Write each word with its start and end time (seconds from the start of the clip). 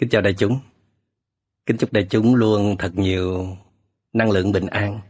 Kính 0.00 0.08
chào 0.08 0.22
đại 0.22 0.34
chúng. 0.38 0.58
Kính 1.66 1.76
chúc 1.76 1.92
đại 1.92 2.06
chúng 2.10 2.34
luôn 2.34 2.76
thật 2.78 2.90
nhiều 2.94 3.56
năng 4.12 4.30
lượng 4.30 4.52
bình 4.52 4.66
an 4.66 5.00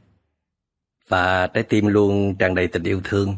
và 1.09 1.47
trái 1.47 1.63
tim 1.63 1.87
luôn 1.87 2.35
tràn 2.39 2.55
đầy 2.55 2.67
tình 2.67 2.83
yêu 2.83 3.01
thương. 3.05 3.37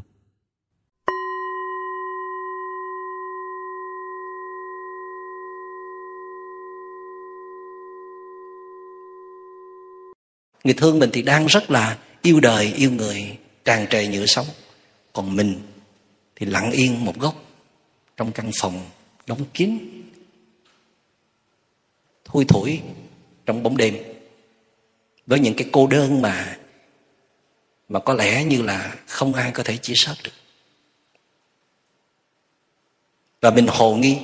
Người 10.65 10.75
thương 10.77 10.99
mình 10.99 11.11
thì 11.13 11.23
đang 11.23 11.47
rất 11.47 11.71
là 11.71 11.99
yêu 12.23 12.41
đời, 12.41 12.73
yêu 12.77 12.91
người, 12.91 13.39
tràn 13.65 13.87
trề 13.91 14.07
nhựa 14.07 14.27
sống. 14.27 14.47
Còn 15.13 15.37
mình 15.37 15.55
thì 16.37 16.47
lặng 16.47 16.71
yên 16.71 17.05
một 17.05 17.19
góc 17.19 17.35
trong 18.17 18.33
căn 18.33 18.51
phòng 18.61 18.81
đóng 19.27 19.45
kín 19.55 20.02
thui 22.33 22.45
thủi 22.45 22.81
trong 23.47 23.63
bóng 23.63 23.77
đêm. 23.77 23.97
Với 25.27 25.41
những 25.41 25.55
cái 25.55 25.69
cô 25.73 25.87
đơn 25.87 26.23
mà 26.23 26.59
mà 27.89 28.01
có 28.01 28.15
lẽ 28.15 28.45
như 28.45 28.63
là 28.63 28.95
không 29.07 29.35
ai 29.35 29.51
có 29.51 29.63
thể 29.63 29.77
chia 29.77 29.95
sớt 29.97 30.15
được. 30.25 30.31
Và 33.41 33.51
mình 33.51 33.67
hồ 33.67 33.97
nghi 33.97 34.19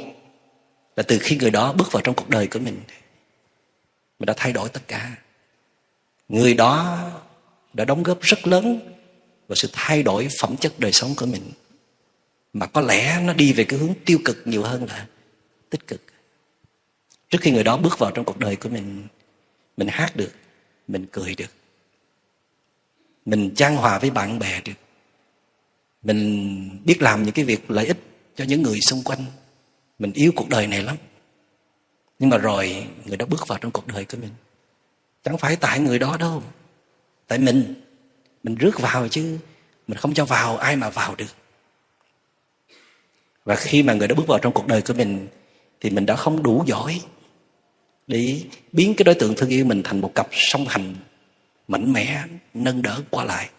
là 0.97 1.03
từ 1.03 1.19
khi 1.19 1.37
người 1.37 1.51
đó 1.51 1.73
bước 1.73 1.93
vào 1.93 2.03
trong 2.03 2.15
cuộc 2.15 2.29
đời 2.29 2.47
của 2.47 2.59
mình 2.59 2.81
mình 4.19 4.27
đã 4.27 4.35
thay 4.37 4.53
đổi 4.53 4.69
tất 4.69 4.89
cả. 4.89 5.17
Người 6.29 6.55
đó 6.55 7.03
đã 7.73 7.85
đóng 7.85 8.03
góp 8.03 8.21
rất 8.21 8.47
lớn 8.47 8.81
vào 9.49 9.57
sự 9.57 9.69
thay 9.73 10.03
đổi 10.03 10.29
phẩm 10.41 10.57
chất 10.57 10.73
đời 10.79 10.93
sống 10.93 11.15
của 11.17 11.27
mình. 11.27 11.43
Mà 12.53 12.67
có 12.67 12.81
lẽ 12.81 13.21
nó 13.25 13.33
đi 13.33 13.53
về 13.53 13.65
cái 13.65 13.79
hướng 13.79 13.95
tiêu 14.05 14.19
cực 14.25 14.37
nhiều 14.45 14.63
hơn 14.63 14.87
là 14.89 15.07
tích 15.71 15.87
cực 15.87 16.01
trước 17.31 17.39
khi 17.41 17.51
người 17.51 17.65
đó 17.65 17.77
bước 17.77 17.99
vào 17.99 18.11
trong 18.11 18.25
cuộc 18.25 18.39
đời 18.39 18.57
của 18.57 18.69
mình 18.69 19.07
mình 19.77 19.89
hát 19.89 20.17
được, 20.17 20.33
mình 20.89 21.07
cười 21.13 21.35
được. 21.35 21.53
Mình 23.25 23.55
trang 23.55 23.77
hòa 23.77 23.99
với 23.99 24.11
bạn 24.11 24.39
bè 24.39 24.61
được. 24.65 24.73
Mình 26.03 26.83
biết 26.85 27.03
làm 27.03 27.23
những 27.23 27.35
cái 27.35 27.45
việc 27.45 27.71
lợi 27.71 27.87
ích 27.87 27.99
cho 28.37 28.45
những 28.45 28.63
người 28.63 28.79
xung 28.81 29.03
quanh. 29.03 29.25
Mình 29.99 30.13
yêu 30.13 30.33
cuộc 30.37 30.49
đời 30.49 30.67
này 30.67 30.83
lắm. 30.83 30.97
Nhưng 32.19 32.31
mà 32.31 32.39
rồi, 32.39 32.87
người 33.05 33.17
đó 33.17 33.27
bước 33.27 33.49
vào 33.49 33.59
trong 33.59 33.71
cuộc 33.71 33.87
đời 33.87 34.05
của 34.05 34.19
mình. 34.21 34.31
Chẳng 35.23 35.39
phải 35.39 35.57
tại 35.57 35.81
người 35.81 35.99
đó 35.99 36.17
đâu. 36.21 36.43
Tại 37.27 37.39
mình. 37.39 37.75
Mình 38.43 38.55
rước 38.55 38.81
vào 38.81 39.09
chứ. 39.09 39.39
Mình 39.89 39.99
không 39.99 40.15
cho 40.15 40.25
vào, 40.25 40.57
ai 40.57 40.77
mà 40.77 40.91
vào 40.91 41.15
được. 41.15 41.35
Và 43.45 43.57
khi 43.57 43.83
mà 43.83 43.93
người 43.93 44.09
đó 44.09 44.15
bước 44.15 44.27
vào 44.27 44.39
trong 44.39 44.53
cuộc 44.53 44.67
đời 44.67 44.83
của 44.83 44.95
mình, 44.95 45.29
thì 45.81 45.91
mình 45.91 46.07
đã 46.07 46.17
không 46.17 46.43
đủ 46.43 46.65
giỏi 46.67 47.01
để 48.09 48.43
biến 48.73 48.95
cái 48.97 49.05
đối 49.05 49.15
tượng 49.15 49.35
thương 49.35 49.49
yêu 49.49 49.65
mình 49.65 49.83
thành 49.83 50.01
một 50.01 50.15
cặp 50.15 50.29
song 50.33 50.69
hành 50.69 50.95
mạnh 51.69 51.93
mẽ, 51.93 52.25
nâng 52.55 52.83
đỡ 52.83 53.03
qua 53.11 53.25
lại 53.25 53.51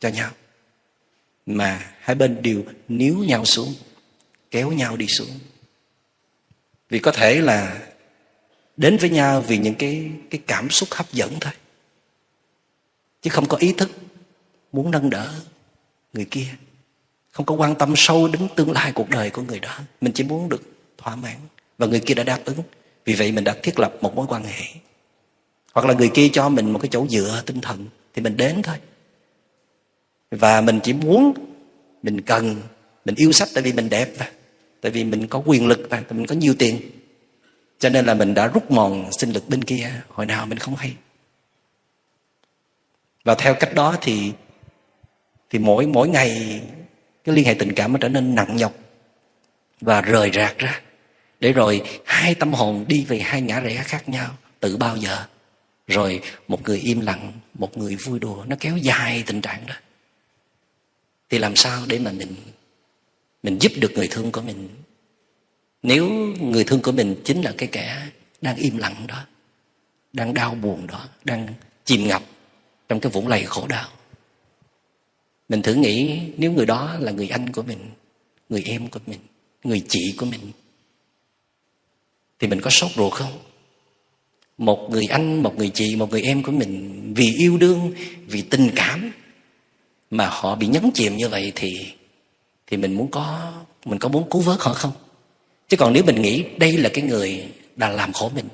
cho 0.00 0.08
nhau. 0.08 0.30
Mà 1.46 1.92
hai 2.00 2.14
bên 2.14 2.42
đều 2.42 2.64
níu 2.88 3.18
nhau 3.18 3.44
xuống, 3.44 3.74
kéo 4.50 4.72
nhau 4.72 4.96
đi 4.96 5.06
xuống. 5.06 5.38
Vì 6.88 6.98
có 6.98 7.12
thể 7.12 7.40
là 7.40 7.88
đến 8.76 8.96
với 8.96 9.10
nhau 9.10 9.40
vì 9.40 9.58
những 9.58 9.74
cái 9.74 10.10
cái 10.30 10.40
cảm 10.46 10.70
xúc 10.70 10.88
hấp 10.92 11.12
dẫn 11.12 11.36
thôi. 11.40 11.52
Chứ 13.22 13.30
không 13.30 13.48
có 13.48 13.56
ý 13.56 13.72
thức 13.72 13.90
muốn 14.72 14.90
nâng 14.90 15.10
đỡ 15.10 15.34
người 16.12 16.24
kia. 16.24 16.46
Không 17.30 17.46
có 17.46 17.54
quan 17.54 17.74
tâm 17.74 17.94
sâu 17.96 18.28
đến 18.28 18.48
tương 18.56 18.70
lai 18.70 18.92
cuộc 18.92 19.08
đời 19.08 19.30
của 19.30 19.42
người 19.42 19.60
đó. 19.60 19.78
Mình 20.00 20.12
chỉ 20.12 20.24
muốn 20.24 20.48
được 20.48 20.62
thỏa 20.98 21.16
mãn 21.16 21.36
và 21.78 21.86
người 21.86 22.00
kia 22.00 22.14
đã 22.14 22.24
đáp 22.24 22.40
ứng 22.44 22.62
vì 23.04 23.14
vậy 23.14 23.32
mình 23.32 23.44
đã 23.44 23.56
thiết 23.62 23.78
lập 23.78 23.94
một 24.00 24.14
mối 24.16 24.26
quan 24.28 24.44
hệ. 24.44 24.64
Hoặc 25.72 25.86
là 25.86 25.94
người 25.94 26.10
kia 26.14 26.28
cho 26.32 26.48
mình 26.48 26.70
một 26.70 26.78
cái 26.78 26.88
chỗ 26.92 27.06
dựa 27.06 27.42
tinh 27.46 27.60
thần, 27.60 27.86
thì 28.14 28.22
mình 28.22 28.36
đến 28.36 28.62
thôi. 28.62 28.76
Và 30.30 30.60
mình 30.60 30.80
chỉ 30.82 30.92
muốn 30.92 31.34
mình 32.02 32.20
cần, 32.20 32.60
mình 33.04 33.14
yêu 33.14 33.32
sách 33.32 33.48
tại 33.54 33.62
vì 33.62 33.72
mình 33.72 33.88
đẹp 33.88 34.08
mà, 34.18 34.30
tại 34.80 34.92
vì 34.92 35.04
mình 35.04 35.26
có 35.26 35.42
quyền 35.46 35.66
lực 35.66 35.86
và 35.90 36.02
mình 36.10 36.26
có 36.26 36.34
nhiều 36.34 36.54
tiền. 36.58 36.80
Cho 37.78 37.88
nên 37.88 38.06
là 38.06 38.14
mình 38.14 38.34
đã 38.34 38.46
rút 38.46 38.70
mòn 38.70 39.10
sinh 39.12 39.30
lực 39.30 39.48
bên 39.48 39.64
kia, 39.64 39.90
hồi 40.08 40.26
nào 40.26 40.46
mình 40.46 40.58
không 40.58 40.76
hay. 40.76 40.94
Và 43.24 43.34
theo 43.34 43.54
cách 43.54 43.74
đó 43.74 43.96
thì 44.00 44.32
thì 45.50 45.58
mỗi 45.58 45.86
mỗi 45.86 46.08
ngày 46.08 46.60
cái 47.24 47.34
liên 47.34 47.44
hệ 47.44 47.54
tình 47.54 47.74
cảm 47.74 47.92
nó 47.92 47.98
trở 47.98 48.08
nên 48.08 48.34
nặng 48.34 48.56
nhọc 48.56 48.74
và 49.80 50.00
rời 50.00 50.30
rạc 50.34 50.58
ra 50.58 50.80
để 51.42 51.52
rồi 51.52 51.82
hai 52.04 52.34
tâm 52.34 52.52
hồn 52.52 52.84
đi 52.88 53.04
về 53.04 53.18
hai 53.18 53.42
ngã 53.42 53.60
rẽ 53.60 53.82
khác 53.84 54.08
nhau 54.08 54.36
từ 54.60 54.76
bao 54.76 54.96
giờ. 54.96 55.24
Rồi 55.86 56.20
một 56.48 56.62
người 56.62 56.78
im 56.78 57.00
lặng, 57.00 57.32
một 57.54 57.78
người 57.78 57.96
vui 57.96 58.18
đùa, 58.18 58.44
nó 58.48 58.56
kéo 58.60 58.76
dài 58.76 59.24
tình 59.26 59.40
trạng 59.40 59.66
đó. 59.66 59.74
Thì 61.30 61.38
làm 61.38 61.56
sao 61.56 61.82
để 61.86 61.98
mà 61.98 62.12
mình 62.12 62.34
mình 63.42 63.58
giúp 63.60 63.72
được 63.76 63.92
người 63.94 64.08
thương 64.10 64.32
của 64.32 64.40
mình? 64.40 64.68
Nếu 65.82 66.08
người 66.40 66.64
thương 66.64 66.82
của 66.82 66.92
mình 66.92 67.16
chính 67.24 67.42
là 67.42 67.54
cái 67.58 67.68
kẻ 67.72 68.08
đang 68.40 68.56
im 68.56 68.78
lặng 68.78 69.06
đó, 69.08 69.26
đang 70.12 70.34
đau 70.34 70.54
buồn 70.54 70.86
đó, 70.86 71.08
đang 71.24 71.46
chìm 71.84 72.06
ngập 72.06 72.22
trong 72.88 73.00
cái 73.00 73.12
vũng 73.12 73.28
lầy 73.28 73.44
khổ 73.44 73.66
đau, 73.66 73.88
mình 75.48 75.62
thử 75.62 75.74
nghĩ 75.74 76.20
nếu 76.36 76.52
người 76.52 76.66
đó 76.66 76.96
là 77.00 77.12
người 77.12 77.28
anh 77.28 77.52
của 77.52 77.62
mình, 77.62 77.90
người 78.48 78.62
em 78.66 78.88
của 78.88 79.00
mình, 79.06 79.20
người 79.64 79.82
chị 79.88 80.14
của 80.18 80.26
mình 80.26 80.40
thì 82.42 82.48
mình 82.48 82.60
có 82.60 82.70
sốt 82.70 82.90
ruột 82.96 83.12
không? 83.12 83.38
Một 84.58 84.88
người 84.90 85.04
anh 85.10 85.42
một 85.42 85.56
người 85.56 85.70
chị 85.74 85.96
một 85.96 86.10
người 86.10 86.22
em 86.22 86.42
của 86.42 86.52
mình 86.52 87.02
vì 87.16 87.34
yêu 87.38 87.56
đương 87.58 87.92
vì 88.26 88.42
tình 88.42 88.70
cảm 88.76 89.12
mà 90.10 90.26
họ 90.26 90.54
bị 90.54 90.66
nhấn 90.66 90.90
chìm 90.94 91.16
như 91.16 91.28
vậy 91.28 91.52
thì 91.54 91.86
thì 92.66 92.76
mình 92.76 92.94
muốn 92.94 93.10
có 93.10 93.52
mình 93.84 93.98
có 93.98 94.08
muốn 94.08 94.30
cứu 94.30 94.42
vớt 94.42 94.60
họ 94.60 94.72
không? 94.74 94.92
Chứ 95.68 95.76
còn 95.76 95.92
nếu 95.92 96.04
mình 96.04 96.22
nghĩ 96.22 96.44
đây 96.56 96.72
là 96.72 96.90
cái 96.92 97.04
người 97.04 97.48
đã 97.76 97.88
làm 97.88 98.12
khổ 98.12 98.30
mình 98.34 98.48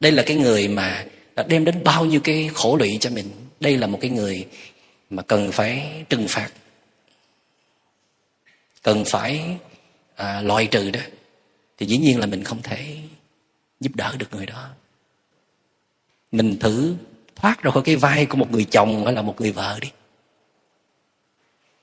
đây 0.00 0.12
là 0.12 0.22
cái 0.26 0.36
người 0.36 0.68
mà 0.68 1.04
đã 1.36 1.42
đem 1.42 1.64
đến 1.64 1.84
bao 1.84 2.04
nhiêu 2.04 2.20
cái 2.20 2.50
khổ 2.54 2.76
lụy 2.76 2.98
cho 3.00 3.10
mình 3.10 3.30
đây 3.60 3.78
là 3.78 3.86
một 3.86 3.98
cái 4.00 4.10
người 4.10 4.46
mà 5.10 5.22
cần 5.22 5.52
phải 5.52 6.04
trừng 6.08 6.26
phạt 6.28 6.50
cần 8.82 9.04
phải 9.04 9.42
à, 10.16 10.40
loại 10.40 10.66
trừ 10.66 10.90
đó 10.90 11.00
thì 11.80 11.86
dĩ 11.86 11.98
nhiên 11.98 12.18
là 12.18 12.26
mình 12.26 12.44
không 12.44 12.62
thể 12.62 12.96
giúp 13.80 13.96
đỡ 13.96 14.14
được 14.18 14.26
người 14.32 14.46
đó. 14.46 14.68
Mình 16.32 16.58
thử 16.58 16.96
thoát 17.36 17.62
ra 17.62 17.70
khỏi 17.70 17.82
cái 17.86 17.96
vai 17.96 18.26
của 18.26 18.36
một 18.36 18.50
người 18.50 18.64
chồng 18.64 19.04
hay 19.04 19.14
là 19.14 19.22
một 19.22 19.40
người 19.40 19.52
vợ 19.52 19.78
đi. 19.82 19.90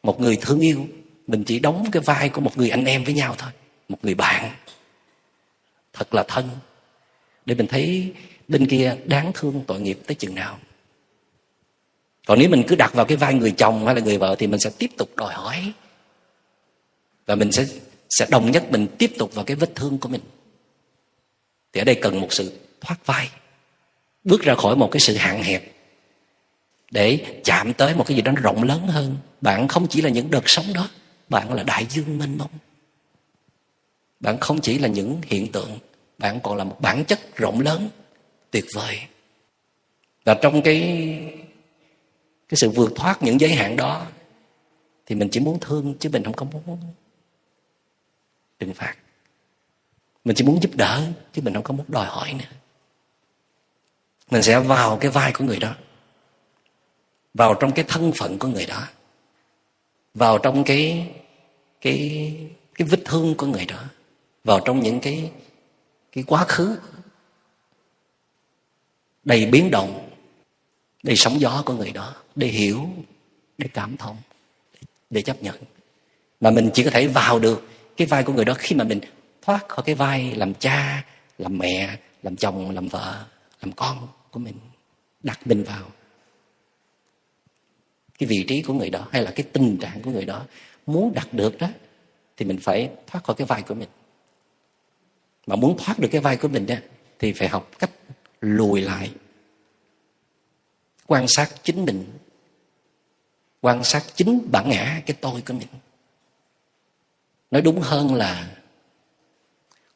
Một 0.03 0.19
người 0.21 0.37
thương 0.41 0.59
yêu, 0.59 0.87
mình 1.27 1.43
chỉ 1.43 1.59
đóng 1.59 1.85
cái 1.91 2.01
vai 2.05 2.29
của 2.29 2.41
một 2.41 2.57
người 2.57 2.69
anh 2.69 2.85
em 2.85 3.03
với 3.03 3.13
nhau 3.13 3.35
thôi, 3.37 3.51
một 3.89 3.97
người 4.01 4.15
bạn, 4.15 4.51
thật 5.93 6.13
là 6.13 6.23
thân, 6.27 6.49
để 7.45 7.55
mình 7.55 7.67
thấy 7.67 8.13
bên 8.47 8.67
kia 8.67 8.97
đáng 9.05 9.31
thương 9.33 9.63
tội 9.67 9.81
nghiệp 9.81 9.99
tới 10.07 10.15
chừng 10.15 10.35
nào. 10.35 10.59
Còn 12.27 12.39
nếu 12.39 12.49
mình 12.49 12.63
cứ 12.67 12.75
đặt 12.75 12.93
vào 12.93 13.05
cái 13.05 13.17
vai 13.17 13.33
người 13.33 13.51
chồng 13.51 13.85
hay 13.85 13.95
là 13.95 14.01
người 14.01 14.17
vợ 14.17 14.35
thì 14.39 14.47
mình 14.47 14.59
sẽ 14.59 14.69
tiếp 14.77 14.91
tục 14.97 15.09
đòi 15.15 15.33
hỏi 15.33 15.73
và 17.25 17.35
mình 17.35 17.51
sẽ 17.51 17.65
sẽ 18.09 18.27
đồng 18.29 18.51
nhất 18.51 18.71
mình 18.71 18.87
tiếp 18.97 19.11
tục 19.17 19.33
vào 19.33 19.45
cái 19.45 19.55
vết 19.55 19.75
thương 19.75 19.97
của 19.97 20.09
mình. 20.09 20.21
Thì 21.73 21.81
ở 21.81 21.83
đây 21.83 21.95
cần 21.95 22.21
một 22.21 22.33
sự 22.33 22.59
thoát 22.81 23.05
vai, 23.05 23.29
bước 24.23 24.41
ra 24.41 24.55
khỏi 24.55 24.75
một 24.75 24.89
cái 24.91 24.99
sự 24.99 25.15
hạn 25.15 25.43
hẹp 25.43 25.63
để 26.91 27.39
chạm 27.43 27.73
tới 27.73 27.95
một 27.95 28.03
cái 28.07 28.15
gì 28.15 28.21
đó 28.21 28.31
rộng 28.41 28.63
lớn 28.63 28.87
hơn. 28.87 29.17
Bạn 29.41 29.67
không 29.67 29.87
chỉ 29.87 30.01
là 30.01 30.09
những 30.09 30.31
đợt 30.31 30.43
sống 30.45 30.73
đó, 30.73 30.89
bạn 31.29 31.53
là 31.53 31.63
đại 31.63 31.85
dương 31.89 32.17
mênh 32.17 32.37
mông. 32.37 32.51
Bạn 34.19 34.37
không 34.39 34.61
chỉ 34.61 34.79
là 34.79 34.87
những 34.87 35.21
hiện 35.25 35.51
tượng, 35.51 35.79
bạn 36.17 36.39
còn 36.43 36.57
là 36.57 36.63
một 36.63 36.81
bản 36.81 37.05
chất 37.05 37.35
rộng 37.35 37.59
lớn, 37.59 37.89
tuyệt 38.51 38.65
vời. 38.73 38.99
Và 40.25 40.33
trong 40.41 40.61
cái 40.61 40.81
cái 42.49 42.57
sự 42.57 42.69
vượt 42.69 42.91
thoát 42.95 43.23
những 43.23 43.39
giới 43.39 43.51
hạn 43.51 43.75
đó, 43.75 44.07
thì 45.05 45.15
mình 45.15 45.29
chỉ 45.31 45.39
muốn 45.39 45.59
thương 45.59 45.95
chứ 45.99 46.09
mình 46.09 46.23
không 46.23 46.35
có 46.35 46.45
muốn 46.65 46.79
đừng 48.59 48.73
phạt. 48.73 48.95
Mình 50.25 50.35
chỉ 50.35 50.43
muốn 50.43 50.63
giúp 50.63 50.71
đỡ, 50.75 51.07
chứ 51.33 51.41
mình 51.41 51.53
không 51.53 51.63
có 51.63 51.73
muốn 51.73 51.85
đòi 51.89 52.05
hỏi 52.05 52.33
nữa. 52.33 52.55
Mình 54.31 54.43
sẽ 54.43 54.59
vào 54.59 54.97
cái 55.01 55.11
vai 55.11 55.33
của 55.33 55.45
người 55.45 55.59
đó. 55.59 55.75
Vào 57.33 57.53
trong 57.53 57.71
cái 57.71 57.85
thân 57.87 58.11
phận 58.19 58.39
của 58.39 58.47
người 58.47 58.65
đó. 58.65 58.87
Vào 60.13 60.37
trong 60.37 60.63
cái 60.63 61.11
cái 61.81 62.33
cái 62.73 62.87
vết 62.87 62.99
thương 63.05 63.35
của 63.37 63.45
người 63.45 63.65
đó. 63.65 63.83
Vào 64.43 64.59
trong 64.65 64.79
những 64.79 64.99
cái 64.99 65.31
cái 66.11 66.23
quá 66.27 66.45
khứ. 66.47 66.77
Đầy 69.23 69.45
biến 69.45 69.71
động, 69.71 70.09
đầy 71.03 71.15
sóng 71.15 71.39
gió 71.39 71.63
của 71.65 71.73
người 71.73 71.91
đó, 71.91 72.15
để 72.35 72.47
hiểu, 72.47 72.89
để 73.57 73.67
cảm 73.73 73.97
thông, 73.97 74.17
để 75.09 75.21
chấp 75.21 75.43
nhận. 75.43 75.55
Mà 76.41 76.51
mình 76.51 76.69
chỉ 76.73 76.83
có 76.83 76.89
thể 76.89 77.07
vào 77.07 77.39
được 77.39 77.67
cái 77.97 78.07
vai 78.07 78.23
của 78.23 78.33
người 78.33 78.45
đó 78.45 78.53
khi 78.57 78.75
mà 78.75 78.83
mình 78.83 78.99
thoát 79.41 79.67
khỏi 79.67 79.83
cái 79.85 79.95
vai 79.95 80.35
làm 80.35 80.53
cha, 80.53 81.05
làm 81.37 81.57
mẹ, 81.57 81.97
làm 82.23 82.35
chồng, 82.35 82.71
làm 82.71 82.87
vợ, 82.87 83.25
làm 83.61 83.71
con 83.71 84.07
của 84.31 84.39
mình, 84.39 84.55
đặt 85.23 85.47
mình 85.47 85.63
vào 85.63 85.83
cái 88.19 88.27
vị 88.27 88.45
trí 88.47 88.61
của 88.61 88.73
người 88.73 88.89
đó 88.89 89.07
hay 89.11 89.23
là 89.23 89.31
cái 89.31 89.45
tình 89.53 89.77
trạng 89.77 90.01
của 90.01 90.11
người 90.11 90.25
đó 90.25 90.45
muốn 90.85 91.13
đặt 91.13 91.33
được 91.33 91.57
đó, 91.57 91.67
thì 92.37 92.45
mình 92.45 92.59
phải 92.61 92.89
thoát 93.07 93.23
khỏi 93.23 93.35
cái 93.35 93.47
vai 93.47 93.61
của 93.61 93.75
mình. 93.75 93.89
Mà 95.47 95.55
muốn 95.55 95.77
thoát 95.77 95.99
được 95.99 96.07
cái 96.11 96.21
vai 96.21 96.37
của 96.37 96.47
mình 96.47 96.65
đó, 96.65 96.75
thì 97.19 97.33
phải 97.33 97.47
học 97.47 97.71
cách 97.79 97.91
lùi 98.41 98.81
lại, 98.81 99.11
quan 101.07 101.25
sát 101.27 101.49
chính 101.63 101.85
mình, 101.85 102.05
quan 103.61 103.83
sát 103.83 104.03
chính 104.15 104.47
bản 104.51 104.69
ngã, 104.69 105.01
cái 105.05 105.17
tôi 105.21 105.41
của 105.47 105.53
mình 105.53 105.67
nói 107.51 107.61
đúng 107.61 107.81
hơn 107.81 108.15
là 108.15 108.57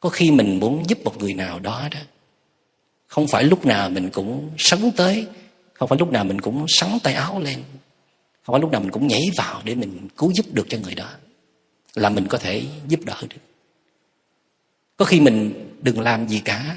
có 0.00 0.08
khi 0.08 0.30
mình 0.30 0.60
muốn 0.60 0.84
giúp 0.88 0.98
một 1.04 1.18
người 1.18 1.34
nào 1.34 1.58
đó 1.58 1.88
đó, 1.90 2.00
không 3.06 3.26
phải 3.28 3.44
lúc 3.44 3.66
nào 3.66 3.90
mình 3.90 4.10
cũng 4.10 4.50
sấn 4.58 4.90
tới, 4.96 5.26
không 5.74 5.88
phải 5.88 5.98
lúc 5.98 6.12
nào 6.12 6.24
mình 6.24 6.40
cũng 6.40 6.66
sắn 6.68 6.98
tay 7.02 7.14
áo 7.14 7.40
lên, 7.40 7.62
không 8.42 8.52
phải 8.52 8.60
lúc 8.60 8.70
nào 8.70 8.80
mình 8.80 8.90
cũng 8.90 9.06
nhảy 9.06 9.22
vào 9.36 9.62
để 9.64 9.74
mình 9.74 10.08
cứu 10.16 10.32
giúp 10.34 10.46
được 10.52 10.66
cho 10.68 10.78
người 10.78 10.94
đó, 10.94 11.10
là 11.94 12.08
mình 12.08 12.26
có 12.28 12.38
thể 12.38 12.64
giúp 12.88 13.00
đỡ 13.04 13.16
được. 13.28 13.40
Có 14.96 15.04
khi 15.04 15.20
mình 15.20 15.68
đừng 15.82 16.00
làm 16.00 16.28
gì 16.28 16.42
cả. 16.44 16.76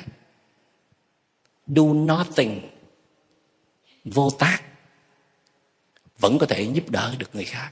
Do 1.68 1.84
nothing, 1.84 2.62
vô 4.06 4.30
tác, 4.30 4.62
vẫn 6.20 6.38
có 6.38 6.46
thể 6.46 6.62
giúp 6.74 6.90
đỡ 6.90 7.16
được 7.18 7.36
người 7.36 7.46
khác. 7.46 7.72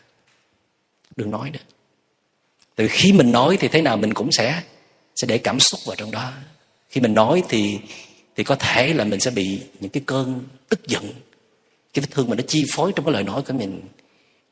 Đừng 1.16 1.32
nói 1.32 1.50
nữa 1.50 1.60
từ 2.76 2.88
khi 2.90 3.14
mình 3.14 3.32
nói 3.32 3.58
thì 3.60 3.68
thế 3.68 3.82
nào 3.82 3.98
mình 3.98 4.14
cũng 4.14 4.32
sẽ 4.32 4.62
sẽ 5.16 5.28
để 5.28 5.38
cảm 5.38 5.60
xúc 5.60 5.80
vào 5.86 5.96
trong 5.96 6.12
đó. 6.12 6.32
Khi 6.90 7.02
mình 7.02 7.14
nói 7.14 7.44
thì 7.50 7.80
thì 8.36 8.44
có 8.44 8.56
thể 8.56 8.94
là 8.94 9.04
mình 9.04 9.20
sẽ 9.20 9.32
bị 9.32 9.60
những 9.80 9.92
cái 9.92 10.04
cơn 10.06 10.42
tức 10.70 10.88
giận. 10.88 11.14
Cái 11.94 12.02
vết 12.02 12.08
thương 12.12 12.30
mà 12.30 12.36
nó 12.36 12.44
chi 12.48 12.66
phối 12.76 12.92
trong 12.96 13.06
cái 13.06 13.14
lời 13.14 13.24
nói 13.24 13.42
của 13.42 13.54
mình. 13.54 13.82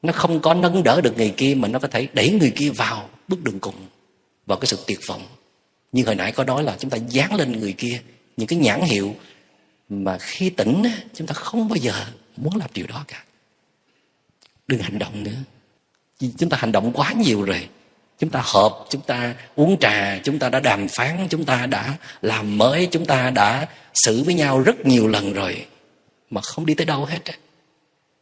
Nó 0.01 0.13
không 0.13 0.39
có 0.39 0.53
nâng 0.53 0.83
đỡ 0.83 1.01
được 1.01 1.17
người 1.17 1.33
kia 1.37 1.55
mà 1.55 1.67
nó 1.67 1.79
có 1.79 1.87
thể 1.87 2.07
đẩy 2.13 2.29
người 2.29 2.51
kia 2.55 2.69
vào 2.69 3.09
bước 3.27 3.43
đường 3.43 3.59
cùng, 3.59 3.75
vào 4.45 4.57
cái 4.57 4.67
sự 4.67 4.77
tuyệt 4.87 4.99
vọng. 5.07 5.21
Như 5.91 6.03
hồi 6.05 6.15
nãy 6.15 6.31
có 6.31 6.43
nói 6.43 6.63
là 6.63 6.75
chúng 6.79 6.91
ta 6.91 6.97
dán 7.09 7.35
lên 7.35 7.59
người 7.59 7.73
kia 7.73 8.01
những 8.37 8.47
cái 8.47 8.59
nhãn 8.59 8.81
hiệu 8.81 9.15
mà 9.89 10.17
khi 10.17 10.49
tỉnh 10.49 10.83
chúng 11.13 11.27
ta 11.27 11.33
không 11.33 11.69
bao 11.69 11.75
giờ 11.75 12.05
muốn 12.37 12.55
làm 12.55 12.69
điều 12.73 12.87
đó 12.87 13.05
cả. 13.07 13.23
Đừng 14.67 14.81
hành 14.81 14.99
động 14.99 15.23
nữa. 15.23 15.37
Chúng 16.37 16.49
ta 16.49 16.57
hành 16.57 16.71
động 16.71 16.91
quá 16.93 17.13
nhiều 17.13 17.43
rồi 17.43 17.67
chúng 18.21 18.29
ta 18.29 18.41
họp, 18.43 18.87
chúng 18.89 19.01
ta 19.01 19.35
uống 19.55 19.79
trà, 19.79 20.19
chúng 20.23 20.39
ta 20.39 20.49
đã 20.49 20.59
đàm 20.59 20.87
phán, 20.87 21.27
chúng 21.29 21.45
ta 21.45 21.65
đã 21.65 21.97
làm 22.21 22.57
mới, 22.57 22.87
chúng 22.91 23.05
ta 23.05 23.29
đã 23.29 23.67
xử 23.93 24.23
với 24.23 24.33
nhau 24.33 24.61
rất 24.61 24.85
nhiều 24.85 25.07
lần 25.07 25.33
rồi. 25.33 25.65
Mà 26.29 26.41
không 26.41 26.65
đi 26.65 26.73
tới 26.73 26.85
đâu 26.85 27.05
hết 27.05 27.19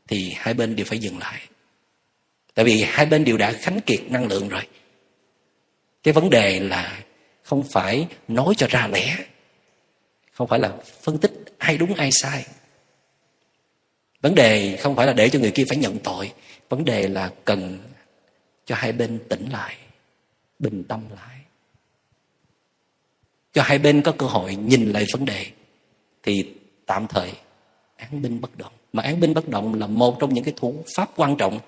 thì 0.08 0.34
hai 0.38 0.54
bên 0.54 0.76
đều 0.76 0.86
phải 0.86 1.00
dừng 1.00 1.18
lại. 1.18 1.40
Tại 2.54 2.66
vì 2.66 2.82
hai 2.82 3.06
bên 3.06 3.24
đều 3.24 3.38
đã 3.38 3.52
khánh 3.52 3.82
kiệt 3.82 4.00
năng 4.10 4.28
lượng 4.28 4.50
rồi. 4.50 4.62
Cái 6.04 6.14
vấn 6.14 6.30
đề 6.30 6.60
là 6.60 7.00
không 7.44 7.64
phải 7.72 8.08
nói 8.28 8.54
cho 8.58 8.68
ra 8.70 8.88
lẽ, 8.88 9.18
không 10.32 10.48
phải 10.48 10.60
là 10.60 10.74
phân 11.02 11.18
tích 11.18 11.32
ai 11.58 11.78
đúng, 11.78 11.94
ai 11.94 12.10
sai. 12.12 12.46
Vấn 14.22 14.36
đề 14.36 14.78
không 14.82 14.96
phải 14.96 15.08
là 15.08 15.14
để 15.14 15.30
cho 15.30 15.40
người 15.40 15.52
kia 15.52 15.64
phải 15.70 15.78
nhận 15.78 16.00
tội. 16.00 16.32
Vấn 16.70 16.86
đề 16.86 17.08
là 17.08 17.32
cần 17.46 17.80
cho 18.66 18.76
hai 18.76 18.92
bên 18.92 19.20
tỉnh 19.30 19.50
lại 19.52 19.76
bình 20.60 20.84
tâm 20.88 21.02
lại. 21.16 21.40
Cho 23.54 23.62
hai 23.62 23.80
bên 23.80 24.02
có 24.02 24.12
cơ 24.12 24.26
hội 24.26 24.56
nhìn 24.56 24.92
lại 24.92 25.06
vấn 25.14 25.26
đề, 25.26 25.46
thì 26.24 26.54
tạm 26.86 27.08
thời 27.08 27.34
án 27.96 28.22
binh 28.22 28.42
bất 28.42 28.58
động. 28.58 28.74
Mà 28.94 29.04
án 29.04 29.20
binh 29.20 29.34
bất 29.34 29.50
động 29.50 29.74
là 29.74 29.88
một 29.88 30.18
trong 30.20 30.34
những 30.34 30.44
cái 30.44 30.54
thủ 30.58 30.84
pháp 30.96 31.10
quan 31.16 31.38
trọng 31.38 31.60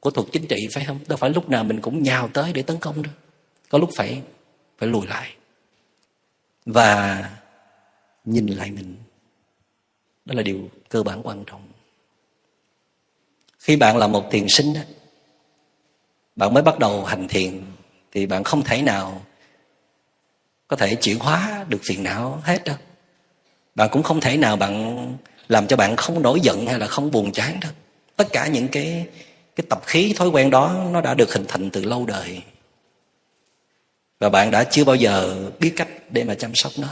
của 0.00 0.10
thuật 0.10 0.26
chính 0.32 0.46
trị, 0.46 0.56
phải 0.74 0.84
không? 0.84 0.98
Đâu 1.06 1.16
phải 1.16 1.30
lúc 1.30 1.48
nào 1.48 1.64
mình 1.64 1.80
cũng 1.80 2.02
nhào 2.02 2.28
tới 2.28 2.52
để 2.52 2.62
tấn 2.62 2.76
công 2.80 3.02
đâu. 3.02 3.12
Có 3.68 3.78
lúc 3.78 3.90
phải 3.96 4.22
phải 4.78 4.88
lùi 4.88 5.06
lại 5.06 5.34
và 6.66 7.24
nhìn 8.24 8.46
lại 8.46 8.70
mình. 8.70 8.96
Đó 10.24 10.34
là 10.34 10.42
điều 10.42 10.68
cơ 10.88 11.02
bản 11.02 11.20
quan 11.24 11.44
trọng. 11.44 11.68
Khi 13.58 13.76
bạn 13.76 13.96
là 13.96 14.06
một 14.06 14.30
thiền 14.30 14.46
sinh 14.48 14.74
bạn 16.36 16.54
mới 16.54 16.62
bắt 16.62 16.78
đầu 16.78 17.04
hành 17.04 17.28
thiền 17.28 17.62
thì 18.14 18.26
bạn 18.26 18.44
không 18.44 18.62
thể 18.62 18.82
nào 18.82 19.22
có 20.68 20.76
thể 20.76 20.94
chuyển 20.94 21.18
hóa 21.18 21.64
được 21.68 21.80
phiền 21.84 22.02
não 22.02 22.40
hết 22.44 22.64
đâu. 22.64 22.76
Bạn 23.74 23.88
cũng 23.92 24.02
không 24.02 24.20
thể 24.20 24.36
nào 24.36 24.56
bạn 24.56 25.16
làm 25.48 25.66
cho 25.66 25.76
bạn 25.76 25.96
không 25.96 26.22
nổi 26.22 26.40
giận 26.40 26.66
hay 26.66 26.78
là 26.78 26.86
không 26.86 27.10
buồn 27.10 27.32
chán 27.32 27.60
đâu. 27.60 27.72
Tất 28.16 28.28
cả 28.32 28.46
những 28.46 28.68
cái 28.68 29.06
cái 29.56 29.66
tập 29.68 29.82
khí, 29.86 30.14
thói 30.16 30.28
quen 30.28 30.50
đó 30.50 30.84
nó 30.90 31.00
đã 31.00 31.14
được 31.14 31.32
hình 31.32 31.44
thành 31.48 31.70
từ 31.70 31.84
lâu 31.84 32.06
đời. 32.06 32.42
Và 34.18 34.28
bạn 34.28 34.50
đã 34.50 34.64
chưa 34.64 34.84
bao 34.84 34.96
giờ 34.96 35.36
biết 35.60 35.72
cách 35.76 35.88
để 36.10 36.24
mà 36.24 36.34
chăm 36.34 36.54
sóc 36.54 36.72
nó. 36.78 36.88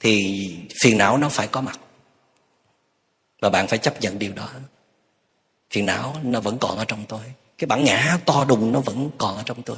Thì 0.00 0.36
phiền 0.82 0.98
não 0.98 1.18
nó 1.18 1.28
phải 1.28 1.48
có 1.48 1.60
mặt. 1.60 1.80
Và 3.42 3.50
bạn 3.50 3.66
phải 3.66 3.78
chấp 3.78 4.00
nhận 4.00 4.18
điều 4.18 4.32
đó. 4.32 4.48
Phiền 5.70 5.86
não 5.86 6.16
nó 6.22 6.40
vẫn 6.40 6.58
còn 6.58 6.78
ở 6.78 6.84
trong 6.84 7.04
tôi. 7.08 7.20
Cái 7.58 7.66
bản 7.66 7.84
ngã 7.84 8.18
to 8.24 8.44
đùng 8.44 8.72
nó 8.72 8.80
vẫn 8.80 9.10
còn 9.18 9.36
ở 9.36 9.42
trong 9.46 9.62
tôi 9.62 9.76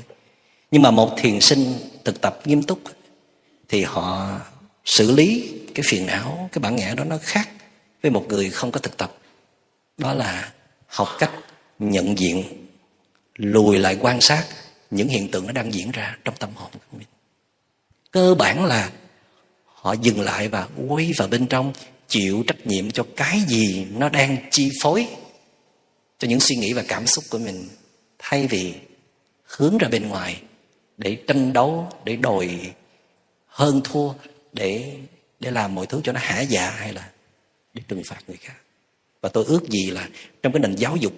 nhưng 0.71 0.83
mà 0.83 0.91
một 0.91 1.15
thiền 1.19 1.41
sinh 1.41 1.75
thực 2.05 2.21
tập 2.21 2.41
nghiêm 2.45 2.63
túc 2.63 2.81
thì 3.69 3.83
họ 3.83 4.39
xử 4.85 5.15
lý 5.15 5.55
cái 5.75 5.83
phiền 5.89 6.07
não, 6.07 6.49
cái 6.53 6.61
bản 6.61 6.77
ngã 6.77 6.95
đó 6.95 7.05
nó 7.05 7.19
khác 7.23 7.49
với 8.03 8.11
một 8.11 8.25
người 8.29 8.51
không 8.51 8.71
có 8.71 8.81
thực 8.81 8.97
tập. 8.97 9.15
Đó 9.99 10.15
là 10.15 10.53
học 10.87 11.09
cách 11.19 11.31
nhận 11.79 12.19
diện, 12.19 12.45
lùi 13.35 13.79
lại 13.79 13.97
quan 14.01 14.21
sát 14.21 14.45
những 14.91 15.09
hiện 15.09 15.31
tượng 15.31 15.47
nó 15.47 15.53
đang 15.53 15.75
diễn 15.75 15.91
ra 15.91 16.17
trong 16.25 16.35
tâm 16.39 16.51
hồn 16.55 16.71
của 16.73 16.99
mình. 16.99 17.07
Cơ 18.11 18.35
bản 18.35 18.65
là 18.65 18.91
họ 19.65 19.93
dừng 19.93 20.21
lại 20.21 20.49
và 20.49 20.69
quay 20.89 21.13
vào 21.17 21.29
bên 21.29 21.47
trong, 21.47 21.73
chịu 22.09 22.45
trách 22.47 22.67
nhiệm 22.67 22.91
cho 22.91 23.07
cái 23.17 23.41
gì 23.41 23.87
nó 23.97 24.09
đang 24.09 24.37
chi 24.51 24.71
phối 24.83 25.09
cho 26.19 26.29
những 26.29 26.41
suy 26.41 26.57
nghĩ 26.57 26.73
và 26.73 26.85
cảm 26.89 27.07
xúc 27.07 27.25
của 27.31 27.39
mình, 27.39 27.69
thay 28.19 28.47
vì 28.47 28.75
hướng 29.45 29.79
ra 29.79 29.89
bên 29.89 30.09
ngoài 30.09 30.43
để 30.99 31.17
tranh 31.27 31.53
đấu, 31.53 31.89
để 32.05 32.17
đòi 32.17 32.73
hơn 33.47 33.81
thua, 33.85 34.13
để 34.53 34.97
để 35.41 35.51
làm 35.51 35.75
mọi 35.75 35.87
thứ 35.87 36.01
cho 36.05 36.13
nó 36.13 36.21
hả 36.23 36.41
dạ 36.41 36.71
hay 36.71 36.93
là 36.93 37.11
để 37.75 37.83
trừng 37.89 38.03
phạt 38.07 38.19
người 38.29 38.37
khác. 38.37 38.57
Và 39.21 39.29
tôi 39.29 39.45
ước 39.45 39.69
gì 39.69 39.91
là 39.91 40.09
trong 40.43 40.53
cái 40.53 40.61
nền 40.61 40.75
giáo 40.75 40.97
dục 40.97 41.13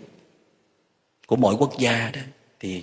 của 1.26 1.36
mỗi 1.36 1.54
quốc 1.54 1.78
gia 1.78 2.10
đó, 2.10 2.20
thì 2.60 2.82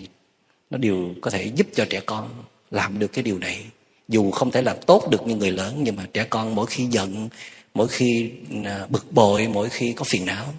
nó 0.69 0.77
đều 0.77 1.13
có 1.21 1.31
thể 1.31 1.43
giúp 1.55 1.67
cho 1.73 1.85
trẻ 1.89 2.01
con 2.05 2.43
làm 2.71 2.99
được 2.99 3.07
cái 3.07 3.23
điều 3.23 3.39
này. 3.39 3.65
Dù 4.07 4.31
không 4.31 4.51
thể 4.51 4.61
làm 4.61 4.77
tốt 4.85 5.07
được 5.09 5.27
như 5.27 5.35
người 5.35 5.51
lớn, 5.51 5.79
nhưng 5.83 5.95
mà 5.95 6.07
trẻ 6.13 6.27
con 6.29 6.55
mỗi 6.55 6.65
khi 6.65 6.85
giận, 6.85 7.29
mỗi 7.73 7.87
khi 7.87 8.31
à, 8.65 8.87
bực 8.89 9.11
bội, 9.11 9.47
mỗi 9.47 9.69
khi 9.69 9.93
có 9.93 10.03
phiền 10.03 10.25
não 10.25 10.53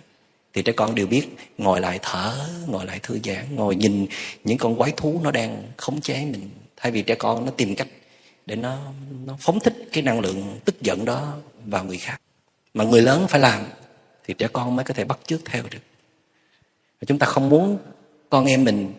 thì 0.59 0.63
trẻ 0.63 0.73
con 0.73 0.95
đều 0.95 1.07
biết, 1.07 1.29
ngồi 1.59 1.81
lại 1.81 1.99
thở, 2.03 2.49
ngồi 2.67 2.87
lại 2.87 3.01
thư 3.03 3.19
giãn, 3.25 3.57
ngồi 3.57 3.77
nhìn 3.77 4.07
những 4.45 4.59
con 4.59 4.77
quái 4.77 4.93
thú 4.97 5.21
nó 5.25 5.31
đang 5.31 5.63
khống 5.77 6.01
chế 6.01 6.25
mình. 6.25 6.51
Thay 6.77 6.93
vì 6.93 7.03
trẻ 7.03 7.15
con 7.15 7.45
nó 7.45 7.51
tìm 7.51 7.75
cách 7.75 7.89
để 8.47 8.57
nó 8.57 8.79
nó 9.27 9.37
phóng 9.41 9.61
thích 9.61 9.75
cái 9.93 10.03
năng 10.03 10.21
lượng 10.21 10.59
tức 10.65 10.83
giận 10.83 11.05
đó 11.05 11.37
vào 11.67 11.85
người 11.85 11.99
khác. 11.99 12.21
Mà 12.75 12.85
người 12.85 13.03
lớn 13.03 13.27
phải 13.29 13.41
làm, 13.41 13.67
thì 14.27 14.35
trẻ 14.39 14.49
con 14.53 14.77
mới 14.77 14.85
có 14.85 14.95
thể 14.95 15.05
bắt 15.05 15.19
chước 15.27 15.41
theo 15.45 15.63
được. 15.71 15.83
Và 17.01 17.05
chúng 17.07 17.19
ta 17.19 17.27
không 17.27 17.49
muốn 17.49 17.79
con 18.31 18.47
em 18.47 18.65
mình 18.65 18.95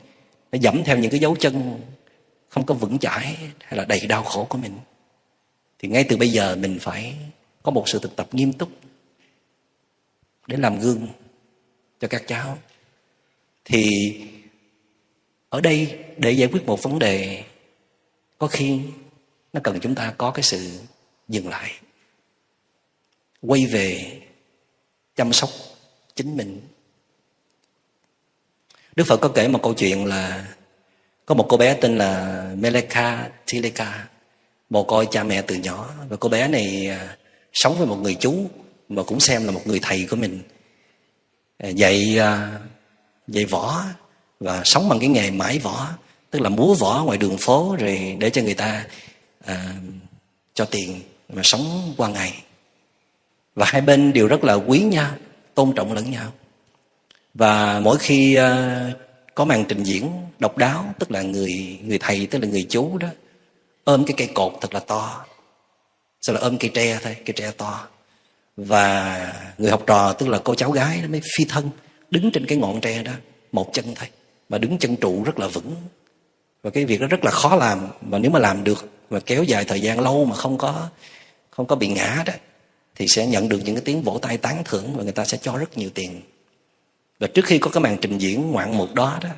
nó 0.51 0.59
dẫm 0.61 0.83
theo 0.83 0.97
những 0.97 1.11
cái 1.11 1.19
dấu 1.19 1.35
chân 1.35 1.79
không 2.49 2.65
có 2.65 2.73
vững 2.73 2.99
chãi 2.99 3.37
hay 3.59 3.77
là 3.77 3.85
đầy 3.85 3.99
đau 3.99 4.23
khổ 4.23 4.45
của 4.49 4.57
mình. 4.57 4.77
Thì 5.79 5.87
ngay 5.87 6.03
từ 6.03 6.17
bây 6.17 6.29
giờ 6.29 6.55
mình 6.55 6.77
phải 6.81 7.15
có 7.63 7.71
một 7.71 7.89
sự 7.89 7.99
thực 7.99 8.15
tập 8.15 8.27
nghiêm 8.31 8.53
túc 8.53 8.69
để 10.47 10.57
làm 10.57 10.79
gương 10.79 11.07
cho 11.99 12.07
các 12.07 12.23
cháu. 12.27 12.57
Thì 13.65 14.13
ở 15.49 15.61
đây 15.61 15.99
để 16.17 16.31
giải 16.31 16.49
quyết 16.51 16.65
một 16.65 16.83
vấn 16.83 16.99
đề, 16.99 17.43
có 18.37 18.47
khi 18.47 18.79
nó 19.53 19.59
cần 19.63 19.79
chúng 19.79 19.95
ta 19.95 20.13
có 20.17 20.31
cái 20.31 20.43
sự 20.43 20.79
dừng 21.27 21.49
lại, 21.49 21.71
quay 23.41 23.65
về 23.65 24.21
chăm 25.15 25.33
sóc 25.33 25.49
chính 26.15 26.37
mình. 26.37 26.61
Đức 28.95 29.03
phật 29.07 29.17
có 29.17 29.29
kể 29.29 29.47
một 29.47 29.59
câu 29.63 29.73
chuyện 29.73 30.05
là 30.05 30.47
có 31.25 31.35
một 31.35 31.45
cô 31.49 31.57
bé 31.57 31.77
tên 31.81 31.97
là 31.97 32.43
meleka 32.57 33.29
tileka 33.51 34.07
một 34.69 34.87
coi 34.87 35.07
cha 35.11 35.23
mẹ 35.23 35.41
từ 35.41 35.55
nhỏ. 35.55 35.93
Và 36.09 36.17
cô 36.19 36.29
bé 36.29 36.47
này 36.47 36.87
à, 36.87 37.17
sống 37.53 37.77
với 37.77 37.87
một 37.87 37.95
người 37.95 38.15
chú 38.15 38.49
mà 38.89 39.03
cũng 39.03 39.19
xem 39.19 39.45
là 39.45 39.51
một 39.51 39.61
người 39.67 39.79
thầy 39.81 40.07
của 40.09 40.15
mình. 40.15 40.41
Ờ, 41.63 41.69
dạy 41.69 42.17
ờ, 42.17 42.49
dạy 43.27 43.45
võ 43.45 43.83
và 44.39 44.61
sống 44.65 44.89
bằng 44.89 44.99
cái 44.99 45.09
nghề 45.09 45.31
mãi 45.31 45.59
võ 45.59 45.89
tức 46.31 46.39
là 46.41 46.49
múa 46.49 46.73
võ 46.73 47.03
ngoài 47.03 47.17
đường 47.17 47.37
phố 47.37 47.75
rồi 47.79 48.15
để 48.19 48.29
cho 48.29 48.41
người 48.41 48.53
ta 48.53 48.85
à, 49.45 49.73
cho 50.53 50.65
tiền 50.65 51.01
mà 51.29 51.41
sống 51.45 51.93
qua 51.97 52.09
ngày. 52.09 52.43
Và 53.55 53.65
hai 53.65 53.81
bên 53.81 54.13
đều 54.13 54.27
rất 54.27 54.43
là 54.43 54.53
quý 54.53 54.79
nhau 54.79 55.11
tôn 55.53 55.73
trọng 55.75 55.93
lẫn 55.93 56.11
nhau. 56.11 56.33
Và 57.33 57.79
mỗi 57.79 57.97
khi 57.97 58.35
à, 58.35 58.91
có 59.35 59.45
màn 59.45 59.65
trình 59.67 59.83
diễn 59.83 60.11
độc 60.39 60.57
đáo 60.57 60.93
tức 60.99 61.11
là 61.11 61.21
người 61.21 61.79
người 61.83 61.97
thầy 61.99 62.27
tức 62.27 62.39
là 62.39 62.47
người 62.47 62.65
chú 62.69 62.97
đó 62.97 63.07
ôm 63.83 64.05
cái 64.05 64.13
cây 64.17 64.29
cột 64.33 64.53
thật 64.61 64.73
là 64.73 64.79
to 64.79 65.25
sau 66.21 66.35
là 66.35 66.41
ôm 66.41 66.57
cây 66.57 66.71
tre 66.73 66.99
thôi 67.03 67.15
cây 67.25 67.33
tre 67.33 67.51
to 67.51 67.87
và 68.65 69.33
người 69.57 69.71
học 69.71 69.83
trò, 69.87 70.13
tức 70.13 70.27
là 70.27 70.39
cô 70.43 70.55
cháu 70.55 70.71
gái 70.71 70.99
nó 71.01 71.07
mới 71.07 71.21
phi 71.37 71.45
thân, 71.45 71.69
đứng 72.11 72.31
trên 72.31 72.45
cái 72.45 72.57
ngọn 72.57 72.81
tre 72.81 73.03
đó, 73.03 73.11
một 73.51 73.69
chân 73.73 73.85
thôi. 73.95 74.07
Mà 74.49 74.57
đứng 74.57 74.77
chân 74.77 74.95
trụ 74.95 75.23
rất 75.23 75.39
là 75.39 75.47
vững. 75.47 75.75
Và 76.63 76.69
cái 76.69 76.85
việc 76.85 77.01
đó 77.01 77.07
rất 77.07 77.25
là 77.25 77.31
khó 77.31 77.55
làm. 77.55 77.87
Và 78.01 78.19
nếu 78.19 78.31
mà 78.31 78.39
làm 78.39 78.63
được 78.63 78.89
và 79.09 79.19
kéo 79.19 79.43
dài 79.43 79.65
thời 79.65 79.81
gian 79.81 79.99
lâu 79.99 80.25
mà 80.25 80.35
không 80.35 80.57
có 80.57 80.89
không 81.49 81.65
có 81.65 81.75
bị 81.75 81.87
ngã 81.87 82.23
đó, 82.25 82.33
thì 82.95 83.07
sẽ 83.07 83.27
nhận 83.27 83.49
được 83.49 83.61
những 83.65 83.75
cái 83.75 83.81
tiếng 83.85 84.01
vỗ 84.01 84.19
tay 84.21 84.37
tán 84.37 84.63
thưởng 84.65 84.93
và 84.95 85.03
người 85.03 85.11
ta 85.11 85.25
sẽ 85.25 85.37
cho 85.41 85.57
rất 85.57 85.77
nhiều 85.77 85.89
tiền. 85.93 86.21
Và 87.19 87.27
trước 87.27 87.45
khi 87.45 87.57
có 87.57 87.69
cái 87.69 87.83
màn 87.83 87.97
trình 88.01 88.17
diễn 88.17 88.51
ngoạn 88.51 88.77
mục 88.77 88.93
đó 88.93 89.19
đó, 89.23 89.29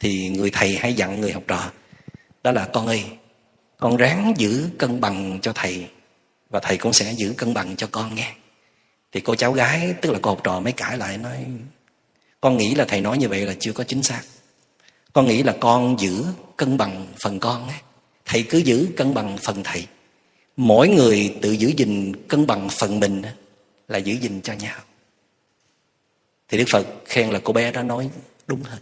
thì 0.00 0.28
người 0.28 0.50
thầy 0.50 0.76
hay 0.76 0.94
dặn 0.94 1.20
người 1.20 1.32
học 1.32 1.42
trò, 1.46 1.70
đó 2.42 2.52
là, 2.52 2.68
con 2.72 2.86
ơi, 2.86 3.04
con 3.78 3.96
ráng 3.96 4.34
giữ 4.36 4.68
cân 4.78 5.00
bằng 5.00 5.38
cho 5.42 5.52
thầy 5.52 5.86
và 6.50 6.60
thầy 6.60 6.76
cũng 6.76 6.92
sẽ 6.92 7.12
giữ 7.12 7.34
cân 7.36 7.54
bằng 7.54 7.76
cho 7.76 7.88
con 7.92 8.14
nghe 8.14 8.34
thì 9.12 9.20
cô 9.20 9.34
cháu 9.34 9.52
gái, 9.52 9.94
tức 10.02 10.10
là 10.12 10.18
cô 10.22 10.30
học 10.30 10.40
trò 10.44 10.60
mới 10.60 10.72
cãi 10.72 10.98
lại, 10.98 11.18
nói, 11.18 11.46
con 12.40 12.56
nghĩ 12.56 12.74
là 12.74 12.84
thầy 12.84 13.00
nói 13.00 13.18
như 13.18 13.28
vậy 13.28 13.46
là 13.46 13.54
chưa 13.60 13.72
có 13.72 13.84
chính 13.84 14.02
xác. 14.02 14.22
Con 15.12 15.26
nghĩ 15.26 15.42
là 15.42 15.56
con 15.60 16.00
giữ 16.00 16.24
cân 16.56 16.76
bằng 16.76 17.06
phần 17.22 17.40
con 17.40 17.68
ấy. 17.68 17.78
thầy 18.24 18.42
cứ 18.42 18.58
giữ 18.58 18.88
cân 18.96 19.14
bằng 19.14 19.38
phần 19.42 19.62
thầy. 19.62 19.86
Mỗi 20.56 20.88
người 20.88 21.36
tự 21.42 21.52
giữ 21.52 21.72
gìn 21.76 22.26
cân 22.28 22.46
bằng 22.46 22.68
phần 22.80 23.00
mình 23.00 23.22
là 23.88 23.98
giữ 23.98 24.14
gìn 24.14 24.40
cho 24.42 24.52
nhau. 24.52 24.80
Thì 26.48 26.58
đức 26.58 26.64
phật 26.72 26.86
khen 27.04 27.30
là 27.30 27.40
cô 27.44 27.52
bé 27.52 27.72
đó 27.72 27.82
nói 27.82 28.10
đúng 28.46 28.62
hết. 28.62 28.78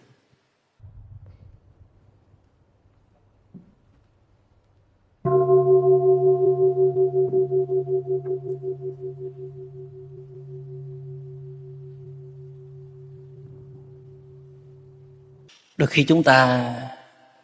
Đôi 15.78 15.86
khi 15.86 16.04
chúng 16.04 16.22
ta, 16.22 16.74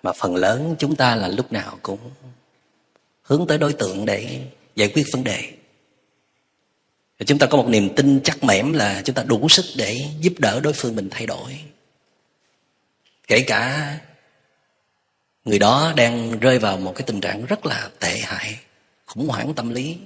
mà 0.03 0.13
phần 0.13 0.37
lớn 0.37 0.77
chúng 0.79 0.97
ta 0.97 1.15
là 1.15 1.29
lúc 1.29 1.53
nào 1.53 1.79
cũng 1.83 1.99
hướng 3.23 3.47
tới 3.47 3.59
đối 3.59 3.73
tượng 3.73 4.05
để 4.07 4.41
giải 4.77 4.89
quyết 4.95 5.05
vấn 5.13 5.25
đề. 5.25 5.53
Chúng 7.27 7.39
ta 7.39 7.47
có 7.47 7.57
một 7.57 7.69
niềm 7.69 7.95
tin 7.97 8.21
chắc 8.25 8.45
mẻm 8.45 8.73
là 8.73 9.03
chúng 9.05 9.15
ta 9.15 9.23
đủ 9.23 9.49
sức 9.49 9.65
để 9.77 10.01
giúp 10.21 10.33
đỡ 10.39 10.61
đối 10.61 10.73
phương 10.73 10.97
mình 10.97 11.09
thay 11.11 11.27
đổi. 11.27 11.59
Kể 13.27 13.41
cả 13.41 13.95
người 15.45 15.59
đó 15.59 15.93
đang 15.97 16.41
rơi 16.41 16.59
vào 16.59 16.77
một 16.77 16.93
cái 16.95 17.05
tình 17.07 17.21
trạng 17.21 17.47
rất 17.47 17.67
là 17.67 17.91
tệ 18.01 18.19
hại, 18.19 18.59
khủng 19.07 19.29
hoảng 19.29 19.55
tâm 19.55 19.71
lý, 19.71 19.97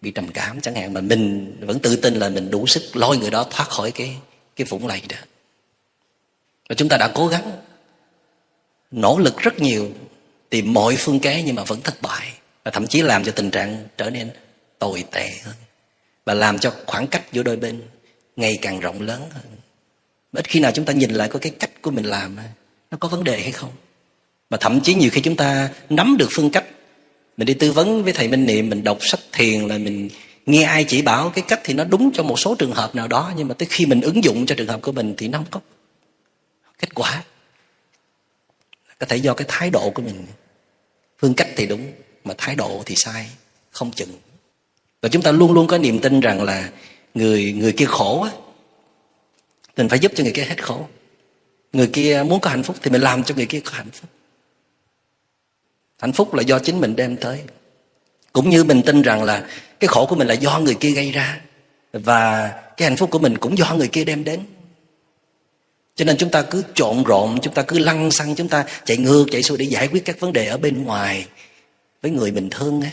bị 0.00 0.10
trầm 0.10 0.32
cảm 0.32 0.60
chẳng 0.60 0.74
hạn, 0.74 0.92
mà 0.92 1.00
mình 1.00 1.56
vẫn 1.66 1.78
tự 1.78 1.96
tin 1.96 2.14
là 2.14 2.28
mình 2.28 2.50
đủ 2.50 2.66
sức 2.66 2.96
lôi 2.96 3.18
người 3.18 3.30
đó 3.30 3.46
thoát 3.50 3.68
khỏi 3.68 3.90
cái 3.90 4.16
cái 4.56 4.64
vũng 4.64 4.86
lầy 4.86 5.02
đó. 5.08 5.16
Và 6.68 6.74
chúng 6.74 6.88
ta 6.88 6.96
đã 6.96 7.10
cố 7.14 7.26
gắng 7.26 7.50
nỗ 8.90 9.18
lực 9.18 9.38
rất 9.38 9.58
nhiều, 9.58 9.90
tìm 10.48 10.72
mọi 10.72 10.96
phương 10.98 11.20
kế 11.20 11.42
nhưng 11.46 11.54
mà 11.54 11.64
vẫn 11.64 11.80
thất 11.80 12.02
bại 12.02 12.32
và 12.64 12.70
thậm 12.70 12.86
chí 12.86 13.02
làm 13.02 13.24
cho 13.24 13.32
tình 13.32 13.50
trạng 13.50 13.84
trở 13.96 14.10
nên 14.10 14.30
tồi 14.78 15.04
tệ 15.10 15.30
hơn 15.44 15.54
và 16.24 16.34
làm 16.34 16.58
cho 16.58 16.72
khoảng 16.86 17.06
cách 17.06 17.32
giữa 17.32 17.42
đôi 17.42 17.56
bên 17.56 17.82
ngày 18.36 18.58
càng 18.62 18.80
rộng 18.80 19.00
lớn 19.00 19.22
hơn. 19.30 19.44
Ít 20.32 20.48
khi 20.48 20.60
nào 20.60 20.72
chúng 20.72 20.84
ta 20.84 20.92
nhìn 20.92 21.10
lại 21.10 21.28
có 21.28 21.38
cái 21.38 21.52
cách 21.58 21.82
của 21.82 21.90
mình 21.90 22.04
làm 22.04 22.36
nó 22.90 22.98
có 23.00 23.08
vấn 23.08 23.24
đề 23.24 23.40
hay 23.40 23.52
không? 23.52 23.70
Mà 24.50 24.56
thậm 24.60 24.80
chí 24.80 24.94
nhiều 24.94 25.10
khi 25.12 25.20
chúng 25.20 25.36
ta 25.36 25.70
nắm 25.90 26.16
được 26.18 26.28
phương 26.30 26.50
cách. 26.50 26.64
Mình 27.36 27.46
đi 27.46 27.54
tư 27.54 27.72
vấn 27.72 28.04
với 28.04 28.12
thầy 28.12 28.28
minh 28.28 28.46
niệm, 28.46 28.70
mình 28.70 28.84
đọc 28.84 28.98
sách 29.00 29.20
thiền 29.32 29.68
là 29.68 29.78
mình 29.78 30.08
nghe 30.46 30.62
ai 30.62 30.84
chỉ 30.84 31.02
bảo 31.02 31.30
cái 31.30 31.44
cách 31.48 31.60
thì 31.64 31.74
nó 31.74 31.84
đúng 31.84 32.10
cho 32.14 32.22
một 32.22 32.38
số 32.38 32.54
trường 32.54 32.72
hợp 32.72 32.94
nào 32.94 33.08
đó, 33.08 33.32
nhưng 33.36 33.48
mà 33.48 33.54
tới 33.54 33.68
khi 33.70 33.86
mình 33.86 34.00
ứng 34.00 34.24
dụng 34.24 34.46
cho 34.46 34.54
trường 34.54 34.68
hợp 34.68 34.82
của 34.82 34.92
mình 34.92 35.14
thì 35.16 35.28
nó 35.28 35.38
không 35.38 35.46
có 35.50 35.60
kết 36.78 36.94
quả 36.94 37.24
có 39.00 39.06
thể 39.06 39.16
do 39.16 39.34
cái 39.34 39.46
thái 39.48 39.70
độ 39.70 39.90
của 39.90 40.02
mình. 40.02 40.26
Phương 41.18 41.34
cách 41.34 41.48
thì 41.56 41.66
đúng, 41.66 41.92
mà 42.24 42.34
thái 42.38 42.54
độ 42.54 42.82
thì 42.86 42.94
sai, 42.96 43.26
không 43.70 43.90
chừng. 43.92 44.10
Và 45.02 45.08
chúng 45.08 45.22
ta 45.22 45.32
luôn 45.32 45.52
luôn 45.52 45.66
có 45.66 45.78
niềm 45.78 45.98
tin 45.98 46.20
rằng 46.20 46.42
là 46.42 46.70
người 47.14 47.52
người 47.52 47.72
kia 47.72 47.84
khổ 47.84 48.22
á, 48.22 48.30
mình 49.76 49.88
phải 49.88 49.98
giúp 49.98 50.12
cho 50.14 50.24
người 50.24 50.32
kia 50.32 50.44
hết 50.44 50.64
khổ. 50.64 50.86
Người 51.72 51.90
kia 51.92 52.22
muốn 52.26 52.40
có 52.40 52.50
hạnh 52.50 52.62
phúc 52.62 52.76
thì 52.82 52.90
mình 52.90 53.00
làm 53.00 53.24
cho 53.24 53.34
người 53.34 53.46
kia 53.46 53.60
có 53.60 53.70
hạnh 53.74 53.90
phúc. 53.92 54.10
Hạnh 55.98 56.12
phúc 56.12 56.34
là 56.34 56.42
do 56.42 56.58
chính 56.58 56.80
mình 56.80 56.96
đem 56.96 57.16
tới. 57.16 57.42
Cũng 58.32 58.50
như 58.50 58.64
mình 58.64 58.82
tin 58.86 59.02
rằng 59.02 59.22
là 59.22 59.48
cái 59.80 59.88
khổ 59.88 60.06
của 60.06 60.16
mình 60.16 60.28
là 60.28 60.34
do 60.34 60.58
người 60.58 60.74
kia 60.74 60.90
gây 60.90 61.10
ra, 61.10 61.40
và 61.92 62.48
cái 62.76 62.88
hạnh 62.88 62.96
phúc 62.96 63.10
của 63.10 63.18
mình 63.18 63.38
cũng 63.38 63.58
do 63.58 63.74
người 63.74 63.88
kia 63.88 64.04
đem 64.04 64.24
đến 64.24 64.40
cho 66.00 66.06
nên 66.06 66.16
chúng 66.16 66.30
ta 66.30 66.42
cứ 66.42 66.64
trộn 66.74 67.02
rộn, 67.02 67.38
chúng 67.42 67.54
ta 67.54 67.62
cứ 67.62 67.78
lăn 67.78 68.10
xăng, 68.10 68.34
chúng 68.34 68.48
ta 68.48 68.64
chạy 68.84 68.96
ngược, 68.96 69.26
chạy 69.30 69.42
xuôi 69.42 69.58
để 69.58 69.64
giải 69.64 69.88
quyết 69.88 70.04
các 70.04 70.20
vấn 70.20 70.32
đề 70.32 70.46
ở 70.46 70.58
bên 70.58 70.84
ngoài 70.84 71.26
với 72.02 72.10
người 72.10 72.30
bình 72.30 72.50
thường 72.50 72.80
ấy 72.80 72.90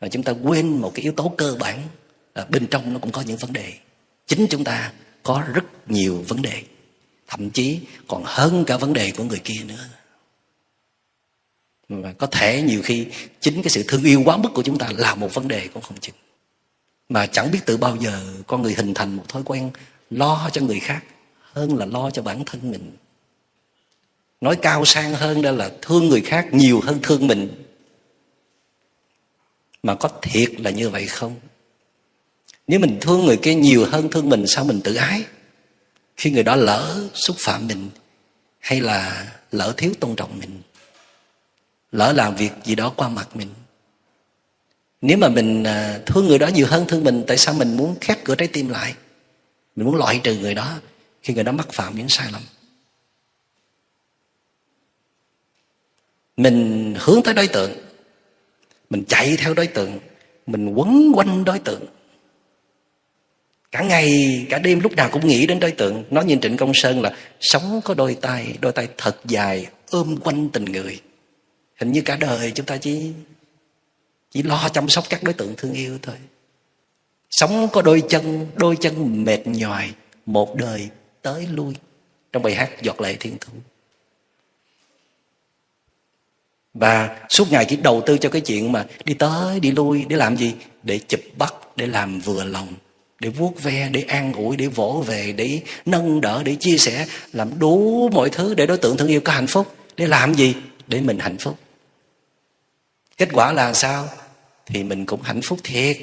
và 0.00 0.08
chúng 0.08 0.22
ta 0.22 0.32
quên 0.32 0.68
một 0.68 0.92
cái 0.94 1.02
yếu 1.02 1.12
tố 1.12 1.34
cơ 1.38 1.56
bản 1.60 1.82
là 2.34 2.44
bên 2.44 2.66
trong 2.66 2.92
nó 2.92 2.98
cũng 2.98 3.12
có 3.12 3.20
những 3.20 3.36
vấn 3.36 3.52
đề. 3.52 3.72
Chính 4.26 4.46
chúng 4.50 4.64
ta 4.64 4.92
có 5.22 5.42
rất 5.54 5.64
nhiều 5.86 6.24
vấn 6.28 6.42
đề. 6.42 6.62
Thậm 7.28 7.50
chí 7.50 7.80
còn 8.08 8.22
hơn 8.26 8.64
cả 8.64 8.76
vấn 8.76 8.92
đề 8.92 9.12
của 9.16 9.24
người 9.24 9.40
kia 9.44 9.60
nữa. 9.66 9.88
Và 11.88 12.12
có 12.12 12.26
thể 12.26 12.62
nhiều 12.62 12.80
khi 12.82 13.06
chính 13.40 13.62
cái 13.62 13.70
sự 13.70 13.84
thương 13.88 14.04
yêu 14.04 14.22
quá 14.24 14.36
mức 14.36 14.50
của 14.54 14.62
chúng 14.62 14.78
ta 14.78 14.88
là 14.96 15.14
một 15.14 15.34
vấn 15.34 15.48
đề 15.48 15.68
cũng 15.74 15.82
không 15.82 16.00
chừng. 16.00 16.14
Mà 17.08 17.26
chẳng 17.26 17.50
biết 17.50 17.60
từ 17.66 17.76
bao 17.76 17.96
giờ 17.96 18.20
con 18.46 18.62
người 18.62 18.74
hình 18.74 18.94
thành 18.94 19.16
một 19.16 19.24
thói 19.28 19.42
quen 19.44 19.70
lo 20.10 20.50
cho 20.52 20.60
người 20.60 20.80
khác 20.80 21.02
hơn 21.52 21.78
là 21.78 21.86
lo 21.86 22.10
cho 22.10 22.22
bản 22.22 22.44
thân 22.44 22.70
mình. 22.70 22.96
Nói 24.40 24.56
cao 24.62 24.84
sang 24.84 25.14
hơn 25.14 25.42
đó 25.42 25.50
là 25.50 25.70
thương 25.82 26.08
người 26.08 26.20
khác 26.20 26.48
nhiều 26.52 26.80
hơn 26.80 26.98
thương 27.02 27.26
mình. 27.26 27.64
Mà 29.82 29.94
có 29.94 30.08
thiệt 30.22 30.60
là 30.60 30.70
như 30.70 30.90
vậy 30.90 31.06
không? 31.06 31.36
Nếu 32.66 32.80
mình 32.80 32.98
thương 33.00 33.24
người 33.24 33.36
kia 33.36 33.54
nhiều 33.54 33.86
hơn 33.86 34.10
thương 34.10 34.28
mình, 34.28 34.44
sao 34.46 34.64
mình 34.64 34.80
tự 34.84 34.94
ái? 34.94 35.24
Khi 36.16 36.30
người 36.30 36.42
đó 36.42 36.56
lỡ 36.56 37.08
xúc 37.14 37.36
phạm 37.38 37.66
mình 37.66 37.90
hay 38.58 38.80
là 38.80 39.32
lỡ 39.52 39.74
thiếu 39.76 39.92
tôn 40.00 40.16
trọng 40.16 40.38
mình, 40.38 40.60
lỡ 41.92 42.12
làm 42.12 42.36
việc 42.36 42.52
gì 42.64 42.74
đó 42.74 42.92
qua 42.96 43.08
mặt 43.08 43.36
mình. 43.36 43.48
Nếu 45.00 45.18
mà 45.18 45.28
mình 45.28 45.64
à, 45.64 46.00
thương 46.06 46.26
người 46.26 46.38
đó 46.38 46.46
nhiều 46.46 46.66
hơn 46.66 46.84
thương 46.88 47.04
mình, 47.04 47.24
tại 47.26 47.36
sao 47.36 47.54
mình 47.54 47.76
muốn 47.76 47.96
khép 48.00 48.18
cửa 48.24 48.34
trái 48.34 48.48
tim 48.48 48.68
lại? 48.68 48.94
Mình 49.76 49.86
muốn 49.86 49.96
loại 49.96 50.20
trừ 50.24 50.36
người 50.36 50.54
đó? 50.54 50.78
Khi 51.22 51.34
người 51.34 51.44
đó 51.44 51.52
mắc 51.52 51.68
phạm 51.72 51.96
những 51.96 52.08
sai 52.08 52.32
lầm. 52.32 52.42
Mình 56.36 56.94
hướng 56.98 57.22
tới 57.22 57.34
đối 57.34 57.48
tượng, 57.48 57.72
mình 58.90 59.04
chạy 59.08 59.36
theo 59.38 59.54
đối 59.54 59.66
tượng, 59.66 59.98
mình 60.46 60.74
quấn 60.74 61.12
quanh 61.14 61.44
đối 61.44 61.58
tượng. 61.58 61.86
Cả 63.70 63.82
ngày, 63.82 64.46
cả 64.50 64.58
đêm 64.58 64.80
lúc 64.80 64.92
nào 64.92 65.08
cũng 65.12 65.26
nghĩ 65.26 65.46
đến 65.46 65.60
đối 65.60 65.70
tượng. 65.70 66.04
Nói 66.10 66.24
như 66.24 66.36
trịnh 66.42 66.56
công 66.56 66.74
sơn 66.74 67.02
là 67.02 67.16
sống 67.40 67.80
có 67.84 67.94
đôi 67.94 68.16
tay 68.20 68.56
đôi 68.60 68.72
tay 68.72 68.88
thật 68.96 69.16
dài, 69.24 69.66
ôm 69.90 70.16
quanh 70.24 70.48
tình 70.48 70.64
người. 70.64 71.00
Hình 71.76 71.92
như 71.92 72.02
cả 72.04 72.16
đời 72.16 72.52
chúng 72.54 72.66
ta 72.66 72.76
chỉ 72.76 73.12
chỉ 74.30 74.42
lo 74.42 74.68
chăm 74.72 74.88
sóc 74.88 75.04
các 75.08 75.22
đối 75.22 75.34
tượng 75.34 75.54
thương 75.56 75.72
yêu 75.72 75.98
thôi. 76.02 76.16
Sống 77.30 77.68
có 77.72 77.82
đôi 77.82 78.02
chân 78.08 78.46
đôi 78.56 78.76
chân 78.80 79.24
mệt 79.24 79.46
nhòi, 79.46 79.92
một 80.26 80.56
đời 80.56 80.88
tới 81.22 81.46
lui. 81.50 81.74
Trong 82.32 82.42
bài 82.42 82.54
hát 82.54 82.82
giọt 82.82 83.00
lệ 83.00 83.16
thiên 83.20 83.36
thu 83.40 83.52
và 86.74 87.26
suốt 87.28 87.52
ngày 87.52 87.66
chỉ 87.68 87.76
đầu 87.76 88.02
tư 88.06 88.18
cho 88.18 88.28
cái 88.28 88.40
chuyện 88.40 88.72
mà 88.72 88.86
đi 89.04 89.14
tới, 89.14 89.60
đi 89.60 89.70
lui, 89.70 90.04
để 90.08 90.16
làm 90.16 90.36
gì? 90.36 90.54
Để 90.82 90.98
chụp 90.98 91.20
bắt, 91.38 91.54
để 91.76 91.86
làm 91.86 92.20
vừa 92.20 92.44
lòng, 92.44 92.74
để 93.20 93.28
vuốt 93.28 93.62
ve, 93.62 93.88
để 93.92 94.04
an 94.08 94.32
ủi, 94.32 94.56
để 94.56 94.66
vỗ 94.66 95.04
về, 95.06 95.32
để 95.32 95.60
nâng 95.86 96.20
đỡ, 96.20 96.42
để 96.44 96.56
chia 96.60 96.76
sẻ, 96.76 97.06
làm 97.32 97.58
đủ 97.58 98.08
mọi 98.12 98.30
thứ 98.30 98.54
để 98.54 98.66
đối 98.66 98.78
tượng 98.78 98.96
thương 98.96 99.08
yêu 99.08 99.20
có 99.24 99.32
hạnh 99.32 99.46
phúc. 99.46 99.76
Để 99.96 100.06
làm 100.06 100.34
gì? 100.34 100.54
Để 100.86 101.00
mình 101.00 101.18
hạnh 101.18 101.36
phúc. 101.38 101.58
Kết 103.16 103.28
quả 103.32 103.52
là 103.52 103.74
sao? 103.74 104.08
Thì 104.66 104.82
mình 104.82 105.06
cũng 105.06 105.22
hạnh 105.22 105.40
phúc 105.42 105.58
thiệt, 105.64 105.96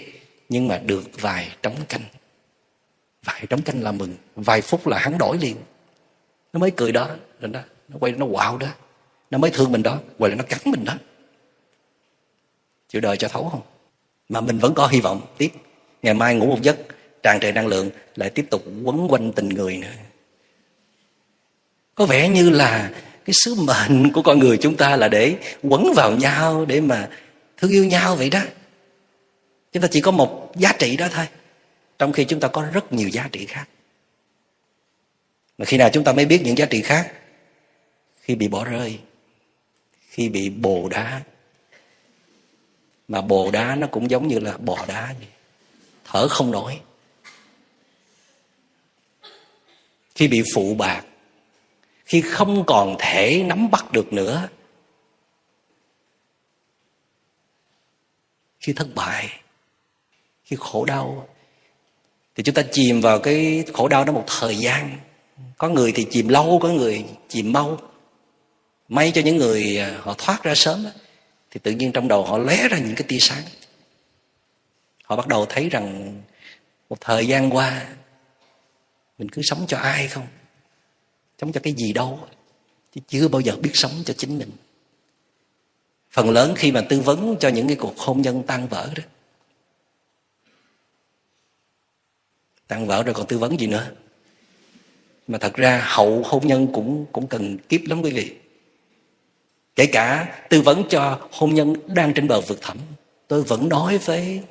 nhưng 0.50 0.68
mà 0.68 0.78
được 0.78 1.22
vài 1.22 1.52
trống 1.64 1.76
canh 1.90 2.02
vài 3.24 3.46
trống 3.50 3.62
canh 3.62 3.84
là 3.84 3.92
mừng, 3.92 4.16
vài 4.36 4.62
phút 4.62 4.88
là 4.88 5.00
hắn 5.00 5.18
đổi 5.18 5.38
liền. 5.38 5.56
Nó 6.54 6.60
mới 6.60 6.72
cười 6.72 6.92
đó 6.92 7.10
rồi 7.42 7.52
đó, 7.52 7.60
nó 7.88 7.98
quay, 8.00 8.12
nó 8.12 8.26
quạo 8.32 8.58
đó. 8.58 8.68
Nó 9.32 9.38
mới 9.38 9.52
thương 9.52 9.72
mình 9.72 9.84
đó, 9.84 10.00
hoặc 10.20 10.28
là 10.28 10.36
nó 10.36 10.44
cắn 10.44 10.60
mình 10.66 10.86
đó. 10.86 10.94
Chịu 12.90 13.02
đời 13.02 13.18
cho 13.18 13.28
thấu 13.28 13.50
không? 13.50 13.62
Mà 14.30 14.42
mình 14.42 14.58
vẫn 14.58 14.74
có 14.74 14.88
hy 14.88 15.02
vọng. 15.02 15.22
Tiếp, 15.38 15.52
ngày 16.02 16.14
mai 16.14 16.36
ngủ 16.36 16.46
một 16.46 16.62
giấc, 16.62 16.78
tràn 17.24 17.40
trề 17.42 17.52
năng 17.52 17.68
lượng, 17.68 17.90
lại 18.16 18.30
tiếp 18.30 18.46
tục 18.50 18.64
quấn 18.84 19.08
quanh 19.10 19.34
tình 19.34 19.50
người 19.50 19.78
nữa. 19.78 19.88
Có 21.96 22.06
vẻ 22.06 22.30
như 22.30 22.50
là 22.50 22.92
cái 23.26 23.34
sứ 23.34 23.56
mệnh 23.56 24.12
của 24.12 24.22
con 24.22 24.40
người 24.40 24.58
chúng 24.58 24.76
ta 24.76 24.96
là 24.96 25.08
để 25.08 25.36
quấn 25.64 25.94
vào 25.96 26.12
nhau, 26.12 26.66
để 26.66 26.82
mà 26.82 27.10
thương 27.58 27.72
yêu 27.72 27.86
nhau 27.86 28.16
vậy 28.16 28.30
đó. 28.30 28.42
Chúng 29.72 29.82
ta 29.82 29.88
chỉ 29.92 30.02
có 30.02 30.12
một 30.12 30.52
giá 30.56 30.74
trị 30.80 30.98
đó 30.98 31.08
thôi 31.12 31.26
trong 32.00 32.12
khi 32.12 32.26
chúng 32.26 32.40
ta 32.40 32.48
có 32.48 32.62
rất 32.74 32.94
nhiều 32.94 33.10
giá 33.10 33.30
trị 33.32 33.46
khác. 33.46 33.70
Mà 35.58 35.66
khi 35.66 35.78
nào 35.78 35.90
chúng 35.94 36.04
ta 36.04 36.14
mới 36.14 36.26
biết 36.26 36.42
những 36.44 36.58
giá 36.58 36.66
trị 36.66 36.82
khác? 36.82 37.14
Khi 38.22 38.36
bị 38.36 38.48
bỏ 38.48 38.64
rơi. 38.66 39.00
Khi 40.00 40.30
bị 40.30 40.50
bồ 40.50 40.90
đá. 40.90 41.22
Mà 43.08 43.22
bồ 43.22 43.52
đá 43.52 43.76
nó 43.76 43.88
cũng 43.88 44.12
giống 44.12 44.28
như 44.28 44.40
là 44.40 44.58
bò 44.58 44.86
đá 44.88 45.14
vậy. 45.20 45.28
thở 46.06 46.28
không 46.28 46.52
nổi. 46.52 46.82
Khi 50.16 50.28
bị 50.28 50.44
phụ 50.54 50.76
bạc. 50.76 51.06
Khi 52.06 52.22
không 52.22 52.64
còn 52.68 52.96
thể 53.00 53.44
nắm 53.46 53.72
bắt 53.72 53.92
được 53.92 54.14
nữa. 54.14 54.50
Khi 58.60 58.74
thất 58.74 58.88
bại. 58.96 59.42
Khi 60.44 60.56
khổ 60.60 60.86
đau 60.86 61.30
thì 62.40 62.44
chúng 62.44 62.56
ta 62.56 62.62
chìm 62.72 63.02
vào 63.02 63.20
cái 63.20 63.64
khổ 63.74 63.88
đau 63.88 64.06
đó 64.06 64.14
một 64.14 64.24
thời 64.28 64.56
gian. 64.56 64.98
Có 65.58 65.70
người 65.70 65.92
thì 65.92 66.06
chìm 66.12 66.28
lâu 66.28 66.60
có 66.62 66.70
người 66.70 67.06
chìm 67.28 67.54
mau. 67.54 67.78
May 68.90 69.12
cho 69.12 69.22
những 69.22 69.38
người 69.38 69.78
à, 69.78 70.00
họ 70.02 70.16
thoát 70.18 70.44
ra 70.44 70.56
sớm 70.56 70.84
đó, 70.84 70.90
thì 71.52 71.60
tự 71.64 71.72
nhiên 71.72 71.92
trong 71.92 72.08
đầu 72.08 72.26
họ 72.26 72.38
lóe 72.38 72.68
ra 72.68 72.78
những 72.78 72.96
cái 72.96 73.06
tia 73.08 73.18
sáng. 73.20 73.44
Họ 75.04 75.16
bắt 75.16 75.28
đầu 75.28 75.46
thấy 75.46 75.70
rằng 75.70 76.16
một 76.90 76.98
thời 77.02 77.28
gian 77.28 77.56
qua 77.56 77.88
mình 79.18 79.30
cứ 79.30 79.42
sống 79.46 79.66
cho 79.68 79.78
ai 79.78 80.08
không? 80.08 80.28
Sống 81.42 81.52
cho 81.52 81.60
cái 81.64 81.74
gì 81.78 81.94
đâu 81.94 82.20
chứ 82.96 83.02
chưa 83.08 83.28
bao 83.28 83.42
giờ 83.42 83.56
biết 83.56 83.72
sống 83.74 83.92
cho 84.06 84.14
chính 84.14 84.38
mình. 84.38 84.52
Phần 86.12 86.30
lớn 86.30 86.54
khi 86.56 86.72
mà 86.72 86.82
tư 86.82 87.02
vấn 87.02 87.36
cho 87.40 87.50
những 87.50 87.68
cái 87.68 87.78
cuộc 87.78 87.98
hôn 87.98 88.22
nhân 88.22 88.44
tan 88.48 88.68
vỡ 88.68 88.90
đó 88.96 89.04
tan 92.70 92.88
vỡ 92.88 93.04
rồi 93.04 93.14
còn 93.14 93.28
tư 93.28 93.38
vấn 93.38 93.60
gì 93.60 93.68
nữa? 93.68 93.92
Mà 95.28 95.38
thật 95.38 95.54
ra 95.54 95.84
hậu 95.86 96.24
hôn 96.26 96.48
nhân 96.48 96.68
cũng 96.74 97.06
cũng 97.12 97.28
cần 97.28 97.58
kiếp 97.58 97.82
lắm 97.86 98.02
quý 98.02 98.12
vị. 98.12 98.36
Kể 99.76 99.86
cả 99.86 100.36
tư 100.50 100.62
vấn 100.62 100.84
cho 100.90 101.28
hôn 101.32 101.54
nhân 101.54 101.76
đang 101.88 102.14
trên 102.14 102.28
bờ 102.28 102.42
vực 102.42 102.60
thẳm, 102.62 102.78
tôi 103.28 103.44
vẫn 103.44 103.70
nói 103.70 103.98
với 103.98 104.42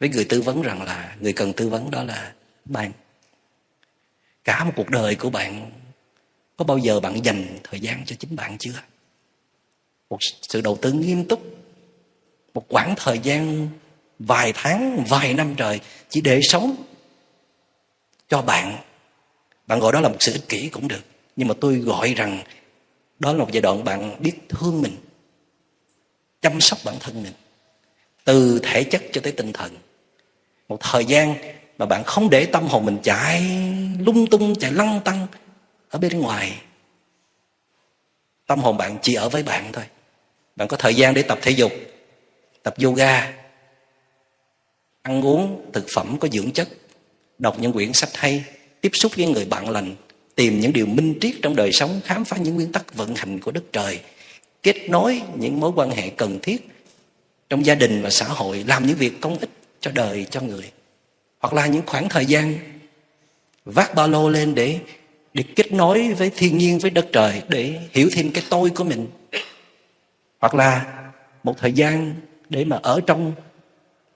với 0.00 0.08
người 0.08 0.24
tư 0.24 0.42
vấn 0.42 0.62
rằng 0.62 0.82
là 0.82 1.16
người 1.20 1.32
cần 1.32 1.52
tư 1.52 1.68
vấn 1.68 1.90
đó 1.90 2.02
là 2.02 2.32
bạn. 2.64 2.92
Cả 4.44 4.64
một 4.64 4.72
cuộc 4.76 4.90
đời 4.90 5.14
của 5.14 5.30
bạn, 5.30 5.70
có 6.56 6.64
bao 6.64 6.78
giờ 6.78 7.00
bạn 7.00 7.24
dành 7.24 7.58
thời 7.62 7.80
gian 7.80 8.04
cho 8.06 8.16
chính 8.18 8.36
bạn 8.36 8.58
chưa? 8.58 8.80
Một 10.10 10.18
sự 10.48 10.60
đầu 10.60 10.78
tư 10.82 10.92
nghiêm 10.92 11.28
túc, 11.28 11.42
một 12.54 12.64
khoảng 12.68 12.94
thời 12.96 13.18
gian 13.18 13.68
vài 14.18 14.52
tháng, 14.54 15.04
vài 15.08 15.34
năm 15.34 15.54
trời 15.56 15.80
chỉ 16.08 16.20
để 16.20 16.40
sống 16.42 16.76
cho 18.28 18.42
bạn. 18.42 18.76
Bạn 19.66 19.80
gọi 19.80 19.92
đó 19.92 20.00
là 20.00 20.08
một 20.08 20.16
sự 20.20 20.32
ích 20.32 20.48
kỷ 20.48 20.68
cũng 20.68 20.88
được. 20.88 21.02
Nhưng 21.36 21.48
mà 21.48 21.54
tôi 21.60 21.76
gọi 21.76 22.14
rằng 22.14 22.42
đó 23.18 23.32
là 23.32 23.38
một 23.38 23.48
giai 23.52 23.60
đoạn 23.60 23.84
bạn 23.84 24.22
biết 24.22 24.32
thương 24.48 24.82
mình, 24.82 24.96
chăm 26.42 26.60
sóc 26.60 26.78
bản 26.84 26.94
thân 27.00 27.22
mình, 27.22 27.32
từ 28.24 28.60
thể 28.62 28.84
chất 28.84 29.02
cho 29.12 29.20
tới 29.20 29.32
tinh 29.32 29.52
thần. 29.52 29.76
Một 30.68 30.80
thời 30.80 31.04
gian 31.04 31.34
mà 31.78 31.86
bạn 31.86 32.04
không 32.04 32.30
để 32.30 32.46
tâm 32.46 32.66
hồn 32.66 32.84
mình 32.84 32.98
chạy 33.02 33.42
lung 33.98 34.26
tung, 34.26 34.54
chạy 34.58 34.72
lăng 34.72 35.00
tăng 35.04 35.26
ở 35.88 35.98
bên 35.98 36.20
ngoài. 36.20 36.60
Tâm 38.46 38.60
hồn 38.60 38.76
bạn 38.76 38.98
chỉ 39.02 39.14
ở 39.14 39.28
với 39.28 39.42
bạn 39.42 39.72
thôi. 39.72 39.84
Bạn 40.56 40.68
có 40.68 40.76
thời 40.76 40.94
gian 40.94 41.14
để 41.14 41.22
tập 41.22 41.38
thể 41.42 41.50
dục, 41.50 41.72
tập 42.62 42.74
yoga, 42.84 43.32
ăn 45.02 45.22
uống, 45.22 45.70
thực 45.72 45.86
phẩm 45.94 46.18
có 46.20 46.28
dưỡng 46.28 46.52
chất 46.52 46.68
đọc 47.38 47.56
những 47.60 47.72
quyển 47.72 47.92
sách 47.92 48.10
hay, 48.14 48.44
tiếp 48.80 48.90
xúc 48.92 49.12
với 49.16 49.26
người 49.26 49.44
bạn 49.44 49.70
lành, 49.70 49.94
tìm 50.34 50.60
những 50.60 50.72
điều 50.72 50.86
minh 50.86 51.18
triết 51.20 51.34
trong 51.42 51.56
đời 51.56 51.72
sống, 51.72 52.00
khám 52.04 52.24
phá 52.24 52.36
những 52.36 52.54
nguyên 52.54 52.72
tắc 52.72 52.94
vận 52.94 53.14
hành 53.14 53.40
của 53.40 53.50
đất 53.50 53.64
trời, 53.72 54.00
kết 54.62 54.90
nối 54.90 55.22
những 55.38 55.60
mối 55.60 55.72
quan 55.76 55.90
hệ 55.90 56.10
cần 56.10 56.38
thiết 56.42 56.68
trong 57.48 57.66
gia 57.66 57.74
đình 57.74 58.02
và 58.02 58.10
xã 58.10 58.26
hội, 58.26 58.64
làm 58.66 58.86
những 58.86 58.96
việc 58.96 59.20
công 59.20 59.38
ích 59.38 59.50
cho 59.80 59.90
đời, 59.94 60.26
cho 60.30 60.40
người. 60.40 60.70
Hoặc 61.38 61.54
là 61.54 61.66
những 61.66 61.82
khoảng 61.86 62.08
thời 62.08 62.26
gian 62.26 62.54
vác 63.64 63.94
ba 63.94 64.06
lô 64.06 64.28
lên 64.28 64.54
để 64.54 64.78
để 65.34 65.44
kết 65.56 65.72
nối 65.72 66.12
với 66.12 66.30
thiên 66.36 66.58
nhiên, 66.58 66.78
với 66.78 66.90
đất 66.90 67.06
trời, 67.12 67.42
để 67.48 67.80
hiểu 67.92 68.08
thêm 68.12 68.30
cái 68.30 68.44
tôi 68.50 68.70
của 68.70 68.84
mình. 68.84 69.06
Hoặc 70.38 70.54
là 70.54 71.02
một 71.42 71.58
thời 71.58 71.72
gian 71.72 72.14
để 72.48 72.64
mà 72.64 72.78
ở 72.82 73.00
trong 73.06 73.32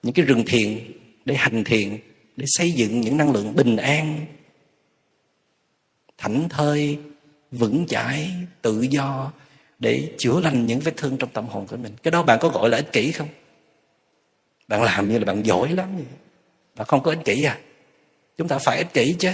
những 0.03 0.13
cái 0.13 0.25
rừng 0.25 0.43
thiền, 0.47 0.79
để 1.25 1.35
hành 1.35 1.63
thiền 1.63 1.97
để 2.39 2.45
xây 2.47 2.71
dựng 2.71 3.01
những 3.01 3.17
năng 3.17 3.31
lượng 3.31 3.55
bình 3.55 3.77
an, 3.77 4.25
thảnh 6.17 6.49
thơi, 6.49 6.99
vững 7.51 7.85
chãi, 7.87 8.31
tự 8.61 8.81
do 8.81 9.31
để 9.79 10.11
chữa 10.17 10.39
lành 10.39 10.65
những 10.65 10.79
vết 10.79 10.97
thương 10.97 11.17
trong 11.17 11.29
tâm 11.29 11.47
hồn 11.47 11.67
của 11.67 11.77
mình. 11.77 11.93
Cái 12.03 12.11
đó 12.11 12.23
bạn 12.23 12.39
có 12.41 12.49
gọi 12.49 12.69
là 12.69 12.77
ích 12.77 12.91
kỷ 12.91 13.11
không? 13.11 13.27
Bạn 14.67 14.83
làm 14.83 15.09
như 15.09 15.19
là 15.19 15.25
bạn 15.25 15.45
giỏi 15.45 15.71
lắm. 15.73 15.95
Vậy 15.95 16.05
bạn 16.75 16.87
không 16.87 17.03
có 17.03 17.11
ích 17.11 17.25
kỷ 17.25 17.43
à? 17.43 17.59
Chúng 18.37 18.47
ta 18.47 18.57
phải 18.57 18.77
ích 18.77 18.93
kỷ 18.93 19.15
chứ. 19.19 19.31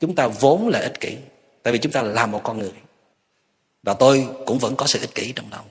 Chúng 0.00 0.14
ta 0.14 0.26
vốn 0.26 0.68
là 0.68 0.78
ích 0.78 1.00
kỷ, 1.00 1.16
tại 1.62 1.72
vì 1.72 1.78
chúng 1.78 1.92
ta 1.92 2.02
là 2.02 2.26
một 2.26 2.40
con 2.44 2.58
người. 2.58 2.72
Và 3.82 3.94
tôi 3.94 4.28
cũng 4.46 4.58
vẫn 4.58 4.76
có 4.76 4.86
sự 4.86 5.00
ích 5.00 5.14
kỷ 5.14 5.32
trong 5.32 5.46
lòng. 5.50 5.66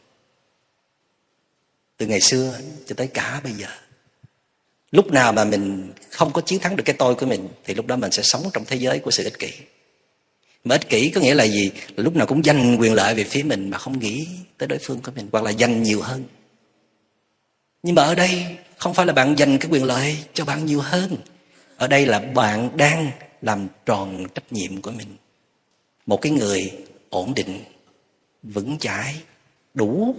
Từ 1.98 2.08
ngày 2.08 2.22
xưa 2.22 2.60
cho 2.86 2.96
tới 2.96 3.08
cả 3.08 3.42
bây 3.44 3.54
giờ 3.54 3.68
lúc 4.92 5.12
nào 5.12 5.34
mà 5.34 5.44
mình 5.44 5.92
không 6.10 6.34
có 6.34 6.42
chiến 6.42 6.60
thắng 6.60 6.76
được 6.76 6.84
cái 6.86 6.96
tôi 7.00 7.16
của 7.16 7.26
mình, 7.26 7.48
thì 7.66 7.74
lúc 7.74 7.86
đó 7.88 7.96
mình 7.96 8.12
sẽ 8.12 8.24
sống 8.24 8.44
trong 8.54 8.66
thế 8.66 8.76
giới 8.76 9.00
của 9.00 9.12
sự 9.12 9.24
ích 9.24 9.40
kỷ. 9.40 9.52
Mà 10.64 10.76
ích 10.76 10.90
kỷ 10.90 11.10
có 11.10 11.22
nghĩa 11.22 11.34
là 11.34 11.44
gì? 11.44 11.72
Là 11.96 12.04
lúc 12.04 12.16
nào 12.16 12.28
cũng 12.28 12.46
dành 12.46 12.78
quyền 12.80 12.94
lợi 12.94 13.16
về 13.16 13.24
phía 13.24 13.44
mình 13.44 13.70
mà 13.70 13.78
không 13.78 14.00
nghĩ 14.00 14.28
tới 14.58 14.68
đối 14.68 14.80
phương 14.80 15.02
của 15.02 15.12
mình, 15.16 15.30
hoặc 15.32 15.44
là 15.44 15.52
dành 15.52 15.84
nhiều 15.84 16.02
hơn. 16.02 16.24
Nhưng 17.84 17.96
mà 17.96 18.04
ở 18.04 18.16
đây 18.16 18.46
không 18.78 18.94
phải 18.94 19.06
là 19.06 19.14
bạn 19.14 19.36
dành 19.38 19.58
cái 19.58 19.72
quyền 19.72 19.84
lợi 19.84 20.18
cho 20.34 20.46
bạn 20.46 20.66
nhiều 20.66 20.82
hơn. 20.82 21.18
Ở 21.78 21.88
đây 21.88 22.06
là 22.06 22.20
bạn 22.20 22.78
đang 22.78 23.12
làm 23.42 23.68
tròn 23.86 24.26
trách 24.36 24.54
nhiệm 24.54 24.82
của 24.82 24.92
mình. 24.92 25.08
Một 26.06 26.22
cái 26.22 26.32
người 26.32 26.72
ổn 27.10 27.34
định, 27.34 27.64
vững 28.44 28.78
chãi, 28.80 29.16
đủ 29.74 30.16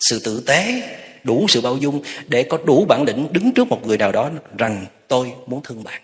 sự 0.00 0.18
tử 0.18 0.42
tế 0.46 0.82
đủ 1.26 1.46
sự 1.48 1.60
bao 1.60 1.76
dung 1.76 2.02
để 2.26 2.42
có 2.42 2.58
đủ 2.64 2.84
bản 2.84 3.02
lĩnh 3.02 3.32
đứng 3.32 3.52
trước 3.52 3.68
một 3.68 3.86
người 3.86 3.98
nào 3.98 4.12
đó 4.12 4.30
rằng 4.58 4.86
tôi 5.08 5.32
muốn 5.46 5.62
thương 5.62 5.84
bạn. 5.84 6.02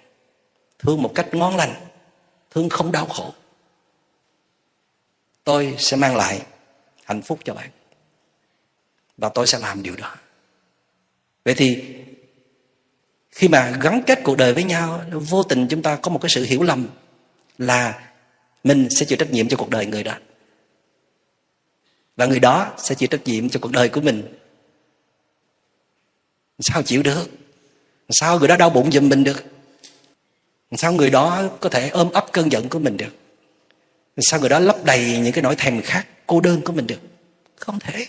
Thương 0.79 1.03
một 1.03 1.13
cách 1.15 1.35
ngon 1.35 1.57
lành, 1.57 1.75
thương 2.51 2.69
không 2.69 2.93
đau 2.93 3.07
khổ. 3.07 3.33
Tôi 5.45 5.75
sẽ 5.79 5.97
mang 5.97 6.17
lại 6.17 6.43
hạnh 7.05 7.23
phúc 7.23 7.39
cho 7.45 7.55
bạn 7.55 7.71
và 9.19 9.29
tôi 9.29 9.47
sẽ 9.47 9.59
làm 9.59 9.83
điều 9.83 9.97
đó. 9.97 10.15
Vậy 11.45 11.55
thì 11.55 11.95
khi 13.31 13.49
mà 13.49 13.77
gắn 13.81 14.03
kết 14.07 14.19
cuộc 14.25 14.37
đời 14.37 14.55
với 14.55 14.65
nhau, 14.65 15.03
vô 15.13 15.43
tình 15.43 15.67
chúng 15.69 15.83
ta 15.83 15.97
có 15.97 16.11
một 16.11 16.19
cái 16.23 16.31
sự 16.31 16.45
hiểu 16.45 16.63
lầm 16.63 16.87
là 17.59 18.11
mình 18.65 18.89
sẽ 18.91 19.07
chịu 19.07 19.19
trách 19.19 19.31
nhiệm 19.31 19.49
cho 19.49 19.57
cuộc 19.57 19.71
đời 19.71 19.87
người 19.87 20.05
đó. 20.05 20.15
Và 22.17 22.27
người 22.27 22.41
đó 22.41 22.73
sẽ 22.79 22.95
chịu 22.95 23.07
trách 23.07 23.25
nhiệm 23.25 23.49
cho 23.49 23.61
cuộc 23.61 23.73
đời 23.73 23.89
của 23.89 24.01
mình 24.01 24.42
sao 26.63 26.83
chịu 26.83 27.03
được? 27.03 27.31
Sao 28.11 28.39
người 28.39 28.49
đó 28.49 28.57
đau 28.57 28.71
bụng 28.71 28.93
giùm 28.93 29.09
mình 29.09 29.25
được? 29.25 29.45
Sao 30.73 30.93
người 30.93 31.11
đó 31.11 31.49
có 31.61 31.69
thể 31.69 31.89
ôm 31.89 32.13
ấp 32.13 32.27
cơn 32.33 32.53
giận 32.53 32.69
của 32.69 32.79
mình 32.79 32.97
được? 32.97 33.17
Sao 34.19 34.41
người 34.41 34.49
đó 34.49 34.59
lấp 34.59 34.85
đầy 34.85 35.19
những 35.19 35.33
cái 35.33 35.43
nỗi 35.43 35.57
thèm 35.57 35.83
khát, 35.83 36.07
cô 36.27 36.41
đơn 36.41 36.61
của 36.65 36.73
mình 36.73 36.87
được? 36.87 37.01
Không 37.57 37.81
thể. 37.81 38.07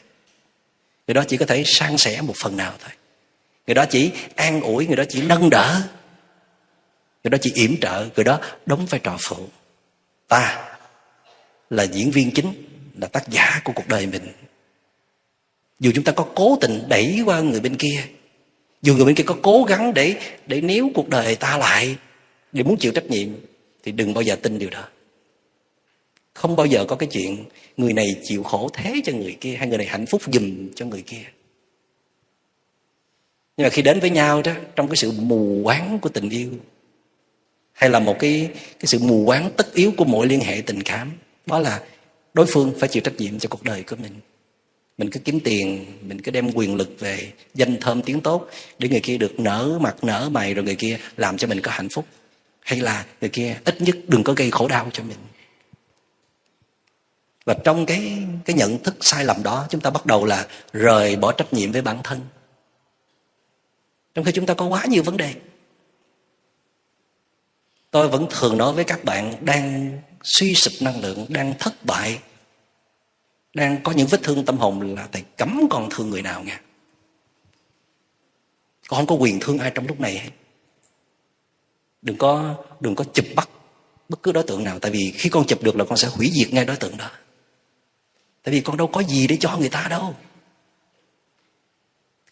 Người 1.08 1.14
đó 1.14 1.24
chỉ 1.28 1.38
có 1.38 1.46
thể 1.46 1.64
san 1.66 1.98
sẻ 1.98 2.22
một 2.22 2.34
phần 2.44 2.58
nào 2.58 2.74
thôi. 2.80 2.92
Người 3.68 3.74
đó 3.74 3.86
chỉ 3.86 4.12
an 4.36 4.62
ủi, 4.62 4.88
người 4.88 4.96
đó 4.96 5.04
chỉ 5.10 5.22
nâng 5.22 5.50
đỡ. 5.50 5.82
Người 7.24 7.32
đó 7.32 7.38
chỉ 7.42 7.52
yểm 7.56 7.80
trợ, 7.80 8.10
người 8.16 8.24
đó 8.24 8.40
đóng 8.66 8.86
vai 8.86 9.00
trò 9.04 9.18
phụ. 9.28 9.48
Ta 10.28 10.76
là 11.70 11.84
diễn 11.84 12.12
viên 12.12 12.32
chính, 12.32 12.54
là 12.98 13.08
tác 13.08 13.30
giả 13.30 13.62
của 13.64 13.74
cuộc 13.76 13.88
đời 13.88 14.08
mình. 14.08 14.34
Dù 15.80 15.92
chúng 15.96 16.04
ta 16.04 16.12
có 16.12 16.28
cố 16.36 16.58
tình 16.62 16.84
đẩy 16.88 17.22
qua 17.26 17.40
người 17.40 17.60
bên 17.60 17.78
kia 17.78 18.04
dù 18.84 18.96
người 18.96 19.06
bên 19.06 19.16
kia 19.16 19.24
có 19.24 19.36
cố 19.42 19.64
gắng 19.64 19.94
để 19.94 20.16
để 20.48 20.62
níu 20.62 20.92
cuộc 20.94 21.10
đời 21.10 21.36
ta 21.36 21.58
lại, 21.58 21.96
để 22.52 22.64
muốn 22.64 22.78
chịu 22.78 22.92
trách 22.92 23.06
nhiệm, 23.06 23.30
thì 23.84 23.92
đừng 23.92 24.14
bao 24.14 24.22
giờ 24.22 24.36
tin 24.36 24.60
điều 24.60 24.70
đó. 24.70 24.88
Không 26.34 26.56
bao 26.56 26.66
giờ 26.66 26.86
có 26.88 26.96
cái 26.96 27.10
chuyện, 27.12 27.46
người 27.78 27.94
này 27.94 28.16
chịu 28.24 28.44
khổ 28.44 28.70
thế 28.74 29.02
cho 29.04 29.14
người 29.14 29.38
kia, 29.42 29.56
hay 29.56 29.68
người 29.68 29.78
này 29.78 29.88
hạnh 29.88 30.06
phúc 30.06 30.22
dùm 30.34 30.70
cho 30.76 30.86
người 30.86 31.02
kia. 31.02 31.24
Nhưng 33.58 33.66
mà 33.66 33.70
khi 33.70 33.82
đến 33.82 34.00
với 34.00 34.10
nhau 34.10 34.42
đó, 34.42 34.52
trong 34.76 34.88
cái 34.88 34.96
sự 34.96 35.12
mù 35.12 35.62
quáng 35.64 36.00
của 36.00 36.10
tình 36.10 36.30
yêu, 36.30 36.50
hay 37.74 37.90
là 37.90 38.00
một 38.00 38.16
cái 38.20 38.50
cái 38.54 38.86
sự 38.86 39.00
mù 39.02 39.26
quáng 39.26 39.52
tất 39.58 39.74
yếu 39.74 39.94
của 39.98 40.06
mọi 40.06 40.28
liên 40.28 40.40
hệ 40.40 40.62
tình 40.66 40.84
cảm, 40.84 41.12
đó 41.46 41.60
là 41.60 41.84
đối 42.34 42.46
phương 42.46 42.74
phải 42.80 42.90
chịu 42.90 43.02
trách 43.02 43.18
nhiệm 43.18 43.40
cho 43.40 43.50
cuộc 43.50 43.64
đời 43.64 43.84
của 43.84 43.96
mình 43.96 44.14
mình 44.98 45.10
cứ 45.10 45.20
kiếm 45.20 45.40
tiền, 45.40 45.86
mình 46.02 46.22
cứ 46.22 46.32
đem 46.32 46.52
quyền 46.54 46.76
lực 46.76 46.96
về, 47.00 47.32
danh 47.54 47.78
thơm 47.82 48.02
tiếng 48.02 48.22
tốt, 48.22 48.48
để 48.80 48.90
người 48.90 49.00
kia 49.00 49.18
được 49.18 49.40
nở 49.40 49.78
mặt, 49.82 49.96
nở 50.04 50.30
mày, 50.32 50.54
rồi 50.54 50.66
người 50.66 50.76
kia 50.76 51.00
làm 51.18 51.38
cho 51.38 51.48
mình 51.48 51.62
có 51.62 51.72
hạnh 51.72 51.90
phúc. 51.90 52.06
Hay 52.60 52.80
là 52.80 53.06
người 53.22 53.30
kia 53.30 53.60
ít 53.66 53.82
nhất 53.82 53.96
đừng 54.08 54.24
có 54.24 54.34
gây 54.34 54.52
khổ 54.52 54.68
đau 54.68 54.90
cho 54.94 55.04
mình. 55.04 55.18
Và 57.46 57.54
trong 57.64 57.86
cái 57.86 58.18
cái 58.46 58.56
nhận 58.56 58.84
thức 58.84 58.96
sai 59.02 59.26
lầm 59.26 59.44
đó, 59.44 59.66
chúng 59.70 59.82
ta 59.82 59.90
bắt 59.90 60.06
đầu 60.06 60.26
là 60.26 60.48
rời 60.74 61.16
bỏ 61.16 61.32
trách 61.32 61.54
nhiệm 61.54 61.72
với 61.72 61.82
bản 61.82 62.00
thân. 62.04 62.22
Trong 64.16 64.26
khi 64.26 64.32
chúng 64.32 64.46
ta 64.46 64.54
có 64.54 64.66
quá 64.66 64.86
nhiều 64.86 65.04
vấn 65.04 65.18
đề, 65.18 65.34
tôi 67.92 68.08
vẫn 68.10 68.28
thường 68.30 68.58
nói 68.58 68.74
với 68.74 68.84
các 68.84 69.04
bạn 69.04 69.36
đang 69.42 69.98
suy 70.24 70.56
sụp 70.56 70.74
năng 70.82 71.02
lượng, 71.02 71.26
đang 71.30 71.54
thất 71.60 71.86
bại 71.86 72.20
đang 73.54 73.84
có 73.84 73.92
những 73.92 74.08
vết 74.08 74.24
thương 74.24 74.46
tâm 74.46 74.58
hồn 74.58 74.96
là 74.96 75.08
thầy 75.12 75.24
cấm 75.38 75.68
con 75.70 75.90
thương 75.92 76.10
người 76.10 76.22
nào 76.22 76.44
nha 76.44 76.62
con 78.88 78.98
không 78.98 79.08
có 79.08 79.16
quyền 79.16 79.40
thương 79.40 79.60
ai 79.60 79.72
trong 79.76 79.88
lúc 79.88 80.00
này 80.00 80.18
hết. 80.18 80.30
Đừng 82.02 82.18
có 82.18 82.56
đừng 82.80 82.96
có 82.96 83.04
chụp 83.14 83.26
bắt 83.36 83.50
bất 84.10 84.24
cứ 84.24 84.32
đối 84.32 84.44
tượng 84.44 84.64
nào. 84.64 84.80
Tại 84.80 84.92
vì 84.92 85.14
khi 85.16 85.30
con 85.30 85.46
chụp 85.48 85.64
được 85.64 85.76
là 85.76 85.86
con 85.86 85.98
sẽ 85.98 86.08
hủy 86.08 86.32
diệt 86.34 86.54
ngay 86.54 86.66
đối 86.66 86.76
tượng 86.76 86.98
đó. 86.98 87.10
Tại 88.44 88.54
vì 88.54 88.62
con 88.62 88.78
đâu 88.78 88.88
có 88.88 89.04
gì 89.04 89.28
để 89.28 89.38
cho 89.40 89.58
người 89.58 89.70
ta 89.70 89.88
đâu. 89.90 90.16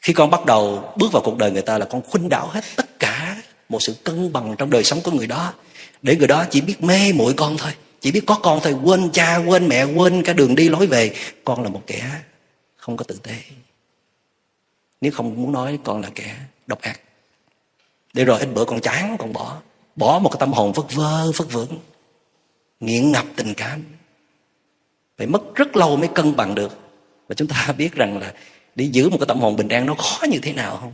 Khi 0.02 0.14
con 0.14 0.30
bắt 0.30 0.46
đầu 0.46 0.94
bước 0.98 1.12
vào 1.12 1.22
cuộc 1.26 1.38
đời 1.38 1.52
người 1.52 1.62
ta 1.62 1.78
là 1.78 1.86
con 1.86 2.02
khuynh 2.02 2.30
đảo 2.30 2.48
hết 2.48 2.64
tất 2.76 3.00
cả 3.00 3.42
một 3.70 3.80
sự 3.82 3.96
cân 4.04 4.34
bằng 4.34 4.56
trong 4.58 4.70
đời 4.70 4.84
sống 4.84 5.00
của 5.04 5.12
người 5.12 5.28
đó. 5.28 5.54
Để 6.02 6.16
người 6.16 6.28
đó 6.28 6.46
chỉ 6.50 6.62
biết 6.62 6.84
mê 6.84 7.14
muội 7.14 7.34
con 7.34 7.58
thôi 7.58 7.72
chỉ 8.02 8.12
biết 8.12 8.24
có 8.28 8.40
con 8.44 8.60
thôi, 8.64 8.76
quên 8.84 9.10
cha, 9.14 9.38
quên 9.38 9.68
mẹ, 9.68 9.84
quên 9.84 10.24
cả 10.24 10.34
đường 10.34 10.56
đi 10.56 10.70
lối 10.70 10.88
về. 10.88 11.16
Con 11.44 11.64
là 11.64 11.70
một 11.70 11.82
kẻ 11.88 12.12
không 12.76 12.98
có 12.98 13.04
tử 13.04 13.20
tế. 13.24 13.36
Nếu 15.02 15.12
không 15.12 15.36
muốn 15.36 15.52
nói 15.52 15.80
con 15.84 16.02
là 16.02 16.10
kẻ 16.16 16.36
độc 16.68 16.82
ác. 16.82 17.00
Để 18.14 18.26
rồi 18.26 18.40
ít 18.40 18.50
bữa 18.54 18.66
con 18.66 18.82
chán, 18.82 19.16
con 19.20 19.34
bỏ. 19.34 19.62
Bỏ 19.96 20.20
một 20.20 20.30
cái 20.30 20.38
tâm 20.40 20.54
hồn 20.54 20.72
vất 20.72 20.94
vơ 20.94 21.32
vất 21.32 21.52
vưởng. 21.52 21.80
Nghiện 22.80 23.12
ngập 23.12 23.26
tình 23.36 23.54
cảm. 23.54 23.84
Phải 25.18 25.28
mất 25.28 25.56
rất 25.56 25.76
lâu 25.76 25.98
mới 25.98 26.08
cân 26.08 26.36
bằng 26.36 26.56
được. 26.56 26.80
Và 27.28 27.36
chúng 27.36 27.48
ta 27.48 27.74
biết 27.78 27.94
rằng 27.94 28.18
là 28.18 28.34
để 28.76 28.86
giữ 28.86 29.10
một 29.10 29.18
cái 29.20 29.28
tâm 29.28 29.40
hồn 29.40 29.56
bình 29.56 29.70
an 29.70 29.86
nó 29.86 29.94
khó 29.94 30.26
như 30.26 30.40
thế 30.42 30.54
nào 30.54 30.78
không? 30.78 30.94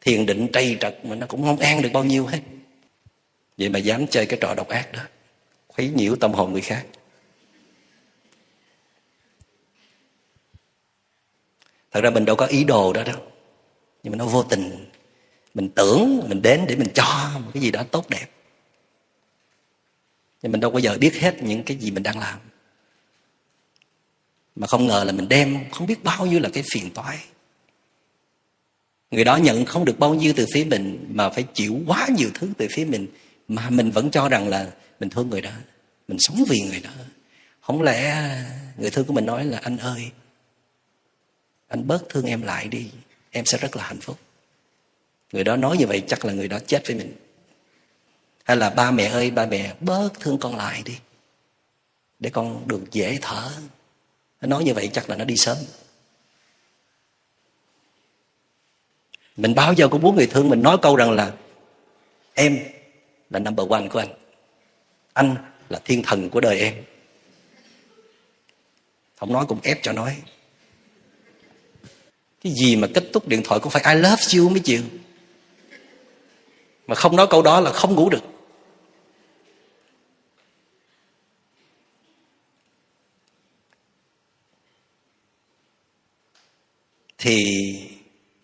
Thiền 0.00 0.26
định 0.26 0.48
trầy 0.52 0.76
trật 0.80 1.04
mà 1.04 1.14
nó 1.14 1.26
cũng 1.26 1.42
không 1.42 1.58
an 1.58 1.82
được 1.82 1.90
bao 1.92 2.04
nhiêu 2.04 2.26
hết. 2.26 2.40
Vậy 3.58 3.68
mà 3.68 3.78
dám 3.78 4.06
chơi 4.06 4.26
cái 4.26 4.38
trò 4.42 4.54
độc 4.54 4.68
ác 4.68 4.92
đó 4.92 5.00
quấy 5.76 5.88
nhiễu 5.88 6.16
tâm 6.16 6.32
hồn 6.32 6.52
người 6.52 6.60
khác. 6.60 6.86
Thật 11.90 12.00
ra 12.00 12.10
mình 12.10 12.24
đâu 12.24 12.36
có 12.36 12.46
ý 12.46 12.64
đồ 12.64 12.92
đó 12.92 13.02
đâu. 13.04 13.20
Nhưng 14.02 14.10
mà 14.10 14.16
nó 14.16 14.26
vô 14.26 14.42
tình. 14.42 14.90
Mình 15.54 15.68
tưởng, 15.74 16.20
mình 16.28 16.42
đến 16.42 16.64
để 16.68 16.76
mình 16.76 16.88
cho 16.94 17.30
một 17.44 17.50
cái 17.54 17.62
gì 17.62 17.70
đó 17.70 17.82
tốt 17.90 18.08
đẹp. 18.08 18.26
Nhưng 20.42 20.52
mình 20.52 20.60
đâu 20.60 20.70
bao 20.70 20.80
giờ 20.80 20.98
biết 21.00 21.14
hết 21.14 21.42
những 21.42 21.62
cái 21.62 21.76
gì 21.76 21.90
mình 21.90 22.02
đang 22.02 22.18
làm. 22.18 22.38
Mà 24.56 24.66
không 24.66 24.86
ngờ 24.86 25.04
là 25.04 25.12
mình 25.12 25.28
đem 25.28 25.70
không 25.72 25.86
biết 25.86 26.04
bao 26.04 26.26
nhiêu 26.26 26.40
là 26.40 26.48
cái 26.52 26.64
phiền 26.72 26.90
toái. 26.90 27.18
Người 29.10 29.24
đó 29.24 29.36
nhận 29.36 29.64
không 29.64 29.84
được 29.84 29.98
bao 29.98 30.14
nhiêu 30.14 30.32
từ 30.36 30.46
phía 30.54 30.64
mình, 30.64 31.06
mà 31.10 31.30
phải 31.30 31.44
chịu 31.54 31.80
quá 31.86 32.08
nhiều 32.16 32.30
thứ 32.34 32.48
từ 32.58 32.66
phía 32.70 32.84
mình, 32.84 33.06
mà 33.48 33.70
mình 33.70 33.90
vẫn 33.90 34.10
cho 34.10 34.28
rằng 34.28 34.48
là 34.48 34.72
mình 35.00 35.10
thương 35.10 35.30
người 35.30 35.40
đó, 35.40 35.50
mình 36.08 36.18
sống 36.20 36.44
vì 36.48 36.60
người 36.60 36.80
đó. 36.80 36.90
Không 37.60 37.82
lẽ 37.82 38.28
người 38.76 38.90
thương 38.90 39.06
của 39.06 39.12
mình 39.12 39.26
nói 39.26 39.44
là, 39.44 39.58
anh 39.58 39.76
ơi, 39.76 40.10
anh 41.68 41.86
bớt 41.86 42.08
thương 42.08 42.26
em 42.26 42.42
lại 42.42 42.68
đi, 42.68 42.90
em 43.30 43.44
sẽ 43.46 43.58
rất 43.58 43.76
là 43.76 43.84
hạnh 43.84 44.00
phúc. 44.00 44.18
Người 45.32 45.44
đó 45.44 45.56
nói 45.56 45.76
như 45.76 45.86
vậy 45.86 46.02
chắc 46.08 46.24
là 46.24 46.32
người 46.32 46.48
đó 46.48 46.58
chết 46.66 46.82
với 46.86 46.96
mình. 46.96 47.16
Hay 48.44 48.56
là, 48.56 48.70
ba 48.70 48.90
mẹ 48.90 49.04
ơi, 49.04 49.30
ba 49.30 49.46
mẹ, 49.46 49.74
bớt 49.80 50.20
thương 50.20 50.38
con 50.38 50.56
lại 50.56 50.82
đi, 50.84 50.98
để 52.18 52.30
con 52.30 52.68
được 52.68 52.80
dễ 52.92 53.18
thở. 53.22 53.50
Nói 54.40 54.64
như 54.64 54.74
vậy 54.74 54.90
chắc 54.92 55.10
là 55.10 55.16
nó 55.16 55.24
đi 55.24 55.36
sớm. 55.36 55.56
Mình 59.36 59.54
bao 59.54 59.72
giờ 59.72 59.88
cũng 59.88 60.02
muốn 60.02 60.16
người 60.16 60.26
thương 60.26 60.48
mình 60.48 60.62
nói 60.62 60.78
câu 60.82 60.96
rằng 60.96 61.10
là, 61.10 61.32
em 62.34 62.58
là 63.30 63.38
number 63.38 63.68
one 63.68 63.88
của 63.88 63.98
anh 63.98 64.23
anh 65.14 65.36
là 65.68 65.80
thiên 65.84 66.02
thần 66.02 66.30
của 66.30 66.40
đời 66.40 66.58
em. 66.58 66.84
Không 69.16 69.32
nói 69.32 69.44
cũng 69.48 69.60
ép 69.62 69.78
cho 69.82 69.92
nói. 69.92 70.22
Cái 72.42 72.52
gì 72.52 72.76
mà 72.76 72.88
kết 72.94 73.04
thúc 73.12 73.28
điện 73.28 73.42
thoại 73.44 73.60
cũng 73.60 73.72
phải 73.72 73.94
I 73.94 74.00
love 74.00 74.22
you 74.38 74.48
mới 74.48 74.60
chịu. 74.60 74.82
Mà 76.86 76.94
không 76.94 77.16
nói 77.16 77.26
câu 77.30 77.42
đó 77.42 77.60
là 77.60 77.72
không 77.72 77.94
ngủ 77.94 78.10
được. 78.10 78.22
Thì 87.18 87.44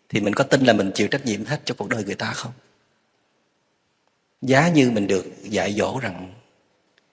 thì 0.09 0.21
mình 0.21 0.35
có 0.35 0.45
tin 0.45 0.65
là 0.65 0.73
mình 0.73 0.91
chịu 0.95 1.09
trách 1.09 1.27
nhiệm 1.27 1.45
hết 1.45 1.61
cho 1.65 1.75
cuộc 1.79 1.89
đời 1.89 2.05
người 2.05 2.15
ta 2.15 2.33
không? 2.33 2.53
Giá 4.43 4.69
như 4.69 4.91
mình 4.91 5.07
được 5.07 5.27
dạy 5.43 5.73
dỗ 5.73 5.99
rằng 5.99 6.40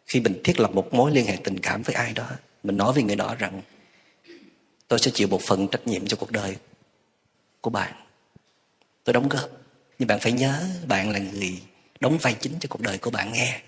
khi 0.08 0.20
mình 0.20 0.42
thiết 0.44 0.60
lập 0.60 0.72
một 0.74 0.94
mối 0.94 1.12
liên 1.12 1.26
hệ 1.26 1.38
tình 1.44 1.60
cảm 1.60 1.82
với 1.82 1.96
ai 1.96 2.14
đó, 2.14 2.30
mình 2.64 2.78
nói 2.78 2.94
với 2.94 3.04
người 3.04 3.16
đó 3.16 3.36
rằng, 3.40 3.62
tôi 4.88 5.00
sẽ 5.00 5.12
chịu 5.14 5.28
một 5.28 5.42
phần 5.42 5.68
trách 5.68 5.88
nhiệm 5.88 6.08
cho 6.08 6.18
cuộc 6.18 6.32
đời 6.32 6.58
của 7.62 7.70
bạn. 7.70 7.94
Tôi 9.04 9.14
đóng 9.14 9.30
góp, 9.30 9.50
nhưng 10.00 10.08
bạn 10.08 10.20
phải 10.20 10.32
nhớ 10.32 10.64
bạn 10.88 11.10
là 11.10 11.20
người 11.20 11.62
đóng 12.00 12.18
vai 12.18 12.34
chính 12.34 12.60
cho 12.60 12.68
cuộc 12.70 12.82
đời 12.82 12.98
của 12.98 13.10
bạn 13.10 13.34
nghe. 13.34 13.62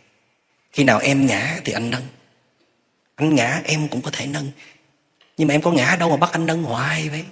Khi 0.71 0.83
nào 0.83 0.99
em 0.99 1.25
ngã 1.25 1.59
thì 1.65 1.73
anh 1.73 1.89
nâng. 1.89 2.03
Anh 3.15 3.35
ngã, 3.35 3.61
em 3.65 3.87
cũng 3.87 4.01
có 4.01 4.11
thể 4.13 4.27
nâng. 4.27 4.51
Nhưng 5.37 5.47
mà 5.47 5.53
em 5.53 5.61
có 5.61 5.71
ngã 5.71 5.95
đâu 5.99 6.09
mà 6.09 6.17
bắt 6.17 6.31
anh 6.31 6.45
nâng 6.45 6.63
hoài 6.63 7.09
vậy. 7.09 7.25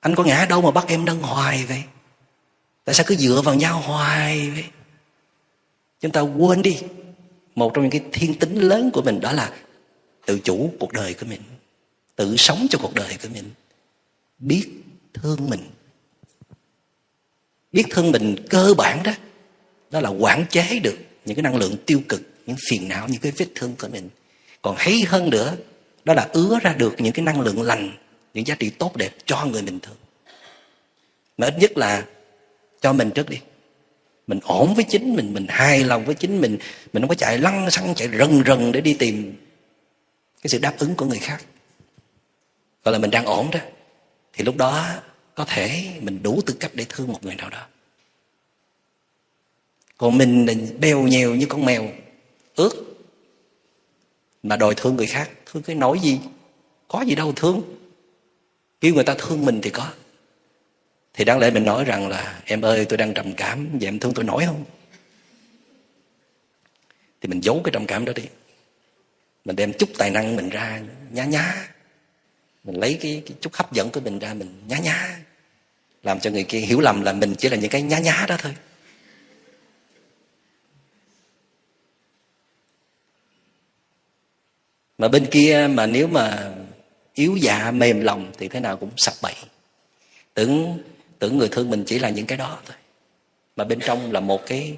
Anh 0.00 0.14
có 0.14 0.24
ngã 0.24 0.46
đâu 0.48 0.62
mà 0.62 0.70
bắt 0.70 0.84
em 0.88 1.04
nâng 1.04 1.22
hoài 1.22 1.64
vậy. 1.64 1.82
Tại 2.84 2.94
sao 2.94 3.06
cứ 3.08 3.16
dựa 3.16 3.42
vào 3.44 3.54
nhau 3.54 3.80
hoài 3.80 4.50
vậy? 4.50 4.64
Chúng 6.00 6.12
ta 6.12 6.20
quên 6.20 6.62
đi. 6.62 6.78
Một 7.54 7.74
trong 7.74 7.84
những 7.84 7.90
cái 7.90 8.10
thiên 8.12 8.34
tính 8.34 8.60
lớn 8.60 8.90
của 8.90 9.02
mình 9.02 9.20
đó 9.20 9.32
là 9.32 9.52
tự 10.26 10.38
chủ 10.38 10.72
cuộc 10.80 10.92
đời 10.92 11.14
của 11.14 11.26
mình, 11.26 11.40
tự 12.16 12.36
sống 12.36 12.66
cho 12.70 12.78
cuộc 12.82 12.94
đời 12.94 13.16
của 13.22 13.28
mình. 13.32 13.50
Biết 14.38 14.68
thương 15.14 15.50
mình. 15.50 15.60
Biết 17.72 17.84
thương 17.90 18.12
mình 18.12 18.36
cơ 18.50 18.74
bản 18.78 19.02
đó 19.02 19.12
đó 19.90 20.00
là 20.00 20.08
quản 20.08 20.44
chế 20.50 20.78
được 20.78 20.98
những 21.24 21.36
cái 21.36 21.42
năng 21.42 21.56
lượng 21.56 21.76
tiêu 21.86 22.02
cực, 22.08 22.22
những 22.46 22.56
phiền 22.68 22.88
não, 22.88 23.08
những 23.08 23.20
cái 23.20 23.32
vết 23.36 23.46
thương 23.54 23.74
của 23.78 23.88
mình. 23.88 24.08
Còn 24.62 24.74
hay 24.78 25.02
hơn 25.06 25.30
nữa, 25.30 25.56
đó 26.04 26.14
là 26.14 26.28
ứa 26.32 26.58
ra 26.62 26.74
được 26.78 26.94
những 26.98 27.12
cái 27.12 27.24
năng 27.24 27.40
lượng 27.40 27.62
lành, 27.62 27.96
những 28.34 28.46
giá 28.46 28.54
trị 28.54 28.70
tốt 28.70 28.96
đẹp 28.96 29.10
cho 29.24 29.44
người 29.44 29.62
bình 29.62 29.80
thường. 29.80 29.96
Mà 31.36 31.46
ít 31.46 31.54
nhất 31.58 31.78
là 31.78 32.04
cho 32.80 32.92
mình 32.92 33.10
trước 33.10 33.30
đi 33.30 33.38
mình 34.26 34.40
ổn 34.42 34.74
với 34.74 34.84
chính 34.84 35.16
mình 35.16 35.34
mình 35.34 35.46
hài 35.48 35.84
lòng 35.84 36.04
với 36.04 36.14
chính 36.14 36.40
mình. 36.40 36.58
Mình 36.92 37.02
không 37.02 37.08
có 37.08 37.14
chạy 37.14 37.38
lăn, 37.38 37.70
xăng 37.70 37.94
chạy 37.94 38.08
rần 38.18 38.42
rần 38.46 38.72
để 38.72 38.80
đi 38.80 38.94
tìm 38.94 39.36
cái 40.42 40.48
sự 40.48 40.58
đáp 40.58 40.74
ứng 40.78 40.94
của 40.94 41.06
người 41.06 41.18
khác. 41.18 41.44
Gọi 42.84 42.92
là 42.92 42.98
mình 42.98 43.10
đang 43.10 43.24
ổn 43.24 43.50
đó 43.50 43.60
thì 44.32 44.44
lúc 44.44 44.56
đó 44.56 44.86
có 45.34 45.44
thể 45.44 45.92
mình 46.00 46.22
đủ 46.22 46.40
tư 46.46 46.54
cách 46.60 46.70
để 46.74 46.86
thương 46.88 47.12
một 47.12 47.24
người 47.24 47.34
nào 47.34 47.50
đó. 47.50 47.66
Còn 49.98 50.18
mình 50.18 50.46
bèo 50.80 51.02
nhèo 51.02 51.34
như 51.34 51.46
con 51.46 51.64
mèo 51.64 51.88
ướt 52.54 52.70
mà 54.42 54.56
đòi 54.56 54.74
thương 54.74 54.96
người 54.96 55.06
khác. 55.06 55.30
Thương 55.46 55.62
cái 55.62 55.76
nỗi 55.76 55.98
gì? 56.00 56.20
Có 56.88 57.02
gì 57.02 57.14
đâu 57.14 57.32
thương. 57.36 57.62
Kêu 58.80 58.94
người 58.94 59.04
ta 59.04 59.14
thương 59.18 59.44
mình 59.44 59.60
thì 59.62 59.70
có 59.70 59.92
thì 61.16 61.24
đáng 61.24 61.38
lẽ 61.38 61.50
mình 61.50 61.64
nói 61.64 61.84
rằng 61.84 62.08
là 62.08 62.40
em 62.44 62.64
ơi 62.64 62.84
tôi 62.88 62.96
đang 62.96 63.14
trầm 63.14 63.34
cảm 63.34 63.68
vậy 63.72 63.88
em 63.88 63.98
thương 63.98 64.14
tôi 64.14 64.24
nổi 64.24 64.44
không? 64.46 64.64
Thì 67.20 67.28
mình 67.28 67.40
giấu 67.40 67.60
cái 67.64 67.72
trầm 67.72 67.86
cảm 67.86 68.04
đó 68.04 68.12
đi. 68.12 68.22
Mình 69.44 69.56
đem 69.56 69.72
chút 69.72 69.88
tài 69.98 70.10
năng 70.10 70.36
mình 70.36 70.48
ra 70.48 70.80
nhá 71.10 71.24
nhá. 71.24 71.68
Mình 72.64 72.80
lấy 72.80 72.98
cái, 73.00 73.22
cái 73.26 73.36
chút 73.40 73.54
hấp 73.54 73.72
dẫn 73.72 73.90
của 73.90 74.00
mình 74.00 74.18
ra 74.18 74.34
mình 74.34 74.62
nhá 74.68 74.78
nhá. 74.78 75.18
Làm 76.02 76.20
cho 76.20 76.30
người 76.30 76.44
kia 76.44 76.58
hiểu 76.58 76.80
lầm 76.80 77.02
là 77.02 77.12
mình 77.12 77.34
chỉ 77.38 77.48
là 77.48 77.56
những 77.56 77.70
cái 77.70 77.82
nhá 77.82 77.98
nhá 77.98 78.26
đó 78.28 78.36
thôi. 78.38 78.54
Mà 84.98 85.08
bên 85.08 85.26
kia 85.30 85.68
mà 85.70 85.86
nếu 85.86 86.06
mà 86.06 86.52
yếu 87.14 87.36
dạ 87.36 87.70
mềm 87.70 88.00
lòng 88.00 88.32
thì 88.38 88.48
thế 88.48 88.60
nào 88.60 88.76
cũng 88.76 88.90
sập 88.96 89.14
bậy. 89.22 89.34
Tưởng 90.34 90.78
tưởng 91.18 91.38
người 91.38 91.48
thương 91.48 91.70
mình 91.70 91.84
chỉ 91.86 91.98
là 91.98 92.10
những 92.10 92.26
cái 92.26 92.38
đó 92.38 92.58
thôi. 92.66 92.76
Mà 93.56 93.64
bên 93.64 93.80
trong 93.80 94.12
là 94.12 94.20
một 94.20 94.46
cái 94.46 94.76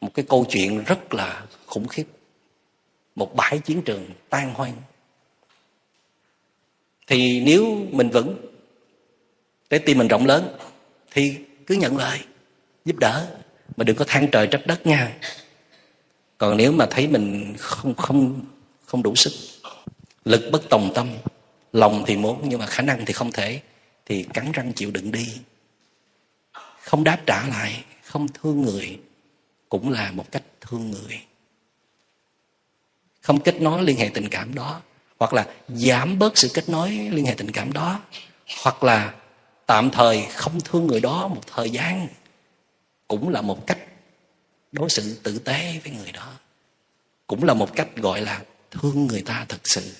một 0.00 0.10
cái 0.14 0.24
câu 0.28 0.46
chuyện 0.48 0.84
rất 0.84 1.14
là 1.14 1.42
khủng 1.66 1.88
khiếp. 1.88 2.04
Một 3.14 3.34
bãi 3.36 3.58
chiến 3.58 3.82
trường 3.82 4.06
tan 4.28 4.54
hoang. 4.54 4.72
Thì 7.06 7.40
nếu 7.40 7.86
mình 7.90 8.08
vững, 8.08 8.36
cái 9.70 9.80
tim 9.80 9.98
mình 9.98 10.08
rộng 10.08 10.26
lớn, 10.26 10.56
thì 11.10 11.36
cứ 11.66 11.74
nhận 11.74 11.96
lời, 11.96 12.20
giúp 12.84 12.96
đỡ, 12.98 13.26
mà 13.76 13.84
đừng 13.84 13.96
có 13.96 14.04
than 14.08 14.28
trời 14.32 14.46
trách 14.46 14.66
đất 14.66 14.86
nha. 14.86 15.16
Còn 16.38 16.56
nếu 16.56 16.72
mà 16.72 16.86
thấy 16.90 17.08
mình 17.08 17.54
không 17.58 17.94
không 17.94 18.44
không 18.86 19.02
đủ 19.02 19.14
sức, 19.14 19.32
lực 20.24 20.48
bất 20.52 20.62
tòng 20.70 20.92
tâm, 20.94 21.08
lòng 21.72 22.04
thì 22.06 22.16
muốn, 22.16 22.48
nhưng 22.48 22.60
mà 22.60 22.66
khả 22.66 22.82
năng 22.82 23.04
thì 23.04 23.12
không 23.12 23.32
thể 23.32 23.60
thì 24.06 24.26
cắn 24.34 24.52
răng 24.52 24.72
chịu 24.72 24.90
đựng 24.90 25.12
đi. 25.12 25.40
Không 26.80 27.04
đáp 27.04 27.22
trả 27.26 27.48
lại, 27.48 27.84
không 28.04 28.28
thương 28.28 28.62
người, 28.62 29.00
cũng 29.68 29.90
là 29.90 30.12
một 30.12 30.32
cách 30.32 30.42
thương 30.60 30.90
người. 30.90 31.22
Không 33.20 33.40
kết 33.40 33.60
nối 33.60 33.82
liên 33.82 33.96
hệ 33.96 34.10
tình 34.14 34.28
cảm 34.28 34.54
đó, 34.54 34.82
hoặc 35.18 35.32
là 35.32 35.46
giảm 35.68 36.18
bớt 36.18 36.38
sự 36.38 36.50
kết 36.54 36.68
nối 36.68 36.90
liên 36.90 37.26
hệ 37.26 37.34
tình 37.34 37.50
cảm 37.50 37.72
đó, 37.72 38.00
hoặc 38.62 38.84
là 38.84 39.14
tạm 39.66 39.90
thời 39.90 40.26
không 40.32 40.60
thương 40.60 40.86
người 40.86 41.00
đó 41.00 41.28
một 41.28 41.42
thời 41.46 41.70
gian, 41.70 42.08
cũng 43.08 43.28
là 43.28 43.42
một 43.42 43.66
cách 43.66 43.78
đối 44.72 44.90
xử 44.90 45.20
tử 45.22 45.38
tế 45.38 45.80
với 45.84 45.92
người 45.92 46.12
đó. 46.12 46.32
Cũng 47.26 47.44
là 47.44 47.54
một 47.54 47.76
cách 47.76 47.96
gọi 47.96 48.20
là 48.20 48.42
thương 48.70 49.06
người 49.06 49.22
ta 49.22 49.46
thật 49.48 49.60
sự 49.64 49.94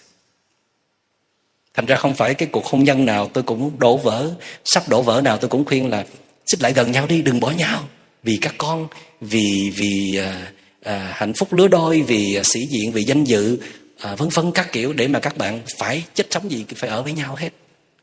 thành 1.74 1.86
ra 1.86 1.96
không 1.96 2.14
phải 2.14 2.34
cái 2.34 2.48
cuộc 2.52 2.66
hôn 2.66 2.84
nhân 2.84 3.04
nào 3.04 3.30
tôi 3.32 3.44
cũng 3.44 3.78
đổ 3.78 3.96
vỡ 3.96 4.30
sắp 4.64 4.88
đổ 4.88 5.02
vỡ 5.02 5.20
nào 5.24 5.38
tôi 5.38 5.50
cũng 5.50 5.64
khuyên 5.64 5.90
là 5.90 6.04
xích 6.46 6.62
lại 6.62 6.72
gần 6.72 6.92
nhau 6.92 7.06
đi 7.06 7.22
đừng 7.22 7.40
bỏ 7.40 7.50
nhau. 7.50 7.88
Vì 8.22 8.38
các 8.40 8.54
con 8.58 8.88
vì 9.20 9.72
vì 9.76 10.16
à, 10.18 10.52
à, 10.82 11.12
hạnh 11.14 11.32
phúc 11.34 11.52
lứa 11.52 11.68
đôi 11.68 12.02
vì 12.02 12.34
à, 12.34 12.42
sĩ 12.44 12.60
diện 12.70 12.92
vì 12.92 13.04
danh 13.04 13.24
dự 13.24 13.58
à, 13.98 14.14
vân 14.14 14.28
vân 14.28 14.52
các 14.52 14.72
kiểu 14.72 14.92
để 14.92 15.08
mà 15.08 15.18
các 15.18 15.36
bạn 15.36 15.60
phải 15.78 16.04
chết 16.14 16.26
sống 16.30 16.50
gì 16.50 16.64
phải 16.76 16.90
ở 16.90 17.02
với 17.02 17.12
nhau 17.12 17.34
hết. 17.34 17.50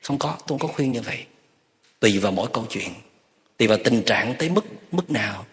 Không 0.02 0.18
có 0.18 0.30
tôi 0.30 0.60
không 0.60 0.60
có 0.60 0.68
khuyên 0.68 0.92
như 0.92 1.02
vậy. 1.02 1.18
Tùy 2.00 2.18
vào 2.18 2.32
mỗi 2.32 2.48
câu 2.54 2.66
chuyện 2.70 2.90
tùy 3.58 3.68
vào 3.68 3.78
tình 3.84 4.04
trạng 4.04 4.36
tới 4.40 4.50
mức 4.50 4.66
mức 4.92 5.12
nào 5.12 5.46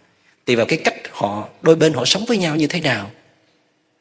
tùy 0.45 0.57
vào 0.57 0.67
cái 0.67 0.79
cách 0.85 0.95
họ 1.11 1.49
đôi 1.63 1.77
bên 1.77 1.93
họ 1.93 2.05
sống 2.05 2.25
với 2.25 2.39
nhau 2.39 2.57
như 2.57 2.67
thế 2.67 2.81
nào 2.81 3.11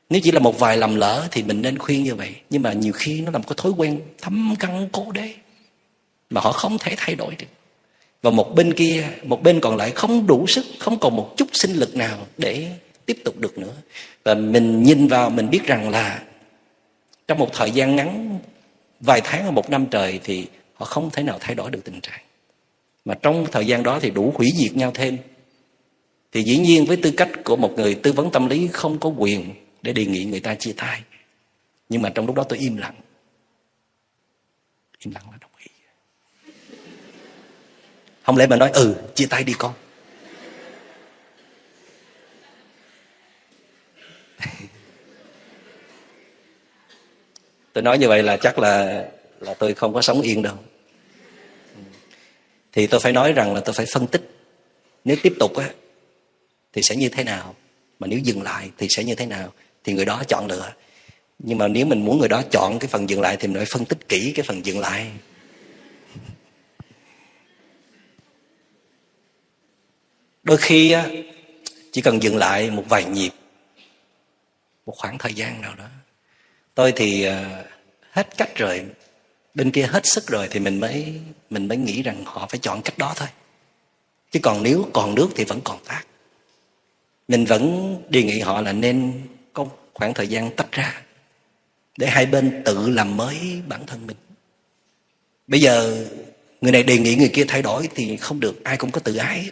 nếu 0.09 0.21
chỉ 0.23 0.31
là 0.31 0.39
một 0.39 0.59
vài 0.59 0.77
lầm 0.77 0.95
lỡ 0.95 1.27
thì 1.31 1.43
mình 1.43 1.61
nên 1.61 1.77
khuyên 1.77 2.03
như 2.03 2.15
vậy. 2.15 2.35
Nhưng 2.49 2.61
mà 2.61 2.73
nhiều 2.73 2.93
khi 2.93 3.21
nó 3.21 3.31
là 3.31 3.37
một 3.37 3.45
cái 3.47 3.55
thói 3.57 3.71
quen 3.77 4.01
thấm 4.21 4.55
căn 4.59 4.89
cố 4.91 5.11
đế 5.11 5.33
mà 6.29 6.41
họ 6.41 6.51
không 6.51 6.77
thể 6.77 6.93
thay 6.97 7.15
đổi 7.15 7.35
được. 7.35 7.47
Và 8.21 8.31
một 8.31 8.55
bên 8.55 8.73
kia, 8.73 9.07
một 9.23 9.43
bên 9.43 9.59
còn 9.59 9.77
lại 9.77 9.91
không 9.91 10.27
đủ 10.27 10.47
sức, 10.47 10.65
không 10.79 10.99
còn 10.99 11.15
một 11.15 11.33
chút 11.37 11.47
sinh 11.53 11.73
lực 11.73 11.95
nào 11.95 12.17
để 12.37 12.67
tiếp 13.05 13.17
tục 13.25 13.39
được 13.39 13.57
nữa. 13.57 13.73
Và 14.23 14.33
mình 14.33 14.83
nhìn 14.83 15.07
vào, 15.07 15.29
mình 15.29 15.49
biết 15.49 15.63
rằng 15.65 15.89
là 15.89 16.23
trong 17.27 17.39
một 17.39 17.49
thời 17.53 17.71
gian 17.71 17.95
ngắn, 17.95 18.39
vài 18.99 19.21
tháng 19.23 19.43
hoặc 19.43 19.51
một 19.51 19.69
năm 19.69 19.85
trời 19.91 20.19
thì 20.23 20.47
họ 20.73 20.85
không 20.85 21.09
thể 21.09 21.23
nào 21.23 21.37
thay 21.39 21.55
đổi 21.55 21.71
được 21.71 21.83
tình 21.83 22.01
trạng. 22.01 22.19
Mà 23.05 23.13
trong 23.13 23.45
thời 23.51 23.67
gian 23.67 23.83
đó 23.83 23.99
thì 23.99 24.09
đủ 24.09 24.33
hủy 24.35 24.47
diệt 24.55 24.75
nhau 24.75 24.91
thêm. 24.93 25.17
Thì 26.31 26.43
dĩ 26.43 26.57
nhiên 26.57 26.85
với 26.85 26.97
tư 26.97 27.11
cách 27.11 27.29
của 27.43 27.55
một 27.55 27.73
người 27.75 27.95
tư 27.95 28.11
vấn 28.11 28.31
tâm 28.31 28.49
lý 28.49 28.67
không 28.71 28.99
có 28.99 29.09
quyền 29.17 29.53
để 29.87 29.93
đề 29.93 30.05
nghị 30.05 30.25
người 30.25 30.39
ta 30.39 30.55
chia 30.55 30.73
tay. 30.77 31.03
Nhưng 31.89 32.01
mà 32.01 32.09
trong 32.09 32.25
lúc 32.25 32.35
đó 32.35 32.43
tôi 32.49 32.59
im 32.59 32.77
lặng. 32.77 32.95
Im 34.99 35.13
lặng 35.13 35.23
là 35.31 35.37
đồng 35.41 35.51
ý. 35.57 35.67
Không 38.23 38.37
lẽ 38.37 38.47
mà 38.47 38.55
nói 38.55 38.71
ừ 38.73 38.95
chia 39.15 39.25
tay 39.29 39.43
đi 39.43 39.53
con. 39.57 39.73
Tôi 47.73 47.83
nói 47.83 47.97
như 47.97 48.07
vậy 48.07 48.23
là 48.23 48.37
chắc 48.37 48.59
là 48.59 49.05
là 49.39 49.53
tôi 49.53 49.73
không 49.73 49.93
có 49.93 50.01
sống 50.01 50.21
yên 50.21 50.41
đâu. 50.41 50.57
Thì 52.71 52.87
tôi 52.87 52.99
phải 52.99 53.11
nói 53.11 53.33
rằng 53.33 53.53
là 53.53 53.59
tôi 53.59 53.73
phải 53.73 53.85
phân 53.93 54.07
tích. 54.07 54.31
Nếu 55.03 55.17
tiếp 55.23 55.33
tục 55.39 55.55
á, 55.55 55.69
thì 56.73 56.81
sẽ 56.81 56.95
như 56.95 57.09
thế 57.09 57.23
nào? 57.23 57.55
Mà 57.99 58.07
nếu 58.07 58.19
dừng 58.19 58.41
lại 58.41 58.71
thì 58.77 58.87
sẽ 58.89 59.03
như 59.03 59.15
thế 59.15 59.25
nào? 59.25 59.53
Thì 59.87 59.93
người 59.93 60.05
đó 60.05 60.23
chọn 60.27 60.47
lựa. 60.47 60.73
Nhưng 61.39 61.57
mà 61.57 61.67
nếu 61.67 61.85
mình 61.85 62.05
muốn 62.05 62.19
người 62.19 62.29
đó 62.29 62.41
chọn 62.51 62.79
cái 62.79 62.87
phần 62.87 63.09
dừng 63.09 63.21
lại 63.21 63.37
thì 63.39 63.47
mình 63.47 63.57
phải 63.57 63.65
phân 63.65 63.85
tích 63.85 64.09
kỹ 64.09 64.33
cái 64.35 64.45
phần 64.47 64.65
dừng 64.65 64.79
lại. 64.79 65.11
Đôi 70.43 70.57
khi 70.57 70.95
chỉ 71.91 72.01
cần 72.01 72.23
dừng 72.23 72.37
lại 72.37 72.71
một 72.71 72.83
vài 72.89 73.05
nhịp, 73.05 73.31
một 74.85 74.93
khoảng 74.97 75.17
thời 75.17 75.33
gian 75.33 75.61
nào 75.61 75.75
đó. 75.77 75.87
Tôi 76.75 76.93
thì 76.95 77.23
ờ, 77.23 77.63
hết 78.11 78.37
cách 78.37 78.55
rồi, 78.55 78.85
bên 79.53 79.71
kia 79.71 79.87
hết 79.91 80.05
sức 80.05 80.27
rồi 80.27 80.47
thì 80.51 80.59
mình 80.59 80.79
mới 80.79 81.21
mình 81.49 81.67
mới 81.67 81.77
nghĩ 81.77 82.03
rằng 82.03 82.23
họ 82.25 82.47
phải 82.49 82.59
chọn 82.59 82.81
cách 82.81 82.97
đó 82.97 83.13
thôi. 83.15 83.27
Chứ 84.31 84.39
còn 84.43 84.63
nếu 84.63 84.89
còn 84.93 85.15
nước 85.15 85.29
thì 85.35 85.43
vẫn 85.43 85.61
còn 85.63 85.77
tác 85.85 86.03
mình 87.27 87.45
vẫn 87.45 87.95
đề 88.09 88.23
nghị 88.23 88.39
họ 88.39 88.61
là 88.61 88.73
nên 88.73 89.13
khoảng 89.97 90.13
thời 90.13 90.27
gian 90.27 90.55
tách 90.55 90.71
ra 90.71 91.01
để 91.97 92.07
hai 92.07 92.25
bên 92.25 92.61
tự 92.65 92.89
làm 92.89 93.17
mới 93.17 93.61
bản 93.67 93.85
thân 93.85 94.07
mình. 94.07 94.17
Bây 95.47 95.61
giờ 95.61 96.05
người 96.61 96.71
này 96.71 96.83
đề 96.83 96.97
nghị 96.97 97.15
người 97.15 97.31
kia 97.33 97.45
thay 97.47 97.61
đổi 97.61 97.89
thì 97.95 98.17
không 98.17 98.39
được, 98.39 98.63
ai 98.63 98.77
cũng 98.77 98.91
có 98.91 98.99
tự 98.99 99.15
ái. 99.15 99.51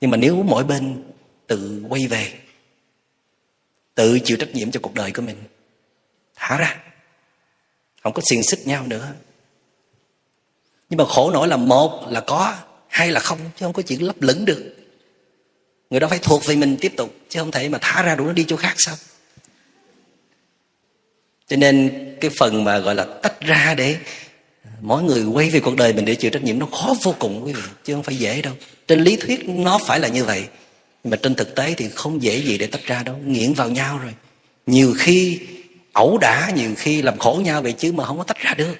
Nhưng 0.00 0.10
mà 0.10 0.16
nếu 0.16 0.42
mỗi 0.42 0.64
bên 0.64 1.02
tự 1.46 1.84
quay 1.88 2.06
về, 2.06 2.32
tự 3.94 4.18
chịu 4.24 4.36
trách 4.36 4.54
nhiệm 4.54 4.70
cho 4.70 4.80
cuộc 4.80 4.94
đời 4.94 5.12
của 5.12 5.22
mình, 5.22 5.36
thả 6.34 6.58
ra, 6.58 6.76
không 8.02 8.12
có 8.12 8.22
xiềng 8.30 8.42
xích 8.42 8.66
nhau 8.66 8.86
nữa. 8.86 9.12
Nhưng 10.88 10.98
mà 10.98 11.04
khổ 11.04 11.30
nổi 11.30 11.48
là 11.48 11.56
một 11.56 12.06
là 12.08 12.20
có, 12.20 12.56
hai 12.88 13.10
là 13.10 13.20
không, 13.20 13.38
chứ 13.38 13.66
không 13.66 13.72
có 13.72 13.82
chuyện 13.82 14.02
lấp 14.02 14.16
lửng 14.20 14.44
được. 14.44 14.76
Người 15.90 16.00
đó 16.00 16.08
phải 16.08 16.18
thuộc 16.18 16.44
về 16.44 16.56
mình 16.56 16.76
tiếp 16.80 16.92
tục, 16.96 17.14
chứ 17.28 17.40
không 17.40 17.50
thể 17.50 17.68
mà 17.68 17.78
thả 17.80 18.02
ra 18.02 18.14
đủ 18.14 18.26
nó 18.26 18.32
đi 18.32 18.44
chỗ 18.48 18.56
khác 18.56 18.74
sao? 18.76 18.96
Cho 21.48 21.56
nên 21.56 21.92
cái 22.20 22.30
phần 22.38 22.64
mà 22.64 22.78
gọi 22.78 22.94
là 22.94 23.04
tách 23.22 23.40
ra 23.40 23.74
để 23.76 23.96
mỗi 24.80 25.02
người 25.02 25.24
quay 25.24 25.50
về 25.50 25.60
cuộc 25.60 25.76
đời 25.76 25.92
mình 25.92 26.04
để 26.04 26.14
chịu 26.14 26.30
trách 26.30 26.42
nhiệm 26.42 26.58
nó 26.58 26.66
khó 26.66 26.94
vô 27.02 27.14
cùng, 27.18 27.44
quý 27.44 27.52
vị, 27.52 27.62
chứ 27.84 27.94
không 27.94 28.02
phải 28.02 28.16
dễ 28.16 28.42
đâu. 28.42 28.54
Trên 28.88 29.00
lý 29.00 29.16
thuyết 29.16 29.48
nó 29.48 29.78
phải 29.86 30.00
là 30.00 30.08
như 30.08 30.24
vậy, 30.24 30.44
nhưng 31.04 31.10
mà 31.10 31.16
trên 31.16 31.34
thực 31.34 31.54
tế 31.54 31.74
thì 31.76 31.88
không 31.88 32.22
dễ 32.22 32.42
gì 32.42 32.58
để 32.58 32.66
tách 32.66 32.84
ra 32.84 33.02
đâu, 33.02 33.16
nghiện 33.24 33.52
vào 33.52 33.70
nhau 33.70 33.98
rồi. 33.98 34.14
Nhiều 34.66 34.94
khi 34.98 35.40
ẩu 35.92 36.18
đả, 36.18 36.50
nhiều 36.54 36.70
khi 36.76 37.02
làm 37.02 37.18
khổ 37.18 37.40
nhau 37.44 37.62
vậy 37.62 37.72
chứ 37.72 37.92
mà 37.92 38.04
không 38.04 38.18
có 38.18 38.24
tách 38.24 38.38
ra 38.38 38.54
được. 38.54 38.76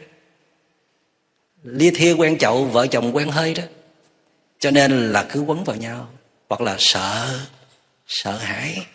Lia 1.65 1.91
thia 1.91 2.13
quen 2.13 2.39
chậu, 2.39 2.65
vợ 2.65 2.87
chồng 2.87 3.17
quen 3.17 3.29
hơi 3.29 3.55
đó. 3.55 3.63
Cho 4.59 4.71
nên 4.71 5.13
là 5.13 5.23
cứ 5.23 5.41
quấn 5.41 5.65
vào 5.65 5.77
nhau, 5.77 6.09
hoặc 6.49 6.61
là 6.61 6.77
sợ 6.79 7.39
sợ 8.07 8.39
hãi. 8.39 8.87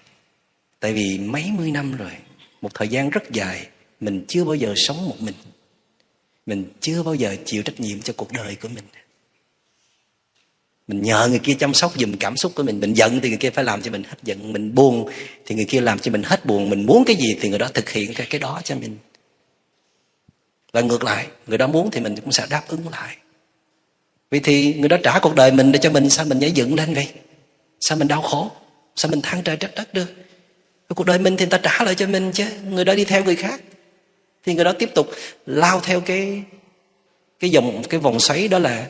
Tại 0.80 0.94
vì 0.94 1.18
mấy 1.18 1.46
mươi 1.58 1.72
năm 1.72 1.98
rồi 1.98 2.12
một 2.62 2.74
thời 2.74 2.88
gian 2.88 3.10
rất 3.10 3.32
dài, 3.32 3.68
mình 4.00 4.26
chưa 4.28 4.44
bao 4.44 4.56
giờ 4.56 4.74
sống 4.76 5.10
một 5.10 5.22
mình. 5.22 5.36
Mình 6.46 6.66
chưa 6.80 7.04
bao 7.04 7.16
giờ 7.16 7.36
chịu 7.46 7.64
trách 7.64 7.80
nhiệm 7.80 8.02
cho 8.02 8.14
cuộc 8.18 8.32
đời 8.32 8.56
của 8.62 8.68
mình. 8.68 8.84
Mình 10.88 11.02
nhờ 11.02 11.28
người 11.28 11.40
kia 11.40 11.54
chăm 11.60 11.74
sóc 11.74 11.94
dùm 12.00 12.14
cảm 12.20 12.38
xúc 12.38 12.52
của 12.56 12.64
mình. 12.64 12.80
Mình 12.80 12.94
giận 12.94 13.20
thì 13.22 13.30
người 13.30 13.38
kia 13.38 13.50
phải 13.50 13.64
làm 13.64 13.82
cho 13.82 13.92
mình 13.92 14.04
hết 14.04 14.16
giận. 14.24 14.54
Mình 14.54 14.76
buồn 14.76 15.10
thì 15.46 15.56
người 15.56 15.66
kia 15.66 15.82
làm 15.82 16.00
cho 16.00 16.12
mình 16.12 16.24
hết 16.24 16.46
buồn. 16.46 16.70
Mình 16.70 16.86
muốn 16.86 17.06
cái 17.06 17.16
gì 17.16 17.38
thì 17.42 17.50
người 17.50 17.60
đó 17.60 17.68
thực 17.74 17.90
hiện 17.90 18.14
cái 18.14 18.28
cái 18.30 18.40
đó 18.40 18.62
cho 18.64 18.76
mình. 18.76 18.98
Và 20.74 20.82
ngược 20.82 21.04
lại, 21.04 21.28
người 21.48 21.58
đó 21.58 21.68
muốn 21.68 21.92
thì 21.92 22.00
mình 22.00 22.16
cũng 22.16 22.32
sẽ 22.32 22.48
đáp 22.50 22.64
ứng 22.68 22.90
lại. 22.90 23.18
Vì 24.32 24.40
thì 24.40 24.74
người 24.74 24.90
đó 24.90 24.98
trả 25.04 25.20
cuộc 25.20 25.36
đời 25.36 25.52
mình 25.52 25.72
để 25.72 25.80
cho 25.80 25.92
mình. 25.92 26.10
Sao 26.10 26.26
mình 26.26 26.40
nhảy 26.40 26.52
dựng 26.52 26.76
lên 26.76 26.94
vậy? 26.94 27.08
Sao 27.82 27.98
mình 27.98 28.08
đau 28.08 28.22
khổ? 28.22 28.52
Sao 28.96 29.12
mình 29.12 29.22
than 29.22 29.44
trời 29.44 29.58
trách 29.58 29.76
đất 29.76 29.94
được? 29.94 30.14
Cuộc 30.96 31.08
đời 31.08 31.20
mình 31.20 31.38
thì 31.38 31.46
người 31.46 31.52
ta 31.52 31.58
trả 31.58 31.84
lại 31.84 31.96
cho 31.96 32.08
mình 32.08 32.32
chứ. 32.32 32.46
Người 32.70 32.86
đó 32.86 32.96
đi 32.96 33.06
theo 33.06 33.24
người 33.24 33.36
khác. 33.36 33.62
Thì 34.44 34.54
người 34.54 34.66
đó 34.66 34.74
tiếp 34.80 34.90
tục 34.96 35.08
lao 35.46 35.80
theo 35.80 36.02
cái 36.02 36.44
cái 37.40 37.50
dòng, 37.50 37.84
cái 37.90 38.00
vòng 38.00 38.20
xoáy 38.20 38.48
đó 38.48 38.60
là 38.60 38.88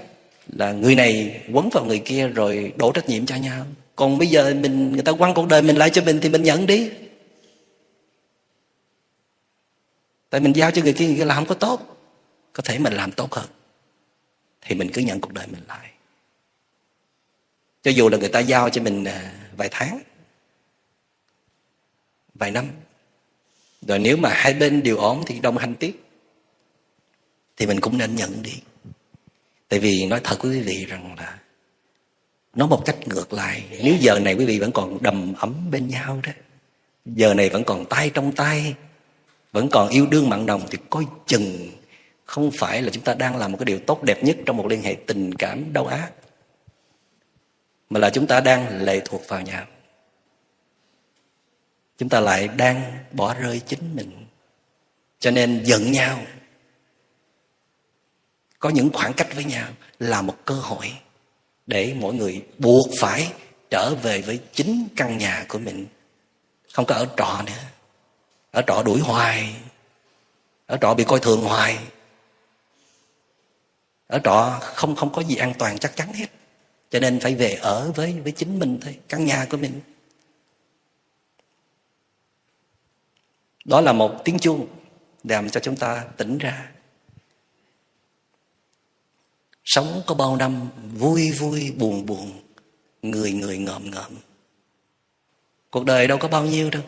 là 0.48 0.72
người 0.72 0.96
này 0.96 1.42
quấn 1.54 1.70
vào 1.70 1.86
người 1.86 2.00
kia 2.00 2.28
rồi 2.28 2.74
đổ 2.76 2.92
trách 2.92 3.10
nhiệm 3.10 3.26
cho 3.26 3.36
nhau. 3.36 3.66
Còn 3.96 4.18
bây 4.18 4.28
giờ 4.28 4.54
mình, 4.54 4.92
người 4.92 5.02
ta 5.02 5.12
quăng 5.12 5.34
cuộc 5.34 5.48
đời 5.48 5.62
mình 5.62 5.76
lại 5.76 5.90
cho 5.90 6.02
mình 6.02 6.20
thì 6.22 6.30
mình 6.30 6.44
nhận 6.44 6.66
đi. 6.66 6.92
Tại 10.30 10.42
mình 10.42 10.54
giao 10.56 10.72
cho 10.72 10.82
người 10.82 10.94
kia 10.94 11.06
người 11.06 11.16
kia 11.16 11.26
làm 11.26 11.38
không 11.38 11.46
có 11.46 11.56
tốt. 11.56 11.98
Có 12.54 12.64
thể 12.64 12.80
mình 12.80 12.94
làm 12.94 13.12
tốt 13.12 13.34
hơn. 13.34 13.46
Thì 14.62 14.76
mình 14.76 14.90
cứ 14.94 15.02
nhận 15.02 15.22
cuộc 15.22 15.34
đời 15.34 15.48
mình 15.48 15.64
lại. 15.68 15.92
Cho 17.84 17.92
dù 17.92 18.10
là 18.10 18.18
người 18.18 18.30
ta 18.30 18.40
giao 18.40 18.70
cho 18.70 18.82
mình 18.82 19.04
à, 19.04 19.34
vài 19.58 19.70
tháng 19.72 20.00
vài 22.41 22.51
năm. 22.51 22.65
Rồi 23.88 23.99
nếu 23.99 24.17
mà 24.17 24.30
hai 24.34 24.54
bên 24.54 24.84
đều 24.84 24.97
ổn 24.97 25.23
thì 25.25 25.39
đồng 25.39 25.58
hành 25.58 25.75
tiếp, 25.75 25.95
thì 27.58 27.65
mình 27.65 27.80
cũng 27.80 27.97
nên 27.97 28.15
nhận 28.15 28.41
đi. 28.41 28.54
Tại 29.69 29.80
vì 29.80 30.06
nói 30.06 30.21
thật 30.23 30.38
với 30.41 30.51
quý 30.51 30.62
vị 30.62 30.86
rằng 30.86 31.15
là 31.17 31.39
nói 32.56 32.67
một 32.67 32.82
cách 32.86 33.08
ngược 33.08 33.34
lại, 33.34 33.63
nếu 33.84 33.95
giờ 33.99 34.19
này 34.19 34.34
quý 34.34 34.45
vị 34.45 34.60
vẫn 34.60 34.71
còn 34.71 34.97
đầm 35.01 35.34
ấm 35.34 35.71
bên 35.71 35.88
nhau 35.88 36.21
đó, 36.23 36.32
giờ 37.06 37.34
này 37.34 37.49
vẫn 37.49 37.63
còn 37.63 37.86
tay 37.86 38.10
trong 38.13 38.32
tay, 38.32 38.75
vẫn 39.51 39.69
còn 39.71 39.89
yêu 39.89 40.08
đương 40.12 40.30
mặn 40.30 40.45
nồng, 40.45 40.62
thì 40.71 40.77
coi 40.89 41.06
chừng 41.25 41.69
không 42.25 42.51
phải 42.51 42.82
là 42.82 42.89
chúng 42.89 43.04
ta 43.04 43.13
đang 43.13 43.38
làm 43.38 43.51
một 43.51 43.58
cái 43.58 43.65
điều 43.65 43.80
tốt 43.80 44.04
đẹp 44.04 44.23
nhất 44.23 44.38
trong 44.45 44.58
một 44.58 44.67
liên 44.67 44.82
hệ 44.82 44.95
tình 45.08 45.34
cảm, 45.34 45.73
đau 45.73 45.86
ác, 45.86 46.12
mà 47.89 47.99
là 47.99 48.10
chúng 48.10 48.27
ta 48.27 48.39
đang 48.39 48.82
lệ 48.82 49.01
thuộc 49.06 49.21
vào 49.27 49.41
nhau 49.41 49.65
chúng 52.02 52.10
ta 52.10 52.20
lại 52.20 52.48
đang 52.48 52.98
bỏ 53.12 53.34
rơi 53.34 53.62
chính 53.68 53.96
mình. 53.96 54.26
Cho 55.20 55.32
nên 55.32 55.64
giận 55.64 55.92
nhau. 55.92 56.20
Có 58.60 58.70
những 58.70 58.90
khoảng 58.94 59.14
cách 59.14 59.28
với 59.36 59.44
nhau 59.44 59.68
là 60.00 60.22
một 60.22 60.38
cơ 60.46 60.54
hội 60.54 60.94
để 61.68 61.96
mỗi 62.00 62.14
người 62.14 62.46
buộc 62.58 62.88
phải 63.00 63.34
trở 63.70 63.96
về 63.96 64.22
với 64.22 64.40
chính 64.54 64.88
căn 64.96 65.18
nhà 65.18 65.46
của 65.48 65.60
mình. 65.60 65.86
Không 66.74 66.86
có 66.86 66.96
ở 66.96 67.08
trọ 67.18 67.42
nữa. 67.46 67.64
Ở 68.52 68.62
trọ 68.68 68.84
đuổi 68.84 69.00
hoài. 69.00 69.56
Ở 70.66 70.78
trọ 70.82 70.94
bị 70.94 71.04
coi 71.04 71.20
thường 71.20 71.42
hoài. 71.42 71.78
Ở 74.08 74.20
trọ 74.24 74.60
không 74.62 74.96
không 74.96 75.14
có 75.14 75.22
gì 75.22 75.36
an 75.36 75.54
toàn 75.60 75.78
chắc 75.78 75.96
chắn 75.96 76.14
hết. 76.14 76.28
Cho 76.90 77.00
nên 77.00 77.20
phải 77.20 77.36
về 77.36 77.54
ở 77.54 77.92
với 77.96 78.20
với 78.24 78.32
chính 78.32 78.60
mình 78.60 78.80
thôi, 78.82 78.98
căn 79.10 79.26
nhà 79.26 79.46
của 79.50 79.58
mình. 79.58 79.82
Đó 83.65 83.82
là 83.82 83.93
một 83.93 84.21
tiếng 84.26 84.39
chuông 84.39 84.67
làm 85.24 85.50
cho 85.50 85.60
chúng 85.60 85.76
ta 85.76 86.06
tỉnh 86.17 86.38
ra. 86.38 86.71
Sống 89.63 90.02
có 90.06 90.15
bao 90.15 90.36
năm 90.36 90.69
vui 90.93 91.32
vui 91.32 91.71
buồn 91.71 92.06
buồn, 92.06 92.32
người 93.02 93.32
người 93.32 93.58
ngợm 93.58 93.91
ngợm. 93.91 94.12
Cuộc 95.69 95.86
đời 95.86 96.08
đâu 96.08 96.17
có 96.17 96.28
bao 96.28 96.45
nhiêu 96.45 96.69
đâu. 96.69 96.84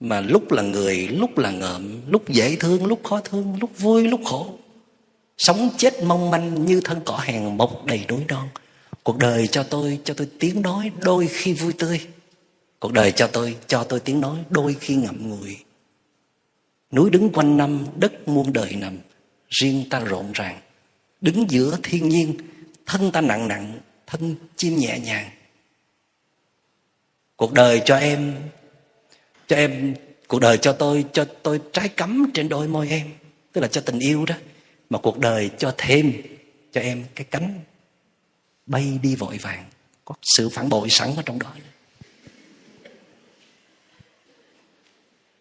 Mà 0.00 0.20
lúc 0.20 0.52
là 0.52 0.62
người, 0.62 1.08
lúc 1.08 1.38
là 1.38 1.50
ngợm, 1.50 2.10
lúc 2.10 2.28
dễ 2.28 2.56
thương, 2.56 2.86
lúc 2.86 3.00
khó 3.04 3.20
thương, 3.20 3.58
lúc 3.60 3.70
vui, 3.78 4.08
lúc 4.08 4.20
khổ. 4.24 4.54
Sống 5.38 5.70
chết 5.76 6.02
mong 6.02 6.30
manh 6.30 6.66
như 6.66 6.80
thân 6.84 7.00
cỏ 7.04 7.20
hèn 7.22 7.56
mọc 7.56 7.86
đầy 7.86 8.04
núi 8.08 8.24
non. 8.28 8.48
Cuộc 9.02 9.18
đời 9.18 9.46
cho 9.46 9.62
tôi 9.62 10.00
cho 10.04 10.14
tôi 10.14 10.28
tiếng 10.38 10.62
nói 10.62 10.92
đôi 11.02 11.26
khi 11.26 11.52
vui 11.52 11.72
tươi 11.72 12.00
cuộc 12.80 12.92
đời 12.92 13.12
cho 13.12 13.26
tôi 13.26 13.56
cho 13.66 13.84
tôi 13.84 14.00
tiếng 14.00 14.20
nói, 14.20 14.44
đôi 14.50 14.76
khi 14.80 14.94
ngậm 14.94 15.28
ngùi. 15.28 15.56
Núi 16.92 17.10
đứng 17.10 17.32
quanh 17.32 17.56
năm, 17.56 17.86
đất 17.96 18.28
muôn 18.28 18.52
đời 18.52 18.76
nằm. 18.76 18.98
Riêng 19.48 19.84
ta 19.90 20.00
rộn 20.00 20.32
ràng. 20.32 20.60
Đứng 21.20 21.50
giữa 21.50 21.78
thiên 21.82 22.08
nhiên, 22.08 22.36
thân 22.86 23.12
ta 23.12 23.20
nặng 23.20 23.48
nặng, 23.48 23.80
thân 24.06 24.34
chim 24.56 24.76
nhẹ 24.76 24.98
nhàng. 24.98 25.30
Cuộc 27.36 27.52
đời 27.52 27.82
cho 27.84 27.96
em 27.96 28.34
cho 29.48 29.56
em, 29.56 29.94
cuộc 30.28 30.38
đời 30.38 30.58
cho 30.58 30.72
tôi 30.72 31.04
cho 31.12 31.24
tôi 31.42 31.60
trái 31.72 31.88
cắm 31.88 32.30
trên 32.34 32.48
đôi 32.48 32.68
môi 32.68 32.88
em. 32.88 33.10
Tức 33.52 33.60
là 33.60 33.68
cho 33.68 33.80
tình 33.80 33.98
yêu 33.98 34.24
đó, 34.24 34.34
mà 34.90 34.98
cuộc 34.98 35.18
đời 35.18 35.50
cho 35.58 35.74
thêm, 35.78 36.12
cho 36.72 36.80
em 36.80 37.04
cái 37.14 37.26
cánh 37.30 37.60
bay 38.66 38.98
đi 39.02 39.14
vội 39.14 39.38
vàng. 39.38 39.64
Có 40.04 40.14
sự 40.22 40.48
phản 40.48 40.68
bội 40.68 40.90
sẵn 40.90 41.16
ở 41.16 41.22
trong 41.26 41.38
đó. 41.38 41.54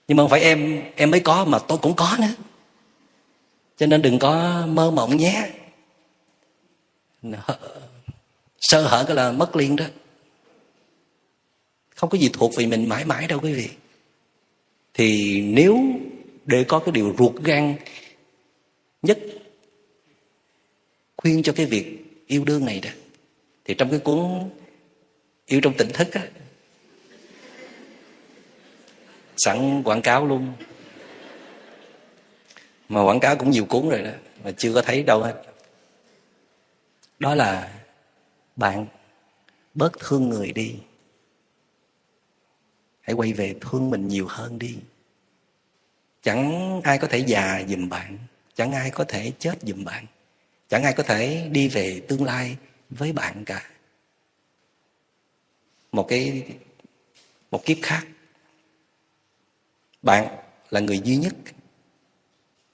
Nhưng 0.09 0.17
mà 0.17 0.23
không 0.23 0.29
phải 0.29 0.41
em 0.41 0.81
em 0.95 1.11
mới 1.11 1.19
có 1.19 1.45
mà 1.45 1.59
tôi 1.59 1.77
cũng 1.77 1.95
có 1.95 2.17
nữa. 2.19 2.33
Cho 3.77 3.85
nên 3.85 4.01
đừng 4.01 4.19
có 4.19 4.63
mơ 4.67 4.91
mộng 4.91 5.17
nhé. 5.17 5.49
Sơ 8.59 8.81
hở 8.81 9.03
cái 9.07 9.15
là 9.15 9.31
mất 9.31 9.55
liền 9.55 9.75
đó. 9.75 9.85
Không 11.95 12.09
có 12.09 12.17
gì 12.17 12.29
thuộc 12.33 12.51
về 12.55 12.65
mình 12.65 12.89
mãi 12.89 13.05
mãi 13.05 13.27
đâu 13.27 13.39
quý 13.39 13.53
vị. 13.53 13.69
Thì 14.93 15.41
nếu 15.41 15.79
để 16.45 16.63
có 16.63 16.79
cái 16.79 16.91
điều 16.91 17.15
ruột 17.17 17.35
gan 17.43 17.75
nhất 19.01 19.19
khuyên 21.17 21.43
cho 21.43 21.53
cái 21.53 21.65
việc 21.65 22.05
yêu 22.27 22.43
đương 22.43 22.65
này 22.65 22.79
đó, 22.79 22.89
thì 23.65 23.73
trong 23.73 23.89
cái 23.89 23.99
cuốn 23.99 24.49
yêu 25.45 25.61
trong 25.61 25.73
tỉnh 25.77 25.89
thức 25.93 26.13
á 26.13 26.27
sẵn 29.39 29.84
quảng 29.84 30.02
cáo 30.02 30.25
luôn. 30.25 30.54
Mà 32.89 33.04
quảng 33.04 33.19
cáo 33.19 33.36
cũng 33.36 33.49
nhiều 33.52 33.65
cuốn 33.65 33.89
rồi 33.89 34.02
đó, 34.02 34.12
mà 34.43 34.52
chưa 34.58 34.73
có 34.73 34.82
thấy 34.82 35.04
đâu 35.04 35.23
hết. 35.23 35.43
Đó 37.19 37.36
là 37.36 37.80
bạn 38.56 38.88
bớt 39.73 39.99
thương 39.99 40.30
người 40.30 40.52
đi. 40.52 40.75
Hãy 43.02 43.13
quay 43.13 43.34
về 43.34 43.56
thương 43.62 43.89
mình 43.89 44.08
nhiều 44.08 44.28
hơn 44.30 44.60
đi. 44.60 44.78
Chẳng 46.21 46.82
ai 46.84 46.97
có 46.97 47.08
thể 47.08 47.17
già 47.17 47.63
giùm 47.67 47.89
bạn, 47.89 48.17
chẳng 48.56 48.71
ai 48.71 48.91
có 48.91 49.04
thể 49.04 49.32
chết 49.39 49.56
giùm 49.62 49.84
bạn, 49.84 50.06
chẳng 50.67 50.84
ai 50.84 50.93
có 50.93 51.04
thể 51.04 51.49
đi 51.52 51.67
về 51.67 52.02
tương 52.08 52.23
lai 52.23 52.58
với 52.89 53.12
bạn 53.12 53.45
cả. 53.45 53.69
Một 55.91 56.08
cái, 56.10 56.43
một 57.52 57.65
kiếp 57.65 57.78
khác 57.82 58.08
bạn 60.01 60.27
là 60.69 60.79
người 60.79 60.99
duy 61.03 61.15
nhất 61.15 61.33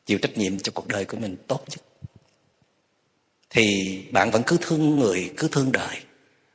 chịu 0.05 0.17
trách 0.17 0.37
nhiệm 0.37 0.59
cho 0.59 0.71
cuộc 0.75 0.87
đời 0.87 1.05
của 1.05 1.17
mình 1.17 1.35
tốt 1.47 1.65
nhất. 1.69 1.81
Thì 3.49 3.99
bạn 4.11 4.31
vẫn 4.31 4.43
cứ 4.47 4.57
thương 4.61 4.99
người, 4.99 5.31
cứ 5.37 5.47
thương 5.51 5.71
đời. 5.71 5.97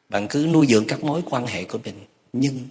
Bạn 0.09 0.27
cứ 0.31 0.49
nuôi 0.53 0.67
dưỡng 0.67 0.85
các 0.87 1.05
mối 1.05 1.23
quan 1.31 1.47
hệ 1.47 1.65
của 1.65 1.79
mình. 1.85 1.95
Nhưng 2.33 2.69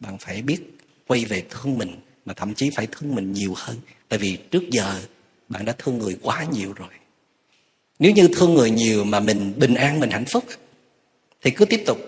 bạn 0.00 0.18
phải 0.18 0.42
biết 0.42 0.58
quay 1.06 1.24
về 1.24 1.42
thương 1.50 1.78
mình, 1.78 1.96
mà 2.24 2.34
thậm 2.34 2.54
chí 2.54 2.70
phải 2.70 2.86
thương 2.92 3.14
mình 3.14 3.32
nhiều 3.32 3.52
hơn. 3.56 3.76
Tại 4.08 4.18
vì 4.18 4.38
trước 4.50 4.62
giờ 4.70 5.00
bạn 5.48 5.64
đã 5.64 5.74
thương 5.78 5.98
người 5.98 6.16
quá 6.22 6.46
nhiều 6.52 6.72
rồi. 6.72 6.88
Nếu 7.98 8.12
như 8.12 8.28
thương 8.28 8.54
người 8.54 8.70
nhiều 8.70 9.04
mà 9.04 9.20
mình 9.20 9.54
bình 9.56 9.74
an, 9.74 10.00
mình 10.00 10.10
hạnh 10.10 10.24
phúc, 10.24 10.44
thì 11.42 11.50
cứ 11.50 11.64
tiếp 11.64 11.82
tục. 11.86 11.98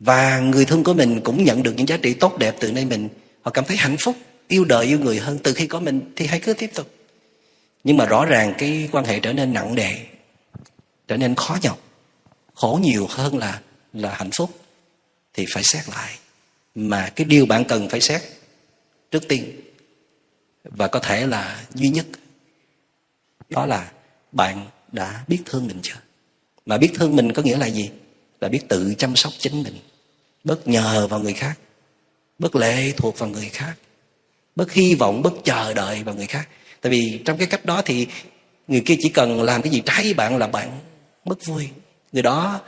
Và 0.00 0.40
người 0.40 0.64
thương 0.64 0.84
của 0.84 0.94
mình 0.94 1.20
cũng 1.24 1.44
nhận 1.44 1.62
được 1.62 1.74
những 1.76 1.88
giá 1.88 1.96
trị 1.96 2.14
tốt 2.14 2.38
đẹp 2.38 2.56
từ 2.60 2.72
nơi 2.72 2.84
mình 2.84 3.08
họ 3.42 3.50
cảm 3.50 3.64
thấy 3.64 3.76
hạnh 3.76 3.96
phúc, 4.00 4.16
yêu 4.48 4.64
đời, 4.64 4.86
yêu 4.86 4.98
người 4.98 5.18
hơn 5.18 5.38
từ 5.42 5.54
khi 5.54 5.66
có 5.66 5.80
mình 5.80 6.12
thì 6.16 6.26
hãy 6.26 6.40
cứ 6.40 6.54
tiếp 6.54 6.70
tục. 6.74 6.94
Nhưng 7.84 7.96
mà 7.96 8.06
rõ 8.06 8.24
ràng 8.24 8.54
cái 8.58 8.88
quan 8.92 9.04
hệ 9.04 9.20
trở 9.20 9.32
nên 9.32 9.52
nặng 9.52 9.74
nề, 9.74 9.94
trở 11.08 11.16
nên 11.16 11.34
khó 11.34 11.58
nhọc, 11.62 11.78
khổ 12.54 12.78
nhiều 12.82 13.06
hơn 13.10 13.38
là 13.38 13.60
là 13.92 14.14
hạnh 14.14 14.30
phúc, 14.38 14.50
thì 15.34 15.46
phải 15.54 15.62
xét 15.62 15.88
lại. 15.88 16.18
Mà 16.74 17.12
cái 17.16 17.24
điều 17.24 17.46
bạn 17.46 17.64
cần 17.64 17.88
phải 17.88 18.00
xét 18.00 18.22
trước 19.10 19.28
tiên 19.28 19.60
và 20.64 20.88
có 20.88 20.98
thể 20.98 21.26
là 21.26 21.64
duy 21.74 21.88
nhất, 21.88 22.06
đó 23.48 23.66
là 23.66 23.90
bạn 24.32 24.66
đã 24.92 25.24
biết 25.28 25.38
thương 25.46 25.66
mình 25.66 25.78
chưa? 25.82 26.00
Mà 26.66 26.78
biết 26.78 26.90
thương 26.94 27.16
mình 27.16 27.32
có 27.32 27.42
nghĩa 27.42 27.58
là 27.58 27.66
gì? 27.66 27.90
Là 28.40 28.48
biết 28.48 28.68
tự 28.68 28.94
chăm 28.98 29.16
sóc 29.16 29.32
chính 29.38 29.62
mình, 29.62 29.78
bớt 30.44 30.68
nhờ 30.68 31.06
vào 31.06 31.20
người 31.20 31.32
khác 31.32 31.58
bất 32.40 32.56
lệ 32.56 32.92
thuộc 32.96 33.18
vào 33.18 33.28
người 33.28 33.48
khác. 33.48 33.74
Bất 34.56 34.72
hy 34.72 34.94
vọng, 34.94 35.22
bất 35.22 35.32
chờ 35.44 35.74
đợi 35.74 36.02
vào 36.02 36.14
người 36.14 36.26
khác. 36.26 36.48
Tại 36.80 36.92
vì 36.92 37.20
trong 37.24 37.38
cái 37.38 37.46
cách 37.46 37.64
đó 37.64 37.82
thì 37.82 38.06
người 38.68 38.82
kia 38.86 38.96
chỉ 39.00 39.08
cần 39.08 39.42
làm 39.42 39.62
cái 39.62 39.72
gì 39.72 39.82
trái 39.86 40.02
với 40.02 40.14
bạn 40.14 40.36
là 40.36 40.46
bạn 40.46 40.78
mất 41.24 41.46
vui. 41.46 41.68
Người 42.12 42.22
đó 42.22 42.60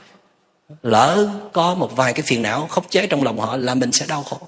lỡ 0.81 1.29
có 1.53 1.75
một 1.75 1.95
vài 1.95 2.13
cái 2.13 2.21
phiền 2.21 2.41
não 2.41 2.67
khống 2.67 2.89
chế 2.89 3.07
trong 3.07 3.23
lòng 3.23 3.39
họ 3.39 3.57
là 3.57 3.75
mình 3.75 3.91
sẽ 3.91 4.05
đau 4.09 4.23
khổ. 4.23 4.47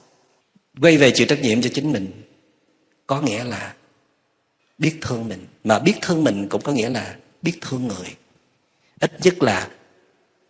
Quay 0.81 0.97
về 0.97 1.11
chịu 1.11 1.27
trách 1.27 1.41
nhiệm 1.41 1.61
cho 1.61 1.69
chính 1.73 1.91
mình, 1.91 2.21
có 3.07 3.21
nghĩa 3.21 3.43
là 3.43 3.73
biết 4.77 4.97
thương 5.01 5.27
mình. 5.27 5.47
Mà 5.63 5.79
biết 5.79 5.93
thương 6.01 6.23
mình 6.23 6.49
cũng 6.49 6.61
có 6.61 6.71
nghĩa 6.71 6.89
là 6.89 7.15
biết 7.41 7.59
thương 7.61 7.87
người. 7.87 8.15
Ít 8.99 9.11
nhất 9.21 9.43
là 9.43 9.67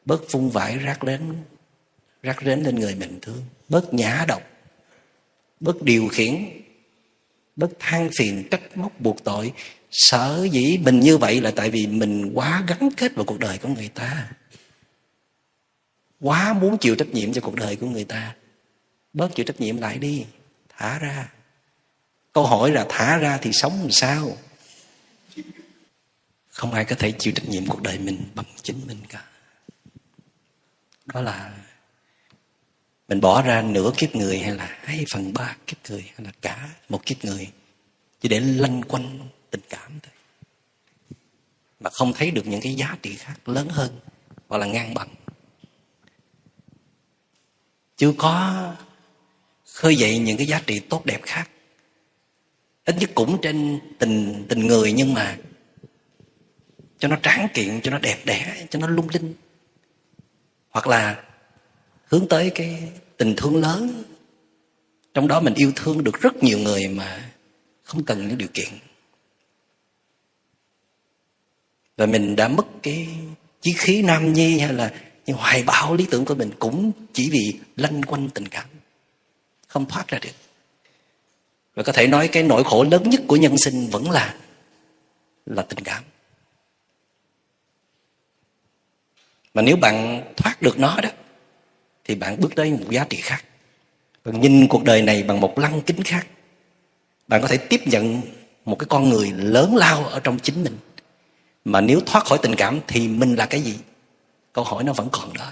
bớt 0.06 0.32
vung 0.32 0.50
vãi 0.50 0.78
rác 0.78 1.04
đến 1.04 1.36
rác 2.24 2.42
rến 2.46 2.64
lên 2.64 2.80
người 2.80 2.96
mình, 2.96 3.20
thương. 3.22 3.42
Bớt 3.70 3.94
nhã 3.94 4.26
độc 4.28 4.42
bớt 5.60 5.82
điều 5.82 6.08
khiển 6.08 6.62
bớt 7.56 7.70
than 7.80 8.10
phiền, 8.18 8.48
trách 8.52 8.78
móc, 8.78 9.00
buộc 9.00 9.24
tội. 9.24 9.54
Sở 9.92 10.48
dĩ 10.52 10.78
mình 10.78 11.00
như 11.00 11.18
vậy 11.18 11.42
là 11.42 11.52
tại 11.52 11.70
vì 11.70 11.88
mình 11.88 12.32
quá 12.34 12.64
gắn 12.68 12.90
kết 12.98 13.16
vào 13.16 13.26
cuộc 13.26 13.40
đời 13.40 13.58
của 13.58 13.70
người 13.70 13.90
ta. 13.90 14.32
Quá 16.20 16.54
muốn 16.54 16.78
chịu 16.78 16.96
trách 16.96 17.08
nhiệm 17.08 17.34
cho 17.34 17.42
cuộc 17.42 17.56
đời 17.56 17.76
của 17.76 17.88
người 17.88 18.04
ta. 18.04 18.36
Bớt 19.14 19.36
chịu 19.36 19.46
trách 19.46 19.62
nhiệm 19.62 19.78
lại 19.78 19.98
đi. 19.98 20.26
Thả 20.78 21.00
ra. 21.00 21.32
Câu 22.34 22.46
hỏi 22.46 22.72
là 22.72 22.86
thả 22.90 23.18
ra 23.18 23.38
thì 23.38 23.52
sống 23.54 23.82
làm 23.82 23.92
sao? 23.92 24.38
Không 26.50 26.74
ai 26.74 26.86
có 26.86 26.96
thể 26.96 27.14
chịu 27.20 27.34
trách 27.36 27.50
nhiệm 27.50 27.66
cuộc 27.66 27.82
đời 27.82 28.00
mình 28.00 28.24
bằng 28.36 28.46
chính 28.62 28.82
mình 28.88 28.98
cả. 29.10 29.24
Đó 31.06 31.22
là 31.22 31.54
mình 33.08 33.22
bỏ 33.22 33.42
ra 33.42 33.62
nửa 33.62 33.92
kiếp 33.98 34.16
người 34.16 34.40
hay 34.40 34.52
là 34.56 34.78
hai 34.82 35.06
phần 35.12 35.34
ba 35.34 35.58
kiếp 35.68 35.78
người 35.90 36.02
hay 36.02 36.26
là 36.26 36.32
cả 36.42 36.70
một 36.90 37.06
kiếp 37.06 37.26
người 37.26 37.52
chỉ 38.22 38.30
để 38.30 38.40
lanh 38.40 38.82
quanh 38.82 39.20
tình 39.50 39.62
cảm 39.70 40.00
thôi. 40.04 40.14
Mà 41.80 41.90
không 41.90 42.14
thấy 42.14 42.32
được 42.32 42.48
những 42.48 42.62
cái 42.62 42.74
giá 42.76 42.98
trị 43.02 43.16
khác 43.16 43.50
lớn 43.50 43.68
hơn 43.70 44.00
hoặc 44.48 44.58
là 44.58 44.66
ngang 44.66 44.94
bằng. 44.94 45.16
Chưa 47.98 48.14
có 48.18 48.76
khơi 49.74 49.96
dậy 49.96 50.20
những 50.20 50.38
cái 50.38 50.48
giá 50.48 50.62
trị 50.68 50.80
tốt 50.80 51.06
đẹp 51.06 51.20
khác. 51.24 51.50
Ít 52.86 52.96
nhất 53.00 53.10
cũng 53.16 53.42
trên 53.42 53.80
tình 54.00 54.46
tình 54.50 54.68
người 54.68 54.92
nhưng 54.92 55.14
mà 55.14 55.38
cho 57.00 57.08
nó 57.08 57.16
tráng 57.24 57.48
kiện, 57.54 57.82
cho 57.82 57.92
nó 57.92 58.00
đẹp 58.00 58.18
đẽ, 58.26 58.66
cho 58.70 58.80
nó 58.80 58.88
lung 58.88 59.08
linh. 59.10 59.34
Hoặc 60.70 60.88
là 60.88 61.24
hướng 62.16 62.28
tới 62.28 62.52
cái 62.56 62.84
tình 63.18 63.34
thương 63.38 63.62
lớn. 63.62 64.04
Trong 65.14 65.28
đó 65.28 65.40
mình 65.40 65.54
yêu 65.54 65.72
thương 65.76 66.04
được 66.04 66.22
rất 66.22 66.44
nhiều 66.44 66.60
người 66.60 66.88
mà 66.88 67.32
không 67.84 68.04
cần 68.04 68.28
những 68.28 68.38
điều 68.38 68.48
kiện. 68.54 68.70
Và 71.98 72.06
mình 72.06 72.36
đã 72.36 72.48
mất 72.48 72.66
cái 72.84 73.08
chí 73.62 73.74
khí 73.78 74.02
nam 74.02 74.34
nhi 74.34 74.60
hay 74.60 74.74
là 74.74 74.94
những 75.26 75.38
hoài 75.38 75.64
bão 75.64 75.96
lý 75.96 76.06
tưởng 76.12 76.26
của 76.26 76.36
mình 76.36 76.52
cũng 76.60 76.92
chỉ 77.14 77.30
vì 77.30 77.60
lanh 77.76 78.02
quanh 78.04 78.30
tình 78.30 78.48
cảm, 78.48 78.66
không 79.68 79.86
thoát 79.86 80.08
ra 80.08 80.20
được. 80.22 80.36
Và 81.76 81.84
có 81.84 81.94
thể 81.94 82.08
nói 82.08 82.28
cái 82.28 82.44
nỗi 82.44 82.64
khổ 82.64 82.84
lớn 82.84 83.10
nhất 83.10 83.22
của 83.28 83.36
nhân 83.36 83.58
sinh 83.58 83.88
vẫn 83.92 84.12
là 84.12 84.38
là 85.46 85.62
tình 85.62 85.80
cảm. 85.84 86.04
Mà 89.54 89.62
nếu 89.62 89.76
bạn 89.78 90.24
thoát 90.38 90.62
được 90.62 90.80
nó 90.80 91.00
đó 91.02 91.10
thì 92.06 92.16
bạn 92.16 92.40
bước 92.40 92.56
tới 92.56 92.72
một 92.72 92.90
giá 92.90 93.06
trị 93.10 93.18
khác. 93.22 93.44
Bạn 94.26 94.42
nhìn 94.42 94.68
cuộc 94.68 94.84
đời 94.84 95.02
này 95.02 95.24
bằng 95.24 95.40
một 95.40 95.60
lăng 95.60 95.82
kính 95.82 96.04
khác. 96.04 96.28
Bạn 97.28 97.42
có 97.42 97.48
thể 97.48 97.58
tiếp 97.58 97.82
nhận 97.86 98.22
một 98.66 98.80
cái 98.80 98.88
con 98.90 99.10
người 99.10 99.32
lớn 99.32 99.76
lao 99.76 100.06
ở 100.06 100.20
trong 100.20 100.40
chính 100.40 100.64
mình. 100.64 100.78
Mà 101.66 101.82
nếu 101.82 102.00
thoát 102.06 102.26
khỏi 102.26 102.40
tình 102.42 102.56
cảm 102.56 102.80
thì 102.88 103.08
mình 103.08 103.36
là 103.36 103.46
cái 103.46 103.62
gì? 103.62 103.80
Câu 104.54 104.64
hỏi 104.64 104.84
nó 104.84 104.94
vẫn 104.94 105.10
còn 105.12 105.34
đó. 105.34 105.52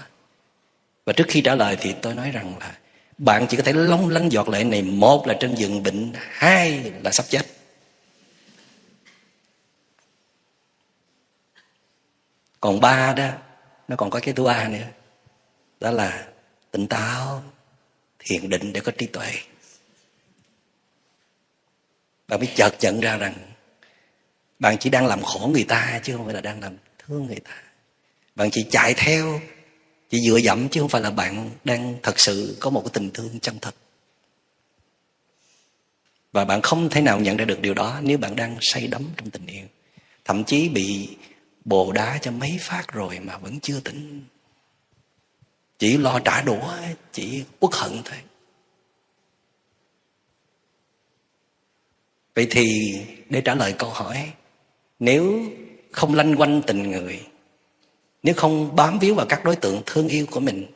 Và 1.04 1.12
trước 1.12 1.24
khi 1.28 1.40
trả 1.40 1.54
lời 1.54 1.76
thì 1.80 1.94
tôi 2.02 2.14
nói 2.14 2.30
rằng 2.30 2.58
là 2.60 2.78
bạn 3.18 3.46
chỉ 3.48 3.56
có 3.56 3.62
thể 3.62 3.72
long 3.72 4.08
lanh 4.08 4.32
giọt 4.32 4.48
lệ 4.48 4.64
này, 4.64 4.82
một 4.82 5.26
là 5.26 5.34
trên 5.40 5.54
giường 5.54 5.82
bệnh, 5.82 6.12
hai 6.14 6.92
là 7.04 7.10
sắp 7.10 7.26
chết. 7.28 7.46
Còn 12.60 12.80
ba 12.80 13.12
đó, 13.12 13.28
nó 13.88 13.96
còn 13.96 14.10
có 14.10 14.20
cái 14.20 14.34
thứ 14.34 14.44
ba 14.44 14.68
nữa. 14.68 14.86
Đó 15.80 15.90
là 15.90 16.26
tỉnh 16.74 16.86
táo, 16.86 17.42
thiền 18.18 18.48
định 18.48 18.72
để 18.72 18.80
có 18.80 18.92
trí 18.98 19.06
tuệ. 19.06 19.32
Bạn 22.28 22.40
mới 22.40 22.48
chợt 22.54 22.70
nhận 22.80 23.00
ra 23.00 23.16
rằng 23.16 23.34
bạn 24.58 24.76
chỉ 24.80 24.90
đang 24.90 25.06
làm 25.06 25.22
khổ 25.22 25.50
người 25.52 25.64
ta 25.64 26.00
chứ 26.02 26.16
không 26.16 26.24
phải 26.24 26.34
là 26.34 26.40
đang 26.40 26.60
làm 26.60 26.76
thương 26.98 27.26
người 27.26 27.40
ta. 27.40 27.62
Bạn 28.34 28.50
chỉ 28.50 28.66
chạy 28.70 28.94
theo, 28.94 29.40
chỉ 30.10 30.18
dựa 30.28 30.36
dẫm 30.36 30.68
chứ 30.68 30.80
không 30.80 30.88
phải 30.88 31.00
là 31.00 31.10
bạn 31.10 31.50
đang 31.64 31.96
thật 32.02 32.20
sự 32.20 32.56
có 32.60 32.70
một 32.70 32.80
cái 32.80 32.90
tình 32.92 33.10
thương 33.10 33.40
chân 33.40 33.58
thật. 33.60 33.74
Và 36.32 36.44
bạn 36.44 36.62
không 36.62 36.90
thể 36.90 37.00
nào 37.00 37.20
nhận 37.20 37.36
ra 37.36 37.44
được 37.44 37.60
điều 37.60 37.74
đó 37.74 38.00
nếu 38.02 38.18
bạn 38.18 38.36
đang 38.36 38.56
say 38.60 38.86
đắm 38.86 39.10
trong 39.16 39.30
tình 39.30 39.46
yêu. 39.46 39.66
Thậm 40.24 40.44
chí 40.44 40.68
bị 40.68 41.16
bồ 41.64 41.92
đá 41.92 42.18
cho 42.22 42.30
mấy 42.30 42.58
phát 42.60 42.92
rồi 42.92 43.18
mà 43.18 43.38
vẫn 43.38 43.60
chưa 43.60 43.80
tỉnh 43.80 44.24
chỉ 45.78 45.96
lo 45.96 46.20
trả 46.24 46.42
đũa 46.42 46.72
chỉ 47.12 47.44
uất 47.60 47.74
hận 47.74 47.92
thôi. 48.04 48.18
Vậy 52.34 52.46
thì 52.50 52.94
để 53.30 53.40
trả 53.40 53.54
lời 53.54 53.74
câu 53.78 53.90
hỏi, 53.90 54.32
nếu 54.98 55.42
không 55.92 56.14
lanh 56.14 56.36
quanh 56.36 56.62
tình 56.66 56.90
người, 56.90 57.20
nếu 58.22 58.34
không 58.34 58.76
bám 58.76 58.98
víu 58.98 59.14
vào 59.14 59.26
các 59.26 59.44
đối 59.44 59.56
tượng 59.56 59.82
thương 59.86 60.08
yêu 60.08 60.26
của 60.30 60.40
mình, 60.40 60.66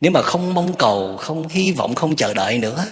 nếu 0.00 0.12
mà 0.12 0.22
không 0.22 0.54
mong 0.54 0.74
cầu, 0.78 1.16
không 1.16 1.48
hy 1.48 1.72
vọng, 1.72 1.94
không 1.94 2.16
chờ 2.16 2.34
đợi 2.34 2.58
nữa, 2.58 2.86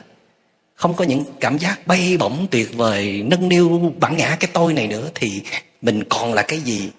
không 0.75 0.95
có 0.95 1.05
những 1.05 1.25
cảm 1.41 1.59
giác 1.59 1.87
bay 1.87 2.17
bổng 2.17 2.47
tuyệt 2.51 2.69
vời, 2.75 3.23
nâng 3.23 3.49
niu 3.49 3.95
bản 4.01 4.17
ngã 4.17 4.37
cái 4.41 4.51
tôi 4.55 4.73
này 4.73 4.87
nữa, 4.87 5.11
thì 5.15 5.43
mình 5.83 6.03
còn 6.09 6.35
là 6.35 6.43
cái 6.43 6.61
gì? 6.61 6.91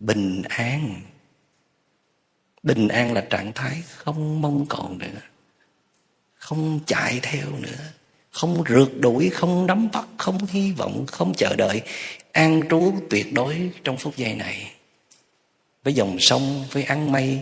Bình 0.00 0.42
an. 0.48 1.00
Bình 2.62 2.88
an 2.88 3.12
là 3.12 3.20
trạng 3.20 3.52
thái 3.52 3.82
không 3.96 4.40
mong 4.42 4.66
cầu 4.66 4.90
nữa, 4.98 5.20
không 6.34 6.80
chạy 6.86 7.20
theo 7.22 7.46
nữa, 7.60 7.84
không 8.30 8.64
rượt 8.68 8.88
đuổi, 9.00 9.30
không 9.30 9.66
nắm 9.66 9.88
bắt, 9.92 10.04
không 10.18 10.46
hy 10.46 10.72
vọng, 10.72 11.06
không 11.06 11.34
chờ 11.34 11.56
đợi 11.56 11.82
an 12.32 12.62
trú 12.70 12.92
tuyệt 13.10 13.32
đối 13.32 13.70
trong 13.84 13.96
phút 13.96 14.16
giây 14.16 14.34
này. 14.34 14.72
Với 15.84 15.94
dòng 15.94 16.16
sông, 16.18 16.64
với 16.70 16.82
ăn 16.82 17.12
mây, 17.12 17.40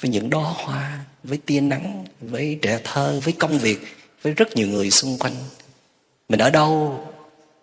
với 0.00 0.10
những 0.10 0.30
đóa 0.30 0.52
hoa, 0.56 1.04
với 1.22 1.38
tia 1.38 1.60
nắng, 1.60 2.04
với 2.20 2.58
trẻ 2.62 2.80
thơ, 2.84 3.20
với 3.24 3.32
công 3.32 3.58
việc, 3.58 3.78
với 4.22 4.32
rất 4.32 4.56
nhiều 4.56 4.68
người 4.68 4.90
xung 4.90 5.18
quanh. 5.18 5.34
Mình 6.28 6.40
ở 6.40 6.50
đâu 6.50 7.00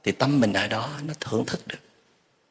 thì 0.04 0.12
tâm 0.12 0.39
mình 0.39 0.54
ở 0.54 0.68
đó, 0.68 1.00
nó 1.06 1.14
thưởng 1.20 1.45
thức 1.45 1.68
được, 1.68 1.80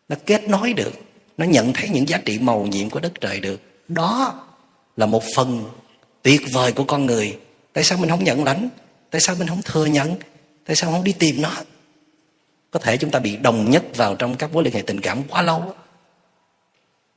nó 0.09 0.17
kết 0.27 0.49
nối 0.49 0.73
được 0.73 0.93
nó 1.37 1.45
nhận 1.45 1.72
thấy 1.72 1.89
những 1.89 2.09
giá 2.09 2.18
trị 2.24 2.39
màu 2.39 2.66
nhiệm 2.66 2.91
của 2.91 3.01
đất 3.01 3.12
trời 3.20 3.41
được. 3.41 3.61
Đó 3.89 4.43
là 4.97 5.07
một 5.07 5.22
phần 5.37 5.64
tuyệt 6.22 6.41
vời 6.53 6.72
của 6.72 6.84
con 6.84 7.07
người. 7.07 7.39
Tại 7.72 7.84
sao 7.84 7.99
mình 7.99 8.11
không 8.11 8.24
nhận 8.24 8.45
lãnh? 8.45 8.68
Tại 9.11 9.20
sao 9.20 9.37
mình 9.39 9.49
không 9.49 9.62
thừa 9.62 9.87
nhận? 9.87 10.14
Tại 10.66 10.76
sao 10.76 10.93
không 10.93 11.05
đi 11.05 11.12
tìm 11.12 11.43
nó? 11.43 11.53
Có 12.70 12.78
thể 12.78 12.97
chúng 12.97 13.11
ta 13.11 13.18
bị 13.18 13.37
đồng 13.37 13.70
nhất 13.70 13.84
vào 13.97 14.16
trong 14.16 14.37
các 14.37 14.53
mối 14.53 14.64
liên 14.64 14.74
hệ 14.74 14.82
tình 14.82 15.01
cảm 15.01 15.22
quá 15.28 15.43
lâu 15.43 15.74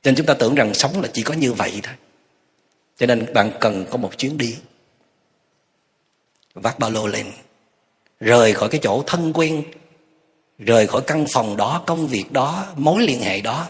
cho 0.02 0.10
nên 0.10 0.16
chúng 0.16 0.26
ta 0.26 0.34
tưởng 0.34 0.54
rằng 0.54 0.74
sống 0.74 1.00
là 1.00 1.08
chỉ 1.12 1.22
có 1.22 1.34
như 1.34 1.52
vậy 1.52 1.80
thôi. 1.82 1.94
Cho 2.98 3.06
nên 3.06 3.32
bạn 3.34 3.50
cần 3.60 3.84
có 3.90 3.96
một 3.96 4.18
chuyến 4.18 4.38
đi. 4.38 4.56
Vác 6.54 6.78
ba 6.78 6.88
lô 6.88 7.06
lên. 7.06 7.26
Rời 8.20 8.52
khỏi 8.52 8.68
cái 8.68 8.80
chỗ 8.82 9.02
thân 9.06 9.32
quen. 9.32 9.62
Rời 10.58 10.86
khỏi 10.86 11.02
căn 11.06 11.26
phòng 11.32 11.56
đó, 11.56 11.82
công 11.86 12.06
việc 12.06 12.32
đó, 12.32 12.66
mối 12.76 13.02
liên 13.02 13.20
hệ 13.20 13.40
đó 13.40 13.66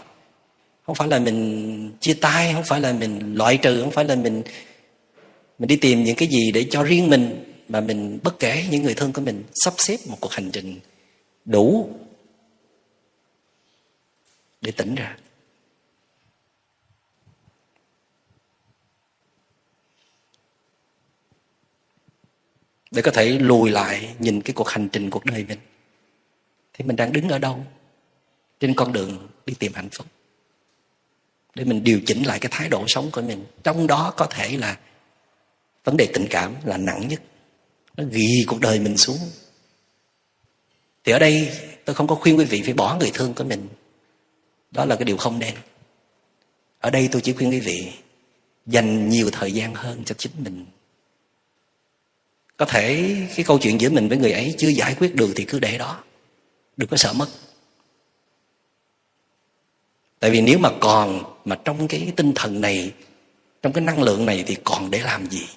không 0.83 0.95
phải 0.95 1.07
là 1.07 1.19
mình 1.19 1.91
chia 1.99 2.13
tay, 2.13 2.53
không 2.53 2.63
phải 2.63 2.81
là 2.81 2.93
mình 2.93 3.35
loại 3.35 3.57
trừ, 3.57 3.81
không 3.81 3.91
phải 3.91 4.05
là 4.05 4.15
mình 4.15 4.43
mình 5.59 5.67
đi 5.67 5.75
tìm 5.75 6.03
những 6.03 6.15
cái 6.15 6.27
gì 6.27 6.51
để 6.51 6.67
cho 6.69 6.83
riêng 6.83 7.09
mình, 7.09 7.53
mà 7.69 7.81
mình 7.81 8.19
bất 8.23 8.39
kể 8.39 8.65
những 8.71 8.83
người 8.83 8.95
thân 8.95 9.13
của 9.13 9.21
mình 9.21 9.43
sắp 9.53 9.73
xếp 9.77 9.97
một 10.07 10.17
cuộc 10.19 10.31
hành 10.31 10.49
trình 10.51 10.79
đủ 11.45 11.89
để 14.61 14.71
tỉnh 14.71 14.95
ra. 14.95 15.17
Để 22.91 23.01
có 23.01 23.11
thể 23.11 23.29
lùi 23.29 23.71
lại 23.71 24.15
nhìn 24.19 24.41
cái 24.41 24.53
cuộc 24.53 24.69
hành 24.69 24.89
trình, 24.89 25.09
cuộc 25.09 25.25
đời 25.25 25.45
mình. 25.47 25.59
Thì 26.73 26.85
mình 26.85 26.95
đang 26.95 27.13
đứng 27.13 27.29
ở 27.29 27.39
đâu? 27.39 27.65
Trên 28.59 28.73
con 28.73 28.93
đường 28.93 29.27
đi 29.45 29.53
tìm 29.59 29.71
hạnh 29.75 29.89
phúc 29.89 30.07
để 31.55 31.63
mình 31.63 31.83
điều 31.83 31.99
chỉnh 32.05 32.23
lại 32.23 32.39
cái 32.39 32.49
thái 32.51 32.69
độ 32.69 32.83
sống 32.87 33.11
của 33.11 33.21
mình. 33.21 33.45
Trong 33.63 33.87
đó 33.87 34.13
có 34.17 34.25
thể 34.25 34.57
là 34.57 34.77
vấn 35.83 35.97
đề 35.97 36.07
tình 36.13 36.27
cảm 36.29 36.55
là 36.65 36.77
nặng 36.77 37.07
nhất. 37.07 37.21
Nó 37.97 38.03
ghi 38.11 38.45
cuộc 38.47 38.59
đời 38.59 38.79
mình 38.79 38.97
xuống. 38.97 39.17
Thì 41.03 41.11
ở 41.11 41.19
đây 41.19 41.49
tôi 41.85 41.95
không 41.95 42.07
có 42.07 42.15
khuyên 42.15 42.37
quý 42.37 42.45
vị 42.45 42.61
phải 42.65 42.73
bỏ 42.73 42.97
người 42.99 43.11
thương 43.13 43.33
của 43.33 43.43
mình. 43.43 43.67
Đó 44.71 44.85
là 44.85 44.95
cái 44.95 45.05
điều 45.05 45.17
không 45.17 45.39
nên. 45.39 45.53
Ở 46.79 46.89
đây 46.89 47.09
tôi 47.11 47.21
chỉ 47.21 47.33
khuyên 47.33 47.49
quý 47.49 47.59
vị, 47.59 47.91
dành 48.65 49.09
nhiều 49.09 49.29
thời 49.31 49.51
gian 49.51 49.75
hơn 49.75 50.03
cho 50.05 50.15
chính 50.17 50.31
mình. 50.37 50.65
Có 52.57 52.65
thể 52.65 53.15
cái 53.35 53.45
câu 53.45 53.59
chuyện 53.59 53.81
giữa 53.81 53.89
mình 53.89 54.09
với 54.09 54.17
người 54.17 54.31
ấy 54.31 54.55
chưa 54.57 54.67
giải 54.67 54.95
quyết 54.99 55.15
được 55.15 55.33
thì 55.35 55.45
cứ 55.45 55.59
để 55.59 55.77
đó. 55.77 56.03
Đừng 56.77 56.89
có 56.89 56.97
sợ 56.97 57.13
mất 57.13 57.27
tại 60.21 60.31
vì 60.31 60.41
nếu 60.41 60.59
mà 60.59 60.69
còn 60.79 61.23
mà 61.45 61.57
trong 61.65 61.87
cái 61.87 62.13
tinh 62.15 62.31
thần 62.35 62.61
này, 62.61 62.93
trong 63.61 63.73
cái 63.73 63.83
năng 63.83 64.03
lượng 64.03 64.25
này 64.25 64.43
thì 64.47 64.57
còn 64.63 64.91
để 64.91 64.99
làm 64.99 65.29
gì? 65.29 65.47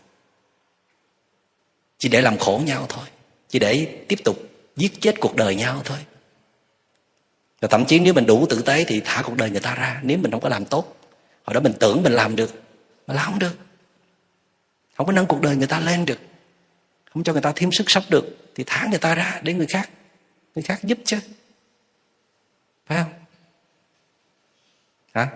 Chỉ 1.99 2.09
để 2.09 2.21
làm 2.21 2.39
khổ 2.39 2.61
nhau 2.65 2.87
thôi, 2.89 3.05
chỉ 3.49 3.59
để 3.59 4.05
tiếp 4.09 4.19
tục 4.25 4.37
giết 4.77 5.01
chết 5.01 5.21
cuộc 5.21 5.37
đời 5.37 5.55
nhau 5.55 5.83
thôi. 5.85 5.99
Và 7.61 7.69
thậm 7.69 7.85
chí 7.85 7.99
nếu 7.99 8.15
mình 8.15 8.27
đủ 8.27 8.47
tử 8.51 8.63
tế 8.63 8.85
thì 8.85 9.01
thả 9.05 9.23
cuộc 9.23 9.37
đời 9.37 9.51
người 9.51 9.61
ta 9.61 9.75
ra, 9.75 10.01
nếu 10.03 10.19
mình 10.19 10.31
không 10.31 10.41
có 10.41 10.49
làm 10.49 10.65
tốt. 10.65 10.97
Hồi 11.45 11.55
đó 11.55 11.61
mình 11.61 11.75
tưởng 11.81 12.03
mình 12.03 12.13
làm 12.13 12.37
được, 12.37 12.63
mà 13.07 13.15
làm 13.15 13.25
không 13.25 13.39
được. 13.39 13.59
Không 14.95 15.07
có 15.07 15.13
nâng 15.13 15.27
cuộc 15.27 15.41
đời 15.41 15.57
người 15.57 15.67
ta 15.67 15.81
lên 15.81 16.05
được. 16.05 16.19
Không 17.11 17.25
cho 17.25 17.33
người 17.33 17.43
ta 17.43 17.53
thêm 17.57 17.73
sức 17.73 17.85
sống 17.87 18.05
được, 18.09 18.53
thì 18.55 18.65
thả 18.67 18.87
người 18.91 18.99
ta 18.99 19.15
ra 19.15 19.41
để 19.43 19.55
người 19.55 19.67
khác 19.67 19.91
người 20.55 20.63
khác 20.63 20.81
giúp 20.85 20.99
chứ. 21.05 21.19
Phải 22.87 22.99
không? 23.03 23.24
hả? 25.15 25.29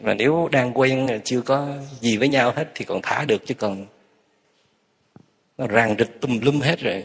Mà 0.00 0.14
nếu 0.14 0.48
đang 0.52 0.78
quen 0.78 1.20
chưa 1.24 1.40
có 1.40 1.74
gì 2.00 2.16
với 2.16 2.28
nhau 2.28 2.52
hết 2.56 2.68
thì 2.74 2.84
còn 2.84 3.00
thả 3.02 3.24
được 3.24 3.46
chứ 3.46 3.54
còn 3.54 3.86
nó 5.58 5.66
ràng 5.66 5.94
rịch 5.98 6.20
tùm 6.20 6.40
lum 6.40 6.60
hết 6.60 6.80
rồi. 6.80 7.04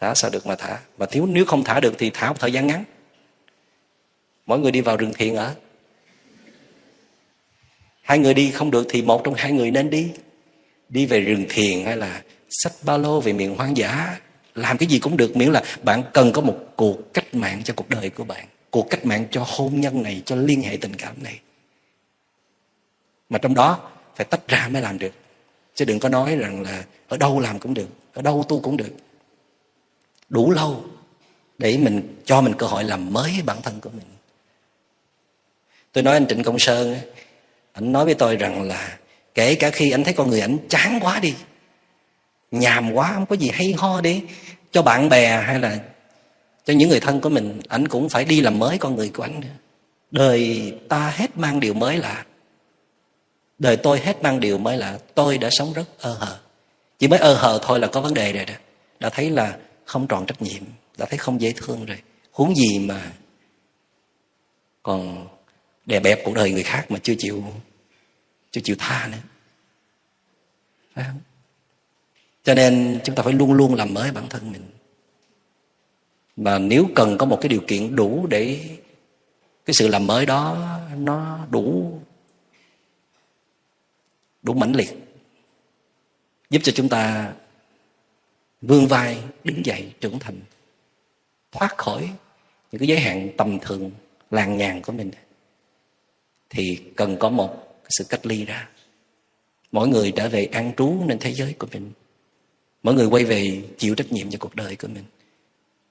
Thả 0.00 0.14
sao 0.14 0.30
được 0.30 0.46
mà 0.46 0.56
thả. 0.56 0.78
Mà 0.98 1.06
thiếu, 1.06 1.26
nếu 1.26 1.44
không 1.44 1.64
thả 1.64 1.80
được 1.80 1.94
thì 1.98 2.10
thả 2.14 2.28
một 2.28 2.40
thời 2.40 2.52
gian 2.52 2.66
ngắn. 2.66 2.84
Mỗi 4.46 4.58
người 4.58 4.72
đi 4.72 4.80
vào 4.80 4.96
rừng 4.96 5.12
thiền 5.12 5.34
ở. 5.34 5.54
Hai 8.02 8.18
người 8.18 8.34
đi 8.34 8.50
không 8.50 8.70
được 8.70 8.86
thì 8.88 9.02
một 9.02 9.20
trong 9.24 9.34
hai 9.34 9.52
người 9.52 9.70
nên 9.70 9.90
đi. 9.90 10.12
Đi 10.88 11.06
về 11.06 11.20
rừng 11.20 11.46
thiền 11.48 11.84
hay 11.84 11.96
là 11.96 12.22
sách 12.50 12.72
ba 12.82 12.96
lô 12.96 13.20
về 13.20 13.32
miền 13.32 13.54
hoang 13.56 13.76
dã 13.76 14.20
làm 14.58 14.78
cái 14.78 14.88
gì 14.88 14.98
cũng 14.98 15.16
được, 15.16 15.36
miễn 15.36 15.52
là 15.52 15.62
bạn 15.82 16.02
cần 16.12 16.32
có 16.32 16.40
một 16.40 16.58
cuộc 16.76 17.14
cách 17.14 17.34
mạng 17.34 17.62
cho 17.64 17.74
cuộc 17.76 17.88
đời 17.88 18.10
của 18.10 18.24
bạn, 18.24 18.46
cuộc 18.70 18.90
cách 18.90 19.04
mạng 19.04 19.26
cho 19.30 19.44
hôn 19.48 19.80
nhân 19.80 20.02
này, 20.02 20.22
cho 20.26 20.36
liên 20.36 20.62
hệ 20.62 20.76
tình 20.80 20.94
cảm 20.94 21.22
này. 21.22 21.40
Mà 23.28 23.38
trong 23.38 23.54
đó, 23.54 23.90
phải 24.16 24.26
tách 24.30 24.48
ra 24.48 24.68
mới 24.68 24.82
làm 24.82 24.98
được. 24.98 25.12
Chứ 25.74 25.84
đừng 25.84 25.98
có 25.98 26.08
nói 26.08 26.36
rằng 26.36 26.62
là 26.62 26.84
ở 27.08 27.16
đâu 27.16 27.40
làm 27.40 27.58
cũng 27.58 27.74
được, 27.74 27.88
ở 28.12 28.22
đâu 28.22 28.44
tu 28.48 28.60
cũng 28.60 28.76
được. 28.76 28.92
Đủ 30.28 30.50
lâu 30.50 30.84
để 31.58 31.78
mình, 31.78 32.16
cho 32.24 32.40
mình 32.40 32.54
cơ 32.58 32.66
hội 32.66 32.84
làm 32.84 33.12
mới 33.12 33.32
bản 33.44 33.62
thân 33.62 33.80
của 33.80 33.90
mình. 33.90 34.06
Tôi 35.92 36.04
nói 36.04 36.14
anh 36.14 36.26
trịnh 36.26 36.42
công 36.42 36.58
sơn 36.58 36.96
anh 37.72 37.92
nói 37.92 38.04
với 38.04 38.14
tôi 38.14 38.36
rằng 38.36 38.62
là 38.62 38.98
kể 39.34 39.54
cả 39.54 39.70
khi 39.70 39.90
anh 39.90 40.04
thấy 40.04 40.14
con 40.14 40.30
người 40.30 40.40
anh 40.40 40.58
chán 40.68 40.98
quá 41.02 41.20
đi 41.20 41.34
nhàm 42.50 42.92
quá, 42.92 43.12
không 43.14 43.26
có 43.26 43.36
gì 43.36 43.50
hay 43.52 43.74
ho 43.78 44.00
để 44.00 44.20
cho 44.72 44.82
bạn 44.82 45.08
bè 45.08 45.42
hay 45.42 45.60
là 45.60 45.78
cho 46.64 46.74
những 46.74 46.88
người 46.88 47.00
thân 47.00 47.20
của 47.20 47.28
mình 47.28 47.60
anh 47.68 47.88
cũng 47.88 48.08
phải 48.08 48.24
đi 48.24 48.40
làm 48.40 48.58
mới 48.58 48.78
con 48.78 48.96
người 48.96 49.08
của 49.08 49.22
anh 49.22 49.40
đời 50.10 50.72
ta 50.88 51.10
hết 51.16 51.36
mang 51.36 51.60
điều 51.60 51.74
mới 51.74 51.98
lạ. 51.98 52.24
Đời 53.58 53.76
tôi 53.76 54.00
hết 54.00 54.22
mang 54.22 54.40
điều 54.40 54.58
mới 54.58 54.76
lạ. 54.76 54.98
Tôi 55.14 55.38
đã 55.38 55.48
sống 55.50 55.72
rất 55.72 55.84
ơ 55.98 56.14
hờ. 56.14 56.38
Chỉ 56.98 57.08
mới 57.08 57.18
ơ 57.18 57.34
hờ 57.34 57.58
thôi 57.62 57.80
là 57.80 57.86
có 57.86 58.00
vấn 58.00 58.14
đề 58.14 58.32
rồi 58.32 58.44
đó. 58.44 58.54
Đã 59.00 59.10
thấy 59.10 59.30
là 59.30 59.58
không 59.84 60.06
tròn 60.06 60.26
trách 60.26 60.42
nhiệm. 60.42 60.62
Đã 60.98 61.06
thấy 61.06 61.18
không 61.18 61.40
dễ 61.40 61.52
thương 61.56 61.84
rồi. 61.84 61.98
Huống 62.32 62.54
gì 62.56 62.78
mà 62.78 63.12
còn 64.82 65.28
đè 65.86 66.00
bẹp 66.00 66.20
cuộc 66.24 66.34
đời 66.34 66.50
người 66.50 66.62
khác 66.62 66.90
mà 66.90 66.98
chưa 67.02 67.14
chịu 67.18 67.44
chưa 68.50 68.60
chịu 68.64 68.76
tha 68.78 69.08
nữa. 69.12 69.18
Phải 70.94 71.04
không? 71.04 71.20
Cho 72.48 72.54
nên 72.54 73.00
chúng 73.04 73.16
ta 73.16 73.22
phải 73.22 73.32
luôn 73.32 73.52
luôn 73.52 73.74
làm 73.74 73.94
mới 73.94 74.12
bản 74.12 74.28
thân 74.28 74.52
mình. 74.52 74.62
Và 76.36 76.58
nếu 76.58 76.86
cần 76.94 77.18
có 77.18 77.26
một 77.26 77.38
cái 77.40 77.48
điều 77.48 77.60
kiện 77.66 77.96
đủ 77.96 78.26
để 78.26 78.60
cái 79.64 79.74
sự 79.74 79.88
làm 79.88 80.06
mới 80.06 80.26
đó 80.26 80.68
nó 80.96 81.46
đủ 81.50 82.00
đủ 84.42 84.54
mãnh 84.54 84.72
liệt, 84.72 84.90
giúp 86.50 86.60
cho 86.62 86.72
chúng 86.72 86.88
ta 86.88 87.32
vươn 88.60 88.86
vai, 88.86 89.18
đứng 89.44 89.66
dậy, 89.66 89.92
trưởng 90.00 90.18
thành, 90.18 90.40
thoát 91.52 91.78
khỏi 91.78 92.10
những 92.72 92.78
cái 92.78 92.88
giới 92.88 92.98
hạn 92.98 93.28
tầm 93.36 93.58
thường, 93.58 93.90
làng 94.30 94.56
nhàn 94.56 94.82
của 94.82 94.92
mình, 94.92 95.10
thì 96.50 96.80
cần 96.96 97.16
có 97.20 97.28
một 97.28 97.80
sự 97.88 98.04
cách 98.08 98.26
ly 98.26 98.44
ra. 98.44 98.68
Mỗi 99.72 99.88
người 99.88 100.12
trở 100.16 100.28
về 100.28 100.44
an 100.44 100.72
trú 100.76 101.04
nên 101.06 101.18
thế 101.18 101.34
giới 101.34 101.54
của 101.58 101.66
mình 101.72 101.92
mỗi 102.82 102.94
người 102.94 103.06
quay 103.06 103.24
về 103.24 103.62
chịu 103.78 103.94
trách 103.94 104.12
nhiệm 104.12 104.30
cho 104.30 104.38
cuộc 104.40 104.54
đời 104.54 104.76
của 104.76 104.88
mình. 104.88 105.04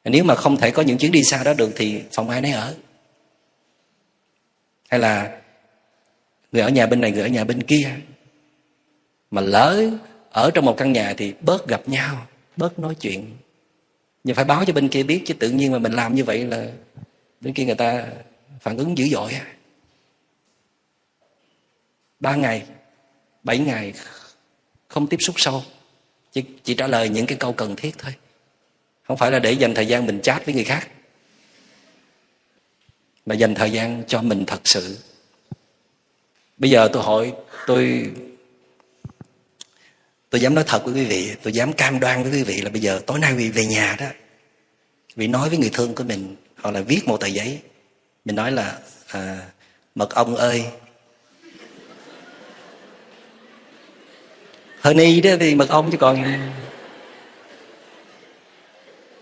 Nếu 0.03 0.23
mà 0.23 0.35
không 0.35 0.57
thể 0.57 0.71
có 0.71 0.81
những 0.81 0.97
chuyến 0.97 1.11
đi 1.11 1.23
xa 1.23 1.43
đó 1.43 1.53
được 1.53 1.71
thì 1.75 2.01
phòng 2.11 2.29
ai 2.29 2.41
nấy 2.41 2.51
ở. 2.51 2.75
Hay 4.89 4.99
là 4.99 5.41
người 6.51 6.61
ở 6.61 6.69
nhà 6.69 6.85
bên 6.87 7.01
này, 7.01 7.11
người 7.11 7.21
ở 7.21 7.27
nhà 7.27 7.43
bên 7.43 7.63
kia. 7.63 7.89
Mà 9.31 9.41
lỡ 9.41 9.89
ở 10.31 10.51
trong 10.53 10.65
một 10.65 10.77
căn 10.77 10.93
nhà 10.93 11.13
thì 11.17 11.33
bớt 11.41 11.67
gặp 11.67 11.89
nhau, 11.89 12.27
bớt 12.57 12.79
nói 12.79 12.95
chuyện. 12.95 13.37
Nhưng 14.23 14.35
phải 14.35 14.45
báo 14.45 14.65
cho 14.65 14.73
bên 14.73 14.89
kia 14.89 15.03
biết, 15.03 15.21
chứ 15.25 15.33
tự 15.33 15.49
nhiên 15.49 15.71
mà 15.71 15.79
mình 15.79 15.91
làm 15.91 16.15
như 16.15 16.23
vậy 16.23 16.45
là 16.45 16.71
bên 17.41 17.53
kia 17.53 17.65
người 17.65 17.75
ta 17.75 18.07
phản 18.61 18.77
ứng 18.77 18.97
dữ 18.97 19.07
dội 19.11 19.33
à. 19.33 19.53
ba 22.19 22.35
ngày, 22.35 22.63
bảy 23.43 23.57
ngày 23.57 23.93
không 24.87 25.07
tiếp 25.07 25.17
xúc 25.19 25.35
sâu 25.39 25.63
chỉ, 26.31 26.43
chỉ 26.63 26.73
trả 26.73 26.87
lời 26.87 27.09
những 27.09 27.25
cái 27.25 27.37
câu 27.37 27.53
cần 27.53 27.75
thiết 27.75 27.97
thôi. 27.97 28.13
Không 29.03 29.17
phải 29.17 29.31
là 29.31 29.39
để 29.39 29.51
dành 29.51 29.73
thời 29.73 29.85
gian 29.85 30.05
mình 30.05 30.21
chat 30.21 30.45
với 30.45 30.55
người 30.55 30.63
khác 30.63 30.87
mà 33.25 33.35
dành 33.35 33.55
thời 33.55 33.71
gian 33.71 34.03
cho 34.07 34.21
mình 34.21 34.43
thật 34.47 34.61
sự. 34.63 34.97
Bây 36.57 36.69
giờ 36.69 36.89
tôi 36.93 37.03
hỏi 37.03 37.33
tôi 37.67 38.11
tôi 40.29 40.41
dám 40.41 40.55
nói 40.55 40.63
thật 40.67 40.85
với 40.85 40.93
quý 40.93 41.05
vị 41.05 41.35
tôi 41.43 41.53
dám 41.53 41.73
cam 41.73 41.99
đoan 41.99 42.23
với 42.23 42.31
quý 42.31 42.43
vị 42.43 42.61
là 42.61 42.69
bây 42.69 42.81
giờ 42.81 43.01
tối 43.05 43.19
nay 43.19 43.31
quý 43.31 43.37
vị 43.37 43.49
về 43.49 43.65
nhà 43.65 43.95
đó 43.99 44.05
vị 45.17 45.27
nói 45.27 45.49
với 45.49 45.57
người 45.57 45.69
thương 45.73 45.95
của 45.95 46.03
mình 46.03 46.35
hoặc 46.61 46.71
là 46.71 46.81
viết 46.81 47.07
một 47.07 47.17
tờ 47.17 47.27
giấy 47.27 47.59
mình 48.25 48.35
nói 48.35 48.51
là 48.51 48.79
à, 49.07 49.47
mật 49.95 50.09
ong 50.09 50.35
ơi 50.35 50.65
honey 54.87 55.21
đó, 55.21 55.29
thì 55.39 55.55
mật 55.55 55.69
ong 55.69 55.91
chứ 55.91 55.97
còn 55.97 56.15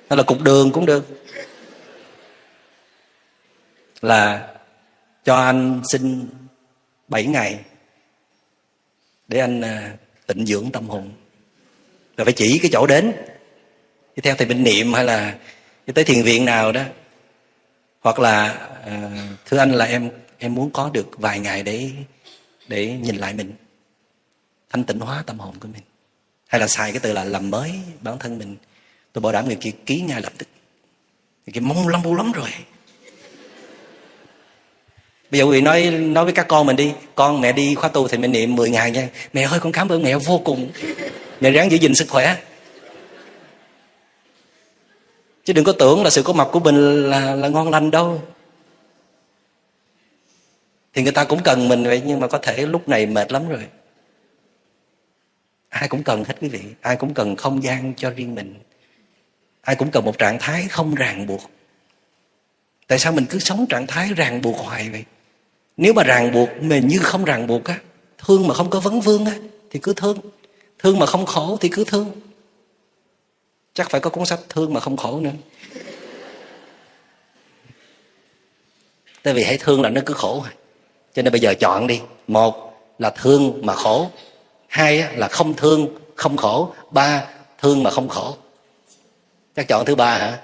hay 0.09 0.17
là 0.17 0.23
cục 0.23 0.41
đường 0.41 0.71
cũng 0.71 0.85
được. 0.85 1.05
Là 4.01 4.53
cho 5.23 5.35
anh 5.35 5.81
xin 5.91 6.27
7 7.07 7.25
ngày 7.25 7.59
để 9.27 9.39
anh 9.39 9.61
à, 9.61 9.93
tịnh 10.27 10.45
dưỡng 10.45 10.71
tâm 10.71 10.89
hồn. 10.89 11.11
Là 12.17 12.23
phải 12.23 12.33
chỉ 12.33 12.59
cái 12.61 12.71
chỗ 12.73 12.87
đến. 12.87 13.11
Đi 14.15 14.21
theo 14.21 14.35
thầy 14.35 14.47
minh 14.47 14.63
niệm 14.63 14.93
hay 14.93 15.05
là 15.05 15.35
đi 15.87 15.93
tới 15.93 16.03
thiền 16.03 16.23
viện 16.23 16.45
nào 16.45 16.71
đó, 16.71 16.81
hoặc 18.01 18.19
là 18.19 18.47
à, 18.85 19.11
thưa 19.45 19.57
anh 19.57 19.71
là 19.71 19.85
em 19.85 20.09
em 20.37 20.55
muốn 20.55 20.71
có 20.71 20.89
được 20.93 21.09
vài 21.17 21.39
ngày 21.39 21.63
để 21.63 21.89
để 22.67 22.97
nhìn 23.01 23.15
lại 23.15 23.33
mình 23.33 23.53
thanh 24.69 24.83
tịnh 24.83 24.99
hóa 24.99 25.23
tâm 25.25 25.39
hồn 25.39 25.55
của 25.59 25.67
mình. 25.73 25.83
Hay 26.47 26.61
là 26.61 26.67
xài 26.67 26.91
cái 26.91 26.99
từ 26.99 27.13
là 27.13 27.23
làm 27.23 27.51
mới 27.51 27.71
bản 28.01 28.19
thân 28.19 28.37
mình. 28.37 28.55
Tôi 29.13 29.21
bảo 29.21 29.31
đảm 29.31 29.45
người 29.45 29.55
kia 29.55 29.71
ký 29.85 30.01
ngay 30.01 30.21
lập 30.21 30.33
tức. 30.37 30.47
Người 31.45 31.53
kia 31.53 31.59
mong 31.59 31.87
lắm 31.87 32.01
lắm 32.17 32.31
rồi. 32.31 32.49
Bây 35.31 35.39
giờ 35.39 35.45
quý 35.45 35.51
vị 35.51 35.61
nói 35.61 35.91
nói 35.91 36.23
với 36.23 36.33
các 36.33 36.47
con 36.47 36.65
mình 36.65 36.75
đi. 36.75 36.93
Con, 37.15 37.41
mẹ 37.41 37.53
đi 37.53 37.75
khóa 37.75 37.89
tu 37.89 38.07
thì 38.07 38.17
mẹ 38.17 38.27
niệm 38.27 38.55
10 38.55 38.69
ngày 38.69 38.91
nha. 38.91 39.09
Mẹ 39.33 39.43
ơi, 39.43 39.59
con 39.59 39.71
cảm 39.71 39.89
ơn 39.89 40.03
mẹ 40.03 40.15
vô 40.15 40.41
cùng. 40.45 40.71
Mẹ 41.41 41.51
ráng 41.51 41.71
giữ 41.71 41.77
gìn 41.77 41.95
sức 41.95 42.09
khỏe. 42.09 42.37
Chứ 45.43 45.53
đừng 45.53 45.65
có 45.65 45.71
tưởng 45.71 46.03
là 46.03 46.09
sự 46.09 46.23
có 46.23 46.33
mặt 46.33 46.47
của 46.51 46.59
mình 46.59 47.09
là 47.09 47.35
là 47.35 47.47
ngon 47.47 47.69
lành 47.69 47.91
đâu. 47.91 48.21
Thì 50.93 51.03
người 51.03 51.11
ta 51.11 51.23
cũng 51.23 51.43
cần 51.43 51.67
mình 51.67 51.83
vậy, 51.83 52.01
nhưng 52.05 52.19
mà 52.19 52.27
có 52.27 52.37
thể 52.37 52.65
lúc 52.65 52.89
này 52.89 53.05
mệt 53.05 53.31
lắm 53.31 53.49
rồi 53.49 53.65
ai 55.75 55.87
cũng 55.87 56.03
cần 56.03 56.23
hết 56.23 56.33
quý 56.41 56.47
vị. 56.47 56.61
Ai 56.81 56.95
cũng 56.95 57.13
cần 57.13 57.35
không 57.35 57.63
gian 57.63 57.93
cho 57.97 58.09
riêng 58.09 58.35
mình. 58.35 58.55
Ai 59.61 59.75
cũng 59.75 59.91
cần 59.91 60.05
một 60.05 60.17
trạng 60.17 60.37
thái 60.39 60.67
không 60.67 60.95
ràng 60.95 61.27
buộc. 61.27 61.41
Tại 62.87 62.99
sao 62.99 63.11
mình 63.11 63.25
cứ 63.29 63.39
sống 63.39 63.65
trạng 63.69 63.87
thái 63.87 64.13
ràng 64.13 64.41
buộc 64.41 64.57
hoài 64.57 64.89
vậy? 64.89 65.03
Nếu 65.77 65.93
mà 65.93 66.03
ràng 66.03 66.31
buộc 66.31 66.49
mà 66.61 66.77
như 66.77 66.99
không 66.99 67.25
ràng 67.25 67.47
buộc 67.47 67.63
á, 67.63 67.79
thương 68.17 68.47
mà 68.47 68.53
không 68.53 68.69
có 68.69 68.79
vấn 68.79 69.01
vương 69.01 69.25
á, 69.25 69.35
thì 69.71 69.79
cứ 69.79 69.93
thương. 69.93 70.17
Thương 70.79 70.99
mà 70.99 71.05
không 71.05 71.25
khổ 71.25 71.57
thì 71.61 71.69
cứ 71.69 71.83
thương. 71.83 72.11
Chắc 73.73 73.89
phải 73.89 74.01
có 74.01 74.09
cuốn 74.09 74.25
sách 74.25 74.39
thương 74.49 74.73
mà 74.73 74.79
không 74.79 74.97
khổ 74.97 75.19
nữa. 75.19 75.31
Tại 79.23 79.33
vì 79.33 79.43
hãy 79.43 79.57
thương 79.57 79.81
là 79.81 79.89
nó 79.89 80.01
cứ 80.05 80.13
khổ. 80.13 80.45
Cho 81.13 81.21
nên 81.21 81.31
bây 81.31 81.41
giờ 81.41 81.53
chọn 81.53 81.87
đi. 81.87 82.01
Một 82.27 82.73
là 82.99 83.09
thương 83.09 83.65
mà 83.65 83.75
khổ 83.75 84.11
hai 84.67 85.17
là 85.17 85.27
không 85.27 85.53
thương, 85.53 85.87
không 86.15 86.37
khổ. 86.37 86.73
Ba, 86.91 87.25
thương 87.57 87.83
mà 87.83 87.91
không 87.91 88.09
khổ. 88.09 88.37
Chắc 89.55 89.67
chọn 89.67 89.85
thứ 89.85 89.95
ba 89.95 90.17
hả? 90.17 90.39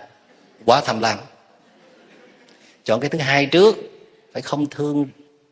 Quá 0.66 0.82
tham 0.86 1.00
lam. 1.00 1.20
Chọn 2.84 3.00
cái 3.00 3.10
thứ 3.10 3.20
hai 3.20 3.46
trước. 3.46 3.76
Phải 4.34 4.42
không 4.42 4.66
thương 4.66 5.08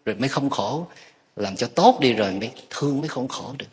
rồi 0.05 0.15
mới 0.15 0.30
không 0.30 0.49
khổ. 0.49 0.88
Làm 1.36 1.55
cho 1.55 1.67
tốt 1.67 1.97
đi 2.01 2.13
rồi 2.13 2.32
mới 2.32 2.51
thương 2.70 2.99
mới 2.99 3.09
không 3.09 3.28
khổ 3.28 3.53
được. 3.57 3.65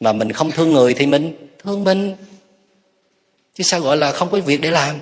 Mà 0.00 0.12
mình 0.12 0.32
không 0.32 0.50
thương 0.50 0.72
người 0.72 0.94
thì 0.94 1.06
mình 1.06 1.48
thương 1.58 1.84
mình. 1.84 2.16
Chứ 3.54 3.64
sao 3.64 3.80
gọi 3.80 3.96
là 3.96 4.12
không 4.12 4.30
có 4.30 4.40
việc 4.40 4.60
để 4.60 4.70
làm? 4.70 4.96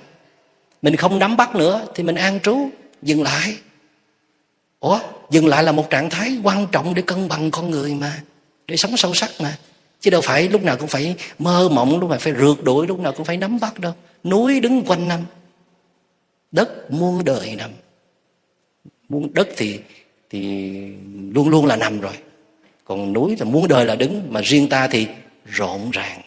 Mình 0.82 0.96
không 0.96 1.18
nắm 1.18 1.36
bắt 1.36 1.54
nữa 1.54 1.86
thì 1.94 2.02
mình 2.02 2.14
an 2.14 2.40
trú, 2.40 2.68
dừng 3.02 3.22
lại 3.22 3.56
ủa, 4.80 5.00
dừng 5.30 5.46
lại 5.46 5.64
là 5.64 5.72
một 5.72 5.90
trạng 5.90 6.10
thái 6.10 6.38
quan 6.42 6.66
trọng 6.72 6.94
để 6.94 7.02
cân 7.02 7.28
bằng 7.28 7.50
con 7.50 7.70
người 7.70 7.94
mà, 7.94 8.22
để 8.66 8.76
sống 8.76 8.96
sâu 8.96 9.14
sắc 9.14 9.30
mà. 9.40 9.58
Chứ 10.00 10.10
đâu 10.10 10.20
phải 10.20 10.48
lúc 10.48 10.62
nào 10.62 10.76
cũng 10.76 10.88
phải 10.88 11.16
mơ 11.38 11.68
mộng, 11.68 12.00
lúc 12.00 12.10
nào 12.10 12.18
phải 12.18 12.32
rượt 12.32 12.64
đuổi, 12.64 12.86
lúc 12.86 13.00
nào 13.00 13.12
cũng 13.12 13.24
phải 13.24 13.36
nắm 13.36 13.60
bắt 13.60 13.78
đâu. 13.78 13.92
Núi 14.24 14.60
đứng 14.60 14.84
quanh 14.84 15.08
năm, 15.08 15.20
đất 16.52 16.90
muôn 16.90 17.24
đời 17.24 17.54
nằm. 17.56 17.70
Muôn 19.08 19.34
đất 19.34 19.48
thì 19.56 19.80
thì 20.30 20.70
luôn 21.32 21.48
luôn 21.48 21.66
là 21.66 21.76
nằm 21.76 22.00
rồi. 22.00 22.12
Còn 22.84 23.12
núi 23.12 23.36
là 23.38 23.44
muôn 23.44 23.68
đời 23.68 23.84
là 23.84 23.94
đứng, 23.94 24.26
mà 24.30 24.40
riêng 24.40 24.68
ta 24.68 24.88
thì 24.88 25.06
rộn 25.46 25.90
ràng. 25.90 26.20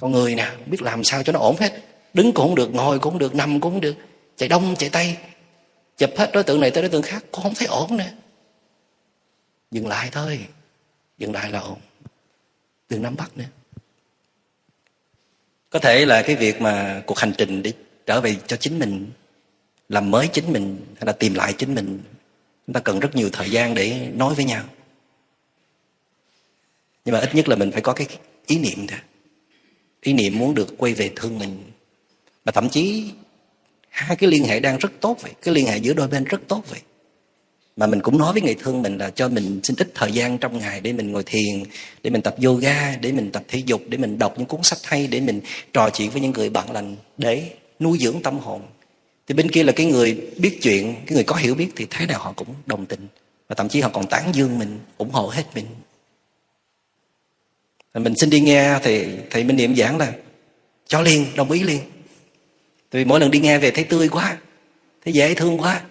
Con 0.00 0.12
người 0.12 0.34
nè 0.34 0.50
biết 0.66 0.82
làm 0.82 1.04
sao 1.04 1.22
cho 1.22 1.32
nó 1.32 1.38
ổn 1.38 1.56
hết. 1.60 1.72
Đứng 2.14 2.32
cũng 2.32 2.46
không 2.46 2.54
được, 2.54 2.74
ngồi 2.74 2.98
cũng 2.98 3.12
không 3.12 3.18
được, 3.18 3.34
nằm 3.34 3.60
cũng 3.60 3.72
không 3.72 3.80
được. 3.80 3.96
Chạy 4.36 4.48
đông, 4.48 4.74
chạy 4.78 4.90
tây 4.90 5.16
chụp 5.96 6.10
hết 6.16 6.30
đối 6.32 6.44
tượng 6.44 6.60
này 6.60 6.70
tới 6.70 6.82
đối 6.82 6.90
tượng 6.90 7.02
khác, 7.02 7.24
cũng 7.32 7.42
không 7.42 7.54
thấy 7.54 7.66
ổn 7.66 7.96
nè 7.96 8.12
dừng 9.70 9.86
lại 9.86 10.08
thôi. 10.12 10.46
Dừng 11.18 11.32
lại 11.32 11.50
là 11.50 11.60
ổn. 11.60 11.78
Đừng 12.88 13.02
nắm 13.02 13.16
bắt 13.16 13.36
nữa. 13.36 13.44
Có 15.70 15.78
thể 15.78 16.06
là 16.06 16.22
cái 16.22 16.36
việc 16.36 16.60
mà 16.60 17.02
cuộc 17.06 17.18
hành 17.18 17.32
trình 17.38 17.62
đi 17.62 17.72
trở 18.06 18.20
về 18.20 18.36
cho 18.46 18.56
chính 18.56 18.78
mình, 18.78 19.10
làm 19.88 20.10
mới 20.10 20.28
chính 20.28 20.52
mình, 20.52 20.80
hay 20.96 21.06
là 21.06 21.12
tìm 21.12 21.34
lại 21.34 21.54
chính 21.58 21.74
mình, 21.74 22.00
chúng 22.66 22.74
ta 22.74 22.80
cần 22.80 23.00
rất 23.00 23.16
nhiều 23.16 23.30
thời 23.32 23.50
gian 23.50 23.74
để 23.74 24.10
nói 24.14 24.34
với 24.34 24.44
nhau. 24.44 24.64
Nhưng 27.04 27.12
mà 27.12 27.20
ít 27.20 27.34
nhất 27.34 27.48
là 27.48 27.56
mình 27.56 27.72
phải 27.72 27.80
có 27.80 27.92
cái 27.92 28.06
ý 28.46 28.58
niệm 28.58 28.86
thôi. 28.86 28.98
Ý 30.00 30.12
niệm 30.12 30.38
muốn 30.38 30.54
được 30.54 30.74
quay 30.78 30.94
về 30.94 31.12
thương 31.16 31.38
mình. 31.38 31.62
Và 32.44 32.52
thậm 32.52 32.68
chí 32.68 33.12
hai 33.92 34.16
cái 34.16 34.30
liên 34.30 34.44
hệ 34.44 34.60
đang 34.60 34.78
rất 34.78 34.92
tốt 35.00 35.18
vậy. 35.22 35.32
Cái 35.42 35.54
liên 35.54 35.66
hệ 35.66 35.76
giữa 35.76 35.92
đôi 35.92 36.08
bên 36.08 36.24
rất 36.24 36.40
tốt 36.48 36.64
vậy. 36.70 36.80
Mà 37.76 37.86
mình 37.86 38.00
cũng 38.00 38.18
nói 38.18 38.32
với 38.32 38.42
người 38.42 38.54
thương 38.54 38.82
mình 38.82 38.98
là 38.98 39.10
cho 39.10 39.28
mình 39.28 39.60
xin 39.62 39.76
ít 39.76 39.92
thời 39.94 40.12
gian 40.12 40.38
trong 40.38 40.58
ngày 40.58 40.80
để 40.80 40.92
mình 40.92 41.12
ngồi 41.12 41.22
thiền, 41.22 41.62
để 42.02 42.10
mình 42.10 42.22
tập 42.22 42.36
yoga, 42.44 42.96
để 42.96 43.12
mình 43.12 43.30
tập 43.30 43.42
thể 43.48 43.62
dục, 43.66 43.82
để 43.88 43.98
mình 43.98 44.18
đọc 44.18 44.34
những 44.38 44.46
cuốn 44.46 44.62
sách 44.62 44.78
hay, 44.84 45.06
để 45.06 45.20
mình 45.20 45.40
trò 45.72 45.90
chuyện 45.90 46.10
với 46.10 46.20
những 46.20 46.32
người 46.32 46.50
bạn 46.50 46.72
lành 46.72 46.96
để 47.18 47.50
nuôi 47.80 47.98
dưỡng 48.00 48.22
tâm 48.22 48.38
hồn. 48.38 48.62
Thì 49.26 49.34
bên 49.34 49.50
kia 49.50 49.62
là 49.62 49.72
cái 49.72 49.86
người 49.86 50.20
biết 50.36 50.58
chuyện, 50.62 50.94
cái 51.06 51.14
người 51.14 51.24
có 51.24 51.36
hiểu 51.36 51.54
biết 51.54 51.68
thì 51.76 51.86
thế 51.90 52.06
nào 52.06 52.20
họ 52.20 52.32
cũng 52.36 52.54
đồng 52.66 52.86
tình. 52.86 53.06
Và 53.48 53.54
thậm 53.54 53.68
chí 53.68 53.80
họ 53.80 53.88
còn 53.88 54.06
tán 54.06 54.34
dương 54.34 54.58
mình, 54.58 54.78
ủng 54.98 55.10
hộ 55.10 55.28
hết 55.28 55.44
mình. 55.54 55.66
Mình 57.94 58.14
xin 58.16 58.30
đi 58.30 58.40
nghe 58.40 58.78
thì 58.82 59.06
thầy 59.30 59.44
minh 59.44 59.56
niệm 59.56 59.76
giảng 59.76 59.98
là, 59.98 60.12
cho 60.86 61.00
liền, 61.00 61.26
đồng 61.36 61.50
ý 61.50 61.62
liền 61.62 61.80
vì 62.92 63.04
mỗi 63.04 63.20
lần 63.20 63.30
đi 63.30 63.40
nghe 63.40 63.58
về 63.58 63.70
thấy 63.70 63.84
tươi 63.84 64.08
quá, 64.08 64.38
thấy 65.04 65.14
dễ 65.14 65.34
thương 65.34 65.58
quá. 65.58 65.82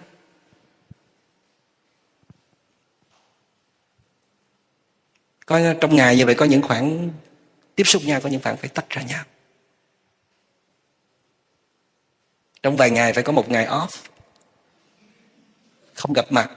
Có, 5.46 5.74
trong 5.80 5.96
ngày 5.96 6.16
như 6.16 6.26
vậy 6.26 6.34
có 6.34 6.44
những 6.44 6.62
khoảng 6.62 7.10
tiếp 7.74 7.84
xúc 7.84 8.02
nhau, 8.04 8.20
có 8.20 8.28
những 8.28 8.42
khoảng 8.42 8.56
phải 8.56 8.68
tách 8.68 8.90
ra 8.90 9.02
nhau. 9.02 9.24
Trong 12.62 12.76
vài 12.76 12.90
ngày 12.90 13.12
phải 13.12 13.22
có 13.22 13.32
một 13.32 13.50
ngày 13.50 13.66
off. 13.66 13.88
Không 15.94 16.12
gặp 16.12 16.32
mặt. 16.32 16.50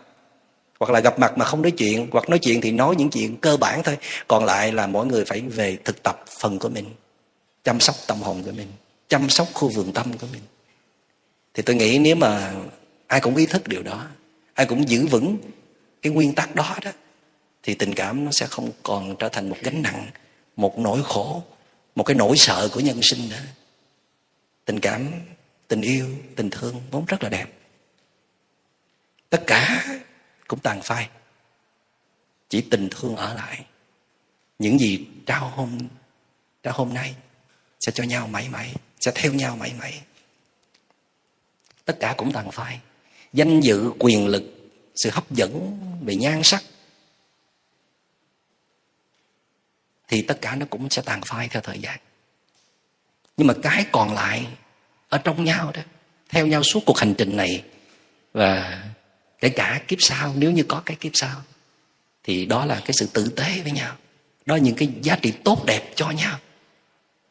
Hoặc 0.80 0.92
là 0.92 1.00
gặp 1.00 1.20
mặt 1.20 1.38
mà 1.38 1.46
không 1.46 1.62
nói 1.62 1.72
chuyện, 1.72 2.08
hoặc 2.12 2.30
nói 2.30 2.40
chuyện 2.40 2.62
thì 2.62 2.72
nói 2.72 2.96
những 2.96 3.10
chuyện 3.10 3.38
cơ 3.38 3.58
bản 3.58 3.84
thôi. 3.84 3.98
Còn 4.28 4.46
lại 4.46 4.72
là 4.72 4.88
mỗi 4.88 5.06
người 5.06 5.26
phải 5.26 5.42
về 5.42 5.78
thực 5.86 6.04
tập 6.04 6.24
phần 6.40 6.60
của 6.60 6.70
mình, 6.70 6.96
chăm 7.64 7.80
sóc 7.80 7.96
tâm 8.08 8.22
hồn 8.22 8.44
của 8.44 8.52
mình 8.52 8.68
chăm 9.08 9.30
sóc 9.30 9.48
khu 9.54 9.70
vườn 9.70 9.94
tâm 9.94 10.18
của 10.18 10.28
mình. 10.32 10.42
Thì 11.54 11.64
tôi 11.64 11.76
nghĩ 11.76 12.00
nếu 12.00 12.16
mà 12.16 12.54
ai 13.08 13.22
cũng 13.22 13.36
ý 13.36 13.46
thức 13.46 13.68
điều 13.68 13.84
đó, 13.84 14.08
ai 14.54 14.66
cũng 14.66 14.90
giữ 14.90 15.08
vững 15.08 15.38
cái 16.02 16.14
nguyên 16.14 16.36
tắc 16.36 16.56
đó 16.56 16.78
đó, 16.84 16.92
thì 17.64 17.74
tình 17.74 17.94
cảm 17.94 18.26
nó 18.26 18.32
sẽ 18.32 18.48
không 18.48 18.72
còn 18.84 19.16
trở 19.20 19.30
thành 19.30 19.50
một 19.50 19.58
gánh 19.62 19.82
nặng, 19.82 20.08
một 20.56 20.80
nỗi 20.80 21.04
khổ, 21.04 21.44
một 21.96 22.04
cái 22.04 22.16
nỗi 22.16 22.38
sợ 22.38 22.70
của 22.74 22.80
nhân 22.80 23.00
sinh 23.02 23.30
nữa. 23.30 23.42
Tình 24.66 24.80
cảm, 24.80 25.12
tình 25.68 25.82
yêu, 25.82 26.08
tình 26.36 26.50
thương 26.50 26.82
vốn 26.92 27.06
rất 27.06 27.24
là 27.24 27.30
đẹp. 27.30 27.46
Tất 29.30 29.44
cả 29.48 29.86
cũng 30.48 30.60
tàn 30.60 30.82
phai. 30.82 31.10
Chỉ 32.50 32.62
tình 32.62 32.90
thương 32.92 33.16
ở 33.16 33.34
lại. 33.34 33.66
Những 34.60 34.80
gì 34.80 35.08
trao 35.26 35.50
hôm 35.50 35.78
trao 36.64 36.74
hôm 36.74 36.94
nay 36.94 37.16
sẽ 37.80 37.92
cho 37.92 38.04
nhau 38.04 38.28
mãi 38.28 38.50
mãi 38.50 38.74
sẽ 39.06 39.12
theo 39.16 39.34
nhau 39.34 39.58
mãi 39.58 39.74
mãi. 39.80 40.02
Tất 41.86 41.98
cả 42.00 42.14
cũng 42.18 42.32
tàn 42.32 42.52
phai. 42.52 42.80
Danh 43.34 43.62
dự, 43.62 43.92
quyền 44.00 44.28
lực, 44.28 44.44
sự 44.96 45.10
hấp 45.10 45.32
dẫn 45.32 45.80
về 46.06 46.16
nhan 46.16 46.44
sắc. 46.44 46.64
Thì 50.08 50.22
tất 50.22 50.38
cả 50.42 50.56
nó 50.56 50.66
cũng 50.70 50.90
sẽ 50.90 51.02
tàn 51.06 51.22
phai 51.26 51.48
theo 51.48 51.62
thời 51.62 51.80
gian. 51.80 52.00
Nhưng 53.38 53.48
mà 53.48 53.54
cái 53.64 53.86
còn 53.92 54.14
lại 54.14 54.48
ở 55.10 55.18
trong 55.18 55.44
nhau 55.44 55.72
đó, 55.74 55.82
theo 56.30 56.48
nhau 56.48 56.64
suốt 56.64 56.80
cuộc 56.86 56.98
hành 56.98 57.14
trình 57.18 57.38
này, 57.38 57.64
và 58.34 58.84
kể 59.40 59.50
cả 59.50 59.82
kiếp 59.88 59.98
sau, 60.02 60.34
nếu 60.38 60.52
như 60.52 60.64
có 60.64 60.82
cái 60.86 60.98
kiếp 61.00 61.12
sau, 61.16 61.42
thì 62.24 62.46
đó 62.46 62.66
là 62.66 62.82
cái 62.86 62.94
sự 62.94 63.08
tử 63.14 63.30
tế 63.36 63.62
với 63.64 63.72
nhau. 63.72 63.96
Đó 64.46 64.56
là 64.56 64.62
những 64.62 64.76
cái 64.76 64.90
giá 65.02 65.18
trị 65.22 65.34
tốt 65.44 65.66
đẹp 65.66 65.92
cho 65.96 66.10
nhau 66.12 66.40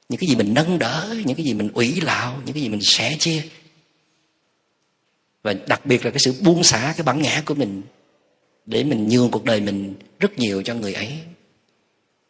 những 0.09 0.21
cái 0.21 0.29
gì 0.29 0.37
mình 0.37 0.55
nâng 0.55 0.79
đỡ, 0.79 1.17
những 1.27 1.37
cái 1.37 1.47
gì 1.47 1.55
mình 1.55 1.71
ủy 1.75 2.01
lạo, 2.01 2.43
những 2.45 2.55
cái 2.55 2.63
gì 2.63 2.69
mình 2.69 2.81
sẻ 2.83 3.17
chia. 3.19 3.43
Và 5.43 5.55
đặc 5.67 5.87
biệt 5.87 6.05
là 6.05 6.11
cái 6.11 6.19
sự 6.25 6.35
buông 6.41 6.65
xả 6.65 6.95
cái 6.97 7.05
bản 7.05 7.23
ngã 7.23 7.43
của 7.47 7.55
mình 7.55 7.83
để 8.67 8.85
mình 8.85 9.09
nhường 9.09 9.31
cuộc 9.31 9.45
đời 9.45 9.61
mình 9.61 9.95
rất 10.21 10.39
nhiều 10.39 10.63
cho 10.63 10.75
người 10.75 10.95
ấy, 10.95 11.19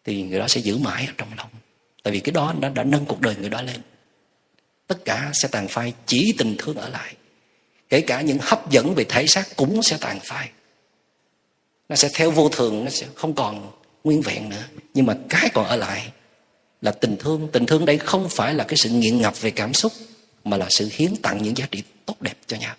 thì 0.04 0.22
người 0.22 0.38
đó 0.38 0.48
sẽ 0.48 0.60
giữ 0.60 0.78
mãi 0.78 1.06
ở 1.06 1.12
trong 1.18 1.28
lòng. 1.36 1.50
Tại 2.02 2.12
vì 2.12 2.20
cái 2.20 2.32
đó 2.32 2.54
nó 2.60 2.68
đã 2.68 2.84
nâng 2.84 3.04
cuộc 3.04 3.20
đời 3.20 3.36
người 3.36 3.50
đó 3.50 3.62
lên. 3.62 3.80
Tất 4.86 5.04
cả 5.04 5.30
sẽ 5.34 5.48
tàn 5.48 5.68
phai, 5.68 5.92
chỉ 6.06 6.34
tình 6.38 6.54
thương 6.58 6.76
ở 6.76 6.88
lại. 6.88 7.14
Kể 7.88 8.00
cả 8.00 8.20
những 8.20 8.38
hấp 8.40 8.70
dẫn 8.70 8.94
về 8.94 9.04
thể 9.04 9.26
xác 9.26 9.56
cũng 9.56 9.82
sẽ 9.82 9.96
tàn 10.00 10.20
phai. 10.24 10.50
Nó 11.88 11.96
sẽ 11.96 12.10
theo 12.14 12.30
vô 12.30 12.48
thường, 12.48 12.84
nó 12.84 12.90
sẽ 12.90 13.06
không 13.14 13.34
còn 13.34 13.70
nguyên 14.04 14.20
vẹn 14.20 14.48
nữa. 14.48 14.64
Nhưng 14.94 15.06
mà 15.06 15.16
cái 15.28 15.50
còn 15.54 15.66
ở 15.66 15.76
lại 15.76 16.12
là 16.84 16.90
tình 16.92 17.16
thương. 17.16 17.48
Tình 17.52 17.66
thương 17.66 17.84
đây 17.84 17.98
không 17.98 18.28
phải 18.28 18.54
là 18.54 18.64
cái 18.64 18.76
sự 18.76 18.90
nghiện 18.90 19.20
ngập 19.20 19.40
về 19.40 19.50
cảm 19.50 19.74
xúc, 19.74 19.92
mà 20.44 20.56
là 20.56 20.66
sự 20.70 20.88
hiến 20.92 21.16
tặng 21.16 21.42
những 21.42 21.56
giá 21.56 21.66
trị 21.70 21.82
tốt 22.06 22.16
đẹp 22.20 22.36
cho 22.46 22.56
nhau. 22.56 22.74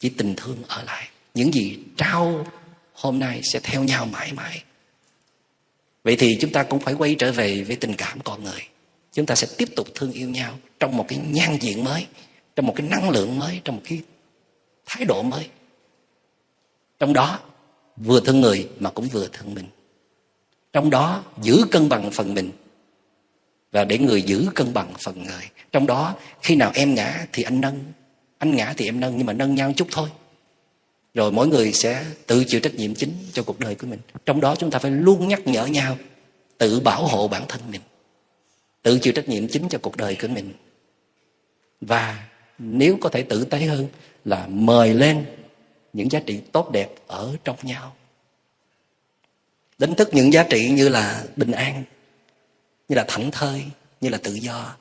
Chỉ 0.00 0.08
tình 0.08 0.34
thương 0.36 0.56
ở 0.68 0.82
lại. 0.82 1.08
Những 1.34 1.54
gì 1.54 1.78
trao 1.96 2.46
hôm 2.92 3.18
nay 3.18 3.40
sẽ 3.52 3.60
theo 3.62 3.84
nhau 3.84 4.06
mãi 4.06 4.32
mãi. 4.32 4.62
Vậy 6.04 6.16
thì 6.16 6.38
chúng 6.40 6.52
ta 6.52 6.62
cũng 6.62 6.80
phải 6.80 6.94
quay 6.94 7.14
trở 7.14 7.32
về 7.32 7.62
với 7.62 7.76
tình 7.76 7.94
cảm 7.94 8.20
con 8.20 8.44
người. 8.44 8.62
Chúng 9.12 9.26
ta 9.26 9.34
sẽ 9.34 9.46
tiếp 9.56 9.68
tục 9.76 9.88
thương 9.94 10.12
yêu 10.12 10.28
nhau 10.28 10.58
trong 10.80 10.96
một 10.96 11.04
cái 11.08 11.18
nhan 11.18 11.58
diện 11.60 11.84
mới, 11.84 12.06
trong 12.56 12.66
một 12.66 12.74
cái 12.76 12.86
năng 12.88 13.10
lượng 13.10 13.38
mới, 13.38 13.60
trong 13.64 13.76
một 13.76 13.82
cái 13.84 14.00
thái 14.86 15.04
độ 15.04 15.22
mới. 15.22 15.48
Trong 16.98 17.12
đó, 17.12 17.40
vừa 17.96 18.20
thương 18.20 18.40
người 18.40 18.68
mà 18.78 18.90
cũng 18.90 19.08
vừa 19.08 19.28
thương 19.32 19.54
mình. 19.54 19.66
Trong 20.72 20.90
đó, 20.90 21.24
giữ 21.42 21.64
cân 21.70 21.88
bằng 21.88 22.10
phần 22.10 22.34
mình 22.34 22.50
và 23.72 23.84
để 23.84 23.98
người 23.98 24.22
giữ 24.22 24.46
cân 24.54 24.74
bằng 24.74 24.92
phần 24.98 25.24
người. 25.24 25.44
Trong 25.72 25.86
đó, 25.86 26.14
khi 26.42 26.56
nào 26.56 26.70
em 26.74 26.94
ngã 26.94 27.26
thì 27.32 27.42
anh 27.42 27.60
nâng. 27.60 27.84
Anh 28.38 28.56
ngã 28.56 28.74
thì 28.76 28.84
em 28.84 29.00
nâng, 29.00 29.16
nhưng 29.16 29.26
mà 29.26 29.32
nâng 29.32 29.54
nhau 29.54 29.72
chút 29.76 29.88
thôi. 29.90 30.08
Rồi 31.14 31.32
mỗi 31.32 31.48
người 31.48 31.72
sẽ 31.72 32.04
tự 32.26 32.44
chịu 32.44 32.60
trách 32.60 32.74
nhiệm 32.74 32.94
chính 32.94 33.12
cho 33.32 33.42
cuộc 33.42 33.60
đời 33.60 33.74
của 33.74 33.86
mình. 33.86 34.00
Trong 34.26 34.40
đó 34.40 34.54
chúng 34.56 34.70
ta 34.70 34.78
phải 34.78 34.90
luôn 34.90 35.28
nhắc 35.28 35.46
nhở 35.46 35.66
nhau, 35.66 35.96
tự 36.58 36.80
bảo 36.80 37.06
hộ 37.06 37.28
bản 37.28 37.44
thân 37.48 37.60
mình. 37.70 37.80
Tự 38.82 38.98
chịu 38.98 39.12
trách 39.12 39.28
nhiệm 39.28 39.48
chính 39.48 39.68
cho 39.68 39.78
cuộc 39.82 39.96
đời 39.96 40.16
của 40.22 40.28
mình. 40.28 40.52
Và 41.80 42.24
nếu 42.58 42.98
có 43.00 43.08
thể 43.08 43.22
tử 43.22 43.44
tế 43.44 43.58
hơn, 43.58 43.86
là 44.24 44.46
mời 44.46 44.94
lên 44.94 45.26
những 45.92 46.10
giá 46.10 46.20
trị 46.20 46.40
tốt 46.52 46.70
đẹp 46.72 46.88
ở 47.06 47.36
trong 47.44 47.56
nhau. 47.62 47.94
Đánh 49.78 49.94
thức 49.94 50.08
những 50.12 50.32
giá 50.32 50.42
trị 50.42 50.70
như 50.70 50.88
là 50.88 51.24
bình 51.36 51.50
an 51.50 51.84
như 52.88 52.96
là 52.96 53.04
thảnh 53.08 53.30
thơi, 53.30 53.64
như 54.00 54.08
là 54.08 54.18
tự 54.18 54.34
do. 54.34 54.76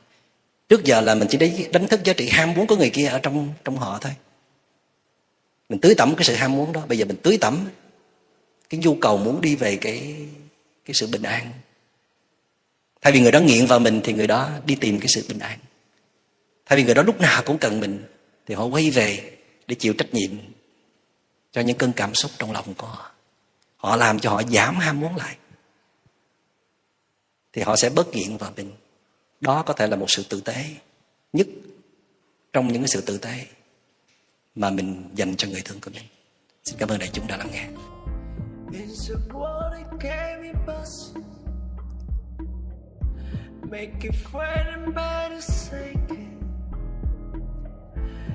Trước 0.69 0.83
giờ 0.83 1.01
là 1.01 1.15
mình 1.15 1.27
chỉ 1.29 1.67
đánh 1.71 1.87
thức 1.87 2.03
giá 2.03 2.13
trị 2.13 2.29
ham 2.29 2.53
muốn 2.53 2.67
của 2.67 2.75
người 2.75 2.89
kia 2.89 3.07
ở 3.07 3.19
trong 3.19 3.53
trong 3.63 3.77
họ 3.77 3.99
thôi. 4.01 4.11
Mình 5.69 5.79
tưới 5.79 5.95
tẩm 5.95 6.15
cái 6.15 6.25
sự 6.25 6.35
ham 6.35 6.51
muốn 6.51 6.73
đó. 6.73 6.83
Bây 6.87 6.97
giờ 6.97 7.05
mình 7.05 7.17
tưới 7.23 7.37
tẩm 7.41 7.67
cái 8.69 8.79
nhu 8.83 8.95
cầu 8.95 9.17
muốn 9.17 9.41
đi 9.41 9.55
về 9.55 9.75
cái 9.75 10.15
cái 10.85 10.93
sự 10.93 11.07
bình 11.07 11.23
an. 11.23 11.51
Thay 13.01 13.13
vì 13.13 13.19
người 13.19 13.31
đó 13.31 13.39
nghiện 13.39 13.65
vào 13.65 13.79
mình 13.79 14.01
thì 14.03 14.13
người 14.13 14.27
đó 14.27 14.49
đi 14.65 14.75
tìm 14.75 14.99
cái 14.99 15.07
sự 15.15 15.25
bình 15.27 15.39
an. 15.39 15.59
Thay 16.65 16.77
vì 16.77 16.83
người 16.83 16.95
đó 16.95 17.01
lúc 17.01 17.21
nào 17.21 17.43
cũng 17.45 17.57
cần 17.57 17.79
mình 17.79 18.03
thì 18.45 18.55
họ 18.55 18.65
quay 18.65 18.89
về 18.89 19.37
để 19.67 19.75
chịu 19.75 19.93
trách 19.93 20.13
nhiệm 20.13 20.31
cho 21.51 21.61
những 21.61 21.77
cơn 21.77 21.93
cảm 21.93 22.15
xúc 22.15 22.31
trong 22.37 22.51
lòng 22.51 22.73
của 22.73 22.87
họ. 22.87 23.11
Họ 23.77 23.95
làm 23.95 24.19
cho 24.19 24.29
họ 24.29 24.41
giảm 24.43 24.75
ham 24.75 24.99
muốn 24.99 25.15
lại 25.15 25.35
thì 27.57 27.63
họ 27.63 27.75
sẽ 27.75 27.89
bớt 27.89 28.15
nghiện 28.15 28.37
vào 28.37 28.51
mình 28.55 28.71
đó 29.41 29.63
có 29.65 29.73
thể 29.73 29.87
là 29.87 29.95
một 29.95 30.05
sự 30.09 30.23
tử 30.29 30.41
tế 30.41 30.65
nhất 31.33 31.47
trong 32.53 32.67
những 32.67 32.81
cái 32.81 32.87
sự 32.87 33.01
tử 33.01 33.17
tế 33.17 33.45
mà 34.55 34.69
mình 34.69 35.09
dành 35.15 35.35
cho 35.35 35.47
người 35.47 35.61
thương 35.65 35.79
của 35.81 35.91
mình 35.93 36.03
xin 36.63 36.77
cảm 36.79 36.89
ơn 36.89 36.99
đại 36.99 37.09
chúng 37.13 37.27
đã 37.27 37.37
lắng 37.37 37.49
nghe 37.51 37.67
Make 43.71 43.99
it 44.01 44.13
friend 44.31 44.67
and 44.67 44.95
better 44.95 45.43
sake. 45.43 46.17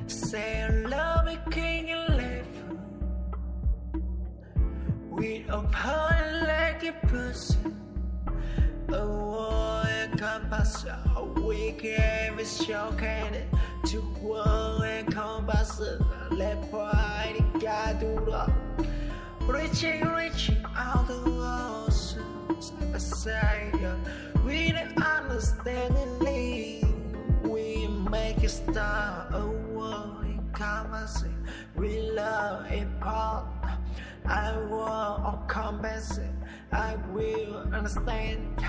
Say 0.07 0.69
I 0.69 0.69
love 0.69 1.31
it, 1.31 1.39
king 1.51 1.89
and 1.89 2.11
live. 2.11 2.53
with 5.11 5.49
a 5.49 5.61
heart 5.75 6.47
like 6.47 6.83
a 6.85 7.07
person. 7.07 7.92
A 8.93 9.07
war 9.07 9.83
compass, 10.19 10.85
a 11.17 11.25
weekend 11.25 12.37
with 12.37 12.69
your 12.69 12.93
cannon. 12.93 13.49
To 13.87 14.01
war 14.21 14.85
and 14.85 15.11
compass, 15.13 15.81
let 16.31 16.71
pride 16.71 17.43
gather 17.59 18.31
up. 18.31 18.53
Reaching, 19.47 20.07
reaching 20.09 20.63
out 20.77 21.09
the 21.09 21.31
walls, 21.31 22.17
side 22.61 22.93
by 22.93 22.99
side. 22.99 23.97
We 24.45 24.73
don't 24.73 25.03
understanding, 25.03 26.19
we 27.43 27.89
make 28.11 28.43
a 28.45 28.49
star. 28.49 29.27
A 29.33 29.47
war 29.73 30.21
in 30.23 30.41
we 31.77 32.01
love 32.11 32.67
a 32.71 32.87
part. 33.01 33.47
I 34.27 34.57
will 34.71 35.43
compensate. 35.49 36.31
I 36.71 36.97
will 37.13 37.57
understand. 37.73 38.65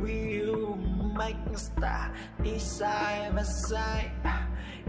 We'll 0.00 0.76
make 1.16 1.36
a 1.52 1.58
star 1.58 2.12
side 2.58 3.34
by 3.34 3.42
side. 3.42 4.10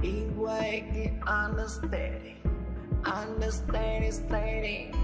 In 0.04 0.38
way, 0.38 1.20
understanding. 1.26 2.38
Understanding, 3.06 4.12
standing. 4.12 4.96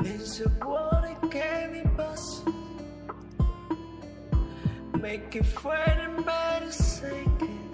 It's 0.00 0.40
a 0.40 0.48
world 0.64 1.04
that 1.04 1.30
can 1.30 1.72
be 1.72 1.82
possible. 1.96 2.54
Make 5.00 5.36
it 5.36 5.46
fight 5.46 5.98
and 6.00 6.24
better 6.24 6.72
second. 6.72 7.70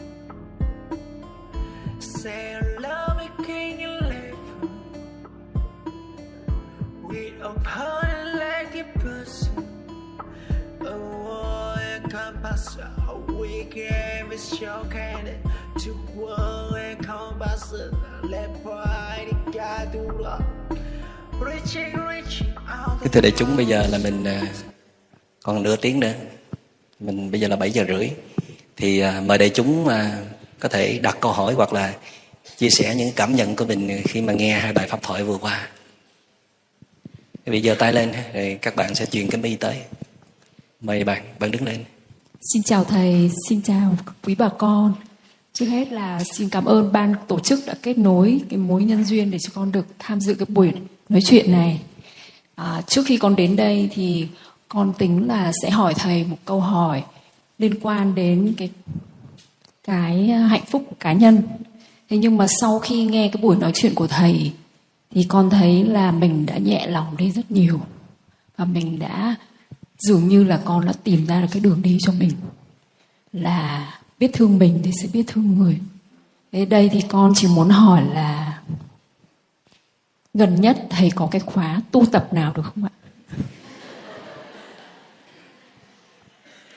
Say 1.99 2.61
love 2.79 3.15
We 7.09 7.32
are 7.40 7.54
part 7.62 8.34
like 8.34 8.74
a 8.74 8.84
person. 8.98 9.54
A 10.80 10.98
world 10.98 11.78
and 11.78 12.12
compass, 12.12 12.76
a 13.09 13.16
weekend 13.32 14.32
is 14.32 14.61
your 14.61 14.84
cannon. 14.90 15.38
To 15.84 15.92
world 16.16 16.74
and 16.74 17.07
compass, 17.07 17.72
let 18.22 18.50
pride 18.64 19.36
gather 19.52 20.09
up. 20.24 20.42
Reaching, 21.40 21.94
reaching 22.09 22.54
out. 22.57 23.12
Thưa 23.12 23.20
đại 23.20 23.32
chúng, 23.36 23.57
bây 23.57 23.66
giờ 23.66 23.86
là 23.90 23.98
mình 23.98 24.24
à, 24.24 24.42
còn 25.42 25.62
nửa 25.62 25.76
tiếng 25.76 26.00
nữa. 26.00 26.14
Mình 27.00 27.30
bây 27.30 27.40
giờ 27.40 27.48
là 27.48 27.57
7 27.57 27.70
giờ 27.70 27.84
rưỡi. 27.88 28.11
Thì 28.76 29.00
à, 29.00 29.20
mời 29.26 29.38
đại 29.38 29.50
chúng 29.54 29.88
à, 29.88 30.18
có 30.61 30.68
thể 30.68 30.98
đặt 30.98 31.16
câu 31.20 31.32
hỏi 31.32 31.54
hoặc 31.54 31.72
là 31.72 31.94
chia 32.57 32.70
sẻ 32.70 32.94
những 32.94 33.12
cảm 33.16 33.34
nhận 33.36 33.57
của 33.57 33.64
mình 33.64 34.02
khi 34.04 34.22
mà 34.22 34.32
nghe 34.32 34.59
hai 34.59 34.72
bài 34.72 34.86
pháp 34.86 35.02
thoại 35.02 35.24
vừa 35.24 35.38
qua. 35.38 35.68
Quý 37.47 37.53
vị 37.53 37.62
giơ 37.62 37.74
tay 37.74 37.92
lên 37.92 38.12
rồi 38.34 38.59
các 38.62 38.76
bạn 38.76 38.94
sẽ 38.94 39.07
truyền 39.07 39.30
cái 39.30 39.40
mi 39.40 39.57
tới. 39.57 39.76
Mời 40.80 41.05
bạn, 41.05 41.22
bạn 41.38 41.51
đứng 41.51 41.64
lên. 41.64 41.84
Xin 42.53 42.62
chào 42.62 42.84
thầy, 42.84 43.30
xin 43.49 43.62
chào 43.62 43.97
quý 44.24 44.34
bà 44.34 44.49
con. 44.49 44.94
Trước 45.53 45.66
hết 45.66 45.92
là 45.92 46.22
xin 46.36 46.49
cảm 46.49 46.64
ơn 46.64 46.92
ban 46.92 47.14
tổ 47.28 47.40
chức 47.40 47.61
đã 47.66 47.74
kết 47.82 47.99
nối 47.99 48.40
cái 48.49 48.59
mối 48.59 48.84
nhân 48.84 49.05
duyên 49.05 49.30
để 49.30 49.38
cho 49.38 49.51
con 49.55 49.72
được 49.72 49.86
tham 49.99 50.20
dự 50.20 50.34
cái 50.34 50.47
buổi 50.49 50.72
nói 51.09 51.20
chuyện 51.26 51.53
này. 51.53 51.80
À, 52.55 52.82
trước 52.86 53.03
khi 53.07 53.16
con 53.16 53.36
đến 53.36 53.57
đây 53.57 53.88
thì 53.92 54.26
con 54.68 54.92
tính 54.99 55.28
là 55.28 55.53
sẽ 55.62 55.70
hỏi 55.70 55.94
thầy 55.94 56.24
một 56.24 56.38
câu 56.44 56.61
hỏi 56.61 57.03
liên 57.59 57.80
quan 57.80 58.14
đến 58.14 58.55
cái 58.57 58.70
cái 59.84 60.26
hạnh 60.28 60.64
phúc 60.66 60.84
của 60.88 60.97
cá 61.01 61.12
nhân. 61.12 61.42
Thế 62.11 62.16
nhưng 62.16 62.36
mà 62.36 62.47
sau 62.61 62.78
khi 62.78 63.05
nghe 63.05 63.28
cái 63.32 63.42
buổi 63.42 63.57
nói 63.57 63.72
chuyện 63.74 63.94
của 63.94 64.07
thầy 64.07 64.53
thì 65.16 65.26
con 65.28 65.50
thấy 65.50 65.84
là 65.84 66.12
mình 66.12 66.46
đã 66.46 66.58
nhẹ 66.58 66.86
lòng 66.86 67.16
đi 67.16 67.30
rất 67.30 67.50
nhiều 67.50 67.80
và 68.56 68.64
mình 68.64 68.98
đã 68.98 69.34
dường 69.98 70.28
như 70.28 70.44
là 70.44 70.60
con 70.64 70.86
đã 70.86 70.92
tìm 71.04 71.26
ra 71.26 71.40
được 71.40 71.46
cái 71.52 71.60
đường 71.60 71.82
đi 71.82 71.98
cho 72.00 72.12
mình 72.12 72.32
là 73.32 73.92
biết 74.18 74.30
thương 74.32 74.58
mình 74.58 74.80
thì 74.84 74.92
sẽ 75.02 75.08
biết 75.12 75.24
thương 75.26 75.58
người 75.58 75.78
thế 76.52 76.64
đây 76.64 76.90
thì 76.92 77.00
con 77.08 77.32
chỉ 77.36 77.48
muốn 77.48 77.68
hỏi 77.68 78.02
là 78.14 78.62
gần 80.34 80.60
nhất 80.60 80.78
thầy 80.90 81.10
có 81.14 81.28
cái 81.30 81.40
khóa 81.40 81.80
tu 81.90 82.06
tập 82.12 82.32
nào 82.32 82.52
được 82.56 82.62
không 82.62 82.84
ạ 82.84 82.90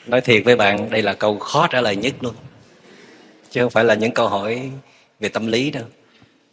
Nói 0.05 0.21
thiệt 0.21 0.45
với 0.45 0.55
bạn, 0.55 0.89
đây 0.89 1.01
là 1.01 1.13
câu 1.13 1.39
khó 1.39 1.67
trả 1.67 1.81
lời 1.81 1.95
nhất 1.95 2.13
luôn. 2.21 2.35
Chứ 3.49 3.61
không 3.61 3.69
phải 3.69 3.83
là 3.83 3.93
những 3.93 4.11
câu 4.11 4.29
hỏi 4.29 4.71
về 5.19 5.29
tâm 5.29 5.47
lý 5.47 5.71
đâu. 5.71 5.83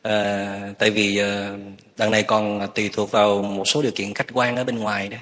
À, 0.09 0.73
tại 0.79 0.91
vì 0.91 1.19
à, 1.19 1.51
đằng 1.97 2.11
này 2.11 2.23
còn 2.23 2.69
tùy 2.75 2.91
thuộc 2.93 3.11
vào 3.11 3.43
một 3.43 3.69
số 3.69 3.83
điều 3.83 3.93
kiện 3.95 4.15
khách 4.15 4.27
quan 4.33 4.57
ở 4.57 4.65
bên 4.65 4.79
ngoài 4.79 5.09
đó. 5.09 5.17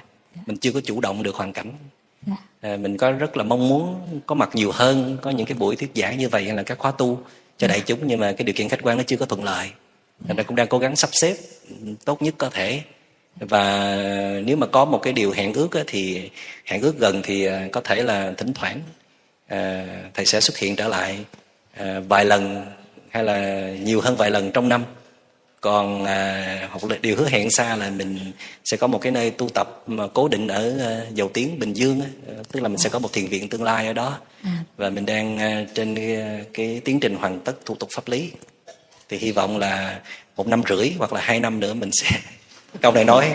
Mình 0.45 0.57
chưa 0.57 0.71
có 0.71 0.81
chủ 0.81 1.01
động 1.01 1.23
được 1.23 1.35
hoàn 1.35 1.53
cảnh. 1.53 1.71
À, 2.61 2.77
mình 2.77 2.97
có 2.97 3.11
rất 3.11 3.37
là 3.37 3.43
mong 3.43 3.69
muốn 3.69 3.99
có 4.25 4.35
mặt 4.35 4.49
nhiều 4.53 4.71
hơn, 4.71 5.17
có 5.21 5.31
những 5.31 5.45
cái 5.45 5.57
buổi 5.57 5.75
thuyết 5.75 5.91
giảng 5.95 6.17
như 6.17 6.29
vậy 6.29 6.43
hay 6.45 6.55
là 6.55 6.63
các 6.63 6.79
khóa 6.79 6.91
tu 6.91 7.19
cho 7.57 7.67
đại 7.67 7.81
chúng 7.85 7.99
nhưng 8.07 8.19
mà 8.19 8.31
cái 8.31 8.43
điều 8.45 8.53
kiện 8.53 8.69
khách 8.69 8.79
quan 8.81 8.97
nó 8.97 9.03
chưa 9.07 9.17
có 9.17 9.25
thuận 9.25 9.43
lợi. 9.43 9.69
Thành 10.27 10.37
ra 10.37 10.43
cũng 10.43 10.55
đang 10.55 10.67
cố 10.67 10.77
gắng 10.77 10.95
sắp 10.95 11.09
xếp 11.13 11.35
tốt 12.05 12.21
nhất 12.21 12.35
có 12.37 12.49
thể 12.49 12.81
và 13.39 13.95
nếu 14.45 14.57
mà 14.57 14.67
có 14.67 14.85
một 14.85 14.99
cái 15.03 15.13
điều 15.13 15.31
hẹn 15.31 15.53
ước 15.53 15.69
thì 15.87 16.29
hẹn 16.65 16.81
ước 16.81 16.99
gần 16.99 17.21
thì 17.23 17.47
có 17.71 17.81
thể 17.81 18.03
là 18.03 18.33
thỉnh 18.37 18.53
thoảng 18.53 18.79
thầy 20.13 20.25
sẽ 20.25 20.41
xuất 20.41 20.57
hiện 20.57 20.75
trở 20.75 20.87
lại 20.87 21.17
vài 22.07 22.25
lần 22.25 22.65
hay 23.15 23.23
là 23.23 23.69
nhiều 23.83 24.01
hơn 24.01 24.15
vài 24.15 24.31
lần 24.31 24.51
trong 24.51 24.69
năm. 24.69 24.83
Còn 25.61 26.05
à, 26.05 26.69
một 26.81 26.87
điều 27.01 27.15
hứa 27.15 27.27
hẹn 27.29 27.51
xa 27.51 27.75
là 27.75 27.89
mình 27.89 28.19
sẽ 28.65 28.77
có 28.77 28.87
một 28.87 29.01
cái 29.01 29.11
nơi 29.11 29.31
tu 29.31 29.49
tập 29.49 29.83
mà 29.87 30.07
cố 30.13 30.27
định 30.27 30.47
ở 30.47 30.77
à, 30.79 31.01
dầu 31.13 31.29
tiếng 31.33 31.59
bình 31.59 31.73
dương 31.73 32.01
á, 32.01 32.07
tức 32.51 32.59
là 32.59 32.69
mình 32.69 32.77
sẽ 32.77 32.89
có 32.89 32.99
một 32.99 33.13
thiền 33.13 33.27
viện 33.27 33.49
tương 33.49 33.63
lai 33.63 33.87
ở 33.87 33.93
đó. 33.93 34.17
Và 34.77 34.89
mình 34.89 35.05
đang 35.05 35.37
à, 35.37 35.65
trên 35.73 35.95
cái, 35.95 36.17
cái 36.53 36.81
tiến 36.85 36.99
trình 36.99 37.15
hoàn 37.15 37.39
tất 37.39 37.65
thủ 37.65 37.75
tục 37.75 37.89
pháp 37.95 38.07
lý. 38.07 38.31
Thì 39.09 39.17
hy 39.17 39.31
vọng 39.31 39.57
là 39.57 39.99
một 40.35 40.47
năm 40.47 40.61
rưỡi 40.69 40.91
hoặc 40.97 41.13
là 41.13 41.21
hai 41.21 41.39
năm 41.39 41.59
nữa 41.59 41.73
mình 41.73 41.89
sẽ 41.93 42.09
câu 42.81 42.91
này 42.91 43.05
nói 43.05 43.31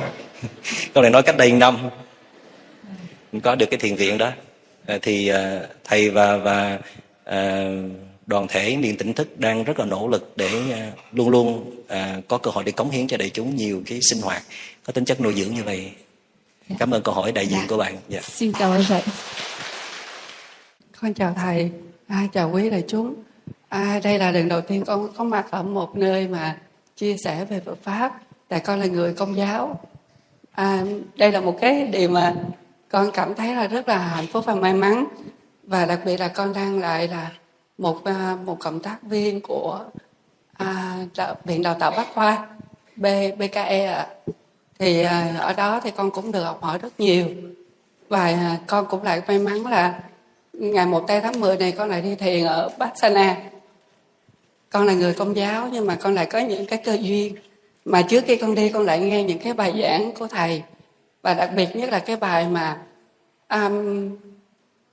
câu 0.95 1.03
này 1.03 1.11
nói 1.11 1.23
cách 1.23 1.37
đây 1.37 1.53
năm 1.53 1.91
mình 3.33 3.41
có 3.41 3.55
được 3.55 3.67
cái 3.71 3.79
thiền 3.79 3.95
viện 3.95 4.19
đó. 4.19 4.33
À, 4.87 4.99
thì 5.03 5.29
à, 5.29 5.61
thầy 5.85 6.11
và 6.11 6.37
và 6.37 6.79
à, 7.25 7.69
đoàn 8.31 8.47
thể 8.49 8.77
niềm 8.77 8.97
tỉnh 8.97 9.13
thức 9.13 9.39
đang 9.39 9.65
rất 9.65 9.79
là 9.79 9.85
nỗ 9.85 10.09
lực 10.09 10.33
để 10.37 10.51
à, 10.73 10.93
luôn 11.13 11.29
luôn 11.31 11.71
à, 11.89 12.21
có 12.29 12.39
cơ 12.39 12.51
hội 12.51 12.65
để 12.65 12.73
cống 12.73 12.91
hiến 12.91 13.07
cho 13.07 13.17
đại 13.17 13.31
chúng 13.31 13.57
nhiều 13.57 13.83
cái 13.87 13.99
sinh 14.11 14.21
hoạt 14.23 14.43
có 14.85 14.93
tính 14.93 15.05
chất 15.05 15.21
nuôi 15.21 15.35
dưỡng 15.35 15.55
như 15.55 15.65
vậy 15.65 15.91
cảm 16.79 16.91
ơn 16.91 17.03
câu 17.03 17.15
hỏi 17.15 17.33
đại 17.33 17.47
diện 17.47 17.59
Dạ. 17.59 17.67
của 17.69 17.77
bạn 17.77 17.97
dạ. 18.09 18.21
xin 18.23 18.53
ơn 18.53 18.85
thầy 18.89 19.03
Con 21.01 21.15
chào 21.15 21.35
thầy, 21.37 21.71
à, 22.09 22.27
chào 22.33 22.51
quý 22.51 22.71
đại 22.71 22.85
chúng. 22.89 23.15
À, 23.69 24.01
đây 24.05 24.19
là 24.19 24.31
lần 24.31 24.49
đầu 24.49 24.61
tiên 24.61 24.85
con 24.87 25.09
có 25.17 25.25
mặt 25.25 25.47
ở 25.51 25.63
một 25.63 25.97
nơi 25.97 26.29
mà 26.29 26.59
chia 26.97 27.17
sẻ 27.25 27.45
về 27.45 27.61
Phật 27.67 27.79
pháp. 27.83 28.21
Tại 28.49 28.61
con 28.61 28.81
là 28.81 28.87
người 28.87 29.15
công 29.15 29.37
giáo. 29.37 29.81
À, 30.53 30.85
đây 31.17 31.33
là 31.33 31.41
một 31.41 31.59
cái 31.61 31.87
điều 31.87 32.09
mà 32.09 32.35
con 32.89 33.11
cảm 33.13 33.35
thấy 33.35 33.55
là 33.55 33.67
rất 33.67 33.89
là 33.89 33.99
hạnh 33.99 34.27
phúc 34.27 34.45
và 34.47 34.55
may 34.55 34.75
mắn. 34.75 35.05
Và 35.63 35.87
đặc 35.87 36.01
biệt 36.05 36.21
là 36.21 36.29
con 36.29 36.53
đang 36.53 36.79
lại 36.79 37.09
là 37.09 37.31
một 37.81 38.05
à, 38.05 38.37
một 38.45 38.57
cộng 38.61 38.81
tác 38.81 39.03
viên 39.03 39.41
của 39.41 39.85
à, 40.53 40.97
đạo- 41.17 41.35
viện 41.45 41.63
đào 41.63 41.77
tạo 41.81 41.91
bách 41.91 42.09
khoa 42.15 42.47
B, 42.97 43.07
BKE 43.39 43.87
ạ. 43.87 44.07
Thì 44.79 45.03
à, 45.03 45.35
ở 45.39 45.53
đó 45.53 45.81
thì 45.81 45.91
con 45.91 46.11
cũng 46.11 46.33
được 46.33 46.45
học 46.45 46.63
hỏi 46.63 46.79
rất 46.79 47.01
nhiều. 47.01 47.27
Và 48.09 48.25
à, 48.25 48.59
con 48.67 48.87
cũng 48.91 49.03
lại 49.03 49.23
may 49.29 49.39
mắn 49.39 49.67
là 49.67 50.01
ngày 50.53 50.87
1 50.87 51.05
tây 51.07 51.21
tháng 51.21 51.41
10 51.41 51.57
này 51.57 51.73
con 51.73 51.89
lại 51.89 52.01
đi 52.01 52.15
thiền 52.15 52.47
ở 52.47 52.71
Barcelona 52.79 53.37
Con 54.71 54.87
là 54.87 54.93
người 54.95 55.15
công 55.15 55.37
giáo 55.37 55.69
nhưng 55.73 55.87
mà 55.87 55.95
con 55.95 56.15
lại 56.15 56.27
có 56.27 56.39
những 56.39 56.67
cái 56.67 56.79
cơ 56.85 56.99
duyên. 57.01 57.35
Mà 57.85 58.03
trước 58.03 58.25
khi 58.27 58.37
con 58.37 58.55
đi 58.55 58.69
con 58.69 58.87
lại 58.87 59.01
nghe 59.01 59.25
những 59.25 59.39
cái 59.39 59.53
bài 59.55 59.81
giảng 59.83 60.13
của 60.19 60.27
thầy. 60.27 60.63
Và 61.23 61.35
đặc 61.35 61.51
biệt 61.57 61.77
nhất 61.77 61.91
là 61.91 61.99
cái 61.99 62.17
bài 62.17 62.47
mà 62.49 62.79
um, 63.49 64.17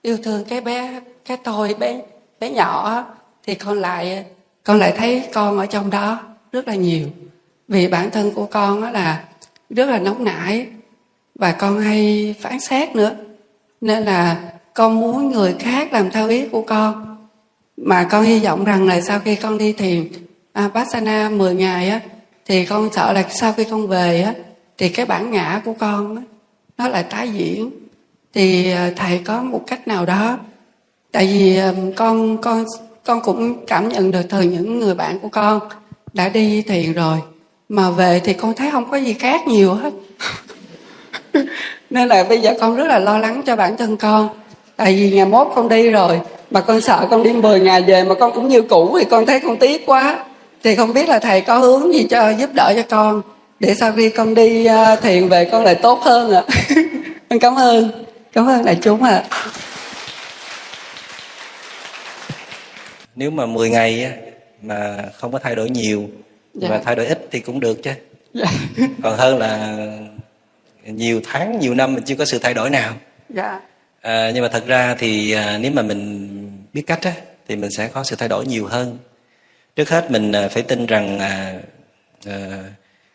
yêu 0.02 0.18
thương 0.24 0.46
cái 0.46 0.62
bé 0.62 1.02
cái 1.26 1.38
tôi 1.44 1.74
bé 1.74 2.02
bé 2.40 2.50
nhỏ 2.50 3.06
thì 3.44 3.56
con 3.56 3.80
lại 3.80 4.26
con 4.64 4.80
lại 4.80 4.94
thấy 4.98 5.24
con 5.34 5.58
ở 5.58 5.66
trong 5.66 5.90
đó 5.90 6.20
rất 6.52 6.68
là 6.68 6.76
nhiều. 6.76 7.08
Vì 7.68 7.88
bản 7.88 8.12
thân 8.12 8.32
của 8.34 8.46
con 8.46 8.84
là 8.84 9.24
rất 9.70 9.90
là 9.90 10.00
nóng 10.00 10.24
nảy 10.24 10.68
và 11.36 11.52
con 11.52 11.80
hay 11.80 12.36
phán 12.42 12.60
xét 12.60 12.96
nữa. 12.96 13.16
Nên 13.82 14.04
là 14.04 14.52
con 14.74 15.00
muốn 15.00 15.32
người 15.32 15.56
khác 15.60 15.94
làm 15.94 16.12
theo 16.12 16.28
ý 16.28 16.48
của 16.48 16.62
con. 16.62 17.18
Mà 17.78 18.08
con 18.12 18.24
hy 18.24 18.40
vọng 18.40 18.64
rằng 18.64 18.88
là 18.88 19.02
sau 19.02 19.20
khi 19.20 19.36
con 19.36 19.58
đi 19.58 19.74
thiền 19.74 20.08
à, 20.54 20.70
Bassana 20.74 21.30
10 21.30 21.56
ngày 21.56 21.90
á 21.90 22.02
thì 22.46 22.66
con 22.66 22.90
sợ 22.94 23.14
là 23.14 23.24
sau 23.30 23.54
khi 23.54 23.64
con 23.64 23.88
về 23.88 24.22
á 24.22 24.34
thì 24.78 24.90
cái 24.90 25.06
bản 25.06 25.32
ngã 25.32 25.62
của 25.66 25.74
con 25.74 26.16
á, 26.16 26.22
nó 26.78 26.88
lại 26.88 27.04
tái 27.04 27.30
diễn. 27.30 27.72
Thì 28.34 28.72
ờ, 28.72 28.92
thầy 28.96 29.22
có 29.26 29.44
một 29.44 29.64
cách 29.68 29.88
nào 29.88 30.06
đó 30.06 30.40
tại 31.18 31.28
vì 31.28 31.60
con 31.96 32.38
con 32.38 32.66
con 33.06 33.22
cũng 33.22 33.66
cảm 33.66 33.90
nhận 33.90 34.12
được 34.12 34.22
từ 34.30 34.42
những 34.42 34.80
người 34.80 34.96
bạn 34.96 35.20
của 35.20 35.28
con 35.30 35.60
đã 36.14 36.30
đi 36.30 36.62
thiền 36.62 36.94
rồi 36.94 37.18
mà 37.70 37.90
về 37.90 38.22
thì 38.24 38.34
con 38.34 38.54
thấy 38.54 38.72
không 38.72 38.92
có 38.92 38.98
gì 38.98 39.14
khác 39.14 39.48
nhiều 39.48 39.74
hết 39.74 39.94
nên 41.90 42.08
là 42.08 42.24
bây 42.24 42.40
giờ 42.40 42.54
con 42.60 42.76
rất 42.76 42.88
là 42.88 43.00
lo 43.00 43.18
lắng 43.18 43.42
cho 43.46 43.56
bản 43.56 43.78
thân 43.78 43.98
con 43.98 44.30
tại 44.76 44.96
vì 44.96 45.12
ngày 45.12 45.26
mốt 45.26 45.48
con 45.56 45.70
đi 45.70 45.90
rồi 45.90 46.22
mà 46.52 46.62
con 46.62 46.82
sợ 46.82 47.08
con 47.12 47.24
đi 47.24 47.34
10 47.34 47.60
ngày 47.60 47.82
về 47.82 48.04
mà 48.04 48.16
con 48.16 48.32
cũng 48.34 48.48
như 48.48 48.62
cũ 48.62 48.98
thì 49.00 49.06
con 49.06 49.26
thấy 49.26 49.40
con 49.40 49.58
tiếc 49.58 49.86
quá 49.86 50.26
thì 50.64 50.76
không 50.76 50.94
biết 50.94 51.10
là 51.10 51.20
thầy 51.20 51.42
có 51.42 51.58
hướng 51.58 51.94
gì 51.94 52.04
cho 52.04 52.30
giúp 52.30 52.50
đỡ 52.54 52.74
cho 52.76 52.84
con 52.90 53.22
để 53.60 53.76
sau 53.76 53.92
khi 53.92 54.10
con 54.10 54.36
đi 54.36 54.68
uh, 54.70 55.02
thiền 55.02 55.30
về 55.30 55.46
con 55.46 55.64
lại 55.64 55.76
tốt 55.76 56.00
hơn 56.02 56.32
ạ 56.32 56.44
à. 56.48 56.76
con 57.30 57.40
cảm 57.40 57.56
ơn 57.56 57.90
cảm 58.34 58.48
ơn 58.48 58.66
đại 58.66 58.78
chúng 58.82 59.04
ạ 59.04 59.24
à. 59.30 59.40
Nếu 63.18 63.32
mà 63.32 63.46
10 63.46 63.70
ngày 63.70 64.18
mà 64.62 65.10
không 65.14 65.32
có 65.32 65.40
thay 65.40 65.56
đổi 65.56 65.70
nhiều 65.70 66.10
dạ. 66.54 66.70
và 66.70 66.82
thay 66.86 66.96
đổi 66.96 67.06
ít 67.06 67.28
thì 67.32 67.40
cũng 67.40 67.60
được 67.60 67.84
chứ 67.84 67.92
dạ. 68.34 68.46
còn 69.04 69.18
hơn 69.18 69.38
là 69.38 69.78
nhiều 70.86 71.22
tháng 71.24 71.60
nhiều 71.60 71.74
năm 71.74 71.94
mình 71.94 72.04
chưa 72.04 72.16
có 72.16 72.26
sự 72.26 72.40
thay 72.40 72.54
đổi 72.54 72.70
nào 72.70 72.94
dạ. 73.30 73.62
à, 74.02 74.32
nhưng 74.34 74.44
mà 74.44 74.50
thật 74.50 74.68
ra 74.68 74.96
thì 75.00 75.32
à, 75.32 75.58
nếu 75.58 75.72
mà 75.72 75.82
mình 75.82 76.30
biết 76.74 76.84
cách 76.88 77.02
á, 77.02 77.14
thì 77.48 77.56
mình 77.56 77.72
sẽ 77.72 77.88
có 77.88 78.04
sự 78.04 78.16
thay 78.16 78.30
đổi 78.30 78.46
nhiều 78.46 78.66
hơn 78.66 78.98
trước 79.76 79.90
hết 79.90 80.12
mình 80.12 80.32
à, 80.32 80.48
phải 80.48 80.64
tin 80.64 80.86
rằng 80.86 81.20
à, 81.20 81.60
à, 82.26 82.64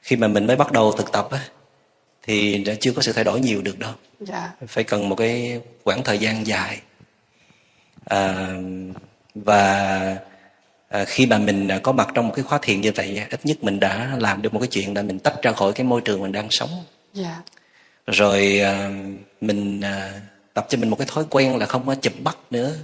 khi 0.03 0.17
mà 0.17 0.29
mình 0.29 0.47
mới 0.47 0.57
bắt 0.57 0.73
đầu 0.73 0.93
thực 0.93 1.13
tập 1.13 1.29
á, 1.31 1.41
thì 2.23 2.65
đã 2.65 2.75
chưa 2.81 2.93
có 2.93 3.03
sự 3.03 3.13
thay 3.13 3.25
đổi 3.25 3.41
nhiều 3.41 3.63
được 3.63 3.79
đâu 3.79 3.93
dạ. 4.21 4.53
phải 4.67 4.85
cần 4.85 5.09
một 5.09 5.17
cái 5.17 5.61
quãng 5.85 6.03
thời 6.05 6.19
gian 6.19 6.47
dài 6.47 6.81
à, 8.05 8.49
và 9.35 10.17
à, 10.89 11.05
khi 11.05 11.27
mà 11.27 11.39
mình 11.39 11.69
có 11.83 11.93
mặt 11.93 12.09
trong 12.15 12.29
một 12.29 12.33
cái 12.37 12.43
khóa 12.43 12.59
thiền 12.63 12.81
như 12.81 12.93
vậy 12.95 13.23
ít 13.31 13.41
nhất 13.47 13.65
mình 13.65 13.81
đã 13.81 14.17
làm 14.19 14.43
được 14.43 14.55
một 14.55 14.61
cái 14.61 14.69
chuyện 14.69 14.95
là 14.95 15.03
mình 15.03 15.19
tách 15.19 15.43
ra 15.43 15.53
khỏi 15.53 15.73
cái 15.73 15.87
môi 15.87 16.01
trường 16.01 16.23
mình 16.23 16.33
đang 16.33 16.51
sống 16.51 16.71
yeah. 16.71 17.27
Dạ. 17.27 17.43
rồi 18.07 18.61
à, 18.61 18.91
mình 19.41 19.81
à, 19.81 20.13
tập 20.55 20.67
cho 20.69 20.79
mình 20.79 20.91
một 20.91 20.97
cái 20.97 21.07
thói 21.11 21.25
quen 21.31 21.57
là 21.57 21.67
không 21.67 21.87
có 21.87 21.95
chụp 21.95 22.13
bắt 22.25 22.37
nữa 22.51 22.75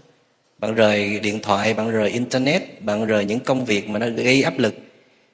bạn 0.59 0.75
rời 0.75 1.21
điện 1.21 1.41
thoại 1.43 1.75
bạn 1.75 1.91
rời 1.91 2.11
internet 2.11 2.83
bạn 2.83 3.07
rời 3.07 3.25
những 3.25 3.41
công 3.41 3.65
việc 3.65 3.89
mà 3.89 3.99
nó 3.99 4.07
gây 4.17 4.43
áp 4.43 4.59
lực 4.59 4.75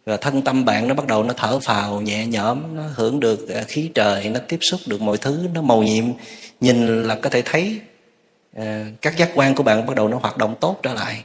và 0.07 0.17
thân 0.17 0.43
tâm 0.43 0.65
bạn 0.65 0.89
nó 0.89 0.95
bắt 0.95 1.07
đầu 1.07 1.23
nó 1.23 1.35
thở 1.37 1.59
phào 1.59 2.01
nhẹ 2.01 2.27
nhõm 2.27 2.77
nó 2.77 2.83
hưởng 2.95 3.21
được 3.21 3.49
à, 3.49 3.63
khí 3.69 3.91
trời 3.95 4.29
nó 4.29 4.41
tiếp 4.49 4.59
xúc 4.61 4.81
được 4.87 5.01
mọi 5.01 5.17
thứ 5.19 5.49
nó 5.55 5.63
màu 5.63 5.83
nhiệm 5.83 6.05
nhìn 6.61 7.03
là 7.03 7.15
có 7.15 7.31
thể 7.31 7.43
thấy 7.45 7.81
à, 7.81 7.94
các 9.01 9.17
giác 9.17 9.31
quan 9.35 9.55
của 9.55 9.63
bạn 9.63 9.87
bắt 9.87 9.97
đầu 9.97 10.09
nó 10.09 10.19
hoạt 10.19 10.37
động 10.37 10.55
tốt 10.61 10.81
trở 10.83 10.95
lại 10.95 11.25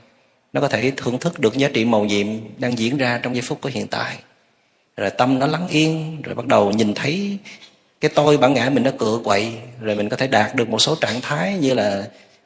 nó 0.54 0.62
có 0.62 0.68
thể 0.68 0.92
thưởng 0.98 1.20
thức 1.20 1.40
được 1.40 1.58
giá 1.58 1.70
trị 1.74 1.86
màu 1.86 2.06
nhiệm 2.06 2.28
đang 2.58 2.78
diễn 2.78 2.98
ra 2.98 3.20
trong 3.24 3.36
giây 3.36 3.42
phút 3.42 3.62
của 3.62 3.70
hiện 3.70 3.88
tại 3.88 4.18
rồi 4.98 5.10
tâm 5.10 5.40
nó 5.40 5.48
lắng 5.48 5.68
yên 5.68 6.22
rồi 6.22 6.36
bắt 6.36 6.46
đầu 6.46 6.72
nhìn 6.72 6.94
thấy 6.94 7.38
cái 8.02 8.12
tôi 8.16 8.38
bản 8.38 8.54
ngã 8.54 8.70
mình 8.70 8.84
nó 8.84 8.92
cựa 9.00 9.20
quậy 9.24 9.54
rồi 9.82 9.96
mình 9.96 10.10
có 10.10 10.18
thể 10.18 10.28
đạt 10.28 10.56
được 10.56 10.70
một 10.70 10.80
số 10.80 10.96
trạng 10.96 11.22
thái 11.22 11.58
như 11.58 11.74
là 11.74 12.04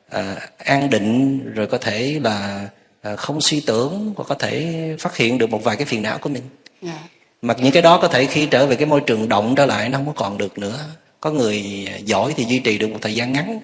à, 0.10 0.36
an 0.58 0.90
định 0.90 1.40
rồi 1.54 1.68
có 1.68 1.78
thể 1.78 2.20
là 2.24 2.68
à, 3.02 3.16
không 3.16 3.42
suy 3.42 3.60
tưởng 3.60 4.14
và 4.18 4.24
có 4.24 4.36
thể 4.36 4.76
phát 5.00 5.18
hiện 5.18 5.38
được 5.38 5.50
một 5.50 5.64
vài 5.64 5.76
cái 5.76 5.86
phiền 5.86 6.02
não 6.02 6.18
của 6.18 6.30
mình 6.30 6.44
yeah. 6.82 6.96
Dạ. 6.96 7.08
mặc 7.42 7.58
những 7.62 7.72
cái 7.72 7.82
đó 7.82 7.98
có 7.98 8.08
thể 8.08 8.26
khi 8.26 8.46
trở 8.46 8.66
về 8.66 8.76
cái 8.76 8.86
môi 8.86 9.02
trường 9.02 9.30
động 9.30 9.56
trở 9.56 9.66
lại 9.66 9.90
nó 9.90 9.98
không 9.98 10.08
có 10.08 10.14
còn 10.16 10.38
được 10.38 10.58
nữa 10.58 10.80
có 11.20 11.32
người 11.32 11.88
giỏi 12.06 12.34
thì 12.38 12.46
duy 12.46 12.60
trì 12.60 12.78
được 12.78 12.88
một 12.88 13.00
thời 13.02 13.16
gian 13.16 13.34
ngắn 13.34 13.60